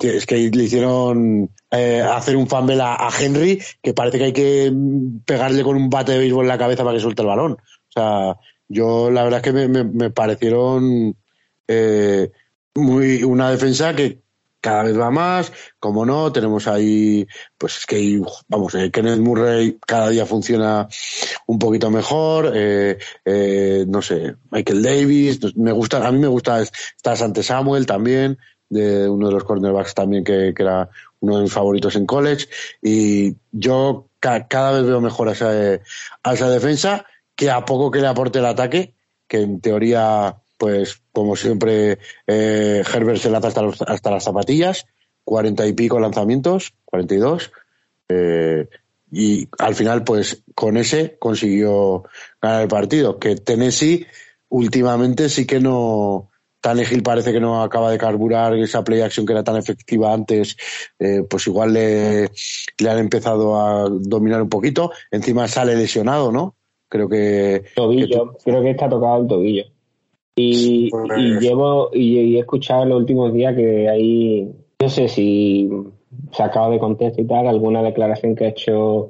es 0.00 0.24
que 0.24 0.50
le 0.50 0.64
hicieron 0.64 1.50
eh, 1.70 2.00
hacer 2.00 2.36
un 2.36 2.46
fumble 2.46 2.80
a, 2.80 3.10
Henry, 3.20 3.60
que 3.82 3.92
parece 3.92 4.16
que 4.16 4.24
hay 4.24 4.32
que 4.32 4.72
pegarle 5.26 5.62
con 5.62 5.76
un 5.76 5.90
bate 5.90 6.12
de 6.12 6.18
béisbol 6.18 6.46
en 6.46 6.48
la 6.48 6.58
cabeza 6.58 6.82
para 6.82 6.96
que 6.96 7.02
suelte 7.02 7.20
el 7.20 7.28
balón. 7.28 7.52
O 7.52 7.92
sea, 7.92 8.36
yo 8.68 9.10
la 9.10 9.24
verdad 9.24 9.40
es 9.40 9.52
que 9.52 9.68
me, 9.68 9.84
me, 9.84 10.08
parecieron 10.08 11.14
eh, 11.66 12.30
muy 12.74 13.22
una 13.22 13.50
defensa 13.50 13.94
que 13.94 14.22
cada 14.68 14.82
vez 14.82 15.00
va 15.00 15.10
más, 15.10 15.50
como 15.80 16.04
no, 16.04 16.30
tenemos 16.30 16.68
ahí, 16.68 17.26
pues 17.56 17.78
es 17.78 17.86
que, 17.86 18.20
vamos, 18.48 18.74
eh, 18.74 18.90
Kenneth 18.90 19.18
Murray 19.18 19.78
cada 19.86 20.10
día 20.10 20.26
funciona 20.26 20.86
un 21.46 21.58
poquito 21.58 21.90
mejor, 21.90 22.52
eh, 22.54 22.98
eh, 23.24 23.86
no 23.88 24.02
sé, 24.02 24.34
Michael 24.50 24.82
Davis, 24.82 25.56
me 25.56 25.72
gusta, 25.72 26.06
a 26.06 26.12
mí 26.12 26.18
me 26.18 26.26
gusta, 26.26 26.60
está 26.60 27.16
Sante 27.16 27.42
Samuel 27.42 27.86
también, 27.86 28.36
de 28.68 29.08
uno 29.08 29.28
de 29.28 29.32
los 29.32 29.44
cornerbacks 29.44 29.94
también 29.94 30.22
que, 30.22 30.52
era 30.54 30.90
uno 31.20 31.38
de 31.38 31.44
mis 31.44 31.52
favoritos 31.52 31.96
en 31.96 32.04
college, 32.04 32.48
y 32.82 33.36
yo 33.50 34.10
cada 34.20 34.72
vez 34.72 34.84
veo 34.84 35.00
mejor 35.00 35.30
a 35.30 35.32
esa 36.34 36.50
defensa, 36.50 37.06
que 37.34 37.50
a 37.50 37.64
poco 37.64 37.90
que 37.90 38.02
le 38.02 38.08
aporte 38.08 38.40
el 38.40 38.44
ataque, 38.44 38.92
que 39.26 39.40
en 39.40 39.62
teoría 39.62 40.36
pues 40.58 41.00
como 41.12 41.36
siempre, 41.36 41.98
eh, 42.26 42.82
Herbert 42.92 43.20
se 43.20 43.30
lanza 43.30 43.48
hasta, 43.48 43.62
hasta 43.86 44.10
las 44.10 44.24
zapatillas, 44.24 44.86
cuarenta 45.24 45.66
y 45.66 45.72
pico 45.72 45.98
lanzamientos, 45.98 46.74
cuarenta 46.84 47.14
y 47.14 47.18
dos, 47.18 47.52
eh, 48.08 48.68
y 49.10 49.48
al 49.58 49.74
final, 49.74 50.04
pues 50.04 50.42
con 50.54 50.76
ese 50.76 51.16
consiguió 51.18 52.04
ganar 52.42 52.62
el 52.62 52.68
partido. 52.68 53.18
Que 53.18 53.36
Tennessee 53.36 54.06
últimamente 54.48 55.28
sí 55.28 55.46
que 55.46 55.60
no, 55.60 56.28
Tannehill 56.60 57.02
parece 57.02 57.32
que 57.32 57.40
no 57.40 57.62
acaba 57.62 57.90
de 57.90 57.98
carburar 57.98 58.54
esa 58.56 58.84
play 58.84 59.00
action 59.00 59.24
que 59.24 59.32
era 59.32 59.44
tan 59.44 59.56
efectiva 59.56 60.12
antes, 60.12 60.56
eh, 60.98 61.22
pues 61.28 61.46
igual 61.46 61.72
le, 61.72 62.30
le, 62.78 62.90
han 62.90 62.98
empezado 62.98 63.60
a 63.60 63.88
dominar 63.88 64.42
un 64.42 64.48
poquito. 64.48 64.92
Encima 65.10 65.48
sale 65.48 65.74
lesionado, 65.74 66.30
¿no? 66.30 66.56
Creo 66.88 67.08
que. 67.08 67.64
Tobillo, 67.74 68.36
creo 68.44 68.62
que 68.62 68.70
está 68.70 68.88
tocado 68.88 69.22
el 69.22 69.28
tobillo. 69.28 69.64
Y, 70.40 70.90
y 71.16 71.40
llevo 71.40 71.90
y, 71.92 72.36
he 72.36 72.38
escuchado 72.38 72.84
en 72.84 72.90
los 72.90 72.98
últimos 73.00 73.32
días 73.32 73.56
que 73.56 73.88
hay, 73.88 74.48
no 74.80 74.88
sé 74.88 75.08
si 75.08 75.68
sacado 76.32 76.70
de 76.70 76.78
contexto 76.78 77.20
y 77.20 77.26
tal, 77.26 77.48
alguna 77.48 77.82
declaración 77.82 78.36
que 78.36 78.44
ha 78.44 78.48
hecho 78.48 79.08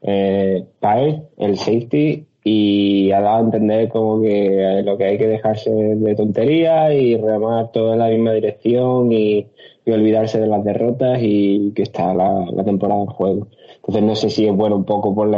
eh, 0.00 0.64
Paez, 0.80 1.22
el 1.36 1.58
safety, 1.58 2.26
y 2.44 3.10
ha 3.12 3.20
dado 3.20 3.36
a 3.36 3.40
entender 3.40 3.88
como 3.88 4.20
que 4.20 4.82
lo 4.84 4.98
que 4.98 5.04
hay 5.04 5.18
que 5.18 5.26
dejarse 5.26 5.70
de 5.70 6.14
tonterías 6.14 6.92
y 6.92 7.16
remar 7.16 7.72
todo 7.72 7.94
en 7.94 7.98
la 7.98 8.08
misma 8.08 8.32
dirección 8.32 9.12
y, 9.12 9.46
olvidarse 9.86 10.40
de 10.40 10.46
las 10.46 10.64
derrotas 10.64 11.18
y 11.20 11.72
que 11.74 11.82
está 11.82 12.14
la, 12.14 12.46
la 12.54 12.64
temporada 12.64 13.02
en 13.02 13.06
juego. 13.06 13.48
Entonces 13.86 14.02
no 14.02 14.16
sé 14.16 14.30
si 14.30 14.46
es 14.46 14.56
bueno 14.56 14.76
un 14.76 14.84
poco 14.84 15.14
por, 15.14 15.30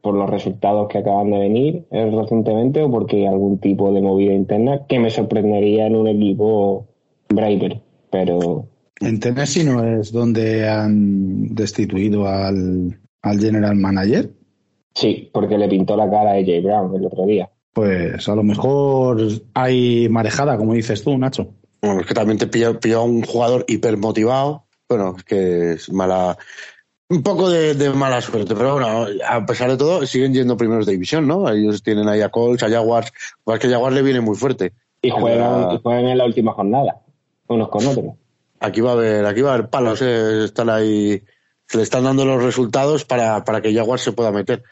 por 0.00 0.14
los 0.14 0.28
resultados 0.28 0.88
que 0.88 0.98
acaban 0.98 1.30
de 1.30 1.38
venir 1.38 1.86
eh, 1.92 2.10
recientemente 2.10 2.82
o 2.82 2.90
porque 2.90 3.18
hay 3.18 3.26
algún 3.26 3.58
tipo 3.58 3.92
de 3.92 4.00
movida 4.00 4.32
interna 4.32 4.86
que 4.88 4.98
me 4.98 5.10
sorprendería 5.10 5.86
en 5.86 5.96
un 5.96 6.08
equipo 6.08 6.88
Braver, 7.28 7.80
pero... 8.10 8.66
En 9.00 9.20
Tennessee 9.20 9.64
no 9.64 9.84
es 9.84 10.12
donde 10.12 10.68
han 10.68 11.54
destituido 11.54 12.26
al, 12.26 12.98
al 13.22 13.40
general 13.40 13.76
manager. 13.76 14.30
Sí, 14.94 15.30
porque 15.32 15.56
le 15.56 15.68
pintó 15.68 15.96
la 15.96 16.10
cara 16.10 16.32
a 16.32 16.34
AJ 16.34 16.62
Brown 16.62 16.94
el 16.96 17.06
otro 17.06 17.24
día. 17.26 17.50
Pues 17.72 18.28
a 18.28 18.34
lo 18.34 18.42
mejor 18.42 19.18
hay 19.54 20.08
marejada, 20.08 20.58
como 20.58 20.74
dices 20.74 21.02
tú, 21.02 21.16
Nacho. 21.16 21.54
Bueno, 21.80 22.00
es 22.00 22.06
que 22.06 22.14
también 22.14 22.38
te 22.38 22.46
pilló, 22.46 23.00
a 23.00 23.04
un 23.04 23.22
jugador 23.22 23.64
hipermotivado. 23.66 24.66
Bueno, 24.88 25.14
es 25.16 25.24
que 25.24 25.72
es 25.72 25.90
mala, 25.90 26.36
un 27.12 27.22
poco 27.22 27.50
de, 27.50 27.90
mala 27.90 28.22
suerte, 28.22 28.54
pero 28.54 28.72
bueno, 28.72 29.06
a 29.28 29.44
pesar 29.44 29.70
de 29.70 29.76
todo, 29.76 30.06
siguen 30.06 30.32
yendo 30.32 30.56
primeros 30.56 30.86
de 30.86 30.92
división, 30.92 31.26
¿no? 31.26 31.48
Ellos 31.50 31.82
tienen 31.82 32.08
ahí 32.08 32.22
a 32.22 32.30
Colts, 32.30 32.62
a 32.62 32.70
Jaguars, 32.70 33.12
pues 33.44 33.60
que 33.60 33.68
Jaguars 33.68 33.94
le 33.94 34.02
viene 34.02 34.22
muy 34.22 34.34
fuerte. 34.34 34.72
Y 35.02 35.10
juegan, 35.10 35.78
juegan 35.78 36.06
en 36.06 36.18
la 36.18 36.24
última 36.24 36.52
jornada, 36.52 37.02
unos 37.48 37.68
con 37.68 37.86
otros. 37.86 38.14
Aquí 38.60 38.80
va 38.80 38.90
a 38.90 38.94
haber, 38.94 39.26
aquí 39.26 39.42
va 39.42 39.50
a 39.50 39.54
haber 39.54 39.68
palos, 39.68 40.00
eh, 40.00 40.44
están 40.44 40.70
ahí, 40.70 41.22
se 41.66 41.76
le 41.76 41.82
están 41.82 42.04
dando 42.04 42.24
los 42.24 42.42
resultados 42.42 43.04
para, 43.04 43.44
para 43.44 43.60
que 43.60 43.74
Jaguars 43.74 44.02
se 44.02 44.12
pueda 44.12 44.32
meter. 44.32 44.62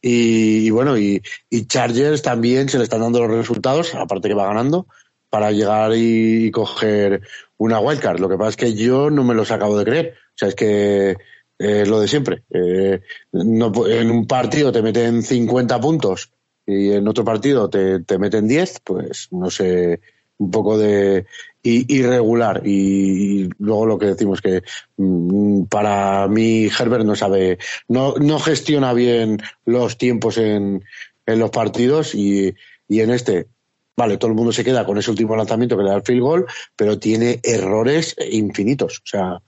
Y, 0.00 0.70
bueno, 0.70 0.96
y, 0.96 1.20
y, 1.48 1.66
Chargers 1.66 2.22
también 2.22 2.68
se 2.68 2.78
le 2.78 2.84
están 2.84 3.00
dando 3.00 3.26
los 3.26 3.36
resultados, 3.36 3.94
aparte 3.96 4.28
que 4.28 4.34
va 4.34 4.46
ganando, 4.46 4.86
para 5.28 5.50
llegar 5.50 5.92
y 5.96 6.52
coger 6.52 7.22
una 7.56 7.80
wildcard. 7.80 8.20
Lo 8.20 8.28
que 8.28 8.36
pasa 8.36 8.50
es 8.50 8.56
que 8.56 8.74
yo 8.74 9.10
no 9.10 9.24
me 9.24 9.34
los 9.34 9.50
acabo 9.50 9.76
de 9.76 9.84
creer. 9.84 10.14
O 10.16 10.32
sea, 10.36 10.48
es 10.48 10.54
que 10.54 11.16
es 11.60 11.86
lo 11.86 12.00
de 12.00 12.08
siempre. 12.08 12.42
Eh, 12.50 13.00
en 13.32 14.10
un 14.10 14.26
partido 14.26 14.72
te 14.72 14.80
meten 14.80 15.22
50 15.22 15.78
puntos 15.78 16.32
y 16.66 16.92
en 16.92 17.06
otro 17.06 17.22
partido 17.22 17.68
te, 17.68 18.00
te 18.00 18.18
meten 18.18 18.48
10, 18.48 18.80
pues 18.82 19.28
no 19.30 19.50
sé, 19.50 20.00
un 20.38 20.50
poco 20.50 20.78
de 20.78 21.26
irregular. 21.62 22.62
Y, 22.66 23.50
luego 23.58 23.84
lo 23.84 23.98
que 23.98 24.06
decimos 24.06 24.40
que 24.40 24.62
mm, 24.96 25.64
para 25.64 26.26
mí 26.28 26.66
Herbert 26.66 27.04
no 27.04 27.14
sabe, 27.14 27.58
no, 27.88 28.14
no 28.14 28.38
gestiona 28.40 28.94
bien 28.94 29.38
los 29.66 29.98
tiempos 29.98 30.38
en, 30.38 30.82
en 31.26 31.38
los 31.38 31.50
partidos 31.50 32.14
y, 32.14 32.54
y 32.88 33.00
en 33.00 33.10
este 33.10 33.48
vale, 33.96 34.16
todo 34.16 34.30
el 34.30 34.36
mundo 34.36 34.50
se 34.50 34.64
queda 34.64 34.86
con 34.86 34.96
ese 34.96 35.10
último 35.10 35.36
lanzamiento 35.36 35.76
que 35.76 35.82
le 35.82 35.90
da 35.90 35.96
el 35.96 36.02
field 36.02 36.22
goal, 36.22 36.46
pero 36.74 36.98
tiene 36.98 37.38
errores 37.42 38.16
infinitos. 38.30 39.00
O 39.00 39.06
sea, 39.06 39.42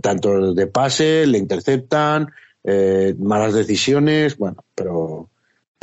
tanto 0.00 0.54
de 0.54 0.66
pase, 0.66 1.26
le 1.26 1.38
interceptan, 1.38 2.28
eh, 2.62 3.14
malas 3.18 3.54
decisiones, 3.54 4.38
bueno, 4.38 4.64
pero 4.74 5.28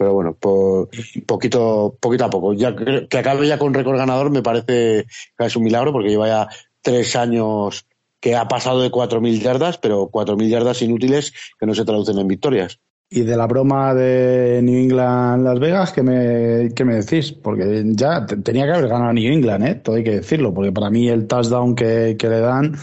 pero 0.01 0.15
bueno, 0.15 0.33
por, 0.33 0.89
poquito, 1.27 1.95
poquito 1.99 2.25
a 2.25 2.29
poco. 2.31 2.53
Ya 2.53 2.75
que 2.75 3.17
acabe 3.19 3.47
ya 3.47 3.59
con 3.59 3.71
récord 3.71 3.97
ganador 3.97 4.31
me 4.31 4.41
parece 4.41 5.05
que 5.37 5.45
es 5.45 5.55
un 5.55 5.63
milagro 5.63 5.91
porque 5.91 6.09
lleva 6.09 6.27
ya 6.27 6.49
tres 6.81 7.15
años 7.15 7.85
que 8.19 8.35
ha 8.35 8.47
pasado 8.47 8.81
de 8.81 8.89
4.000 8.89 9.41
yardas, 9.41 9.77
pero 9.77 10.09
4.000 10.09 10.47
yardas 10.47 10.81
inútiles 10.81 11.33
que 11.59 11.67
no 11.67 11.75
se 11.75 11.85
traducen 11.85 12.17
en 12.17 12.27
victorias. 12.27 12.79
Y 13.11 13.21
de 13.21 13.37
la 13.37 13.45
broma 13.45 13.93
de 13.93 14.61
New 14.63 14.79
England 14.79 15.43
Las 15.43 15.59
Vegas, 15.59 15.91
¿qué 15.91 16.01
me, 16.01 16.69
qué 16.73 16.83
me 16.83 16.95
decís? 16.95 17.33
Porque 17.33 17.83
ya 17.87 18.25
tenía 18.25 18.65
que 18.65 18.71
haber 18.71 18.87
ganado 18.87 19.13
New 19.13 19.31
England, 19.31 19.67
¿eh? 19.67 19.75
Todo 19.75 19.97
hay 19.97 20.03
que 20.03 20.15
decirlo, 20.15 20.51
porque 20.51 20.71
para 20.71 20.89
mí 20.89 21.09
el 21.09 21.27
touchdown 21.27 21.75
que, 21.75 22.15
que 22.17 22.27
le 22.27 22.39
dan 22.39 22.75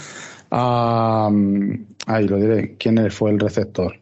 Ah, 0.51 1.31
ahí 2.07 2.27
lo 2.27 2.37
diré. 2.39 2.77
¿Quién 2.77 3.11
fue 3.11 3.31
el 3.31 3.39
receptor? 3.39 3.95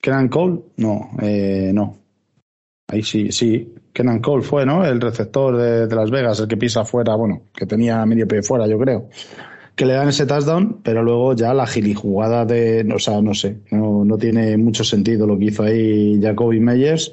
¿Kenan 0.00 0.28
Cole? 0.28 0.60
No, 0.76 1.10
eh, 1.20 1.70
no. 1.74 1.96
Ahí 2.88 3.02
sí, 3.02 3.30
sí. 3.30 3.74
Kenan 3.92 4.20
Cole 4.20 4.42
fue, 4.42 4.64
¿no? 4.64 4.84
El 4.84 5.00
receptor 5.00 5.56
de, 5.56 5.94
Las 5.94 6.10
Vegas, 6.10 6.40
el 6.40 6.48
que 6.48 6.56
pisa 6.56 6.84
fuera, 6.84 7.14
bueno, 7.14 7.42
que 7.54 7.66
tenía 7.66 8.04
medio 8.06 8.26
pie 8.26 8.42
fuera, 8.42 8.66
yo 8.66 8.78
creo. 8.78 9.08
Que 9.76 9.86
le 9.86 9.94
dan 9.94 10.08
ese 10.08 10.26
touchdown, 10.26 10.80
pero 10.82 11.02
luego 11.02 11.34
ya 11.34 11.54
la 11.54 11.66
gilijugada 11.66 12.44
de. 12.44 12.86
O 12.94 12.98
sea, 12.98 13.20
no 13.22 13.34
sé. 13.34 13.58
No, 13.70 14.04
no 14.04 14.18
tiene 14.18 14.56
mucho 14.56 14.84
sentido 14.84 15.26
lo 15.26 15.38
que 15.38 15.46
hizo 15.46 15.62
ahí 15.62 16.20
Jacoby 16.20 16.60
Meyers. 16.60 17.12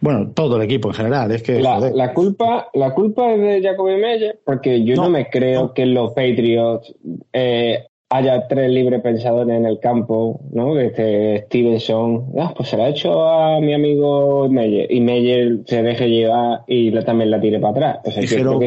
Bueno, 0.00 0.30
todo 0.32 0.56
el 0.56 0.62
equipo 0.62 0.88
en 0.88 0.94
general. 0.94 1.32
Es 1.32 1.42
que. 1.42 1.60
La, 1.60 2.12
culpa, 2.14 2.68
la 2.74 2.94
culpa 2.94 3.32
es 3.32 3.40
de 3.40 3.62
Jacoby 3.62 3.96
Meyers, 3.96 4.38
porque 4.44 4.84
yo 4.84 4.94
no, 4.94 5.10
me 5.10 5.28
creo 5.28 5.74
que 5.74 5.86
los 5.86 6.12
Patriots 6.12 6.94
eh, 7.32 7.86
haya 8.08 8.46
tres 8.46 8.70
libres 8.70 9.00
pensadores 9.02 9.56
en 9.56 9.66
el 9.66 9.80
campo, 9.80 10.40
¿no? 10.52 10.78
Este 10.78 11.44
Stevenson, 11.46 12.32
ah, 12.38 12.54
pues 12.56 12.68
se 12.68 12.76
lo 12.76 12.84
ha 12.84 12.88
hecho 12.88 13.28
a 13.28 13.60
mi 13.60 13.74
amigo 13.74 14.48
Meyer 14.48 14.90
y 14.90 15.00
Meyer 15.00 15.60
se 15.66 15.82
deje 15.82 16.08
llevar 16.08 16.60
y 16.68 16.92
también 17.00 17.30
la 17.30 17.40
tire 17.40 17.58
para 17.58 17.98
atrás. 17.98 18.16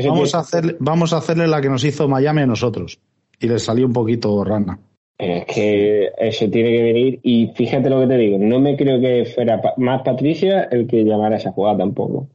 vamos, 0.05 0.35
a 0.35 0.39
hacerle, 0.39 0.75
vamos 0.79 1.13
a 1.13 1.17
hacerle 1.17 1.47
la 1.47 1.61
que 1.61 1.69
nos 1.69 1.83
hizo 1.83 2.07
Miami 2.07 2.41
a 2.41 2.47
nosotros 2.47 2.99
y 3.39 3.47
le 3.47 3.59
salió 3.59 3.85
un 3.85 3.93
poquito 3.93 4.43
rana. 4.43 4.79
Pero 5.17 5.33
es 5.33 5.45
que 5.45 6.11
eso 6.17 6.49
tiene 6.49 6.69
que 6.69 6.83
venir 6.83 7.19
y 7.23 7.47
fíjate 7.55 7.89
lo 7.89 7.99
que 8.01 8.07
te 8.07 8.17
digo, 8.17 8.37
no 8.37 8.59
me 8.59 8.75
creo 8.75 8.99
que 8.99 9.25
fuera 9.25 9.61
más 9.77 10.01
Patricia 10.01 10.63
el 10.71 10.87
que 10.87 11.03
llamara 11.03 11.35
a 11.35 11.39
esa 11.39 11.51
jugada 11.51 11.77
tampoco. 11.79 12.27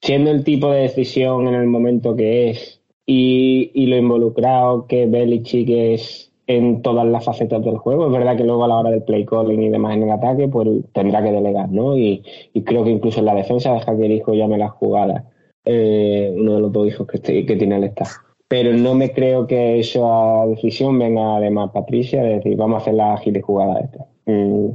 Siendo 0.00 0.30
el 0.30 0.44
tipo 0.44 0.70
de 0.70 0.82
decisión 0.82 1.48
en 1.48 1.54
el 1.54 1.66
momento 1.66 2.14
que 2.14 2.50
es 2.50 2.80
y, 3.04 3.70
y 3.74 3.86
lo 3.86 3.96
involucrado 3.96 4.86
que 4.86 5.06
Belichick 5.06 5.68
es 5.70 6.32
en 6.46 6.82
todas 6.82 7.06
las 7.06 7.24
facetas 7.24 7.64
del 7.64 7.78
juego. 7.78 8.06
Es 8.06 8.12
verdad 8.12 8.36
que 8.36 8.44
luego 8.44 8.64
a 8.64 8.68
la 8.68 8.76
hora 8.76 8.90
del 8.90 9.02
play 9.02 9.24
calling 9.24 9.62
y 9.62 9.68
demás 9.68 9.96
en 9.96 10.04
el 10.04 10.10
ataque, 10.10 10.48
pues 10.48 10.68
tendrá 10.92 11.22
que 11.22 11.32
delegar, 11.32 11.70
¿no? 11.70 11.96
Y, 11.96 12.22
creo 12.64 12.84
que 12.84 12.90
incluso 12.90 13.20
en 13.20 13.26
la 13.26 13.34
defensa 13.34 13.72
deja 13.72 13.96
que 13.96 14.06
el 14.06 14.12
hijo 14.12 14.34
llame 14.34 14.58
las 14.58 14.72
jugadas. 14.72 15.24
Eh, 15.64 16.32
uno 16.36 16.54
de 16.54 16.60
los 16.60 16.72
dos 16.72 16.86
hijos 16.86 17.06
que, 17.06 17.18
tiene 17.18 17.76
el 17.76 17.84
staff. 17.84 18.12
Pero 18.48 18.72
no 18.72 18.94
me 18.94 19.12
creo 19.12 19.46
que 19.46 19.80
esa 19.80 20.46
decisión 20.46 20.96
venga 20.98 21.36
además 21.36 21.70
Patricia 21.72 22.22
de 22.22 22.36
decir, 22.36 22.56
vamos 22.56 22.76
a 22.76 22.82
hacer 22.82 22.94
la 22.94 23.14
ágil 23.14 23.40
jugada 23.42 23.80
esta. 23.80 24.06
Mm, 24.26 24.70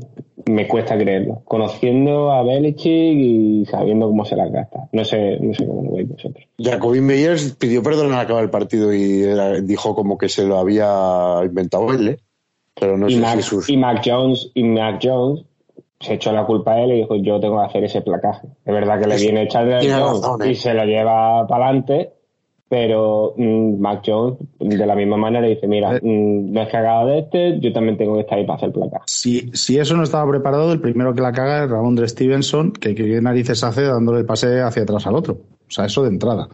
me 0.46 0.68
cuesta 0.68 0.98
creerlo. 0.98 1.42
Conociendo 1.46 2.32
a 2.32 2.42
Belichick 2.44 3.18
y 3.18 3.66
sabiendo 3.70 4.08
cómo 4.08 4.26
se 4.26 4.36
la 4.36 4.48
gasta. 4.48 4.88
No 4.94 5.04
sé, 5.06 5.38
no 5.40 5.54
sé 5.54 5.68
cómo 5.68 5.84
lo 5.84 5.96
veis 5.96 6.10
vosotros. 6.10 6.46
Jacobin 6.58 7.06
Meyers 7.06 7.56
pidió 7.60 7.84
perdón 7.84 8.14
al 8.14 8.20
acabar 8.22 8.44
el 8.44 8.50
partido 8.50 8.94
y 8.94 9.24
dijo 9.64 9.94
como 9.94 10.18
que 10.18 10.30
se 10.30 10.46
lo 10.46 10.58
había 10.58 11.42
inventado 11.44 11.92
él, 11.94 12.08
¿eh? 12.08 12.20
Pero 12.80 12.98
no 12.98 13.10
y 13.10 13.16
sé 13.16 13.20
Mac, 13.20 13.36
si 13.36 13.42
sus... 13.42 13.70
Y 13.70 13.78
Mac 13.78 14.02
Jones, 14.04 14.52
y 14.54 14.64
Mac 14.64 15.00
Jones 15.04 15.44
se 16.00 16.14
echó 16.16 16.32
la 16.32 16.46
culpa 16.46 16.74
a 16.74 16.82
él 16.82 16.94
y 16.94 16.96
dijo 17.02 17.16
yo 17.18 17.40
tengo 17.40 17.60
que 17.60 17.66
hacer 17.66 17.84
ese 17.84 18.02
placaje. 18.02 18.48
Es 18.66 18.74
verdad 18.74 19.00
que 19.00 19.08
le 19.08 19.18
viene 19.18 19.44
echar 19.44 19.66
de 19.68 19.92
Jones 19.92 20.48
¿eh? 20.48 20.52
y 20.52 20.56
se 20.56 20.74
lo 20.74 20.86
lleva 20.86 21.46
para 21.46 21.66
adelante, 21.66 22.14
pero 22.72 23.34
mm, 23.36 23.82
Mac 23.82 24.02
Jones 24.06 24.38
de 24.58 24.86
la 24.86 24.96
misma 24.96 25.18
manera 25.18 25.46
dice, 25.46 25.68
mira, 25.68 25.98
Eh. 25.98 26.00
mm, 26.02 26.52
me 26.54 26.62
has 26.62 26.70
cagado 26.70 27.08
de 27.08 27.20
este, 27.20 27.60
yo 27.60 27.74
también 27.74 27.98
tengo 27.98 28.14
que 28.14 28.22
estar 28.22 28.38
ahí 28.38 28.46
para 28.46 28.56
hacer 28.56 28.72
placa. 28.72 29.02
Si, 29.08 29.52
si 29.54 29.78
eso 29.78 29.98
no 29.98 30.04
estaba 30.04 30.30
preparado, 30.32 30.72
el 30.72 30.80
primero 30.80 31.14
que 31.14 31.20
la 31.20 31.34
caga 31.34 31.66
es 31.66 31.70
Ramondre 31.70 32.08
Stevenson, 32.08 32.72
que 32.72 32.96
qué 32.96 33.20
narices 33.22 33.62
hace 33.66 33.82
dándole 33.82 34.20
el 34.20 34.26
pase 34.26 34.62
hacia 34.62 34.84
atrás 34.84 35.06
al 35.06 35.16
otro. 35.16 35.34
O 35.34 35.70
sea, 35.72 35.84
eso 35.86 36.02
de 36.04 36.10
entrada. 36.12 36.48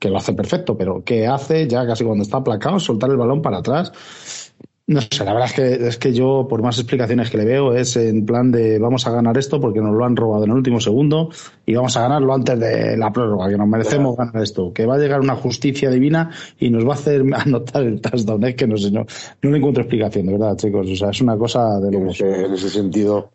Que 0.00 0.10
lo 0.10 0.16
hace 0.16 0.32
perfecto, 0.32 0.76
pero 0.76 1.04
¿qué 1.04 1.28
hace 1.28 1.68
ya 1.68 1.86
casi 1.86 2.02
cuando 2.04 2.22
está 2.24 2.38
aplacado? 2.38 2.80
Soltar 2.80 3.10
el 3.10 3.16
balón 3.16 3.40
para 3.40 3.58
atrás. 3.58 4.41
No 4.84 5.00
sé, 5.00 5.24
la 5.24 5.32
verdad 5.32 5.48
es 5.48 5.54
que, 5.54 5.88
es 5.88 5.96
que 5.96 6.12
yo, 6.12 6.46
por 6.48 6.60
más 6.60 6.76
explicaciones 6.76 7.30
que 7.30 7.38
le 7.38 7.44
veo, 7.44 7.72
es 7.72 7.96
en 7.96 8.26
plan 8.26 8.50
de 8.50 8.80
vamos 8.80 9.06
a 9.06 9.12
ganar 9.12 9.38
esto 9.38 9.60
porque 9.60 9.80
nos 9.80 9.94
lo 9.94 10.04
han 10.04 10.16
robado 10.16 10.44
en 10.44 10.50
el 10.50 10.56
último 10.56 10.80
segundo 10.80 11.30
y 11.64 11.74
vamos 11.74 11.96
a 11.96 12.02
ganarlo 12.02 12.34
antes 12.34 12.58
de 12.58 12.96
la 12.96 13.12
prórroga, 13.12 13.48
que 13.48 13.56
nos 13.56 13.68
merecemos 13.68 14.16
ganar 14.16 14.42
esto, 14.42 14.72
que 14.72 14.84
va 14.84 14.96
a 14.96 14.98
llegar 14.98 15.20
una 15.20 15.36
justicia 15.36 15.88
divina 15.88 16.30
y 16.58 16.70
nos 16.70 16.84
va 16.84 16.90
a 16.90 16.94
hacer 16.94 17.22
anotar 17.34 17.84
el 17.84 18.00
touchdown. 18.00 18.44
Es 18.44 18.56
que 18.56 18.66
no 18.66 18.76
sé, 18.76 18.90
no, 18.90 19.06
no 19.42 19.50
le 19.50 19.58
encuentro 19.58 19.84
explicación, 19.84 20.26
de 20.26 20.32
verdad, 20.32 20.56
chicos. 20.56 20.90
O 20.90 20.96
sea, 20.96 21.10
es 21.10 21.20
una 21.20 21.38
cosa 21.38 21.78
de 21.78 21.86
en 21.86 22.04
locos. 22.04 22.20
ese, 22.20 22.44
en 22.46 22.52
ese 22.52 22.68
sentido. 22.68 23.30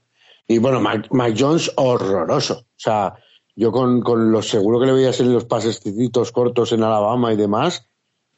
Y 0.50 0.58
bueno, 0.60 0.82
Mike, 0.82 1.10
Mike 1.12 1.38
Jones, 1.40 1.72
horroroso. 1.78 2.56
O 2.56 2.66
sea, 2.76 3.16
yo 3.56 3.72
con, 3.72 4.02
con 4.02 4.32
lo 4.32 4.42
seguro 4.42 4.80
que 4.80 4.86
le 4.86 4.94
veía 4.94 5.14
ser 5.14 5.28
los 5.28 5.46
pasecitos 5.46 6.32
cortos 6.32 6.74
en 6.74 6.84
Alabama 6.84 7.34
y 7.34 7.38
demás, 7.38 7.88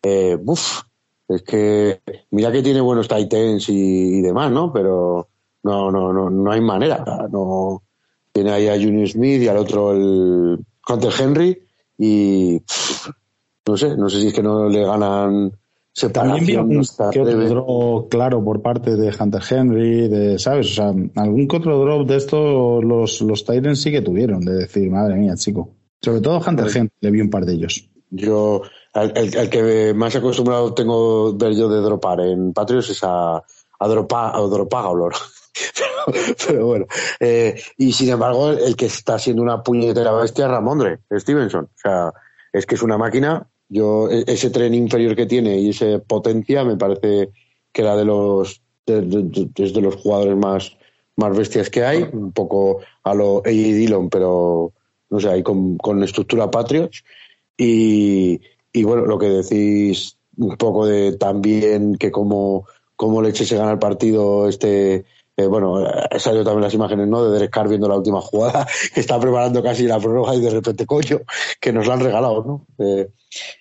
eh, 0.02 0.38
uf, 0.46 0.84
es 1.30 1.44
que 1.44 2.02
mira 2.32 2.52
que 2.52 2.64
tiene 2.64 2.82
buenos 2.82 3.08
tight 3.08 3.32
ends 3.34 3.70
y, 3.70 4.18
y 4.18 4.22
demás, 4.22 4.52
¿no? 4.52 4.74
Pero 4.74 5.30
no, 5.64 5.92
no, 5.92 6.12
no, 6.12 6.30
no 6.30 6.52
hay 6.52 6.62
manera. 6.62 7.28
No, 7.32 7.84
tiene 8.32 8.52
ahí 8.52 8.68
a 8.68 8.74
Junior 8.74 9.08
Smith 9.08 9.42
y 9.42 9.48
al 9.48 9.58
otro 9.58 9.92
el 9.92 10.60
Hunter 10.88 11.14
Henry 11.20 11.62
y 11.98 12.62
no 13.68 13.78
sé, 13.78 13.96
no 13.96 14.10
sé 14.10 14.22
si 14.22 14.28
es 14.28 14.34
que 14.34 14.42
no 14.42 14.68
le 14.68 14.84
ganan 14.84 15.52
También 16.12 16.46
vi 16.46 16.54
separación. 16.54 16.84
se 16.86 17.10
que 17.12 17.22
otro 17.22 17.48
drop 17.48 18.10
claro 18.10 18.44
por 18.44 18.62
parte 18.62 18.96
de 18.96 19.14
Hunter 19.18 19.42
Henry, 19.48 20.08
de, 20.08 20.40
¿sabes? 20.40 20.72
O 20.72 20.74
sea, 20.74 20.94
algún 21.16 21.48
que 21.48 21.58
otro 21.58 21.80
drop 21.80 22.08
de 22.08 22.16
estos 22.16 22.84
los, 22.84 23.22
los 23.22 23.46
Titans 23.46 23.82
sí 23.82 23.92
que 23.92 24.02
tuvieron, 24.02 24.42
de 24.42 24.54
decir, 24.54 24.90
madre 24.90 25.16
mía, 25.16 25.36
chico. 25.36 25.76
Sobre 26.02 26.22
todo 26.22 26.40
Hunter 26.40 26.68
Henry, 26.74 26.92
le 27.02 27.12
vi 27.12 27.22
un 27.22 27.30
par 27.30 27.46
de 27.46 27.54
ellos. 27.54 27.88
Yo, 28.10 28.64
el, 29.04 29.36
el- 29.36 29.50
que 29.50 29.94
más 29.94 30.16
acostumbrado 30.16 30.74
tengo 30.74 31.34
ver 31.34 31.54
yo 31.56 31.70
de 31.70 31.82
dropar 31.82 32.22
en 32.22 32.54
Patriots 32.54 32.90
es 32.90 33.04
a, 33.04 33.38
a, 33.38 33.88
dropa, 33.88 34.36
a 34.36 34.40
Dropagaolor. 34.42 35.14
pero, 36.48 36.66
bueno. 36.66 36.86
Eh, 37.20 37.60
y 37.78 37.92
sin 37.94 38.10
embargo, 38.10 38.52
el 38.52 38.76
que 38.76 38.86
está 38.86 39.20
siendo 39.20 39.42
una 39.42 39.62
puñetera 39.64 40.12
bestia 40.14 40.46
es 40.46 40.52
Ramondre 40.52 41.00
Stevenson. 41.12 41.66
O 41.66 41.78
sea, 41.82 42.14
es 42.54 42.66
que 42.66 42.76
es 42.76 42.82
una 42.82 42.98
máquina. 42.98 43.48
Yo, 43.68 44.10
e- 44.10 44.24
ese 44.28 44.50
tren 44.50 44.74
inferior 44.74 45.16
que 45.16 45.26
tiene 45.26 45.58
y 45.60 45.70
esa 45.70 46.00
potencia 46.00 46.64
me 46.64 46.78
parece 46.78 47.30
que 47.72 47.82
era 47.82 47.96
de 47.96 48.06
los, 48.06 48.62
de, 48.86 49.02
de- 49.02 49.24
de- 49.24 49.64
es 49.64 49.74
de 49.74 49.82
los 49.82 49.96
jugadores 49.96 50.36
más, 50.38 50.76
más 51.16 51.38
bestias 51.38 51.70
que 51.70 51.84
hay. 51.86 52.04
Un 52.12 52.32
poco 52.32 52.80
a 53.04 53.14
lo 53.14 53.38
A.J. 53.40 53.50
Dillon, 53.50 54.10
pero 54.10 54.72
no 55.10 55.20
sé, 55.20 55.30
ahí 55.30 55.44
con, 55.44 55.78
con 55.78 56.04
estructura 56.04 56.50
Patriots. 56.50 57.04
Y, 57.58 58.40
y 58.74 58.84
bueno, 58.84 59.06
lo 59.06 59.18
que 59.18 59.30
decís 59.30 60.18
un 60.38 60.56
poco 60.58 60.86
de 60.86 61.18
también 61.18 61.96
que 61.96 62.12
como, 62.12 62.66
como 62.96 63.22
leche 63.22 63.46
se 63.46 63.58
gana 63.58 63.72
el 63.72 63.80
partido, 63.80 64.48
este, 64.48 65.06
eh, 65.40 65.48
bueno, 65.48 65.86
eh, 65.86 66.20
salió 66.20 66.44
también 66.44 66.64
las 66.64 66.74
imágenes, 66.74 67.08
¿no? 67.08 67.24
De 67.24 67.32
Derek 67.32 67.52
Carr 67.52 67.70
viendo 67.70 67.88
la 67.88 67.96
última 67.96 68.20
jugada, 68.20 68.68
que 68.94 69.00
está 69.00 69.20
preparando 69.20 69.64
casi 69.64 69.84
la 69.84 70.00
prórroga 70.00 70.36
y 70.36 70.42
de 70.42 70.50
repente, 70.50 70.86
coño, 70.86 71.22
que 71.60 71.72
nos 71.72 71.88
la 71.88 71.94
han 71.94 72.02
regalado, 72.02 72.44
¿no? 72.44 72.66
Eh, 72.78 73.10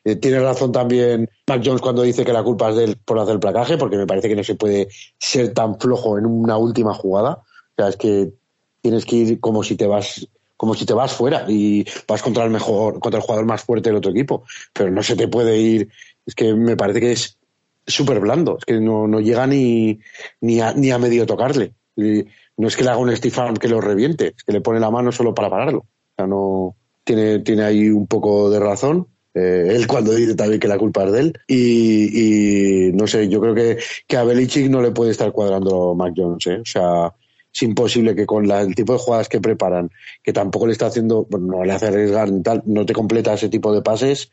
eh, 0.05 0.16
tiene 0.16 0.40
razón 0.40 0.72
también 0.72 1.28
Mac 1.47 1.62
Jones 1.64 1.80
cuando 1.80 2.02
dice 2.02 2.24
que 2.24 2.32
la 2.32 2.43
culpa 2.43 2.70
es 2.70 2.76
de 2.76 2.85
él 2.85 2.97
por 3.05 3.18
hacer 3.18 3.35
el 3.35 3.40
placaje, 3.40 3.76
porque 3.76 3.97
me 3.97 4.06
parece 4.06 4.28
que 4.28 4.36
no 4.36 4.44
se 4.44 4.55
puede 4.55 4.89
ser 5.18 5.52
tan 5.55 5.78
flojo 5.78 6.18
en 6.18 6.26
una 6.26 6.56
última 6.56 6.94
jugada. 6.94 7.43
O 7.43 7.74
sea, 7.76 7.89
es 7.89 7.97
que 7.97 8.32
tienes 8.80 9.05
que 9.05 9.16
ir 9.16 9.40
como 9.40 9.62
si 9.62 9.76
te 9.76 9.86
vas 9.86 10.26
como 10.59 10.74
si 10.74 10.85
te 10.85 10.93
vas 10.93 11.12
fuera 11.12 11.47
y 11.48 11.86
vas 12.06 12.20
contra 12.20 12.44
el 12.44 12.51
mejor 12.51 12.98
contra 12.98 13.20
el 13.20 13.24
jugador 13.24 13.47
más 13.47 13.62
fuerte 13.62 13.89
del 13.89 13.97
otro 13.97 14.10
equipo. 14.10 14.43
Pero 14.74 14.90
no 14.90 15.02
se 15.02 15.16
te 15.16 15.28
puede 15.28 15.56
ir. 15.56 15.89
Es 16.26 16.35
que 16.35 16.52
me 16.52 16.76
parece 16.76 17.01
que 17.01 17.12
es 17.12 17.39
súper 17.86 18.18
blando. 18.18 18.59
Es 18.59 18.64
que 18.64 18.80
no, 18.80 19.06
no 19.06 19.20
llega 19.20 19.47
ni 19.47 20.01
ni 20.40 20.60
a, 20.60 20.74
ni 20.74 20.90
a 20.90 20.98
medio 20.98 21.26
tocarle. 21.26 21.74
No 21.97 22.66
es 22.68 22.76
que 22.76 22.82
le 22.82 22.90
haga 22.90 22.98
un 22.98 23.16
Steve 23.16 23.35
Arm 23.39 23.56
que 23.56 23.68
lo 23.68 23.80
reviente 23.80 24.35
es 24.36 24.43
que 24.43 24.52
le 24.52 24.60
pone 24.60 24.80
la 24.80 24.90
mano 24.90 25.12
solo 25.12 25.32
para 25.32 25.48
pararlo. 25.48 25.78
O 25.78 26.14
sea 26.16 26.26
no 26.26 26.74
tiene 27.05 27.39
tiene 27.39 27.62
ahí 27.62 27.89
un 27.89 28.09
poco 28.09 28.51
de 28.51 28.59
razón 28.59 29.06
eh, 29.35 29.76
él 29.76 29.86
cuando 29.86 30.12
dice 30.12 30.35
también 30.35 30.59
que 30.59 30.66
la 30.66 30.78
culpa 30.78 31.05
es 31.05 31.12
de 31.12 31.20
él. 31.20 31.40
Y, 31.47 32.89
y 32.89 32.93
no 32.94 33.06
sé 33.06 33.28
yo 33.28 33.40
creo 33.40 33.55
que, 33.55 33.78
que 34.09 34.16
a 34.16 34.24
Belichick 34.24 34.68
no 34.68 34.82
le 34.82 34.90
puede 34.90 35.12
estar 35.12 35.30
cuadrando 35.30 35.94
Mac 35.94 36.14
Jones 36.16 36.44
¿eh? 36.48 36.59
o 36.60 36.64
sea 36.64 37.12
es 37.59 37.62
imposible 37.62 38.14
que 38.14 38.24
con 38.26 38.47
la- 38.47 38.60
el 38.60 38.74
tipo 38.74 38.93
de 38.93 38.98
jugadas 39.01 39.28
que 39.28 39.40
preparan, 39.40 39.90
que 40.22 40.32
tampoco 40.32 40.66
le 40.66 40.72
está 40.72 40.86
haciendo, 40.86 41.26
bueno, 41.28 41.47
no 41.59 41.64
le 41.64 41.72
hace 41.72 41.89
arriesgar 41.89 42.30
ni 42.30 42.43
tal, 42.43 42.62
no 42.66 42.86
te 42.86 42.93
completa 42.93 43.35
ese 43.35 43.48
tipo 43.48 43.72
de 43.72 43.82
pases, 43.82 44.30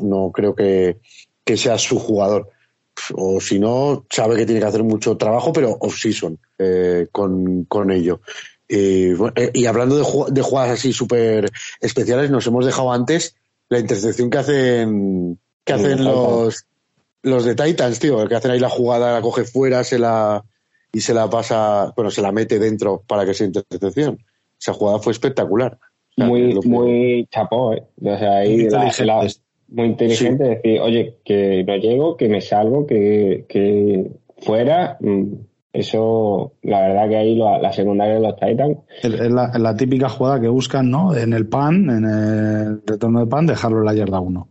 no 0.00 0.30
creo 0.32 0.54
que, 0.54 0.98
que 1.44 1.56
sea 1.56 1.76
su 1.78 1.98
jugador. 1.98 2.50
O 3.14 3.40
si 3.40 3.58
no, 3.58 4.04
sabe 4.10 4.36
que 4.36 4.44
tiene 4.46 4.60
que 4.60 4.66
hacer 4.66 4.84
mucho 4.84 5.16
trabajo, 5.16 5.52
pero 5.52 5.76
off-season 5.80 6.38
eh, 6.58 7.06
con, 7.10 7.64
con 7.64 7.90
ello. 7.90 8.20
Y, 8.68 9.12
eh, 9.34 9.50
y 9.54 9.66
hablando 9.66 9.96
de, 9.96 10.04
ju- 10.04 10.28
de 10.28 10.42
jugadas 10.42 10.78
así 10.78 10.92
súper 10.92 11.50
especiales, 11.80 12.30
nos 12.30 12.46
hemos 12.46 12.64
dejado 12.66 12.92
antes 12.92 13.34
la 13.70 13.78
intercepción 13.80 14.30
que 14.30 14.38
hacen, 14.38 15.38
que 15.64 15.72
hacen 15.72 16.04
los 16.04 16.14
los, 16.44 16.66
los 17.22 17.44
de 17.44 17.54
Titans, 17.54 17.98
tío, 17.98 18.28
que 18.28 18.34
hacen 18.36 18.50
ahí 18.50 18.60
la 18.60 18.68
jugada, 18.68 19.14
la 19.14 19.22
coge 19.22 19.44
fuera, 19.44 19.82
se 19.84 19.98
la 19.98 20.44
y 20.92 21.00
se 21.00 21.14
la 21.14 21.28
pasa, 21.30 21.92
bueno, 21.96 22.10
se 22.10 22.22
la 22.22 22.32
mete 22.32 22.58
dentro 22.58 23.02
para 23.06 23.24
que 23.24 23.34
sea 23.34 23.46
intercepción. 23.46 24.18
Esa 24.60 24.72
jugada 24.74 24.98
fue 24.98 25.12
espectacular. 25.12 25.78
O 25.82 26.14
sea, 26.16 26.26
Muy, 26.26 26.52
lo 26.52 26.60
que- 26.60 26.68
muy 26.68 27.26
chapó, 27.30 27.72
¿eh? 27.72 27.82
O 28.04 28.18
sea, 28.18 28.36
ahí 28.38 28.50
Muy 28.56 28.58
la- 28.58 28.64
inteligente. 28.84 29.04
la- 29.06 29.26
muy 29.68 29.86
inteligente 29.86 30.44
decir, 30.44 30.80
oye, 30.80 31.16
que 31.24 31.64
no 31.66 31.76
llego, 31.76 32.16
que 32.18 32.28
me 32.28 32.40
salgo, 32.42 32.86
que, 32.86 33.46
que 33.48 34.10
fuera. 34.38 34.96
mm, 35.00 35.32
Eso, 35.74 36.52
la 36.64 36.82
verdad 36.86 37.08
que 37.08 37.16
ahí 37.16 37.34
la, 37.34 37.58
la 37.58 37.72
secundaria 37.72 38.16
de 38.16 38.20
los 38.20 38.36
Titans, 38.36 38.76
Es 39.02 39.30
la, 39.30 39.46
es 39.54 39.58
la 39.58 39.74
típica 39.74 40.10
jugada 40.10 40.38
que 40.38 40.48
buscan, 40.48 40.90
¿no? 40.90 41.16
En 41.16 41.32
el 41.32 41.48
pan, 41.48 41.88
en 41.88 42.04
el 42.04 42.82
retorno 42.86 43.20
de 43.20 43.26
pan, 43.26 43.46
dejarlo 43.46 43.78
en 43.78 43.86
la 43.86 43.94
yarda 43.94 44.20
1. 44.20 44.48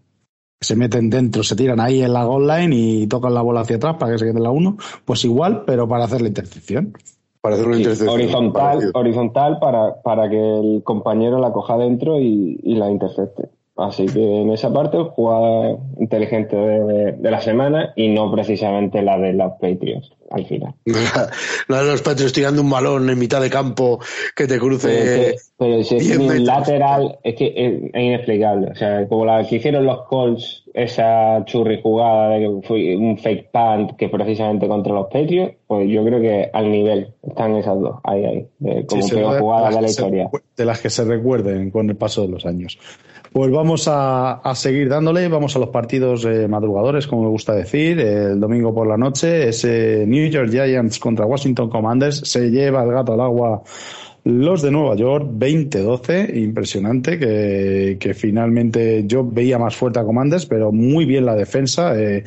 Se 0.62 0.76
meten 0.76 1.10
dentro, 1.10 1.42
se 1.44 1.56
tiran 1.56 1.80
ahí 1.80 2.04
en 2.04 2.14
la 2.14 2.24
goal 2.24 2.48
line 2.48 2.76
y 2.76 3.08
tocan 3.08 3.34
la 3.34 3.42
bola 3.42 3.62
hacia 3.62 3.78
atrás 3.78 3.96
para 4.00 4.12
que 4.14 4.20
se 4.20 4.26
quede 4.26 4.38
en 4.38 4.44
la 4.44 4.52
1. 4.52 4.78
Pues 5.06 5.26
igual, 5.26 5.64
pero 5.66 5.88
para 5.88 6.04
hacer 6.06 6.22
la 6.22 6.28
intercepción. 6.28 6.94
para 7.42 7.56
hacer 7.56 7.66
una 7.68 7.78
sí, 7.78 7.82
intercepción. 7.82 8.14
horizontal, 8.14 8.64
parecido. 8.78 8.92
horizontal 8.96 9.60
para, 9.60 10.02
para 10.04 10.30
que 10.30 10.38
el 10.60 10.84
compañero 10.84 11.40
la 11.40 11.52
coja 11.52 11.78
dentro 11.78 12.20
y, 12.20 12.60
y 12.64 12.76
la 12.76 12.92
intercepte. 12.92 13.50
Así 13.76 14.06
que 14.06 14.42
en 14.42 14.52
esa 14.52 14.72
parte, 14.72 15.00
jugada 15.00 15.78
inteligente 16.00 16.56
de, 16.56 16.80
de- 16.84 17.12
de 17.14 17.32
la 17.32 17.42
semana 17.42 17.94
y 17.96 18.10
no 18.10 18.32
precisamente 18.32 19.02
la 19.02 19.18
de 19.18 19.34
los 19.34 19.54
Patriots 19.54 20.12
al 20.32 20.45
final. 20.45 20.74
De 20.86 21.86
los 21.86 22.02
Patriots 22.02 22.34
tirando 22.34 22.62
un 22.62 22.70
balón 22.70 23.10
en 23.10 23.18
mitad 23.20 23.41
de 23.41 23.49
campo 23.49 23.99
que 24.36 24.48
te 24.48 24.58
cruce. 24.60 25.36
pero 25.58 25.84
si 25.84 25.95
es 25.98 26.03
10 26.08 26.18
que 26.18 26.24
ni 26.24 26.30
un 26.40 26.45
lateral, 26.45 27.20
es 27.24 27.36
que 27.36 27.53
es, 27.56 27.74
inexplicable. 28.02 28.72
O 28.72 28.76
sea, 28.76 29.08
como 29.08 29.26
la 29.26 29.45
que 29.48 29.56
hicieron 29.58 29.86
los 29.86 30.03
Colts, 30.08 30.64
esa 30.74 31.44
churri 31.45 31.82
jugada 31.82 32.30
de 32.30 32.40
que 32.40 32.68
fue 32.68 32.95
un 32.95 33.18
fake 33.18 33.49
punt 33.52 33.91
que 33.98 34.10
precisamente 34.10 34.68
contra 34.68 34.94
los 34.94 35.08
Patriots, 35.08 35.56
pues 35.68 35.90
yo 35.90 36.03
creo 36.06 36.22
que 36.22 36.49
al 36.52 36.72
nivel 36.72 37.14
están 37.24 37.56
esas 37.56 37.80
dos, 37.80 37.95
ahí, 38.03 38.24
ahí, 38.26 38.48
de, 38.60 38.86
como 38.86 39.02
Sí, 39.02 39.10
se 39.10 39.16
peor 39.16 39.40
jugada 39.40 39.70
de 39.70 39.76
la 39.76 39.82
se 39.82 39.88
historia. 39.91 40.26
recu- 40.30 40.41
de 40.58 40.66
las 40.66 40.80
que 40.82 40.90
se 40.90 41.03
recuerden 41.03 41.72
con 41.72 41.90
el 41.90 41.95
paso 41.95 42.22
de 42.22 42.28
los 42.30 42.45
años. 42.45 42.78
Pues 43.34 43.49
vamos 43.49 43.88
a, 43.88 44.34
a 44.34 44.56
seguir 44.56 44.90
dándole, 44.90 45.30
vamos 45.30 45.56
a 45.56 45.60
los 45.60 45.70
partidos 45.70 46.26
eh, 46.26 46.49
madrugadores, 46.49 47.08
como 47.08 47.24
me 47.24 47.30
gusta 47.30 47.53
decir, 47.56 47.98
el 48.02 48.41
domingo 48.41 48.74
por 48.76 48.86
la 48.88 48.98
noche, 48.98 49.48
ese 49.48 50.03
New 50.06 50.20
York 50.30 50.49
Giants 50.49 50.99
contra 50.99 51.26
Washington 51.26 51.69
Commanders, 51.69 52.22
se 52.26 52.49
lleva 52.49 52.84
el 52.84 52.91
gato 52.91 53.14
al 53.14 53.22
agua 53.22 53.64
los 54.23 54.61
de 54.61 54.69
Nueva 54.69 54.95
York, 54.95 55.31
20-12, 55.31 56.35
impresionante, 56.38 57.18
que, 57.18 58.14
finalmente 58.14 59.03
yo 59.07 59.26
veía 59.26 59.57
más 59.57 59.76
fuerte 59.76 59.99
a 59.99 60.03
Commanders, 60.03 60.45
pero 60.45 60.72
muy 60.72 61.06
bien 61.06 61.26
la 61.26 61.34
defensa. 61.34 61.99
eh, 61.99 62.23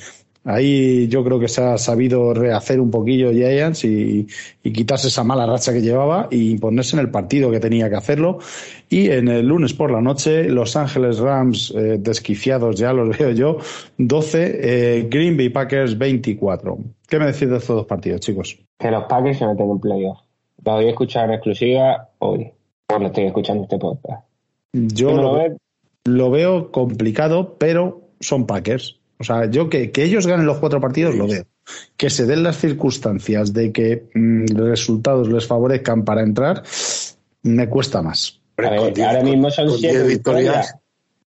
Ahí 0.47 1.09
yo 1.09 1.25
creo 1.25 1.41
que 1.41 1.49
se 1.49 1.63
ha 1.63 1.79
sabido 1.79 2.35
rehacer 2.35 2.79
un 2.79 2.91
poquillo 2.91 3.33
Giants 3.33 3.85
y, 3.85 4.27
y 4.63 4.73
quitarse 4.73 5.09
esa 5.09 5.25
mala 5.25 5.47
racha 5.47 5.73
que 5.73 5.81
llevaba 5.81 6.29
y 6.31 6.59
ponerse 6.59 6.97
en 6.97 7.01
el 7.01 7.11
partido 7.11 7.51
que 7.51 7.61
tenía 7.61 7.89
que 7.89 7.97
hacerlo. 7.97 8.39
Y 8.91 9.09
en 9.09 9.29
el 9.29 9.47
lunes 9.47 9.73
por 9.73 9.91
la 9.91 10.03
noche, 10.03 10.45
Los 10.51 10.77
Ángeles 10.77 11.19
Rams, 11.19 11.73
eh, 11.75 11.97
desquiciados 11.99 12.77
ya 12.77 12.93
los 12.93 13.17
veo 13.19 13.31
yo, 13.31 13.57
12, 13.97 14.99
eh, 14.99 15.09
Green 15.09 15.39
Bay 15.39 15.49
Packers 15.49 15.97
24. 15.97 16.79
¿Qué 17.15 17.21
me 17.21 17.27
decís 17.27 17.49
de 17.49 17.59
estos 17.59 17.77
dos 17.77 17.87
partidos, 17.87 18.21
chicos? 18.23 18.59
Que 18.77 18.91
los 18.91 19.05
Packers 19.05 19.39
se 19.39 19.47
meten 19.47 19.71
en 19.71 19.79
playoff. 19.79 20.19
Lo 20.65 20.73
voy 20.73 20.87
a 20.87 20.89
escuchar 20.89 21.27
en 21.27 21.35
exclusiva 21.35 22.09
hoy, 22.19 22.51
cuando 22.89 23.07
estoy 23.07 23.27
escuchando 23.27 23.63
este 23.63 23.79
podcast. 23.79 24.27
Yo 24.73 25.11
¿Tú 25.11 25.15
no 25.15 25.23
lo, 25.23 25.29
lo 25.29 25.39
ves? 25.39 25.53
lo 26.07 26.31
veo 26.33 26.73
complicado, 26.73 27.55
pero 27.57 28.01
son 28.19 28.49
Packers. 28.49 28.99
O 29.21 29.23
sea, 29.23 29.49
yo 29.49 29.69
que, 29.71 29.93
que 29.93 30.03
ellos 30.03 30.27
ganen 30.27 30.45
los 30.45 30.59
cuatro 30.59 30.81
partidos 30.81 31.15
lo 31.15 31.29
veo. 31.29 31.45
Que 31.97 32.11
se 32.11 32.27
den 32.27 32.43
las 32.43 32.57
circunstancias 32.57 33.53
de 33.53 33.71
que 33.71 34.09
mm, 34.13 34.47
los 34.53 34.69
resultados 34.71 35.29
les 35.29 35.47
favorezcan 35.47 36.05
para 36.05 36.21
entrar, 36.21 36.65
me 37.45 37.69
cuesta 37.69 38.03
más. 38.03 38.41
A 38.57 38.71
ver, 38.71 39.03
ahora 39.05 39.23
mismo 39.23 39.53
son 39.53 39.71
siete 39.71 40.03
victorias. 40.03 40.75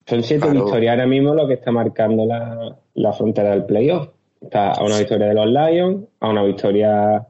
Son 0.05 0.21
siete 0.21 0.49
victorias 0.49 0.91
ahora 0.91 1.07
mismo 1.07 1.33
lo 1.33 1.47
que 1.47 1.53
está 1.53 1.71
marcando 1.71 2.25
la, 2.25 2.77
la 2.93 3.13
frontera 3.13 3.51
del 3.51 3.63
playoff. 3.63 4.09
Está 4.41 4.71
a 4.71 4.83
una 4.83 4.99
victoria 4.99 5.27
de 5.27 5.33
los 5.33 5.47
Lions, 5.47 6.05
a 6.19 6.29
una 6.29 6.43
victoria 6.43 7.27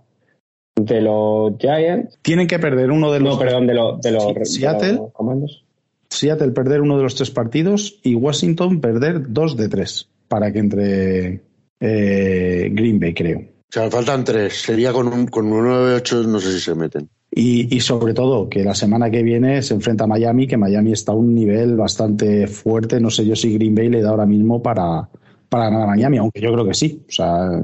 de 0.76 1.02
los 1.02 1.54
Giants. 1.58 2.20
Tienen 2.22 2.48
que 2.48 2.60
perder 2.60 2.92
uno 2.92 3.12
de 3.12 3.20
los. 3.20 3.34
No, 3.34 3.40
perdón, 3.40 3.68
de 3.68 3.74
los, 3.74 4.02
de 4.02 4.12
los, 4.12 4.34
Seattle, 4.44 4.88
de 4.88 4.94
los 4.94 5.14
comandos. 5.14 5.64
Seattle 6.10 6.52
perder 6.52 6.82
uno 6.82 6.98
de 6.98 7.04
los 7.04 7.16
tres 7.16 7.32
partidos 7.32 8.00
y 8.04 8.16
Washington 8.16 8.80
perder 8.80 9.32
dos 9.32 9.58
de 9.58 9.70
tres 9.70 10.10
para 10.28 10.52
que 10.52 10.60
entre 10.60 11.42
eh, 11.80 12.70
Green 12.72 13.00
Bay, 13.00 13.14
creo. 13.14 13.40
O 13.40 13.70
sea, 13.70 13.90
faltan 13.92 14.24
tres. 14.24 14.62
Sería 14.62 14.94
con 14.94 15.08
un, 15.08 15.28
con 15.28 15.52
un 15.52 15.66
9-8, 15.66 16.26
no 16.26 16.40
sé 16.40 16.54
si 16.54 16.60
se 16.62 16.76
meten. 16.76 17.10
Y, 17.30 17.76
y, 17.76 17.82
sobre 17.82 18.14
todo 18.14 18.48
que 18.50 18.64
la 18.64 18.74
semana 18.74 19.12
que 19.12 19.22
viene 19.22 19.62
se 19.62 19.74
enfrenta 19.74 20.06
a 20.06 20.08
Miami, 20.08 20.48
que 20.48 20.58
Miami 20.58 20.94
está 20.94 21.12
a 21.12 21.16
un 21.16 21.36
nivel 21.36 21.76
bastante 21.76 22.48
fuerte. 22.48 23.02
No 23.02 23.10
sé 23.10 23.26
yo 23.26 23.36
si 23.36 23.54
Green 23.54 23.76
Bay 23.76 23.90
le 23.90 24.02
da 24.02 24.12
ahora 24.12 24.26
mismo 24.26 24.64
para, 24.64 25.10
para 25.50 25.66
ganar 25.66 25.84
a 25.84 25.88
Miami, 25.88 26.18
aunque 26.18 26.42
yo 26.42 26.52
creo 26.54 26.66
que 26.66 26.74
sí. 26.74 27.04
O 27.08 27.12
sea, 27.12 27.62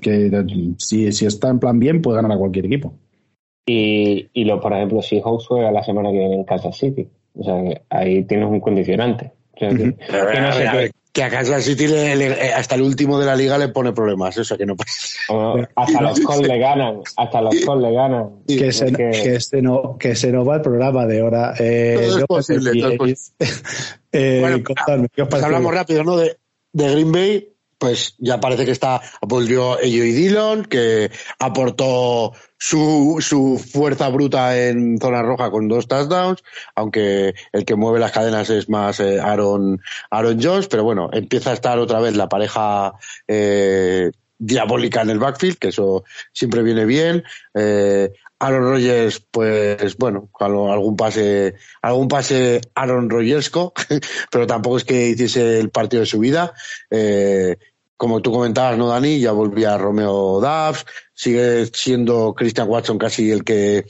que 0.00 0.30
si, 0.78 1.12
si 1.12 1.26
está 1.26 1.48
en 1.48 1.58
plan 1.58 1.78
bien, 1.78 2.02
puede 2.02 2.16
ganar 2.16 2.32
a 2.32 2.38
cualquier 2.38 2.66
equipo. 2.66 2.94
Y, 3.66 4.28
y 4.32 4.44
lo, 4.44 4.60
por 4.60 4.72
ejemplo, 4.72 5.02
si 5.02 5.20
Hawks 5.20 5.46
juega 5.46 5.70
la 5.70 5.82
semana 5.82 6.10
que 6.10 6.18
viene 6.18 6.34
en 6.34 6.44
Kansas 6.44 6.76
City. 6.76 7.08
O 7.34 7.44
sea, 7.44 7.62
que 7.62 7.82
ahí 7.90 8.24
tienes 8.24 8.48
un 8.48 8.60
condicionante. 8.60 9.32
O 9.54 9.58
sea, 9.58 9.68
que, 9.68 9.74
uh 9.74 9.86
-huh. 9.86 9.96
que, 9.96 10.12
no 10.12 10.24
ver, 10.24 10.54
sé 10.54 10.66
a 10.66 10.72
ver, 10.74 10.90
que, 11.12 11.22
a 11.22 11.30
Kansas 11.30 11.64
City 11.64 11.86
le, 11.86 12.16
le, 12.16 12.52
hasta 12.52 12.74
el 12.74 12.82
último 12.82 13.18
de 13.18 13.26
la 13.26 13.36
liga 13.36 13.58
le 13.58 13.68
pone 13.68 13.92
problemas, 13.92 14.36
o 14.38 14.44
sea 14.44 14.56
que 14.56 14.66
no 14.66 14.74
pasa. 14.74 15.68
hasta 15.76 16.00
los 16.00 16.20
Colts 16.24 16.48
le 16.48 16.58
ganan, 16.58 17.00
hasta 17.16 17.42
los 17.42 17.54
Colts 17.64 17.82
le 17.82 17.92
ganan. 17.92 18.30
Sí, 18.48 18.58
que, 18.58 18.72
se, 18.72 18.86
que... 18.86 19.10
que, 19.10 19.34
este 19.36 19.62
no, 19.62 19.96
que 19.98 20.16
se 20.16 20.32
nos 20.32 20.48
va 20.48 20.56
el 20.56 20.62
programa 20.62 21.06
de 21.06 21.22
hora. 21.22 21.54
Eh, 21.58 21.98
todo 22.08 22.18
es 22.18 22.24
posible, 22.26 22.80
todo 22.80 22.90
es 22.92 22.98
posible. 22.98 23.62
eh, 24.12 24.38
bueno, 24.40 24.64
contadme, 24.64 25.08
¿qué 25.14 25.22
os 25.22 25.28
pues 25.28 25.42
hablamos 25.42 25.72
rápido, 25.72 26.02
¿no? 26.02 26.16
De, 26.16 26.36
de 26.72 26.90
Green 26.90 27.12
Bay, 27.12 27.48
pues 27.80 28.14
ya 28.18 28.38
parece 28.38 28.66
que 28.66 28.72
está, 28.72 29.00
volvió 29.22 29.80
ello 29.80 30.04
y 30.04 30.12
Dillon, 30.12 30.64
que 30.66 31.10
aportó 31.38 32.32
su, 32.58 33.16
su 33.20 33.58
fuerza 33.58 34.10
bruta 34.10 34.58
en 34.58 34.98
zona 34.98 35.22
roja 35.22 35.50
con 35.50 35.66
dos 35.66 35.88
touchdowns, 35.88 36.42
aunque 36.74 37.34
el 37.52 37.64
que 37.64 37.76
mueve 37.76 37.98
las 37.98 38.12
cadenas 38.12 38.50
es 38.50 38.68
más 38.68 39.00
eh, 39.00 39.18
Aaron, 39.18 39.80
Aaron 40.10 40.38
Jones, 40.42 40.68
pero 40.68 40.84
bueno, 40.84 41.08
empieza 41.10 41.52
a 41.52 41.54
estar 41.54 41.78
otra 41.78 42.00
vez 42.00 42.14
la 42.16 42.28
pareja 42.28 42.92
eh, 43.26 44.10
diabólica 44.38 45.00
en 45.00 45.10
el 45.10 45.18
backfield, 45.18 45.56
que 45.56 45.68
eso 45.68 46.04
siempre 46.32 46.62
viene 46.62 46.84
bien. 46.84 47.24
Eh, 47.54 48.10
Aaron 48.40 48.62
Rodgers, 48.62 49.20
pues 49.30 49.96
bueno, 49.98 50.30
algún 50.40 50.96
pase, 50.96 51.54
algún 51.82 52.08
pase 52.08 52.62
Aaron 52.74 53.10
Rodgersco, 53.10 53.74
pero 54.30 54.46
tampoco 54.46 54.78
es 54.78 54.84
que 54.84 55.10
hiciese 55.10 55.60
el 55.60 55.70
partido 55.70 56.00
de 56.00 56.06
su 56.06 56.18
vida. 56.18 56.54
Eh, 56.90 57.56
como 57.98 58.22
tú 58.22 58.32
comentabas, 58.32 58.78
¿no, 58.78 58.88
Dani? 58.88 59.20
Ya 59.20 59.32
volvía 59.32 59.76
Romeo 59.76 60.40
Dubs, 60.40 60.86
sigue 61.12 61.66
siendo 61.66 62.32
Christian 62.34 62.66
Watson 62.66 62.96
casi 62.96 63.30
el 63.30 63.44
que 63.44 63.84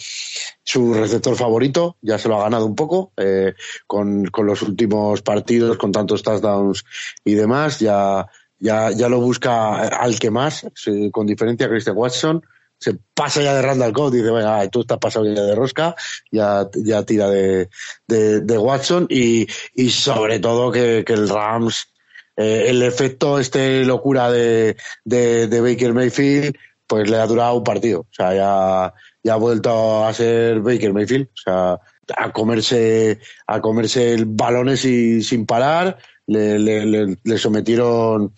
su 0.64 0.94
receptor 0.94 1.36
favorito, 1.36 1.97
ya 2.02 2.18
se 2.18 2.28
lo 2.28 2.40
ha 2.40 2.43
ganado 2.43 2.66
un 2.66 2.74
poco, 2.74 3.12
eh, 3.16 3.55
con, 3.86 4.27
con 4.27 4.47
los 4.47 4.62
últimos 4.62 5.22
partidos, 5.22 5.78
con 5.78 5.93
tantos 5.93 6.24
touchdowns 6.24 6.85
y 7.24 7.35
demás, 7.35 7.78
ya, 7.78 8.27
ya, 8.59 8.90
ya 8.90 9.09
lo 9.09 9.20
busca 9.20 9.86
al 9.86 10.18
que 10.18 10.32
más, 10.32 10.66
con 11.12 11.28
diferencia 11.28 11.68
Christian 11.68 11.97
Watson, 11.97 12.43
se 12.81 12.97
pasa 13.15 13.43
ya 13.43 13.55
de 13.55 13.62
Randall 13.62 13.93
Cobb, 13.93 14.11
dice, 14.11 14.31
venga, 14.31 14.66
tú 14.69 14.81
estás 14.81 14.97
pasado 14.98 15.27
ya 15.27 15.43
de 15.43 15.55
rosca, 15.55 15.94
ya, 16.32 16.66
ya 16.74 17.05
tira 17.05 17.28
de, 17.28 17.69
de, 18.07 18.59
Watson 18.59 19.07
y, 19.11 19.47
y 19.74 19.90
sobre 19.90 20.40
todo 20.40 20.73
que, 20.73 21.05
que 21.07 21.12
el 21.12 21.28
Rams, 21.28 21.93
eh, 22.36 22.65
el 22.69 22.82
efecto 22.82 23.39
este 23.39 23.85
locura 23.85 24.31
de, 24.31 24.78
de, 25.05 25.61
Baker 25.61 25.93
Mayfield, 25.93 26.57
pues 26.86 27.11
le 27.11 27.19
ha 27.19 27.27
durado 27.27 27.59
un 27.59 27.65
partido. 27.65 28.01
O 28.01 28.12
sea, 28.12 28.35
ya, 28.35 28.94
ya 29.23 29.35
ha 29.35 29.36
vuelto 29.36 30.07
a 30.07 30.15
ser 30.15 30.61
Baker 30.61 30.94
Mayfield. 30.94 31.27
O 31.27 31.36
sea, 31.44 31.81
a 32.16 32.32
comerse, 32.32 33.20
a 33.47 33.61
comerse 33.61 34.16
balones 34.27 34.86
y, 34.86 35.23
sin 35.23 35.44
parar. 35.44 35.98
Le, 36.27 36.59
le, 36.59 37.39
sometieron 37.39 38.32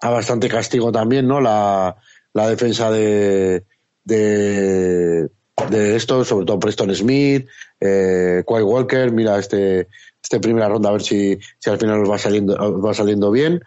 a 0.00 0.10
bastante 0.10 0.48
castigo 0.48 0.92
también, 0.92 1.26
¿no? 1.26 1.40
La, 1.40 1.96
la 2.32 2.48
defensa 2.48 2.90
de, 2.90 3.64
de, 4.04 5.28
de 5.70 5.96
esto, 5.96 6.24
sobre 6.24 6.46
todo 6.46 6.58
Preston 6.58 6.94
Smith, 6.94 7.46
eh, 7.80 8.42
Walker, 8.46 9.10
mira 9.12 9.38
este, 9.38 9.88
este 10.22 10.40
primera 10.40 10.68
ronda 10.68 10.88
a 10.88 10.92
ver 10.92 11.02
si, 11.02 11.38
si 11.58 11.70
al 11.70 11.78
final 11.78 12.02
os 12.02 12.10
va 12.10 12.18
saliendo, 12.18 12.80
va 12.80 12.94
saliendo 12.94 13.30
bien. 13.30 13.62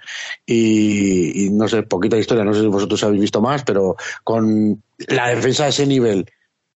Y, 0.46 1.46
y, 1.46 1.50
no 1.50 1.68
sé, 1.68 1.84
poquita 1.84 2.18
historia, 2.18 2.44
no 2.44 2.54
sé 2.54 2.62
si 2.62 2.68
vosotros 2.68 3.04
habéis 3.04 3.22
visto 3.22 3.42
más, 3.42 3.64
pero 3.64 3.96
con 4.24 4.82
la 5.08 5.30
defensa 5.30 5.66
a 5.66 5.70
ese 5.70 5.86
nivel, 5.86 6.26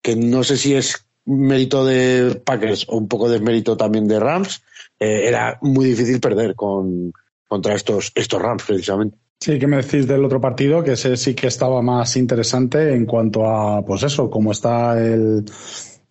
que 0.01 0.15
no 0.15 0.43
sé 0.43 0.57
si 0.57 0.75
es 0.75 1.05
mérito 1.25 1.85
de 1.85 2.41
Packers 2.43 2.85
o 2.89 2.97
un 2.97 3.07
poco 3.07 3.29
de 3.29 3.39
mérito 3.39 3.77
también 3.77 4.07
de 4.07 4.19
Rams, 4.19 4.63
eh, 4.99 5.27
era 5.27 5.57
muy 5.61 5.85
difícil 5.85 6.19
perder 6.19 6.55
con, 6.55 7.13
contra 7.47 7.75
estos, 7.75 8.11
estos 8.15 8.41
Rams 8.41 8.63
precisamente. 8.63 9.17
Sí, 9.41 9.57
¿qué 9.57 9.67
me 9.67 9.77
decís 9.77 10.05
del 10.05 10.25
otro 10.25 10.41
partido? 10.41 10.83
Que 10.83 10.93
ese 10.93 11.15
sí 11.15 11.33
que 11.33 11.47
estaba 11.47 11.81
más 11.81 12.17
interesante 12.17 12.93
en 12.93 13.05
cuanto 13.05 13.45
a, 13.49 13.85
pues 13.85 14.03
eso, 14.03 14.29
cómo 14.29 14.51
está 14.51 15.01
el, 15.01 15.45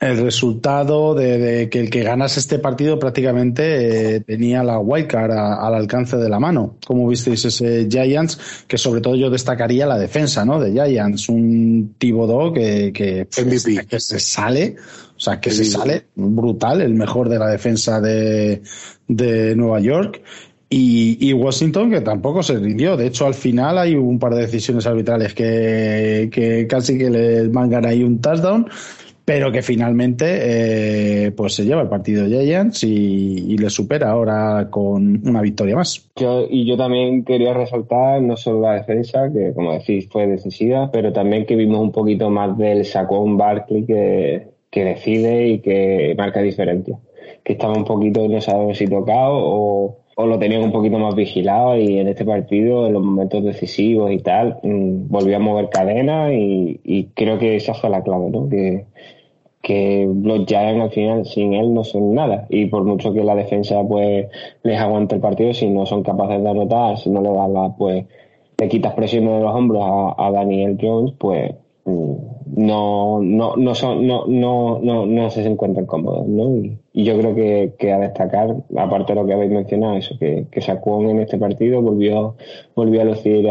el 0.00 0.18
resultado 0.18 1.14
de, 1.14 1.38
de, 1.38 1.68
que 1.68 1.80
el 1.80 1.90
que 1.90 2.04
ganase 2.04 2.40
este 2.40 2.58
partido 2.58 2.98
prácticamente 2.98 4.16
eh, 4.16 4.20
tenía 4.20 4.62
la 4.62 4.78
wildcard 4.78 5.32
al 5.32 5.74
alcance 5.74 6.16
de 6.16 6.28
la 6.30 6.40
mano. 6.40 6.76
Como 6.86 7.06
visteis 7.06 7.44
ese 7.44 7.86
Giants, 7.90 8.64
que 8.66 8.78
sobre 8.78 9.02
todo 9.02 9.14
yo 9.14 9.28
destacaría 9.28 9.86
la 9.86 9.98
defensa, 9.98 10.46
¿no? 10.46 10.58
De 10.58 10.72
Giants, 10.72 11.28
un 11.28 11.96
Thibodeau 11.98 12.52
que, 12.54 12.92
que, 12.94 13.26
MVP. 13.44 13.86
que 13.86 14.00
se 14.00 14.20
sale, 14.20 14.76
o 15.16 15.20
sea, 15.20 15.38
que 15.38 15.50
MVP. 15.50 15.64
se 15.64 15.70
sale 15.70 16.06
brutal, 16.14 16.80
el 16.80 16.94
mejor 16.94 17.28
de 17.28 17.38
la 17.38 17.48
defensa 17.48 18.00
de, 18.00 18.62
de 19.06 19.54
Nueva 19.54 19.80
York. 19.80 20.22
Y, 20.70 21.32
Washington 21.32 21.90
que 21.90 22.00
tampoco 22.02 22.42
se 22.42 22.58
rindió. 22.58 22.96
De 22.96 23.06
hecho, 23.06 23.26
al 23.26 23.34
final 23.34 23.78
hay 23.78 23.94
un 23.94 24.18
par 24.18 24.34
de 24.34 24.42
decisiones 24.42 24.86
arbitrales 24.86 25.32
que, 25.32 26.28
que 26.30 26.66
casi 26.66 26.98
que 26.98 27.08
le 27.08 27.48
mangan 27.48 27.86
ahí 27.86 28.02
un 28.02 28.20
touchdown, 28.20 28.68
pero 29.24 29.50
que 29.50 29.62
finalmente 29.62 30.24
eh, 31.26 31.30
pues 31.32 31.54
se 31.54 31.64
lleva 31.64 31.82
el 31.82 31.88
partido 31.88 32.28
de 32.28 32.44
Giants 32.44 32.84
y, 32.84 33.52
y, 33.52 33.56
le 33.56 33.70
supera 33.70 34.10
ahora 34.10 34.68
con 34.70 35.26
una 35.26 35.40
victoria 35.40 35.76
más. 35.76 36.06
Yo, 36.16 36.46
y 36.48 36.66
yo 36.66 36.76
también 36.76 37.24
quería 37.24 37.54
resaltar 37.54 38.20
no 38.20 38.36
solo 38.36 38.60
la 38.60 38.74
defensa, 38.74 39.32
que 39.32 39.54
como 39.54 39.72
decís 39.72 40.06
fue 40.10 40.26
decisiva, 40.26 40.90
pero 40.90 41.14
también 41.14 41.46
que 41.46 41.56
vimos 41.56 41.80
un 41.80 41.92
poquito 41.92 42.28
más 42.28 42.58
del 42.58 42.84
sacón 42.84 43.38
Barkley 43.38 43.86
que, 43.86 44.48
que 44.70 44.84
decide 44.84 45.48
y 45.48 45.58
que 45.60 46.14
marca 46.16 46.42
diferencia. 46.42 46.98
Que 47.42 47.54
estaba 47.54 47.72
un 47.72 47.84
poquito, 47.84 48.28
no 48.28 48.40
sabemos 48.42 48.76
si 48.76 48.86
tocado 48.86 49.32
o 49.34 49.98
o 50.20 50.26
lo 50.26 50.36
tenían 50.36 50.64
un 50.64 50.72
poquito 50.72 50.98
más 50.98 51.14
vigilado 51.14 51.76
y 51.76 52.00
en 52.00 52.08
este 52.08 52.24
partido, 52.24 52.88
en 52.88 52.92
los 52.92 53.04
momentos 53.04 53.44
decisivos 53.44 54.10
y 54.10 54.18
tal, 54.18 54.58
mmm, 54.64 55.06
volvió 55.08 55.36
a 55.36 55.38
mover 55.38 55.70
cadena 55.70 56.34
y, 56.34 56.80
y, 56.82 57.04
creo 57.14 57.38
que 57.38 57.54
esa 57.54 57.72
fue 57.72 57.88
la 57.88 58.02
clave, 58.02 58.28
¿no? 58.30 58.48
Que, 58.48 58.86
que 59.62 60.10
los 60.24 60.44
Giants 60.44 60.82
al 60.82 60.90
final 60.90 61.24
sin 61.24 61.54
él 61.54 61.72
no 61.72 61.84
son 61.84 62.14
nada 62.14 62.46
y 62.48 62.66
por 62.66 62.82
mucho 62.82 63.12
que 63.12 63.22
la 63.22 63.36
defensa 63.36 63.80
pues 63.88 64.26
les 64.64 64.80
aguante 64.80 65.14
el 65.14 65.20
partido, 65.20 65.54
si 65.54 65.70
no 65.70 65.86
son 65.86 66.02
capaces 66.02 66.42
de 66.42 66.50
anotar, 66.50 66.98
si 66.98 67.10
no 67.10 67.22
le 67.22 67.30
dan 67.30 67.54
la, 67.54 67.76
pues 67.78 68.04
le 68.58 68.68
quitas 68.68 68.94
presión 68.94 69.26
de 69.26 69.38
los 69.40 69.54
hombros 69.54 69.84
a, 69.84 70.26
a 70.26 70.32
Daniel 70.32 70.76
Jones, 70.80 71.12
pues 71.16 71.54
no, 71.88 73.20
no, 73.22 73.56
no, 73.56 73.74
son, 73.74 74.06
no, 74.06 74.26
no, 74.26 74.80
no, 74.82 75.06
no 75.06 75.30
se 75.30 75.44
encuentran 75.44 75.86
cómodos, 75.86 76.26
¿no? 76.26 76.56
Y, 76.56 76.78
yo 77.04 77.16
creo 77.18 77.34
que, 77.34 77.74
que 77.78 77.92
a 77.92 77.98
destacar, 77.98 78.56
aparte 78.76 79.14
de 79.14 79.20
lo 79.20 79.26
que 79.26 79.34
habéis 79.34 79.52
mencionado, 79.52 79.96
eso, 79.96 80.18
que, 80.18 80.46
que 80.50 80.60
Saquon 80.60 81.10
en 81.10 81.20
este 81.20 81.38
partido 81.38 81.80
volvió, 81.80 82.36
volvió 82.74 83.02
a 83.02 83.04
lucir 83.04 83.46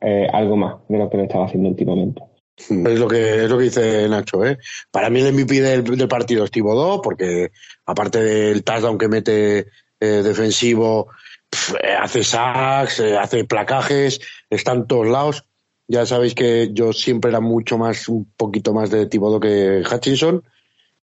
eh, 0.00 0.26
algo 0.32 0.56
más 0.56 0.76
de 0.88 0.98
lo 0.98 1.10
que 1.10 1.18
le 1.18 1.24
estaba 1.24 1.44
haciendo 1.44 1.68
últimamente. 1.68 2.22
Es 2.56 2.98
lo 2.98 3.06
que 3.06 3.44
es 3.44 3.50
lo 3.50 3.58
que 3.58 3.64
dice 3.64 4.08
Nacho, 4.08 4.42
¿eh? 4.46 4.56
Para 4.90 5.10
mí 5.10 5.20
el 5.20 5.34
MVP 5.34 5.60
del, 5.60 5.84
del 5.84 6.08
partido 6.08 6.44
es 6.44 6.50
Thibodeau, 6.50 7.02
porque 7.02 7.50
aparte 7.84 8.22
del 8.22 8.64
touchdown 8.64 8.96
que 8.96 9.08
mete 9.08 9.66
eh, 10.00 10.22
defensivo, 10.22 11.08
pff, 11.50 11.74
hace 12.00 12.24
sacks, 12.24 13.00
eh, 13.00 13.18
hace 13.18 13.44
placajes, 13.44 14.20
está 14.48 14.72
en 14.72 14.86
todos 14.86 15.06
lados 15.06 15.44
ya 15.88 16.06
sabéis 16.06 16.34
que 16.34 16.70
yo 16.72 16.92
siempre 16.92 17.30
era 17.30 17.40
mucho 17.40 17.78
más, 17.78 18.08
un 18.08 18.30
poquito 18.36 18.72
más 18.72 18.90
de 18.90 19.06
Thibodeau 19.06 19.40
que 19.40 19.82
Hutchinson. 19.90 20.42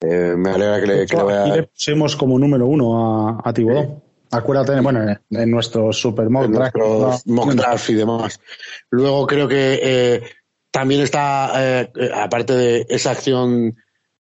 Eh, 0.00 0.34
me 0.36 0.50
alegra 0.50 0.80
que 0.80 0.86
le, 0.86 1.06
que 1.06 1.16
le 1.16 1.22
vaya... 1.22 1.42
Aquí 1.42 1.50
le 1.52 1.62
pusimos 1.64 2.16
como 2.16 2.38
número 2.38 2.66
uno 2.66 3.38
a, 3.38 3.40
a 3.44 3.52
Thibodeau. 3.52 4.02
Acuérdate, 4.32 4.80
bueno, 4.80 5.04
en, 5.30 5.50
nuestro 5.50 5.92
super 5.92 6.30
mock 6.30 6.46
draft, 6.46 7.26
mock 7.26 7.52
draft 7.52 7.90
y 7.90 7.94
demás. 7.94 8.40
Luego 8.88 9.26
creo 9.26 9.46
que 9.46 9.78
eh, 9.82 10.22
también 10.70 11.02
está, 11.02 11.82
eh, 11.82 11.92
aparte 12.14 12.54
de 12.54 12.86
esa 12.88 13.10
acción, 13.10 13.76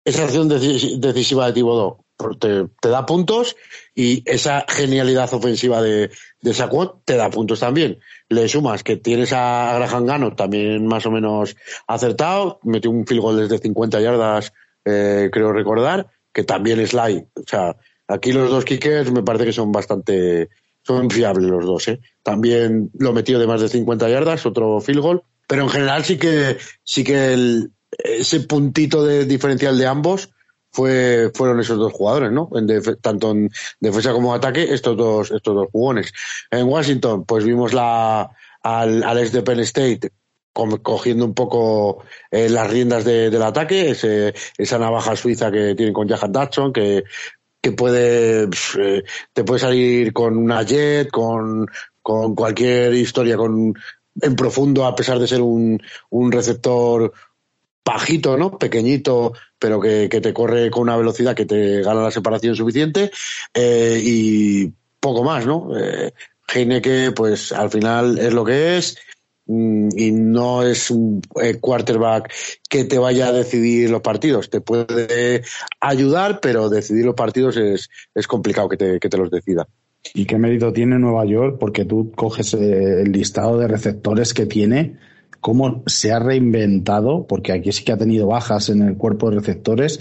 esa 0.04 0.24
acción 0.24 0.50
decisiva 0.50 1.46
de 1.46 1.54
Thibodeau, 1.54 2.04
te, 2.40 2.66
te, 2.82 2.90
da 2.90 3.06
puntos 3.06 3.56
y 4.00 4.24
esa 4.26 4.64
genialidad 4.66 5.34
ofensiva 5.34 5.82
de, 5.82 6.10
de 6.40 6.54
Saquon 6.54 7.02
te 7.04 7.18
da 7.18 7.30
puntos 7.30 7.60
también. 7.60 8.00
Le 8.30 8.48
sumas 8.48 8.82
que 8.82 8.96
tienes 8.96 9.34
a 9.34 9.74
Graham 9.76 10.06
Gano 10.06 10.36
también 10.38 10.88
más 10.88 11.06
o 11.06 11.12
menos 11.12 11.58
acertado, 11.86 12.62
metió 12.64 12.92
un 12.92 13.06
field 13.06 13.22
goal 13.22 13.38
desde 13.38 13.58
50 13.58 14.00
yardas, 14.00 14.54
eh, 14.86 15.30
creo 15.34 15.52
recordar, 15.52 16.08
que 16.32 16.46
también 16.46 16.80
es 16.80 16.94
light. 16.94 17.26
O 17.36 17.44
sea, 17.46 17.76
aquí 18.08 18.32
los 18.32 18.50
dos 18.50 18.64
kickers 18.64 19.12
me 19.12 19.22
parece 19.22 19.44
que 19.44 19.52
son 19.52 19.74
bastante, 19.74 20.48
son 20.82 21.10
fiables 21.10 21.50
los 21.50 21.66
dos, 21.66 21.90
¿eh? 21.90 22.00
También 22.24 22.92
lo 22.98 23.12
metió 23.12 23.38
de 23.38 23.48
más 23.48 23.60
de 23.60 23.68
50 23.68 24.08
yardas, 24.08 24.46
otro 24.46 24.80
field 24.80 25.02
goal, 25.02 25.24
pero 25.46 25.64
en 25.64 25.70
general 25.70 26.06
sí 26.06 26.18
que, 26.18 26.56
sí 26.86 27.04
que 27.04 27.68
ese 27.98 28.40
puntito 28.40 29.04
de 29.04 29.26
diferencial 29.26 29.78
de 29.78 29.88
ambos 29.88 30.30
fue, 30.72 31.32
fueron 31.34 31.60
esos 31.60 31.78
dos 31.78 31.94
jugadores, 31.94 32.32
¿no? 32.32 32.50
En 32.56 32.68
tanto 33.02 33.32
en 33.32 33.50
defensa 33.80 34.12
como 34.12 34.34
ataque, 34.34 34.74
estos 34.74 34.96
dos, 34.96 35.32
estos 35.32 35.56
dos 35.56 35.68
jugones. 35.72 36.12
En 36.52 36.68
Washington, 36.68 37.26
pues 37.26 37.44
vimos 37.44 37.74
la, 37.74 38.30
al, 38.64 39.04
al 39.04 39.32
de 39.32 39.42
Penn 39.42 39.60
State 39.62 40.12
cogiendo 40.54 41.26
un 41.26 41.34
poco 41.34 42.04
eh, 42.32 42.50
las 42.50 42.70
riendas 42.70 43.06
del 43.06 43.42
ataque, 43.42 43.92
ese, 43.92 44.34
esa 44.58 44.78
navaja 44.78 45.16
suiza 45.16 45.52
que 45.52 45.74
tiene 45.76 45.94
con 45.94 46.08
Jahan 46.08 46.32
Dutton, 46.32 46.74
que, 46.74 47.04
que 47.62 47.72
puede, 47.72 48.50
eh, 48.78 49.04
te 49.34 49.44
puede 49.44 49.60
salir 49.60 50.12
con 50.12 50.38
una 50.38 50.64
jet, 50.64 51.10
con, 51.10 51.66
con 52.02 52.36
cualquier 52.36 52.94
historia, 52.94 53.38
con, 53.38 53.74
en 54.22 54.36
profundo, 54.36 54.86
a 54.86 54.96
pesar 54.96 55.20
de 55.20 55.28
ser 55.28 55.42
un, 55.42 55.82
un 56.10 56.32
receptor 56.32 57.14
bajito, 57.86 58.38
¿no? 58.38 58.58
Pequeñito, 58.58 59.34
pero 59.58 59.80
que, 59.80 60.08
te 60.08 60.34
corre 60.34 60.70
con 60.70 60.84
una 60.84 60.98
velocidad 60.98 61.36
que 61.36 61.46
te 61.46 61.82
gana 61.82 62.04
la 62.04 62.12
separación 62.12 62.56
suficiente 62.56 63.12
eh, 63.54 64.00
y 64.04 64.72
poco 65.00 65.24
más, 65.24 65.46
¿no? 65.46 65.70
Eh, 65.78 66.14
Heineke, 66.54 67.12
pues 67.12 67.52
al 67.52 67.70
final 67.70 68.18
es 68.18 68.34
lo 68.34 68.44
que 68.44 68.78
es 68.78 68.98
mm, 69.46 69.90
y 69.96 70.12
no 70.12 70.64
es 70.64 70.90
un 70.92 71.22
eh, 71.42 71.56
quarterback 71.60 72.32
que 72.70 72.86
te 72.86 72.98
vaya 72.98 73.28
a 73.28 73.32
decidir 73.32 73.90
los 73.90 74.02
partidos. 74.02 74.50
Te 74.50 74.62
puede 74.62 75.44
ayudar, 75.80 76.40
pero 76.42 76.70
decidir 76.70 77.06
los 77.06 77.16
partidos 77.16 77.58
es, 77.58 77.90
es 78.14 78.28
complicado 78.28 78.70
que 78.70 78.78
te, 78.78 79.00
que 79.00 79.10
te 79.10 79.18
los 79.18 79.30
decida. 79.32 79.68
¿Y 80.14 80.26
qué 80.26 80.38
mérito 80.38 80.72
tiene 80.72 80.98
Nueva 80.98 81.26
York? 81.26 81.58
Porque 81.60 81.86
tú 81.86 82.12
coges 82.16 82.54
el 82.54 83.12
listado 83.12 83.60
de 83.60 83.68
receptores 83.68 84.34
que 84.34 84.46
tiene 84.46 84.98
cómo 85.42 85.84
se 85.86 86.12
ha 86.12 86.20
reinventado, 86.20 87.26
porque 87.28 87.52
aquí 87.52 87.72
sí 87.72 87.84
que 87.84 87.92
ha 87.92 87.98
tenido 87.98 88.28
bajas 88.28 88.70
en 88.70 88.82
el 88.82 88.98
cuerpo 88.98 89.30
de 89.30 89.38
receptores 89.38 90.00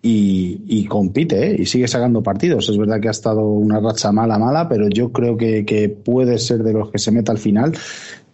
y, 0.00 0.86
compite 0.86 1.50
¿eh? 1.50 1.56
y 1.58 1.66
sigue 1.66 1.88
sacando 1.88 2.22
partidos. 2.22 2.68
Es 2.68 2.78
verdad 2.78 3.00
que 3.00 3.08
ha 3.08 3.12
estado 3.12 3.42
una 3.42 3.80
racha 3.80 4.12
mala, 4.12 4.38
mala, 4.38 4.68
pero 4.68 4.88
yo 4.88 5.12
creo 5.12 5.36
que, 5.36 5.96
puede 6.04 6.38
ser 6.38 6.62
de 6.62 6.72
los 6.72 6.90
que 6.90 6.98
se 6.98 7.12
meta 7.12 7.32
al 7.32 7.38
final. 7.38 7.72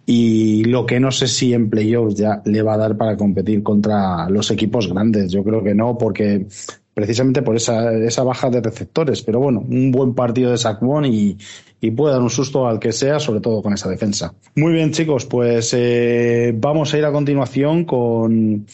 Y 0.05 0.65
lo 0.65 0.85
que 0.85 0.99
no 0.99 1.11
sé 1.11 1.27
si 1.27 1.53
en 1.53 1.69
playoffs 1.69 2.15
ya 2.15 2.41
le 2.45 2.61
va 2.61 2.75
a 2.75 2.77
dar 2.77 2.95
para 2.95 3.17
competir 3.17 3.63
contra 3.63 4.29
los 4.29 4.51
equipos 4.51 4.87
grandes. 4.87 5.31
Yo 5.31 5.43
creo 5.43 5.63
que 5.63 5.73
no, 5.73 5.97
porque 5.97 6.45
precisamente 6.95 7.43
por 7.43 7.55
esa, 7.55 7.93
esa 7.93 8.23
baja 8.23 8.49
de 8.49 8.61
receptores. 8.61 9.21
Pero 9.21 9.39
bueno, 9.39 9.59
un 9.59 9.91
buen 9.91 10.15
partido 10.15 10.49
de 10.49 10.57
Saquon 10.57 11.05
y, 11.05 11.37
y 11.81 11.91
puede 11.91 12.13
dar 12.13 12.23
un 12.23 12.31
susto 12.31 12.65
al 12.65 12.79
que 12.79 12.91
sea, 12.91 13.19
sobre 13.19 13.41
todo 13.41 13.61
con 13.61 13.73
esa 13.73 13.89
defensa. 13.89 14.33
Muy 14.55 14.73
bien, 14.73 14.91
chicos, 14.91 15.25
pues 15.25 15.75
eh, 15.77 16.53
vamos 16.55 16.93
a 16.93 16.97
ir 16.97 17.05
a 17.05 17.11
continuación 17.11 17.83
con 17.83 18.65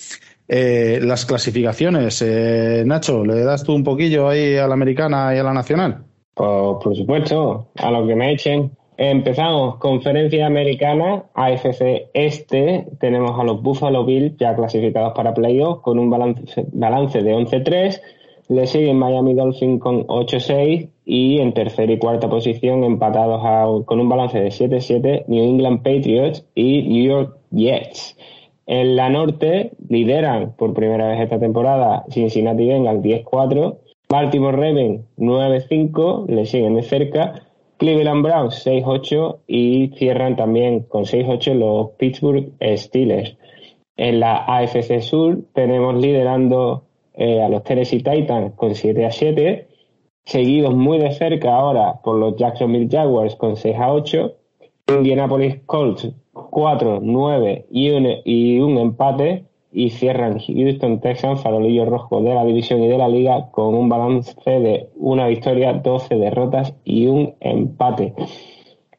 eh, 0.48 1.00
las 1.02 1.26
clasificaciones. 1.26 2.22
Eh, 2.22 2.84
Nacho, 2.86 3.26
¿le 3.26 3.44
das 3.44 3.64
tú 3.64 3.74
un 3.74 3.84
poquillo 3.84 4.30
ahí 4.30 4.56
a 4.56 4.68
la 4.68 4.76
americana 4.76 5.36
y 5.36 5.40
a 5.40 5.44
la 5.44 5.54
nacional? 5.54 6.04
Pues, 6.34 6.48
por 6.84 6.96
supuesto, 6.96 7.68
a 7.76 7.92
lo 7.92 8.08
que 8.08 8.16
me 8.16 8.34
echen. 8.34 8.72
Empezamos, 8.98 9.78
conferencia 9.78 10.46
americana, 10.46 11.24
AFC 11.34 12.10
Este, 12.14 12.88
tenemos 13.00 13.40
a 13.40 13.44
los 13.44 13.62
Buffalo 13.62 14.06
Bills 14.06 14.38
ya 14.38 14.56
clasificados 14.56 15.14
para 15.14 15.34
playoffs 15.34 15.82
con 15.82 15.98
un 15.98 16.10
balance, 16.10 16.66
balance 16.72 17.22
de 17.22 17.34
11-3 17.34 18.02
le 18.52 18.68
siguen 18.68 19.00
Miami 19.00 19.34
Dolphins 19.34 19.80
con 19.80 20.06
8-6 20.08 20.90
y 21.06 21.40
en 21.40 21.54
tercera 21.54 21.94
y 21.94 21.98
cuarta 21.98 22.30
posición 22.30 22.84
empatados 22.84 23.86
con 23.86 24.02
un 24.02 24.10
balance 24.10 24.38
de 24.42 24.50
7-7 24.50 25.24
New 25.28 25.42
England 25.42 25.84
Patriots 25.84 26.46
y 26.54 26.84
New 26.84 27.06
York 27.06 27.38
Jets. 27.52 28.18
En 28.68 28.98
la 28.98 29.10
norte 29.10 29.72
lideran 29.88 30.54
por 30.58 30.74
primera 30.74 31.08
vez 31.08 31.22
esta 31.22 31.40
temporada 31.40 32.04
Cincinnati 32.10 32.68
Bengals 32.68 33.02
10-4, 33.02 33.78
Baltimore 34.10 34.58
Ravens 34.58 35.06
9-5, 35.18 36.28
le 36.28 36.46
siguen 36.46 36.76
de 36.76 36.84
cerca, 36.84 37.44
Cleveland 37.82 38.22
Browns 38.22 38.64
6-8 38.64 39.40
y 39.48 39.88
cierran 39.98 40.36
también 40.36 40.82
con 40.82 41.06
6-8 41.06 41.56
los 41.56 41.90
Pittsburgh 41.98 42.54
Steelers. 42.78 43.36
En 43.98 44.20
la 44.20 44.46
AFC 44.46 45.02
Sur 45.02 45.46
tenemos 45.56 45.96
liderando 45.96 46.84
eh, 47.16 47.42
a 47.42 47.50
los 47.50 47.64
Tennessee 47.64 48.04
Titans 48.04 48.54
con 48.56 48.76
7 48.76 49.04
a 49.04 49.10
7, 49.10 49.68
seguidos 50.26 50.76
muy 50.76 51.00
de 51.00 51.12
cerca 51.12 51.56
ahora 51.56 52.00
por 52.04 52.20
los 52.20 52.36
Jacksonville 52.36 52.88
Jaguars 52.88 53.36
con 53.36 53.58
6 53.58 53.76
a 53.76 53.92
8, 53.92 54.32
Indianapolis 54.90 55.62
Colts 55.66 56.08
4, 56.34 57.00
9 57.02 57.66
y 57.72 57.90
y 58.26 58.60
un 58.60 58.78
empate 58.78 59.46
y 59.72 59.90
cierran 59.92 60.40
Houston 60.40 61.00
Texans, 61.00 61.42
farolillo 61.42 61.86
rojo 61.86 62.22
de 62.22 62.34
la 62.34 62.46
división 62.46 62.84
y 62.84 62.88
de 62.88 62.98
la 62.98 63.08
liga 63.08 63.50
con 63.52 63.74
un 63.76 63.90
balance 63.90 64.34
de 64.46 64.90
una 64.96 65.28
victoria, 65.28 65.74
12 65.74 66.16
derrotas 66.16 66.74
y 66.84 67.08
un 67.08 67.36
empate. 67.40 68.14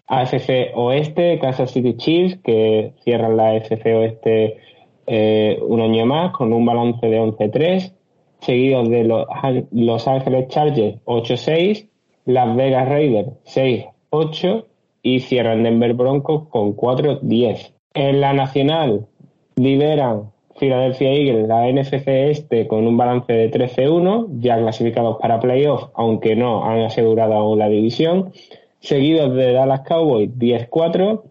AFC 0.07 0.73
Oeste, 0.75 1.39
Kansas 1.39 1.71
City 1.71 1.97
Chiefs, 1.97 2.39
que 2.43 2.93
cierran 3.05 3.37
la 3.37 3.51
AFC 3.51 3.87
Oeste 3.87 4.59
eh, 5.07 5.59
un 5.67 5.81
año 5.81 6.07
más 6.07 6.33
con 6.33 6.53
un 6.53 6.65
balance 6.65 7.07
de 7.07 7.21
11-3 7.21 7.93
seguidos 8.41 8.89
de 8.89 9.05
los 9.05 9.27
Los 9.71 10.09
Ángeles 10.09 10.49
Chargers 10.49 10.99
8-6, 11.05 11.89
Las 12.25 12.57
Vegas 12.57 12.89
Raiders 12.89 13.29
6-8 13.45 14.65
y 15.03 15.21
cierran 15.21 15.63
Denver 15.63 15.95
Broncos 15.95 16.49
con 16.49 16.77
4-10. 16.77 17.73
En 17.95 18.21
la 18.21 18.33
nacional 18.33 19.07
lideran 19.57 20.32
Philadelphia 20.63 21.11
Eagles, 21.11 21.49
la 21.49 21.67
NFC 21.67 22.07
Este, 22.07 22.69
con 22.69 22.87
un 22.87 22.97
balance 22.97 23.33
de 23.33 23.51
13-1, 23.51 24.29
ya 24.39 24.57
clasificados 24.59 25.17
para 25.21 25.41
playoffs, 25.41 25.89
aunque 25.95 26.37
no 26.37 26.65
han 26.65 26.83
asegurado 26.83 27.35
aún 27.35 27.59
la 27.59 27.69
división. 27.69 28.33
Seguidos 28.79 29.35
de 29.35 29.55
Dallas 29.55 29.81
Cowboys 29.81 30.31
10-4, 30.39 31.23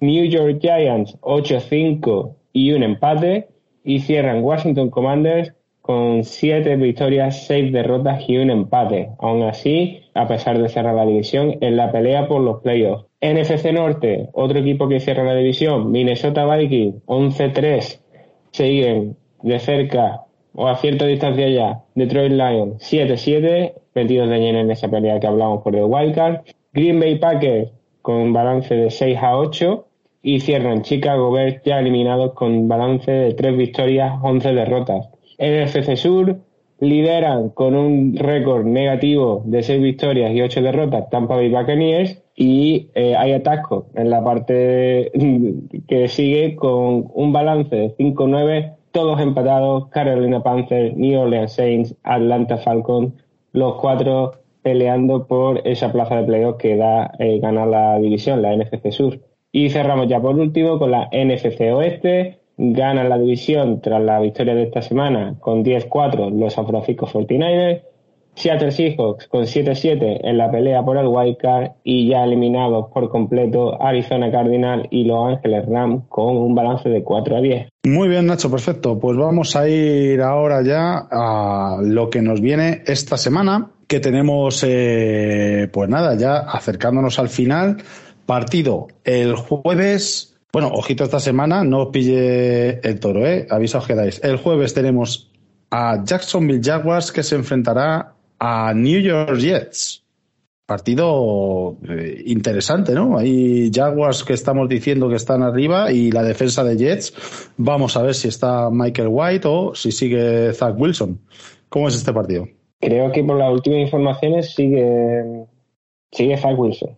New 0.00 0.24
York 0.26 0.58
Giants 0.60 1.18
8-5 1.22 2.34
y 2.52 2.72
un 2.72 2.82
empate. 2.82 3.48
Y 3.86 4.00
cierran 4.00 4.42
Washington 4.42 4.90
Commanders 4.90 5.54
con 5.80 6.24
siete 6.24 6.76
victorias, 6.76 7.46
seis 7.46 7.72
derrotas 7.72 8.28
y 8.28 8.36
un 8.38 8.50
empate. 8.50 9.10
Aún 9.18 9.42
así, 9.42 10.00
a 10.14 10.26
pesar 10.26 10.58
de 10.58 10.68
cerrar 10.68 10.94
la 10.94 11.06
división, 11.06 11.56
en 11.60 11.76
la 11.76 11.90
pelea 11.90 12.26
por 12.28 12.40
los 12.42 12.62
playoffs. 12.62 13.06
NFC 13.20 13.72
Norte, 13.72 14.28
otro 14.32 14.58
equipo 14.58 14.88
que 14.88 15.00
cierra 15.00 15.24
la 15.24 15.34
división, 15.34 15.90
Minnesota 15.90 16.44
Vikings, 16.46 17.04
11-3, 17.06 18.00
siguen 18.54 19.16
de 19.42 19.58
cerca 19.58 20.22
o 20.54 20.68
a 20.68 20.76
cierta 20.76 21.06
distancia 21.06 21.48
ya, 21.48 21.82
Detroit 21.96 22.32
Lions, 22.32 22.80
7-7, 22.80 23.74
metidos 23.94 24.28
de 24.28 24.38
lleno 24.38 24.60
en 24.60 24.70
esa 24.70 24.88
pelea 24.88 25.18
que 25.18 25.26
hablamos 25.26 25.62
por 25.62 25.74
el 25.74 25.84
Wildcard. 25.84 26.42
Green 26.72 27.00
Bay 27.00 27.18
Packers 27.18 27.72
con 28.02 28.32
balance 28.32 28.72
de 28.72 28.90
6 28.90 29.18
a 29.20 29.36
8 29.36 29.86
y 30.22 30.38
cierran 30.38 30.82
Chicago 30.82 31.32
Bears 31.32 31.62
ya 31.64 31.80
eliminados 31.80 32.34
con 32.34 32.68
balance 32.68 33.10
de 33.10 33.34
3 33.34 33.56
victorias, 33.56 34.14
11 34.22 34.54
derrotas. 34.54 35.08
NFC 35.38 35.96
Sur 35.96 36.38
lideran 36.84 37.50
con 37.50 37.74
un 37.74 38.16
récord 38.16 38.64
negativo 38.64 39.42
de 39.44 39.62
6 39.62 39.82
victorias 39.82 40.32
y 40.32 40.42
8 40.42 40.62
derrotas 40.62 41.10
Tampa 41.10 41.36
Bay 41.36 41.50
Buccaneers 41.50 42.22
y 42.36 42.90
eh, 42.94 43.14
hay 43.16 43.32
atasco 43.32 43.86
en 43.94 44.10
la 44.10 44.22
parte 44.22 45.12
que 45.88 46.08
sigue 46.08 46.56
con 46.56 47.10
un 47.14 47.32
balance 47.32 47.74
de 47.74 47.96
5-9, 47.96 48.74
todos 48.90 49.20
empatados, 49.20 49.88
Carolina 49.88 50.42
Panthers, 50.42 50.96
New 50.96 51.20
Orleans 51.20 51.52
Saints, 51.52 51.94
Atlanta 52.02 52.58
Falcons, 52.58 53.12
los 53.52 53.76
cuatro 53.76 54.32
peleando 54.62 55.26
por 55.26 55.60
esa 55.66 55.92
plaza 55.92 56.16
de 56.16 56.24
playoff 56.24 56.56
que 56.56 56.76
da 56.76 57.12
eh, 57.18 57.38
ganar 57.38 57.68
la 57.68 57.98
división, 57.98 58.42
la 58.42 58.56
NFC 58.56 58.90
Sur. 58.90 59.20
Y 59.52 59.70
cerramos 59.70 60.08
ya 60.08 60.20
por 60.20 60.36
último 60.36 60.78
con 60.78 60.90
la 60.90 61.08
NFC 61.12 61.60
Oeste, 61.72 62.38
ganan 62.56 63.08
la 63.08 63.18
división 63.18 63.80
tras 63.80 64.02
la 64.02 64.20
victoria 64.20 64.54
de 64.54 64.64
esta 64.64 64.82
semana 64.82 65.34
con 65.40 65.64
10-4 65.64 66.30
los 66.30 66.52
San 66.52 66.66
Francisco 66.66 67.06
49ers, 67.06 67.82
Seattle 68.36 68.72
Seahawks 68.72 69.28
con 69.28 69.44
7-7 69.44 70.20
en 70.22 70.38
la 70.38 70.50
pelea 70.50 70.84
por 70.84 70.96
el 70.96 71.06
wildcard 71.06 71.72
y 71.84 72.08
ya 72.08 72.24
eliminados 72.24 72.86
por 72.92 73.08
completo 73.08 73.80
Arizona 73.80 74.30
Cardinal 74.30 74.88
y 74.90 75.04
Los 75.04 75.28
Ángeles 75.28 75.66
Rams 75.66 76.04
con 76.08 76.36
un 76.36 76.54
balance 76.54 76.88
de 76.88 77.02
4 77.02 77.36
a 77.36 77.40
10. 77.40 77.68
Muy 77.84 78.08
bien, 78.08 78.26
Nacho, 78.26 78.50
perfecto. 78.50 78.98
Pues 78.98 79.16
vamos 79.16 79.54
a 79.54 79.68
ir 79.68 80.20
ahora 80.20 80.62
ya 80.62 81.06
a 81.10 81.78
lo 81.80 82.10
que 82.10 82.22
nos 82.22 82.40
viene 82.40 82.82
esta 82.86 83.16
semana, 83.16 83.70
que 83.86 84.00
tenemos, 84.00 84.64
eh, 84.66 85.68
pues 85.72 85.88
nada, 85.88 86.16
ya 86.16 86.38
acercándonos 86.38 87.18
al 87.18 87.28
final. 87.28 87.76
Partido 88.26 88.88
el 89.04 89.36
jueves. 89.36 90.33
Bueno, 90.54 90.68
ojito 90.72 91.02
esta 91.02 91.18
semana, 91.18 91.64
no 91.64 91.80
os 91.80 91.88
pille 91.88 92.78
el 92.78 93.00
toro, 93.00 93.26
¿eh? 93.26 93.44
Avisaos 93.50 93.88
que 93.88 93.96
dais. 93.96 94.22
El 94.22 94.36
jueves 94.36 94.72
tenemos 94.72 95.28
a 95.68 96.04
Jacksonville 96.04 96.60
Jaguars 96.62 97.10
que 97.10 97.24
se 97.24 97.34
enfrentará 97.34 98.14
a 98.38 98.72
New 98.72 99.00
York 99.00 99.34
Jets. 99.34 100.04
Partido 100.64 101.76
eh, 101.88 102.22
interesante, 102.26 102.92
¿no? 102.94 103.18
Hay 103.18 103.68
Jaguars 103.74 104.22
que 104.22 104.34
estamos 104.34 104.68
diciendo 104.68 105.08
que 105.08 105.16
están 105.16 105.42
arriba 105.42 105.90
y 105.90 106.12
la 106.12 106.22
defensa 106.22 106.62
de 106.62 106.76
Jets. 106.76 107.50
Vamos 107.56 107.96
a 107.96 108.02
ver 108.02 108.14
si 108.14 108.28
está 108.28 108.70
Michael 108.70 109.08
White 109.10 109.48
o 109.48 109.74
si 109.74 109.90
sigue 109.90 110.52
Zach 110.52 110.76
Wilson. 110.78 111.18
¿Cómo 111.68 111.88
es 111.88 111.96
este 111.96 112.12
partido? 112.12 112.46
Creo 112.78 113.10
que 113.10 113.24
por 113.24 113.36
las 113.38 113.52
últimas 113.52 113.80
informaciones 113.80 114.54
sigue, 114.54 115.48
sigue 116.12 116.36
Zach 116.36 116.56
Wilson. 116.56 116.96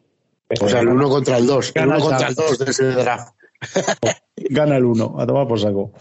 O 0.60 0.68
sea, 0.68 0.80
el 0.80 0.88
uno 0.88 1.08
contra 1.08 1.38
el 1.38 1.46
dos. 1.46 1.72
El 1.74 1.88
uno 1.88 2.00
contra 2.00 2.28
el 2.28 2.34
dos 2.34 2.58
de 2.58 2.70
ese 2.70 2.84
draft. 2.84 3.35
Gana 4.36 4.76
el 4.76 4.84
uno, 4.84 5.16
a 5.18 5.26
tomar 5.26 5.46
por 5.48 5.60
saco. 5.60 5.92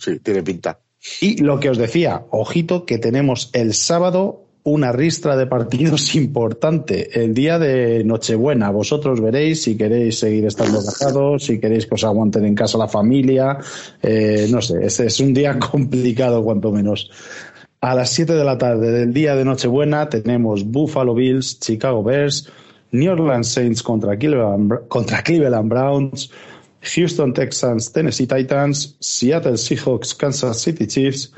Sí, 0.00 0.18
tiene 0.20 0.42
pinta. 0.42 0.78
Y 1.20 1.42
lo 1.42 1.60
que 1.60 1.70
os 1.70 1.78
decía, 1.78 2.24
ojito 2.30 2.86
que 2.86 2.98
tenemos 2.98 3.50
el 3.52 3.74
sábado 3.74 4.44
una 4.64 4.92
ristra 4.92 5.36
de 5.36 5.46
partidos 5.46 6.14
importante 6.16 7.22
el 7.22 7.34
día 7.34 7.58
de 7.58 8.02
Nochebuena. 8.04 8.70
Vosotros 8.70 9.20
veréis 9.20 9.62
si 9.62 9.76
queréis 9.76 10.18
seguir 10.18 10.46
estando 10.46 10.82
casados, 10.82 11.44
si 11.44 11.60
queréis 11.60 11.86
que 11.86 11.94
os 11.94 12.04
aguanten 12.04 12.44
en 12.46 12.54
casa 12.54 12.78
la 12.78 12.88
familia. 12.88 13.58
Eh, 14.02 14.48
no 14.50 14.60
sé, 14.62 14.84
es, 14.84 14.98
es 15.00 15.20
un 15.20 15.34
día 15.34 15.58
complicado 15.70 16.42
cuanto 16.42 16.72
menos. 16.72 17.10
A 17.80 17.94
las 17.94 18.10
7 18.10 18.32
de 18.32 18.44
la 18.44 18.56
tarde 18.56 18.90
del 18.90 19.12
día 19.12 19.36
de 19.36 19.44
Nochebuena 19.44 20.08
tenemos 20.08 20.64
Buffalo 20.64 21.14
Bills, 21.14 21.60
Chicago 21.60 22.02
Bears, 22.02 22.50
New 22.92 23.12
Orleans 23.12 23.48
Saints 23.48 23.82
contra 23.82 24.16
Cleveland, 24.16 24.88
contra 24.88 25.22
Cleveland 25.22 25.68
Browns, 25.68 26.30
Houston 26.84 27.32
Texans, 27.32 27.90
Tennessee 27.90 28.26
Titans, 28.26 28.96
Seattle 29.00 29.56
Seahawks, 29.56 30.14
Kansas 30.14 30.60
City 30.60 30.86
Chiefs, 30.86 31.32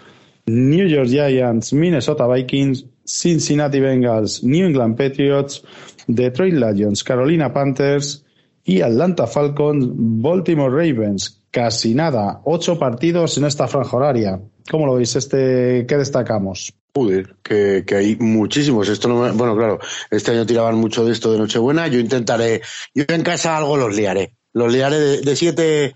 New 0.46 0.86
York 0.86 1.08
Giants, 1.08 1.72
Minnesota 1.72 2.26
Vikings, 2.26 2.84
Cincinnati 3.04 3.80
Bengals, 3.80 4.42
New 4.42 4.66
England 4.66 4.96
Patriots, 4.96 5.62
Detroit 6.06 6.54
Lions, 6.54 7.02
Carolina 7.02 7.52
Panthers 7.52 8.24
y 8.64 8.80
Atlanta 8.80 9.26
Falcons, 9.26 9.86
Baltimore 9.88 10.70
Ravens. 10.70 11.42
Casi 11.50 11.94
nada, 11.94 12.42
ocho 12.44 12.78
partidos 12.78 13.38
en 13.38 13.44
esta 13.46 13.66
franja 13.66 13.96
horaria. 13.96 14.40
¿Cómo 14.70 14.86
lo 14.86 14.96
veis? 14.96 15.16
Este, 15.16 15.86
¿Qué 15.86 15.96
destacamos? 15.96 16.74
Joder, 16.94 17.36
que, 17.42 17.84
que, 17.86 17.94
hay 17.94 18.16
muchísimos. 18.16 18.88
Esto 18.88 19.08
no 19.08 19.32
bueno, 19.34 19.56
claro, 19.56 19.78
este 20.10 20.32
año 20.32 20.44
tiraban 20.44 20.76
mucho 20.76 21.04
de 21.04 21.12
esto 21.12 21.32
de 21.32 21.38
Nochebuena. 21.38 21.86
Yo 21.88 21.98
intentaré, 21.98 22.62
yo 22.94 23.04
en 23.08 23.22
casa 23.22 23.56
algo 23.56 23.76
los 23.76 23.94
liaré. 23.94 24.35
Los 24.56 24.72
liaré 24.72 24.98
de, 24.98 25.20
de 25.20 25.36
siete 25.36 25.94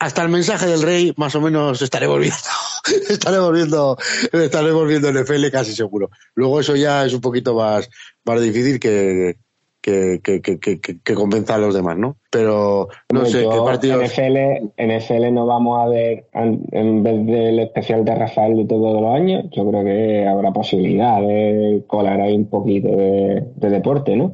hasta 0.00 0.22
el 0.22 0.30
mensaje 0.30 0.66
del 0.66 0.82
rey, 0.82 1.12
más 1.16 1.32
o 1.36 1.40
menos 1.40 1.80
estaré 1.80 2.08
volviendo, 2.08 2.36
estaré 3.08 3.38
volviendo, 3.38 3.96
estaré 4.32 4.72
volviendo 4.72 5.12
NFL 5.12 5.48
casi 5.52 5.74
seguro. 5.74 6.10
Luego 6.34 6.58
eso 6.58 6.74
ya 6.74 7.04
es 7.04 7.14
un 7.14 7.20
poquito 7.20 7.54
más, 7.54 7.88
más 8.24 8.42
difícil 8.42 8.80
que, 8.80 9.36
que, 9.80 10.20
que, 10.24 10.40
que, 10.42 10.58
que, 10.58 11.14
convenza 11.14 11.54
a 11.54 11.58
los 11.58 11.72
demás, 11.72 11.98
¿no? 11.98 12.16
Pero 12.32 12.88
no 13.12 13.26
sé 13.26 13.42
qué 13.48 13.58
partido. 13.64 14.02
NFL, 14.02 14.72
NFL 14.76 15.32
no 15.32 15.46
vamos 15.46 15.80
a 15.80 15.88
ver, 15.88 16.26
en 16.32 17.02
vez 17.04 17.26
del 17.26 17.60
especial 17.60 18.04
de 18.04 18.14
Rafael 18.16 18.56
de 18.56 18.64
todos 18.64 19.00
los 19.00 19.14
años, 19.14 19.44
yo 19.52 19.68
creo 19.68 19.84
que 19.84 20.26
habrá 20.26 20.50
posibilidad 20.50 21.20
de 21.20 21.84
colar 21.86 22.20
ahí 22.20 22.34
un 22.34 22.48
poquito 22.48 22.88
de, 22.88 23.44
de 23.54 23.70
deporte, 23.70 24.16
¿no? 24.16 24.32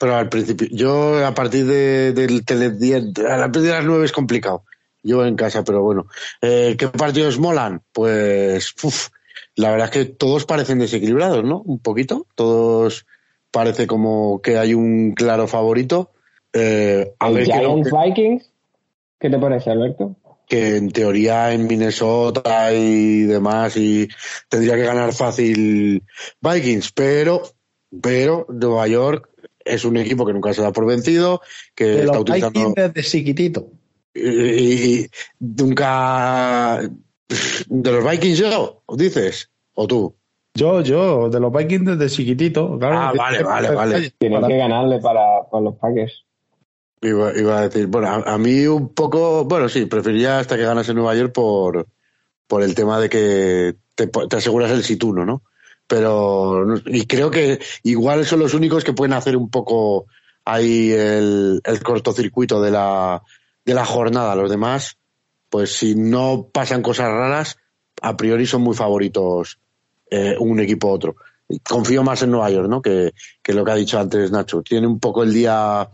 Pero 0.00 0.16
al 0.16 0.30
principio, 0.30 0.66
yo 0.72 1.24
a 1.24 1.34
partir 1.34 1.66
de, 1.66 2.12
del 2.12 2.44
tele, 2.44 2.66
a 2.66 3.38
partir 3.38 3.62
de 3.62 3.68
las 3.68 3.84
nueve 3.84 4.06
es 4.06 4.12
complicado 4.12 4.64
yo 5.02 5.24
en 5.24 5.36
casa, 5.36 5.64
pero 5.64 5.82
bueno. 5.82 6.06
Eh, 6.42 6.76
¿Qué 6.78 6.88
partidos 6.88 7.38
molan? 7.38 7.82
Pues 7.92 8.74
uf, 8.82 9.08
la 9.54 9.70
verdad 9.70 9.86
es 9.86 9.92
que 9.92 10.04
todos 10.12 10.44
parecen 10.44 10.78
desequilibrados, 10.78 11.44
¿no? 11.44 11.62
Un 11.62 11.78
poquito. 11.78 12.26
Todos 12.34 13.06
parece 13.50 13.86
como 13.86 14.40
que 14.42 14.58
hay 14.58 14.74
un 14.74 15.12
claro 15.12 15.46
favorito. 15.46 16.10
Eh, 16.52 17.12
a 17.18 17.30
ver 17.30 17.44
Giants 17.44 17.90
que, 17.90 17.96
Vikings? 17.96 18.50
¿Qué 19.18 19.30
te 19.30 19.38
parece, 19.38 19.70
Alberto? 19.70 20.16
Que 20.48 20.76
en 20.76 20.90
teoría 20.90 21.52
en 21.52 21.66
Minnesota 21.66 22.72
y 22.72 23.22
demás 23.22 23.76
y 23.76 24.08
tendría 24.48 24.74
que 24.74 24.82
ganar 24.82 25.12
fácil 25.12 26.02
Vikings, 26.40 26.90
pero 26.92 27.42
pero 28.02 28.46
Nueva 28.48 28.86
York 28.88 29.29
es 29.70 29.84
un 29.84 29.96
equipo 29.96 30.26
que 30.26 30.32
nunca 30.32 30.52
se 30.52 30.62
da 30.62 30.72
por 30.72 30.86
vencido, 30.86 31.40
que 31.74 31.84
de 31.84 32.00
está 32.00 32.12
los 32.12 32.22
utilizando 32.22 32.60
Vikings 32.60 32.74
desde 32.94 33.02
chiquitito. 33.08 33.66
y, 34.14 35.02
y 35.02 35.10
nunca 35.38 36.80
de 37.68 37.92
los 37.92 38.10
Vikings 38.10 38.38
yo, 38.38 38.82
dices, 38.96 39.50
o 39.74 39.86
tú. 39.86 40.14
Yo, 40.54 40.80
yo, 40.80 41.28
de 41.30 41.38
los 41.38 41.52
Vikings 41.52 41.96
desde 41.96 42.14
chiquitito. 42.14 42.76
Claro, 42.78 42.98
Ah, 42.98 43.12
vale, 43.16 43.42
vale, 43.42 43.70
vale. 43.70 44.10
Tienen 44.18 44.44
que 44.46 44.56
ganarle 44.56 44.98
para, 44.98 45.48
para 45.50 45.62
los 45.64 45.76
Packers. 45.76 46.24
Iba, 47.02 47.32
iba 47.38 47.58
a 47.58 47.68
decir, 47.68 47.86
bueno, 47.86 48.08
a, 48.08 48.16
a, 48.34 48.36
mí 48.36 48.66
un 48.66 48.92
poco, 48.92 49.44
bueno, 49.44 49.68
sí, 49.68 49.86
preferiría 49.86 50.38
hasta 50.38 50.56
que 50.56 50.64
ganase 50.64 50.92
Nueva 50.92 51.14
York 51.14 51.32
por, 51.32 51.86
por 52.46 52.62
el 52.62 52.74
tema 52.74 53.00
de 53.00 53.08
que 53.08 53.76
te, 53.94 54.06
te 54.08 54.36
aseguras 54.36 54.70
el 54.70 54.82
situno, 54.82 55.24
¿no? 55.24 55.42
Pero, 55.90 56.76
y 56.86 57.04
creo 57.06 57.32
que 57.32 57.58
igual 57.82 58.24
son 58.24 58.38
los 58.38 58.54
únicos 58.54 58.84
que 58.84 58.92
pueden 58.92 59.12
hacer 59.12 59.36
un 59.36 59.50
poco 59.50 60.06
ahí 60.44 60.92
el, 60.92 61.60
el 61.64 61.82
cortocircuito 61.82 62.62
de 62.62 62.70
la, 62.70 63.20
de 63.64 63.74
la 63.74 63.84
jornada. 63.84 64.36
Los 64.36 64.50
demás, 64.50 64.98
pues 65.48 65.72
si 65.72 65.96
no 65.96 66.46
pasan 66.52 66.82
cosas 66.82 67.08
raras, 67.08 67.56
a 68.02 68.16
priori 68.16 68.46
son 68.46 68.62
muy 68.62 68.76
favoritos 68.76 69.58
eh, 70.12 70.36
un 70.38 70.60
equipo 70.60 70.86
u 70.86 70.92
otro. 70.92 71.16
Confío 71.68 72.04
más 72.04 72.22
en 72.22 72.30
Nueva 72.30 72.50
York, 72.50 72.68
¿no? 72.68 72.80
Que, 72.80 73.12
que 73.42 73.52
lo 73.52 73.64
que 73.64 73.72
ha 73.72 73.74
dicho 73.74 73.98
antes 73.98 74.30
Nacho. 74.30 74.62
Tiene 74.62 74.86
un 74.86 75.00
poco 75.00 75.24
el 75.24 75.34
día, 75.34 75.90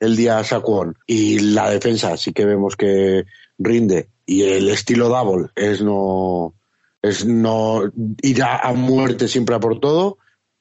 el 0.00 0.16
día 0.16 0.42
Saquon 0.42 0.96
y 1.06 1.40
la 1.40 1.68
defensa 1.68 2.16
sí 2.16 2.32
que 2.32 2.46
vemos 2.46 2.76
que 2.76 3.26
rinde 3.58 4.08
y 4.24 4.44
el 4.44 4.70
estilo 4.70 5.10
double 5.10 5.48
es 5.54 5.82
no, 5.82 6.54
es 7.04 7.26
no 7.26 7.82
ir 8.22 8.42
a, 8.42 8.72
muerte 8.72 9.28
siempre 9.28 9.54
a 9.54 9.60
por 9.60 9.78
todo. 9.78 10.16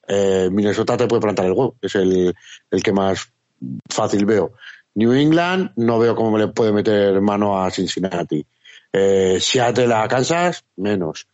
Eh, 0.05 0.49
Minnesota 0.51 0.97
te 0.97 1.07
puede 1.07 1.21
plantar 1.21 1.45
el 1.45 1.53
huevo, 1.53 1.77
es 1.81 1.95
el, 1.95 2.35
el 2.69 2.83
que 2.83 2.91
más 2.91 3.31
fácil 3.89 4.25
veo. 4.25 4.51
New 4.95 5.13
England 5.13 5.71
no 5.77 5.99
veo 5.99 6.15
cómo 6.15 6.37
le 6.37 6.49
puede 6.49 6.73
meter 6.73 7.21
mano 7.21 7.63
a 7.63 7.71
Cincinnati. 7.71 8.45
Eh, 8.91 9.37
Seattle 9.39 9.93
a 9.93 10.05
Kansas, 10.09 10.65
menos. 10.75 11.27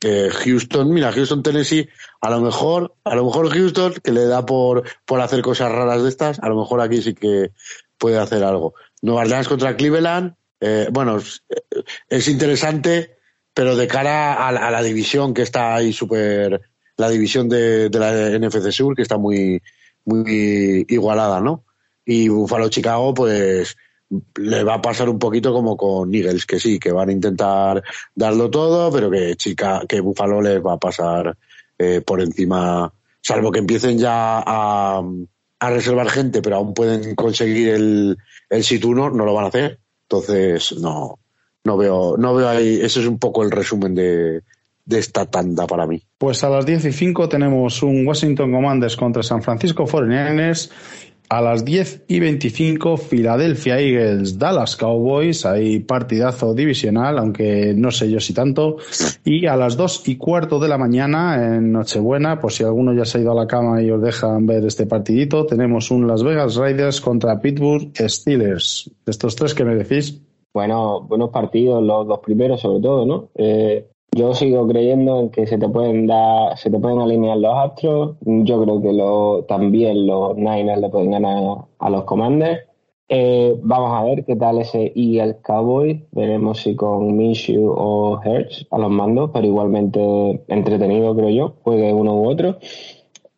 Eh, 0.00 0.30
Houston, 0.30 0.94
mira, 0.94 1.10
Houston, 1.10 1.42
Tennessee, 1.42 1.88
a 2.20 2.30
lo 2.30 2.40
mejor, 2.40 2.94
a 3.02 3.16
lo 3.16 3.24
mejor 3.24 3.50
Houston, 3.50 3.94
que 4.04 4.12
le 4.12 4.26
da 4.26 4.46
por, 4.46 4.84
por 5.04 5.20
hacer 5.20 5.42
cosas 5.42 5.72
raras 5.72 6.04
de 6.04 6.10
estas, 6.10 6.38
a 6.38 6.48
lo 6.48 6.56
mejor 6.56 6.80
aquí 6.80 7.02
sí 7.02 7.14
que 7.14 7.50
puede 7.98 8.18
hacer 8.18 8.44
algo. 8.44 8.74
Nueva 9.02 9.22
Orleans 9.22 9.48
contra 9.48 9.76
Cleveland, 9.76 10.36
bueno, 10.92 11.20
es, 12.08 12.28
interesante, 12.28 13.13
pero 13.54 13.76
de 13.76 13.86
cara 13.86 14.34
a, 14.34 14.48
a 14.48 14.70
la 14.70 14.82
división 14.82 15.32
que 15.32 15.42
está 15.42 15.76
ahí 15.76 15.92
súper, 15.92 16.60
la 16.96 17.08
división 17.08 17.48
de, 17.48 17.88
de, 17.88 17.98
la 17.98 18.38
NFC 18.38 18.72
Sur, 18.72 18.96
que 18.96 19.02
está 19.02 19.16
muy, 19.16 19.62
muy 20.04 20.84
igualada, 20.88 21.40
¿no? 21.40 21.64
Y 22.04 22.28
Buffalo 22.28 22.68
Chicago, 22.68 23.14
pues 23.14 23.76
le 24.36 24.64
va 24.64 24.74
a 24.74 24.82
pasar 24.82 25.08
un 25.08 25.18
poquito 25.18 25.52
como 25.52 25.76
con 25.76 26.14
Eagles, 26.14 26.46
que 26.46 26.60
sí, 26.60 26.78
que 26.78 26.92
van 26.92 27.08
a 27.08 27.12
intentar 27.12 27.82
darlo 28.14 28.50
todo, 28.50 28.92
pero 28.92 29.10
que 29.10 29.34
Chica, 29.36 29.82
que 29.88 30.00
Buffalo 30.00 30.42
les 30.42 30.64
va 30.64 30.74
a 30.74 30.78
pasar 30.78 31.36
eh, 31.78 32.02
por 32.04 32.20
encima, 32.20 32.92
salvo 33.20 33.50
que 33.50 33.60
empiecen 33.60 33.98
ya 33.98 34.38
a, 34.40 35.02
a, 35.60 35.70
reservar 35.70 36.10
gente, 36.10 36.42
pero 36.42 36.56
aún 36.56 36.74
pueden 36.74 37.14
conseguir 37.14 37.70
el, 37.70 38.18
el 38.50 38.64
situno, 38.64 39.10
no 39.10 39.24
lo 39.24 39.34
van 39.34 39.46
a 39.46 39.48
hacer. 39.48 39.80
Entonces, 40.02 40.72
no, 40.78 41.18
no 41.64 41.78
veo, 41.78 42.16
no 42.18 42.34
veo 42.34 42.48
ahí, 42.48 42.78
ese 42.82 43.00
es 43.00 43.06
un 43.06 43.18
poco 43.18 43.42
el 43.42 43.50
resumen 43.50 43.94
de, 43.94 44.42
esta 44.88 45.24
tanda 45.26 45.66
para 45.66 45.86
mí. 45.86 46.02
Pues 46.18 46.44
a 46.44 46.50
las 46.50 46.66
10 46.66 46.84
y 46.84 46.92
5 46.92 47.28
tenemos 47.28 47.82
un 47.82 48.06
Washington 48.06 48.52
Commanders 48.52 48.96
contra 48.96 49.22
San 49.22 49.42
Francisco 49.42 49.86
49ers 49.86 50.70
A 51.30 51.40
las 51.40 51.64
10 51.64 52.04
y 52.08 52.20
25, 52.20 52.98
Philadelphia 52.98 53.80
Eagles, 53.80 54.38
Dallas 54.38 54.76
Cowboys. 54.76 55.46
Hay 55.46 55.78
partidazo 55.80 56.52
divisional, 56.52 57.18
aunque 57.18 57.72
no 57.74 57.90
sé 57.90 58.10
yo 58.10 58.20
si 58.20 58.34
tanto. 58.34 58.76
Y 59.24 59.46
a 59.46 59.56
las 59.56 59.78
2 59.78 60.06
y 60.06 60.16
cuarto 60.16 60.58
de 60.58 60.68
la 60.68 60.76
mañana, 60.76 61.56
en 61.56 61.72
Nochebuena, 61.72 62.38
por 62.38 62.52
si 62.52 62.62
alguno 62.62 62.92
ya 62.92 63.06
se 63.06 63.16
ha 63.16 63.20
ido 63.22 63.32
a 63.32 63.34
la 63.34 63.46
cama 63.46 63.80
y 63.80 63.90
os 63.90 64.02
dejan 64.02 64.44
ver 64.44 64.66
este 64.66 64.84
partidito, 64.84 65.46
tenemos 65.46 65.90
un 65.90 66.06
Las 66.06 66.22
Vegas 66.22 66.56
Raiders 66.56 67.00
contra 67.00 67.40
Pittsburgh 67.40 67.90
Steelers. 67.96 68.90
De 69.06 69.10
estos 69.10 69.34
tres, 69.34 69.54
¿qué 69.54 69.64
me 69.64 69.76
decís? 69.76 70.20
Bueno, 70.54 71.00
buenos 71.00 71.30
partidos, 71.30 71.82
los 71.82 72.06
dos 72.06 72.20
primeros 72.20 72.60
sobre 72.60 72.80
todo, 72.80 73.04
¿no? 73.04 73.28
Eh, 73.34 73.88
yo 74.12 74.32
sigo 74.34 74.68
creyendo 74.68 75.18
en 75.18 75.30
que 75.30 75.48
se 75.48 75.58
te 75.58 75.68
pueden 75.68 76.06
dar, 76.06 76.56
se 76.56 76.70
te 76.70 76.78
pueden 76.78 77.00
alinear 77.00 77.36
los 77.38 77.56
Astros. 77.56 78.16
Yo 78.20 78.62
creo 78.62 78.80
que 78.80 78.92
lo, 78.92 79.44
también 79.48 80.06
los 80.06 80.36
Niners 80.36 80.80
le 80.80 80.88
pueden 80.90 81.10
ganar 81.10 81.64
a 81.76 81.90
los 81.90 82.04
Commanders. 82.04 82.60
Eh, 83.08 83.58
vamos 83.64 83.90
a 83.94 84.04
ver 84.04 84.24
qué 84.24 84.36
tal 84.36 84.58
ese 84.58 84.92
Eagle 84.94 85.38
Cowboy. 85.42 86.06
Veremos 86.12 86.60
si 86.60 86.76
con 86.76 87.16
Minshew 87.16 87.74
o 87.76 88.20
Hertz 88.22 88.64
a 88.70 88.78
los 88.78 88.92
mandos, 88.92 89.30
pero 89.34 89.48
igualmente 89.48 90.44
entretenido, 90.46 91.16
creo 91.16 91.30
yo. 91.30 91.54
Juegue 91.64 91.92
uno 91.92 92.14
u 92.14 92.30
otro. 92.30 92.58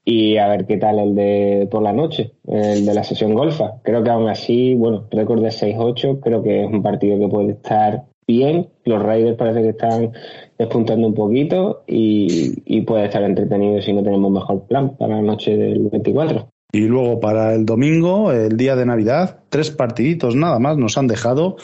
Y 0.09 0.37
a 0.37 0.47
ver 0.47 0.67
qué 0.67 0.77
tal 0.77 1.01
el 1.01 1.17
de 1.17 1.69
por 1.69 1.83
la 1.83 1.93
noche, 1.93 2.31
el 2.47 2.87
de 2.87 2.95
la 2.95 3.03
sesión 3.03 3.35
golfa. 3.35 3.81
Creo 3.83 4.05
que 4.05 4.11
aún 4.11 4.29
así, 4.29 4.77
bueno, 4.77 5.09
récord 5.11 5.43
de 5.43 5.49
6-8, 5.49 6.21
creo 6.21 6.45
que 6.45 6.65
es 6.65 6.71
un 6.71 6.81
partido 6.81 7.19
que 7.19 7.27
puede 7.27 7.51
estar 7.51 8.05
bien. 8.25 8.69
Los 8.85 9.03
Raiders 9.03 9.37
parece 9.37 9.63
que 9.63 9.71
están 9.71 10.13
despuntando 10.57 11.09
un 11.09 11.15
poquito 11.15 11.83
y, 11.89 12.81
puede 12.83 13.07
estar 13.07 13.25
entretenido 13.25 13.83
si 13.83 13.93
no 13.93 14.05
tenemos 14.05 14.31
mejor 14.31 14.63
plan 14.69 14.97
para 14.97 15.17
la 15.17 15.23
noche 15.23 15.57
del 15.57 15.89
24. 15.89 16.51
Y 16.73 16.83
luego 16.83 17.19
para 17.19 17.55
el 17.55 17.67
domingo, 17.67 18.31
el 18.31 18.57
día 18.57 18.77
de 18.77 18.87
Navidad, 18.87 19.41
tres 19.49 19.73
partiditos 19.73 20.37
nada 20.37 20.61
más 20.61 20.77
nos 20.77 20.99
han 20.99 21.09
dejado. 21.09 21.57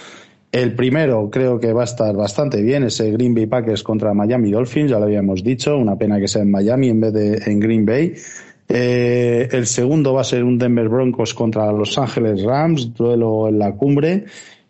El 0.52 0.74
primero 0.74 1.30
creo 1.30 1.58
que 1.58 1.72
va 1.72 1.80
a 1.80 1.84
estar 1.84 2.14
bastante 2.14 2.60
bien, 2.60 2.84
ese 2.84 3.10
Green 3.10 3.34
Bay 3.34 3.46
Packers 3.46 3.82
contra 3.82 4.12
Miami 4.12 4.50
Dolphins, 4.50 4.90
ya 4.90 4.98
lo 4.98 5.06
habíamos 5.06 5.42
dicho, 5.42 5.78
una 5.78 5.96
pena 5.96 6.20
que 6.20 6.28
sea 6.28 6.42
en 6.42 6.50
Miami 6.50 6.90
en 6.90 7.00
vez 7.00 7.12
de 7.14 7.42
en 7.46 7.58
Green 7.58 7.86
Bay. 7.86 8.12
Eh, 8.68 9.48
el 9.50 9.66
segundo 9.66 10.12
va 10.12 10.20
a 10.20 10.24
ser 10.24 10.44
un 10.44 10.58
Denver 10.58 10.90
Broncos 10.90 11.32
contra 11.32 11.72
Los 11.72 11.96
Ángeles 11.96 12.42
Rams, 12.42 12.92
duelo 12.94 13.48
en 13.48 13.58
la 13.58 13.72
cumbre. 13.72 14.26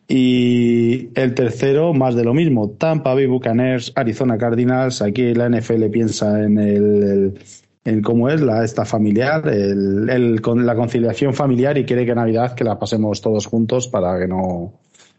Y 0.06 1.09
el 1.14 1.34
tercero, 1.34 1.92
más 1.94 2.14
de 2.14 2.24
lo 2.24 2.32
mismo, 2.32 2.70
Tampa 2.70 3.14
Bay 3.14 3.26
Buccaneers, 3.26 3.92
Arizona 3.96 4.38
Cardinals. 4.38 5.02
Aquí 5.02 5.34
la 5.34 5.48
NFL 5.48 5.86
piensa 5.90 6.44
en 6.44 6.59
el, 6.59 7.34
en 7.84 8.02
cómo 8.02 8.28
es 8.28 8.40
la 8.40 8.64
esta 8.64 8.84
familiar, 8.84 9.48
el, 9.48 10.40
con 10.42 10.64
la 10.64 10.76
conciliación 10.76 11.34
familiar 11.34 11.76
y 11.76 11.84
quiere 11.84 12.06
que 12.06 12.14
Navidad 12.14 12.54
que 12.54 12.62
la 12.62 12.78
pasemos 12.78 13.20
todos 13.20 13.46
juntos 13.46 13.88
para 13.88 14.18
que 14.18 14.28
no, 14.28 14.72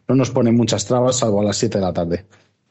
no 0.08 0.16
nos 0.16 0.32
pone 0.32 0.52
muchas 0.52 0.86
trabas, 0.86 1.18
salvo 1.18 1.42
a 1.42 1.46
las 1.46 1.58
7 1.58 1.78
de 1.78 1.84
la 1.84 1.94
tarde. 1.94 2.26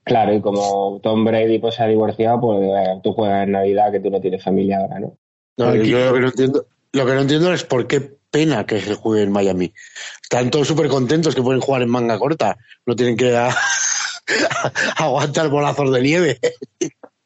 Claro, 0.04 0.34
y 0.34 0.40
como 0.40 1.00
Tom 1.02 1.24
Brady 1.24 1.58
pues, 1.58 1.76
se 1.76 1.82
ha 1.82 1.86
divorciado, 1.86 2.40
pues 2.40 2.60
eh, 2.62 3.00
tú 3.02 3.12
juegas 3.12 3.44
en 3.44 3.52
Navidad 3.52 3.92
que 3.92 4.00
tú 4.00 4.10
no 4.10 4.20
tienes 4.20 4.42
familia 4.42 4.78
ahora, 4.78 4.98
¿no? 4.98 5.16
no 5.56 5.74
yo 5.76 6.06
lo 6.06 6.14
que 6.14 6.20
no 6.20 6.26
entiendo, 6.28 6.66
lo 6.92 7.06
que 7.06 7.14
no 7.14 7.20
entiendo 7.20 7.52
es 7.52 7.64
por 7.64 7.86
qué 7.86 8.16
pena 8.30 8.66
que 8.66 8.80
se 8.80 8.94
juegue 8.94 9.22
en 9.22 9.30
Miami. 9.30 9.72
Están 10.22 10.50
todos 10.50 10.66
súper 10.66 10.88
contentos 10.88 11.34
que 11.34 11.42
pueden 11.42 11.60
jugar 11.60 11.82
en 11.82 11.90
manga 11.90 12.18
corta. 12.18 12.56
No 12.86 12.96
tienen 12.96 13.16
que 13.16 13.36
aguantar 14.96 15.48
bolazos 15.48 15.92
de 15.92 16.02
nieve. 16.02 16.40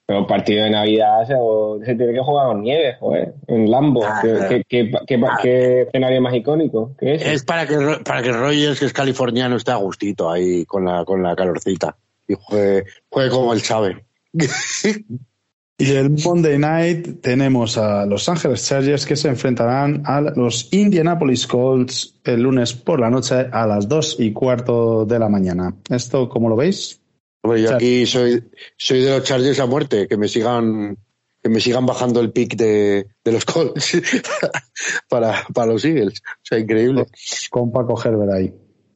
Pero 0.07 0.27
partido 0.27 0.65
de 0.65 0.70
Navidad 0.70 1.27
se, 1.27 1.95
tiene 1.97 2.12
que 2.12 2.20
jugar 2.20 2.47
con 2.47 2.62
nieve, 2.62 2.97
joder, 3.01 3.35
en 3.49 3.69
Lambo. 3.69 4.05
Ah, 4.05 4.23
¿Qué, 4.69 5.83
escenario 5.89 6.20
más 6.23 6.35
icónico? 6.35 6.93
es? 7.01 7.23
es 7.27 7.45
para 7.45 7.66
que, 7.66 7.77
para 8.05 8.23
que 8.23 8.33
Rogers, 8.33 8.78
que 8.78 8.87
es 8.87 8.93
californiano, 8.93 9.57
esté 9.57 9.73
a 9.73 9.77
gustito 9.77 10.31
ahí 10.31 10.65
con 10.65 10.85
la, 10.85 11.05
con 11.05 11.23
la 11.24 11.35
calorcita 11.35 11.97
y 12.28 12.35
juegue, 12.39 12.85
juegue 13.09 13.31
como 13.31 13.53
el 13.53 13.62
Chávez. 13.62 13.97
Y 15.78 15.91
el 15.91 16.09
Monday 16.24 16.59
Night 16.59 17.20
tenemos 17.20 17.77
a 17.77 18.07
Los 18.07 18.31
Ángeles 18.31 18.66
Chargers 18.66 19.05
que 19.05 19.15
se 19.15 19.28
enfrentarán 19.28 20.05
a 20.07 20.23
los 20.23 20.73
Indianapolis 20.73 21.47
Colts 21.47 22.19
el 22.24 22.41
lunes 22.41 22.73
por 22.73 22.99
la 22.99 23.11
noche 23.11 23.35
a 23.53 23.66
las 23.66 23.87
dos 23.87 24.16
y 24.19 24.33
cuarto 24.33 25.05
de 25.05 25.19
la 25.19 25.28
mañana. 25.28 25.74
¿Esto 25.91 26.31
cómo 26.31 26.49
lo 26.49 26.57
veis? 26.57 27.03
Hombre, 27.47 27.62
yo 27.62 27.77
aquí 27.77 28.06
soy, 28.06 28.43
soy 28.77 29.02
de 29.02 29.10
los 29.10 29.23
Chargers 29.23 29.60
a 29.60 29.66
muerte, 29.66 30.09
que 30.09 30.16
me 30.16 30.27
sigan 30.27 30.98
que 31.40 31.48
me 31.48 31.60
sigan 31.60 31.86
bajando 31.86 32.20
el 32.20 32.32
pick 32.32 32.56
de, 32.56 33.06
los 33.24 33.44
Colts 33.44 33.98
para, 35.09 35.44
para 35.55 35.73
los 35.73 35.85
Eagles. 35.85 36.20
O 36.27 36.40
sea, 36.43 36.59
increíble. 36.59 37.06
Con 37.51 37.70
Paco 37.70 38.02
Herbert 38.05 38.32
ahí. 38.32 38.52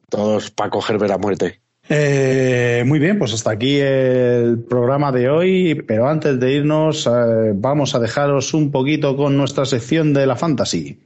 Todos 0.09 0.51
Paco 0.51 0.83
Herbert 0.85 1.13
a 1.13 1.17
muerte. 1.17 1.61
Eh, 1.87 2.83
muy 2.85 2.99
bien, 2.99 3.17
pues 3.17 3.33
hasta 3.33 3.51
aquí 3.51 3.77
el 3.79 4.59
programa 4.69 5.13
de 5.13 5.29
hoy, 5.29 5.81
pero 5.87 6.09
antes 6.09 6.37
de 6.41 6.53
irnos 6.55 7.07
eh, 7.07 7.53
vamos 7.55 7.95
a 7.95 7.99
dejaros 7.99 8.53
un 8.53 8.69
poquito 8.69 9.15
con 9.15 9.37
nuestra 9.37 9.63
sección 9.63 10.13
de 10.13 10.25
la 10.25 10.35
fantasy. 10.35 10.99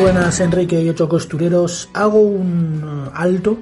Buenas 0.00 0.40
Enrique 0.40 0.80
y 0.82 0.88
ocho 0.88 1.08
costureros. 1.08 1.90
Hago 1.92 2.20
un 2.20 3.10
alto 3.12 3.58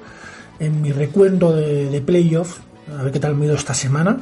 en 0.59 0.81
mi 0.81 0.91
recuento 0.91 1.53
de, 1.53 1.89
de 1.89 2.01
playoff, 2.01 2.59
a 2.97 3.03
ver 3.03 3.11
qué 3.11 3.19
tal 3.19 3.35
me 3.35 3.43
ha 3.43 3.47
ido 3.47 3.55
esta 3.55 3.73
semana 3.73 4.17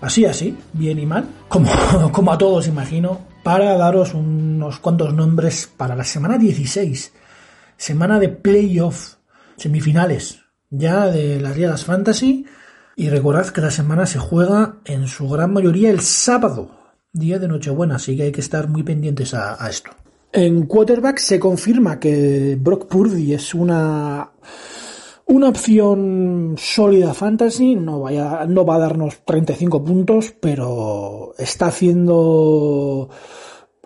así, 0.00 0.24
así, 0.24 0.56
bien 0.72 0.98
y 0.98 1.06
mal, 1.06 1.28
como, 1.48 1.70
como 2.12 2.32
a 2.32 2.38
todos 2.38 2.66
imagino, 2.66 3.26
para 3.42 3.76
daros 3.76 4.14
unos 4.14 4.78
cuantos 4.80 5.14
nombres 5.14 5.70
para 5.76 5.94
la 5.94 6.04
semana 6.04 6.38
16, 6.38 7.12
semana 7.76 8.18
de 8.18 8.28
playoff, 8.28 9.14
semifinales 9.56 10.40
ya 10.70 11.06
de 11.06 11.40
las 11.40 11.56
ligas 11.56 11.84
fantasy. 11.84 12.46
Y 12.96 13.10
recordad 13.10 13.48
que 13.48 13.60
la 13.60 13.70
semana 13.70 14.06
se 14.06 14.18
juega 14.18 14.76
en 14.84 15.08
su 15.08 15.28
gran 15.28 15.52
mayoría 15.52 15.90
el 15.90 16.00
sábado, 16.00 16.70
día 17.12 17.38
de 17.38 17.48
Nochebuena, 17.48 17.96
así 17.96 18.16
que 18.16 18.24
hay 18.24 18.32
que 18.32 18.40
estar 18.40 18.68
muy 18.68 18.84
pendientes 18.84 19.34
a 19.34 19.68
esto. 19.68 19.90
En 20.36 20.66
quarterback 20.66 21.18
se 21.18 21.38
confirma 21.38 22.00
que 22.00 22.58
Brock 22.60 22.88
Purdy 22.88 23.34
es 23.34 23.54
una 23.54 24.32
una 25.26 25.48
opción 25.48 26.56
sólida 26.58 27.14
fantasy, 27.14 27.76
no, 27.76 28.00
vaya, 28.00 28.44
no 28.46 28.66
va 28.66 28.74
a 28.74 28.80
darnos 28.80 29.24
35 29.24 29.84
puntos, 29.84 30.34
pero 30.40 31.34
está 31.38 31.66
haciendo 31.66 33.10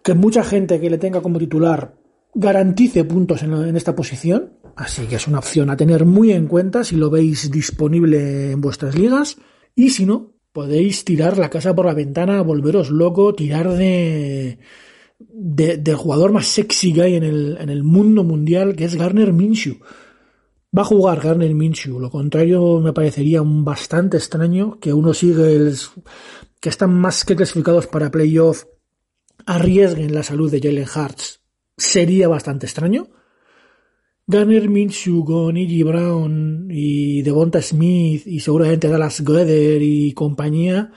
que 0.02 0.14
mucha 0.14 0.42
gente 0.42 0.80
que 0.80 0.88
le 0.88 0.96
tenga 0.96 1.20
como 1.20 1.38
titular 1.38 1.94
garantice 2.32 3.04
puntos 3.04 3.42
en, 3.42 3.76
esta 3.76 3.94
posición. 3.94 4.54
Así 4.74 5.06
que 5.06 5.16
es 5.16 5.28
una 5.28 5.40
opción 5.40 5.68
a 5.68 5.76
tener 5.76 6.06
muy 6.06 6.32
en 6.32 6.46
cuenta 6.46 6.82
si 6.82 6.96
lo 6.96 7.10
veis 7.10 7.50
disponible 7.50 8.52
en 8.52 8.62
vuestras 8.62 8.96
ligas. 8.96 9.36
Y 9.74 9.90
si 9.90 10.06
no, 10.06 10.32
podéis 10.54 11.04
tirar 11.04 11.36
la 11.36 11.50
casa 11.50 11.74
por 11.74 11.84
la 11.84 11.94
ventana, 11.94 12.40
volveros 12.40 12.88
loco, 12.88 13.34
tirar 13.34 13.68
de, 13.68 14.58
del 15.18 15.96
jugador 15.96 16.32
más 16.32 16.46
sexy 16.46 16.92
que 16.92 17.02
hay 17.02 17.14
en 17.14 17.24
el, 17.24 17.58
en 17.60 17.70
el 17.70 17.82
mundo 17.82 18.24
mundial, 18.24 18.76
que 18.76 18.84
es 18.84 18.94
Garner 18.94 19.32
Minshew 19.32 19.78
Va 20.76 20.82
a 20.82 20.84
jugar 20.84 21.20
Garner 21.20 21.54
Minshew, 21.54 21.98
lo 21.98 22.10
contrario 22.10 22.80
me 22.80 22.92
parecería 22.92 23.40
un 23.40 23.64
bastante 23.64 24.18
extraño 24.18 24.78
que 24.78 24.92
unos 24.92 25.22
Eagles 25.22 25.90
que 26.60 26.68
están 26.68 26.92
más 26.92 27.24
que 27.24 27.36
clasificados 27.36 27.86
para 27.86 28.10
playoff 28.10 28.64
arriesguen 29.46 30.12
la 30.12 30.22
salud 30.22 30.50
de 30.50 30.60
Jalen 30.60 30.84
Hurts. 30.84 31.40
Sería 31.76 32.28
bastante 32.28 32.66
extraño. 32.66 33.08
Garner 34.26 34.68
Minshew 34.68 35.24
con 35.24 35.56
E.G. 35.56 35.84
Brown 35.84 36.68
y 36.70 37.22
Devonta 37.22 37.62
Smith 37.62 38.26
y 38.26 38.40
seguramente 38.40 38.88
Dallas 38.88 39.22
Goeder 39.22 39.80
y 39.80 40.12
compañía 40.12 40.92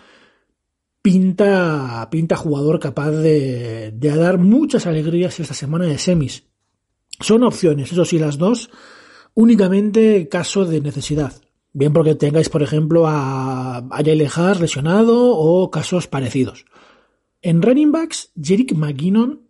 pinta, 1.01 2.07
pinta 2.11 2.35
jugador 2.35 2.79
capaz 2.79 3.11
de, 3.11 3.91
de 3.91 4.15
dar 4.15 4.37
muchas 4.37 4.85
alegrías 4.85 5.39
esta 5.39 5.53
semana 5.53 5.85
de 5.85 5.97
semis. 5.97 6.43
Son 7.19 7.43
opciones, 7.43 7.91
eso 7.91 8.05
sí, 8.05 8.19
las 8.19 8.37
dos 8.37 8.69
únicamente 9.33 10.27
caso 10.29 10.65
de 10.65 10.81
necesidad. 10.81 11.33
Bien 11.73 11.93
porque 11.93 12.15
tengáis, 12.15 12.49
por 12.49 12.63
ejemplo, 12.63 13.07
a, 13.07 13.77
a 13.77 13.97
Jalen 13.97 14.29
lesionado 14.59 15.37
o 15.37 15.71
casos 15.71 16.07
parecidos. 16.07 16.65
En 17.41 17.61
running 17.61 17.91
backs, 17.91 18.31
Jerick 18.41 18.73
McKinnon 18.73 19.47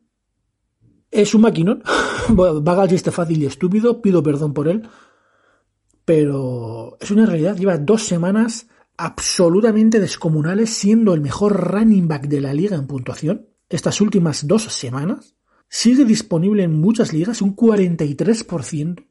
es 1.09 1.33
un 1.33 1.41
McKinnon. 1.41 1.83
Vaga 2.29 2.83
el 2.83 2.89
chiste 2.89 3.11
fácil 3.11 3.41
y 3.41 3.47
estúpido, 3.47 4.01
pido 4.01 4.21
perdón 4.21 4.53
por 4.53 4.67
él. 4.67 4.87
Pero 6.05 6.97
es 6.99 7.11
una 7.11 7.25
realidad. 7.25 7.57
Lleva 7.57 7.77
dos 7.77 8.03
semanas 8.03 8.67
absolutamente 9.01 9.99
descomunales 9.99 10.69
siendo 10.69 11.15
el 11.15 11.21
mejor 11.21 11.71
running 11.71 12.07
back 12.07 12.27
de 12.27 12.39
la 12.39 12.53
liga 12.53 12.77
en 12.77 12.85
puntuación. 12.85 13.47
Estas 13.67 13.99
últimas 13.99 14.45
dos 14.45 14.63
semanas. 14.63 15.35
Sigue 15.67 16.05
disponible 16.05 16.63
en 16.63 16.79
muchas 16.79 17.11
ligas, 17.11 17.41
un 17.41 17.55
43%. 17.55 19.03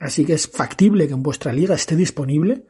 Así 0.00 0.24
que 0.24 0.32
es 0.32 0.48
factible 0.48 1.06
que 1.08 1.12
en 1.12 1.22
vuestra 1.22 1.52
liga 1.52 1.74
esté 1.74 1.94
disponible. 1.94 2.64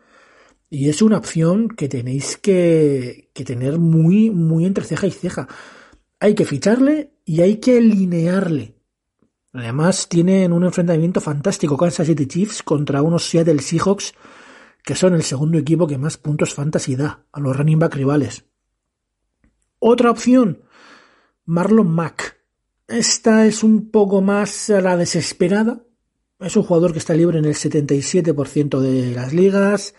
Y 0.69 0.89
es 0.89 1.01
una 1.01 1.19
opción 1.19 1.69
que 1.69 1.89
tenéis 1.89 2.39
que, 2.39 3.31
que 3.35 3.45
tener 3.45 3.79
muy, 3.79 4.31
muy 4.31 4.65
entre 4.65 4.85
ceja 4.85 5.07
y 5.07 5.13
ceja. 5.13 5.47
Hay 6.19 6.35
que 6.35 6.45
ficharle 6.45 7.13
y 7.25 7.43
hay 7.43 7.59
que 7.59 7.79
alinearle. 7.79 8.75
Además, 9.53 10.09
tienen 10.09 10.53
un 10.53 10.65
enfrentamiento 10.65 11.21
fantástico 11.21 11.77
Kansas 11.77 12.07
City 12.09 12.27
Chiefs 12.27 12.65
contra 12.65 13.03
unos 13.03 13.29
Seattle 13.29 13.61
Seahawks 13.61 14.15
que 14.85 14.95
son 14.95 15.15
el 15.15 15.23
segundo 15.23 15.59
equipo 15.59 15.87
que 15.87 15.99
más 15.99 16.17
puntos 16.17 16.55
fantasy 16.55 16.97
da 16.97 17.27
a 17.33 17.41
los 17.41 17.57
running 17.57 17.79
back 17.79 17.95
rivales. 17.95 18.45
Otra 19.79 20.11
opción, 20.11 20.63
Marlon 21.45 21.89
Mack. 21.89 22.41
Esta 22.89 23.47
es 23.47 23.63
un 23.63 23.91
poco 23.91 24.21
más 24.21 24.71
a 24.71 24.81
la 24.81 24.97
desesperada. 24.97 25.83
Es 26.41 26.57
un 26.57 26.65
jugador 26.65 26.93
que 26.93 26.99
está 26.99 27.15
libre 27.15 27.39
en 27.39 27.45
el 27.45 27.55
77% 27.55 28.81
de 28.81 29.15
las 29.15 29.33
ligas. 29.33 29.95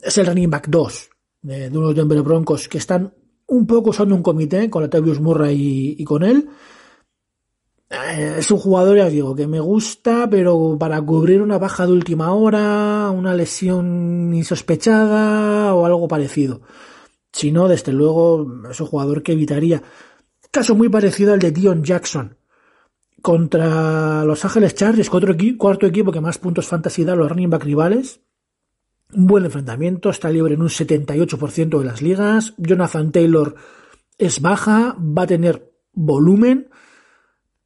Es 0.00 0.18
el 0.18 0.26
running 0.26 0.50
back 0.50 0.68
2 0.68 1.10
de, 1.42 1.68
unos 1.68 1.94
Denver 1.94 2.22
Broncos 2.22 2.68
que 2.68 2.78
están 2.78 3.14
un 3.46 3.66
poco 3.66 3.90
usando 3.90 4.14
un 4.14 4.22
comité 4.22 4.68
con 4.68 4.82
Latavius 4.82 5.20
Murray 5.20 5.96
y 5.98 6.04
con 6.04 6.22
él. 6.22 6.48
Eh, 7.90 8.36
es 8.38 8.50
un 8.50 8.58
jugador, 8.58 8.98
ya 8.98 9.08
digo, 9.08 9.34
que 9.34 9.46
me 9.46 9.60
gusta, 9.60 10.28
pero 10.28 10.76
para 10.78 11.00
cubrir 11.00 11.40
una 11.40 11.58
baja 11.58 11.86
de 11.86 11.92
última 11.92 12.32
hora, 12.32 13.10
una 13.10 13.34
lesión 13.34 14.32
insospechada 14.34 15.74
o 15.74 15.86
algo 15.86 16.06
parecido. 16.06 16.60
Si 17.32 17.50
no, 17.50 17.68
desde 17.68 17.92
luego, 17.92 18.46
es 18.70 18.80
un 18.80 18.86
jugador 18.86 19.22
que 19.22 19.32
evitaría. 19.32 19.82
Caso 20.50 20.74
muy 20.74 20.88
parecido 20.88 21.32
al 21.32 21.38
de 21.38 21.52
Dion 21.52 21.82
Jackson. 21.82 22.36
Contra 23.22 24.24
Los 24.24 24.44
Ángeles 24.44 24.74
Chargers, 24.74 25.10
cuarto, 25.10 25.32
cuarto 25.56 25.86
equipo 25.86 26.12
que 26.12 26.20
más 26.20 26.38
puntos 26.38 26.66
fantasy 26.66 27.04
da 27.04 27.16
los 27.16 27.28
running 27.28 27.50
back 27.50 27.64
rivales. 27.64 28.20
Un 29.12 29.26
buen 29.26 29.44
enfrentamiento, 29.46 30.10
está 30.10 30.30
libre 30.30 30.54
en 30.54 30.62
un 30.62 30.68
78% 30.68 31.78
de 31.78 31.84
las 31.84 32.02
ligas. 32.02 32.54
Jonathan 32.58 33.10
Taylor 33.10 33.54
es 34.18 34.40
baja, 34.40 34.96
va 34.98 35.22
a 35.22 35.26
tener 35.26 35.72
volumen 35.92 36.68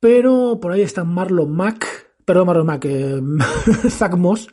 pero 0.03 0.59
por 0.61 0.73
ahí 0.73 0.83
está 0.83 1.05
Marlon 1.05 1.55
Mack, 1.55 1.87
perdón 2.25 2.49
Marlon 2.49 2.67
Mack, 2.67 2.85
eh, 2.87 3.21
Moss, 4.19 4.49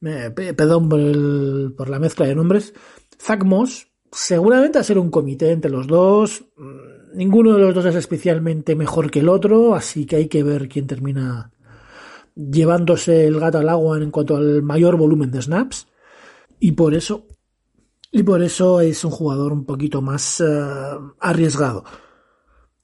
perdón 0.00 0.88
por, 0.88 1.88
la 1.88 2.00
mezcla 2.00 2.26
de 2.26 2.34
nombres, 2.34 2.74
Zach 3.16 3.44
Moss, 3.44 3.92
seguramente 4.10 4.80
a 4.80 4.82
ser 4.82 4.98
un 4.98 5.08
comité 5.08 5.52
entre 5.52 5.70
los 5.70 5.86
dos, 5.86 6.46
mm, 6.56 7.16
ninguno 7.16 7.54
de 7.54 7.60
los 7.60 7.76
dos 7.76 7.84
es 7.84 7.94
especialmente 7.94 8.74
mejor 8.74 9.08
que 9.08 9.20
el 9.20 9.28
otro, 9.28 9.76
así 9.76 10.04
que 10.04 10.16
hay 10.16 10.26
que 10.26 10.42
ver 10.42 10.68
quién 10.68 10.88
termina 10.88 11.52
llevándose 12.34 13.24
el 13.24 13.38
gato 13.38 13.58
al 13.58 13.68
agua 13.68 13.98
en 13.98 14.10
cuanto 14.10 14.36
al 14.36 14.64
mayor 14.64 14.96
volumen 14.96 15.30
de 15.30 15.42
snaps, 15.42 15.86
y 16.58 16.72
por 16.72 16.92
eso, 16.92 17.28
y 18.10 18.24
por 18.24 18.42
eso 18.42 18.80
es 18.80 19.04
un 19.04 19.12
jugador 19.12 19.52
un 19.52 19.64
poquito 19.64 20.02
más 20.02 20.40
eh, 20.40 20.44
arriesgado. 21.20 21.84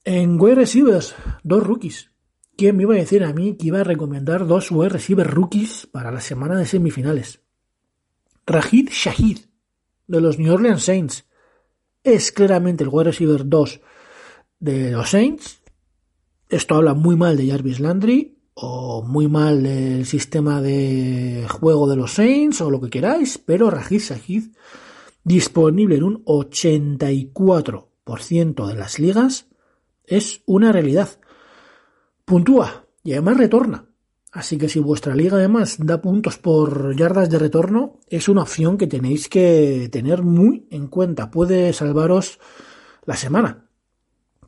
En 0.06 0.38
wide 0.38 0.56
receivers, 0.56 1.14
dos 1.44 1.66
rookies. 1.66 2.10
¿Quién 2.58 2.76
me 2.76 2.82
iba 2.82 2.92
a 2.92 2.98
decir 2.98 3.24
a 3.24 3.32
mí 3.32 3.56
que 3.56 3.68
iba 3.68 3.80
a 3.80 3.84
recomendar 3.84 4.46
dos 4.46 4.70
wide 4.70 4.90
receivers 4.90 5.30
rookies 5.30 5.88
para 5.90 6.12
la 6.12 6.20
semana 6.20 6.58
de 6.58 6.66
semifinales? 6.66 7.40
Rajid 8.44 8.90
Shahid, 8.90 9.38
de 10.06 10.20
los 10.20 10.38
New 10.38 10.52
Orleans 10.52 10.84
Saints. 10.84 11.24
Es 12.02 12.32
claramente 12.32 12.84
el 12.84 12.90
wide 12.92 13.04
receiver 13.04 13.48
2 13.48 13.80
de 14.60 14.90
los 14.90 15.08
Saints. 15.08 15.62
Esto 16.50 16.74
habla 16.74 16.92
muy 16.92 17.16
mal 17.16 17.38
de 17.38 17.48
Jarvis 17.48 17.80
Landry 17.80 18.36
o 18.52 19.02
muy 19.02 19.26
mal 19.26 19.62
del 19.62 20.04
sistema 20.04 20.60
de 20.60 21.46
juego 21.48 21.88
de 21.88 21.96
los 21.96 22.12
Saints 22.12 22.60
o 22.60 22.70
lo 22.70 22.82
que 22.82 22.90
queráis, 22.90 23.38
pero 23.38 23.70
Rajid 23.70 24.00
Shahid 24.00 24.48
disponible 25.24 25.96
en 25.96 26.02
un 26.02 26.22
84% 26.26 28.66
de 28.66 28.74
las 28.74 28.98
ligas 28.98 29.46
es 30.06 30.42
una 30.46 30.72
realidad. 30.72 31.08
Puntúa 32.24 32.86
y 33.02 33.12
además 33.12 33.36
retorna. 33.36 33.86
Así 34.34 34.58
que 34.58 34.68
si 34.68 34.80
vuestra 34.80 35.14
liga 35.14 35.36
además 35.36 35.76
da 35.78 36.02
puntos 36.02 36.38
por 36.38 36.96
yardas 36.96 37.30
de 37.30 37.38
retorno, 37.38 38.00
es 38.08 38.28
una 38.28 38.42
opción 38.42 38.76
que 38.76 38.88
tenéis 38.88 39.28
que 39.28 39.88
tener 39.92 40.22
muy 40.22 40.66
en 40.70 40.88
cuenta. 40.88 41.30
Puede 41.30 41.72
salvaros 41.72 42.40
la 43.04 43.14
semana. 43.14 43.68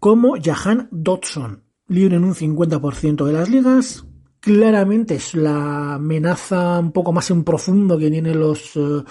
Como 0.00 0.34
Jahan 0.42 0.88
Dodson, 0.90 1.62
libre 1.86 2.16
en 2.16 2.24
un 2.24 2.34
50% 2.34 3.24
de 3.24 3.32
las 3.32 3.48
ligas. 3.48 4.04
Claramente 4.40 5.16
es 5.16 5.34
la 5.34 5.94
amenaza 5.94 6.80
un 6.80 6.90
poco 6.90 7.12
más 7.12 7.30
en 7.30 7.44
profundo 7.44 7.96
que 7.96 8.10
tienen 8.10 8.40
los, 8.40 8.76
eh, 8.76 9.04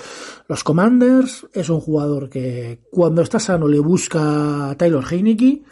los 0.47 0.63
Commanders. 0.63 1.47
Es 1.53 1.69
un 1.69 1.79
jugador 1.79 2.29
que 2.29 2.81
cuando 2.91 3.21
está 3.21 3.39
sano 3.39 3.67
le 3.67 3.79
busca 3.79 4.71
a 4.71 4.77
Taylor 4.77 5.05
Heineke 5.09 5.63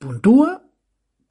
puntúa, 0.00 0.64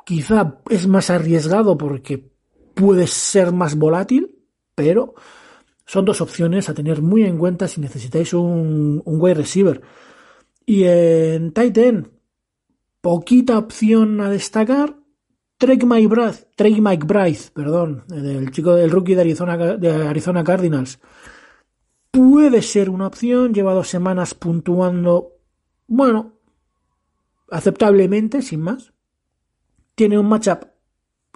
quizá 0.05 0.61
es 0.69 0.87
más 0.87 1.09
arriesgado 1.09 1.77
porque 1.77 2.31
puede 2.75 3.07
ser 3.07 3.51
más 3.51 3.75
volátil, 3.75 4.37
pero 4.75 5.15
son 5.85 6.05
dos 6.05 6.21
opciones 6.21 6.69
a 6.69 6.73
tener 6.73 7.01
muy 7.01 7.23
en 7.23 7.37
cuenta 7.37 7.67
si 7.67 7.81
necesitáis 7.81 8.33
un, 8.33 9.01
un 9.03 9.21
wide 9.21 9.33
receiver. 9.33 9.81
Y 10.65 10.83
en 10.83 11.51
Titan, 11.51 12.11
poquita 13.01 13.57
opción 13.57 14.21
a 14.21 14.29
destacar. 14.29 14.95
Drake 15.59 15.85
Mike 15.85 16.79
Mike 16.79 17.05
perdón, 17.53 18.05
el 18.09 18.49
chico 18.51 18.75
del 18.75 18.91
rookie 18.91 19.15
de 19.15 19.21
Arizona, 19.21 19.57
de 19.57 20.07
Arizona 20.07 20.43
Cardinals. 20.43 20.99
Puede 22.11 22.61
ser 22.61 22.89
una 22.89 23.07
opción, 23.07 23.53
lleva 23.53 23.73
dos 23.73 23.89
semanas 23.89 24.35
puntuando, 24.35 25.33
bueno, 25.87 26.38
aceptablemente, 27.51 28.41
sin 28.41 28.61
más. 28.61 28.93
Tiene 29.95 30.17
un 30.17 30.27
matchup 30.27 30.67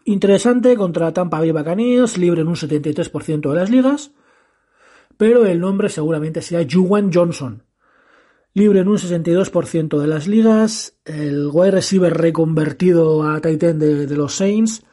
interesante 0.06 0.76
contra 0.76 1.14
Tampa 1.14 1.40
Bay 1.40 1.52
Buccaneers, 1.52 2.18
libre 2.18 2.42
en 2.42 2.48
un 2.48 2.56
73% 2.56 3.50
de 3.50 3.56
las 3.56 3.70
ligas, 3.70 4.12
pero 5.18 5.46
el 5.46 5.60
nombre 5.60 5.90
seguramente 5.90 6.42
sea 6.42 6.66
Juwan 6.70 7.12
Johnson. 7.14 7.64
Libre 8.54 8.82
en 8.82 8.88
un 8.88 8.98
62% 8.98 10.00
de 10.00 10.08
las 10.08 10.28
ligas, 10.28 10.98
el 11.06 11.50
wide 11.52 11.72
receiver 11.72 12.14
reconvertido 12.14 13.24
a 13.24 13.42
Titan 13.42 13.80
de, 13.80 14.06
de 14.06 14.16
los 14.16 14.36
Saints, 14.36 14.84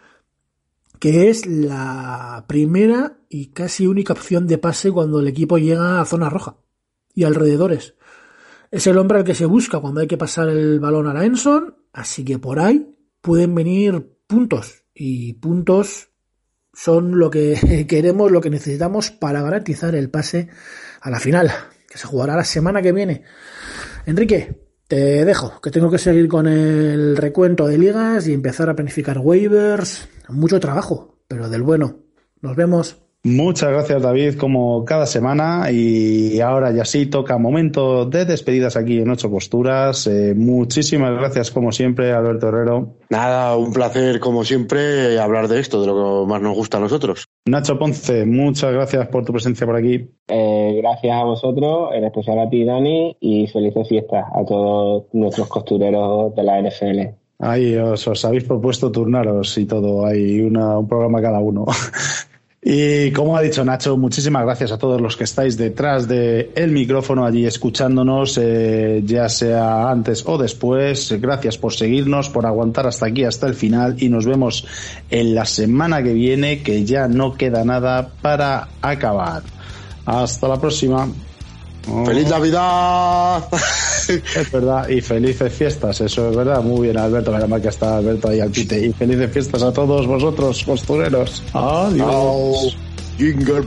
que 0.99 1.29
es 1.29 1.47
la 1.47 2.45
primera 2.47 3.19
y 3.29 3.47
casi 3.47 3.87
única 3.87 4.13
opción 4.13 4.47
de 4.47 4.59
pase 4.59 4.91
cuando 4.91 5.21
el 5.21 5.29
equipo 5.29 5.59
llega 5.59 6.01
a 6.01 6.05
zona 6.05 6.31
roja 6.31 6.57
y 7.15 7.25
alrededores. 7.25 7.95
Es 8.71 8.87
el 8.87 8.99
hombre 8.99 9.19
al 9.19 9.25
que 9.25 9.35
se 9.35 9.47
busca 9.47 9.81
cuando 9.81 10.01
hay 10.01 10.07
que 10.07 10.17
pasar 10.17 10.49
el 10.49 10.79
balón 10.79 11.09
a 11.09 11.15
la 11.15 11.25
Enson, 11.25 11.75
así 11.93 12.25
que 12.25 12.39
por 12.39 12.61
ahí 12.61 12.95
pueden 13.21 13.55
venir 13.55 14.17
puntos 14.29 14.85
y 14.95 15.33
puntos 15.35 16.11
son 16.73 17.19
lo 17.19 17.31
que 17.31 17.85
queremos, 17.89 18.31
lo 18.31 18.41
que 18.41 18.51
necesitamos 18.51 19.11
para 19.11 19.43
garantizar 19.43 19.95
el 19.95 20.09
pase 20.09 20.49
a 21.01 21.11
la 21.11 21.19
final, 21.19 21.51
que 21.89 21.99
se 21.99 22.07
jugará 22.07 22.37
la 22.37 22.45
semana 22.45 22.81
que 22.81 22.93
viene. 22.93 23.25
Enrique, 24.07 24.61
te 24.87 25.25
dejo, 25.25 25.61
que 25.61 25.71
tengo 25.71 25.91
que 25.91 25.99
seguir 25.99 26.29
con 26.29 26.47
el 26.47 27.17
recuento 27.17 27.67
de 27.67 27.79
ligas 27.79 28.29
y 28.29 28.33
empezar 28.33 28.71
a 28.71 28.75
planificar 28.75 29.19
waivers. 29.19 30.09
Mucho 30.29 30.61
trabajo, 30.61 31.23
pero 31.27 31.49
del 31.49 31.63
bueno. 31.63 32.05
Nos 32.41 32.57
vemos. 32.57 33.03
Muchas 33.23 33.69
gracias 33.69 34.01
David, 34.01 34.37
como 34.37 34.83
cada 34.87 35.05
semana. 35.05 35.71
Y 35.71 36.41
ahora 36.41 36.73
ya 36.73 36.87
sí 36.87 37.05
toca 37.05 37.37
momento 37.37 38.07
de 38.07 38.25
despedidas 38.25 38.77
aquí 38.77 38.99
en 38.99 39.11
Ocho 39.11 39.31
Posturas. 39.31 40.07
Eh, 40.07 40.35
muchísimas 40.35 41.13
gracias 41.13 41.51
como 41.51 41.71
siempre, 41.71 42.13
Alberto 42.13 42.49
Herrero. 42.49 42.95
Nada, 43.11 43.57
un 43.59 43.75
placer 43.75 44.21
como 44.21 44.43
siempre 44.45 45.19
hablar 45.19 45.49
de 45.49 45.61
esto, 45.61 45.83
de 45.83 45.89
lo 45.89 46.25
que 46.25 46.31
más 46.31 46.41
nos 46.41 46.55
gusta 46.55 46.79
a 46.79 46.81
nosotros. 46.81 47.27
Nacho 47.45 47.79
Ponce, 47.79 48.25
muchas 48.25 48.73
gracias 48.73 49.09
por 49.09 49.25
tu 49.27 49.33
presencia 49.33 49.67
por 49.67 49.77
aquí. 49.77 50.09
Eh, 50.29 50.79
gracias 50.81 51.15
a 51.15 51.25
vosotros, 51.25 51.91
en 51.93 52.05
especial 52.05 52.39
a 52.39 52.49
ti, 52.49 52.65
Dani, 52.65 53.17
y 53.21 53.47
felices 53.49 53.87
fiestas 53.87 54.25
a 54.33 54.45
todos 54.47 55.05
nuestros 55.13 55.47
costureros 55.49 56.35
de 56.35 56.43
la 56.43 56.63
NFL. 56.63 57.01
Ahí 57.39 57.77
os, 57.77 58.07
os 58.07 58.25
habéis 58.25 58.45
propuesto 58.45 58.91
turnaros 58.91 59.57
y 59.59 59.67
todo, 59.67 60.07
hay 60.07 60.41
una, 60.41 60.79
un 60.79 60.89
programa 60.89 61.21
cada 61.21 61.41
uno. 61.41 61.67
Y 62.63 63.11
como 63.13 63.39
ha 63.39 63.41
dicho 63.41 63.65
Nacho, 63.65 63.97
muchísimas 63.97 64.45
gracias 64.45 64.71
a 64.71 64.77
todos 64.77 65.01
los 65.01 65.17
que 65.17 65.25
estáis 65.25 65.57
detrás 65.57 66.07
del 66.07 66.51
el 66.55 66.73
micrófono 66.73 67.25
allí 67.25 67.47
escuchándonos, 67.47 68.37
eh, 68.37 69.01
ya 69.03 69.31
sea 69.31 69.89
antes 69.89 70.25
o 70.27 70.37
después. 70.37 71.11
Gracias 71.21 71.57
por 71.57 71.73
seguirnos, 71.73 72.29
por 72.29 72.45
aguantar 72.45 72.87
hasta 72.87 73.07
aquí, 73.07 73.25
hasta 73.25 73.47
el 73.47 73.55
final 73.55 73.97
y 73.99 74.11
nos 74.11 74.27
vemos 74.27 74.67
en 75.09 75.35
la 75.35 75.47
semana 75.47 76.03
que 76.03 76.13
viene, 76.13 76.63
que 76.63 76.85
ya 76.85 77.09
no 77.09 77.35
queda 77.35 77.65
nada 77.65 78.11
para 78.21 78.69
acabar. 78.83 79.43
Hasta 80.05 80.47
la 80.47 80.61
próxima. 80.61 81.09
¡Feliz 82.05 82.29
Navidad! 82.29 83.45
Es 84.09 84.51
verdad, 84.51 84.89
y 84.89 85.01
felices 85.01 85.53
fiestas, 85.53 86.01
eso 86.01 86.31
es 86.31 86.37
verdad. 86.37 86.63
Muy 86.63 86.89
bien, 86.89 86.99
Alberto, 86.99 87.31
la 87.31 87.61
que 87.61 87.69
está 87.69 87.99
Alberto 87.99 88.29
ahí 88.29 88.41
al 88.41 88.51
quite. 88.51 88.87
Y 88.87 88.93
felices 88.93 89.31
fiestas 89.31 89.63
a 89.63 89.73
todos 89.73 90.07
vosotros, 90.07 90.65
costureros. 90.65 91.43
Adiós. 91.53 92.77
Jingle 93.19 93.63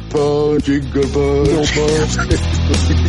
jingle 0.63 1.03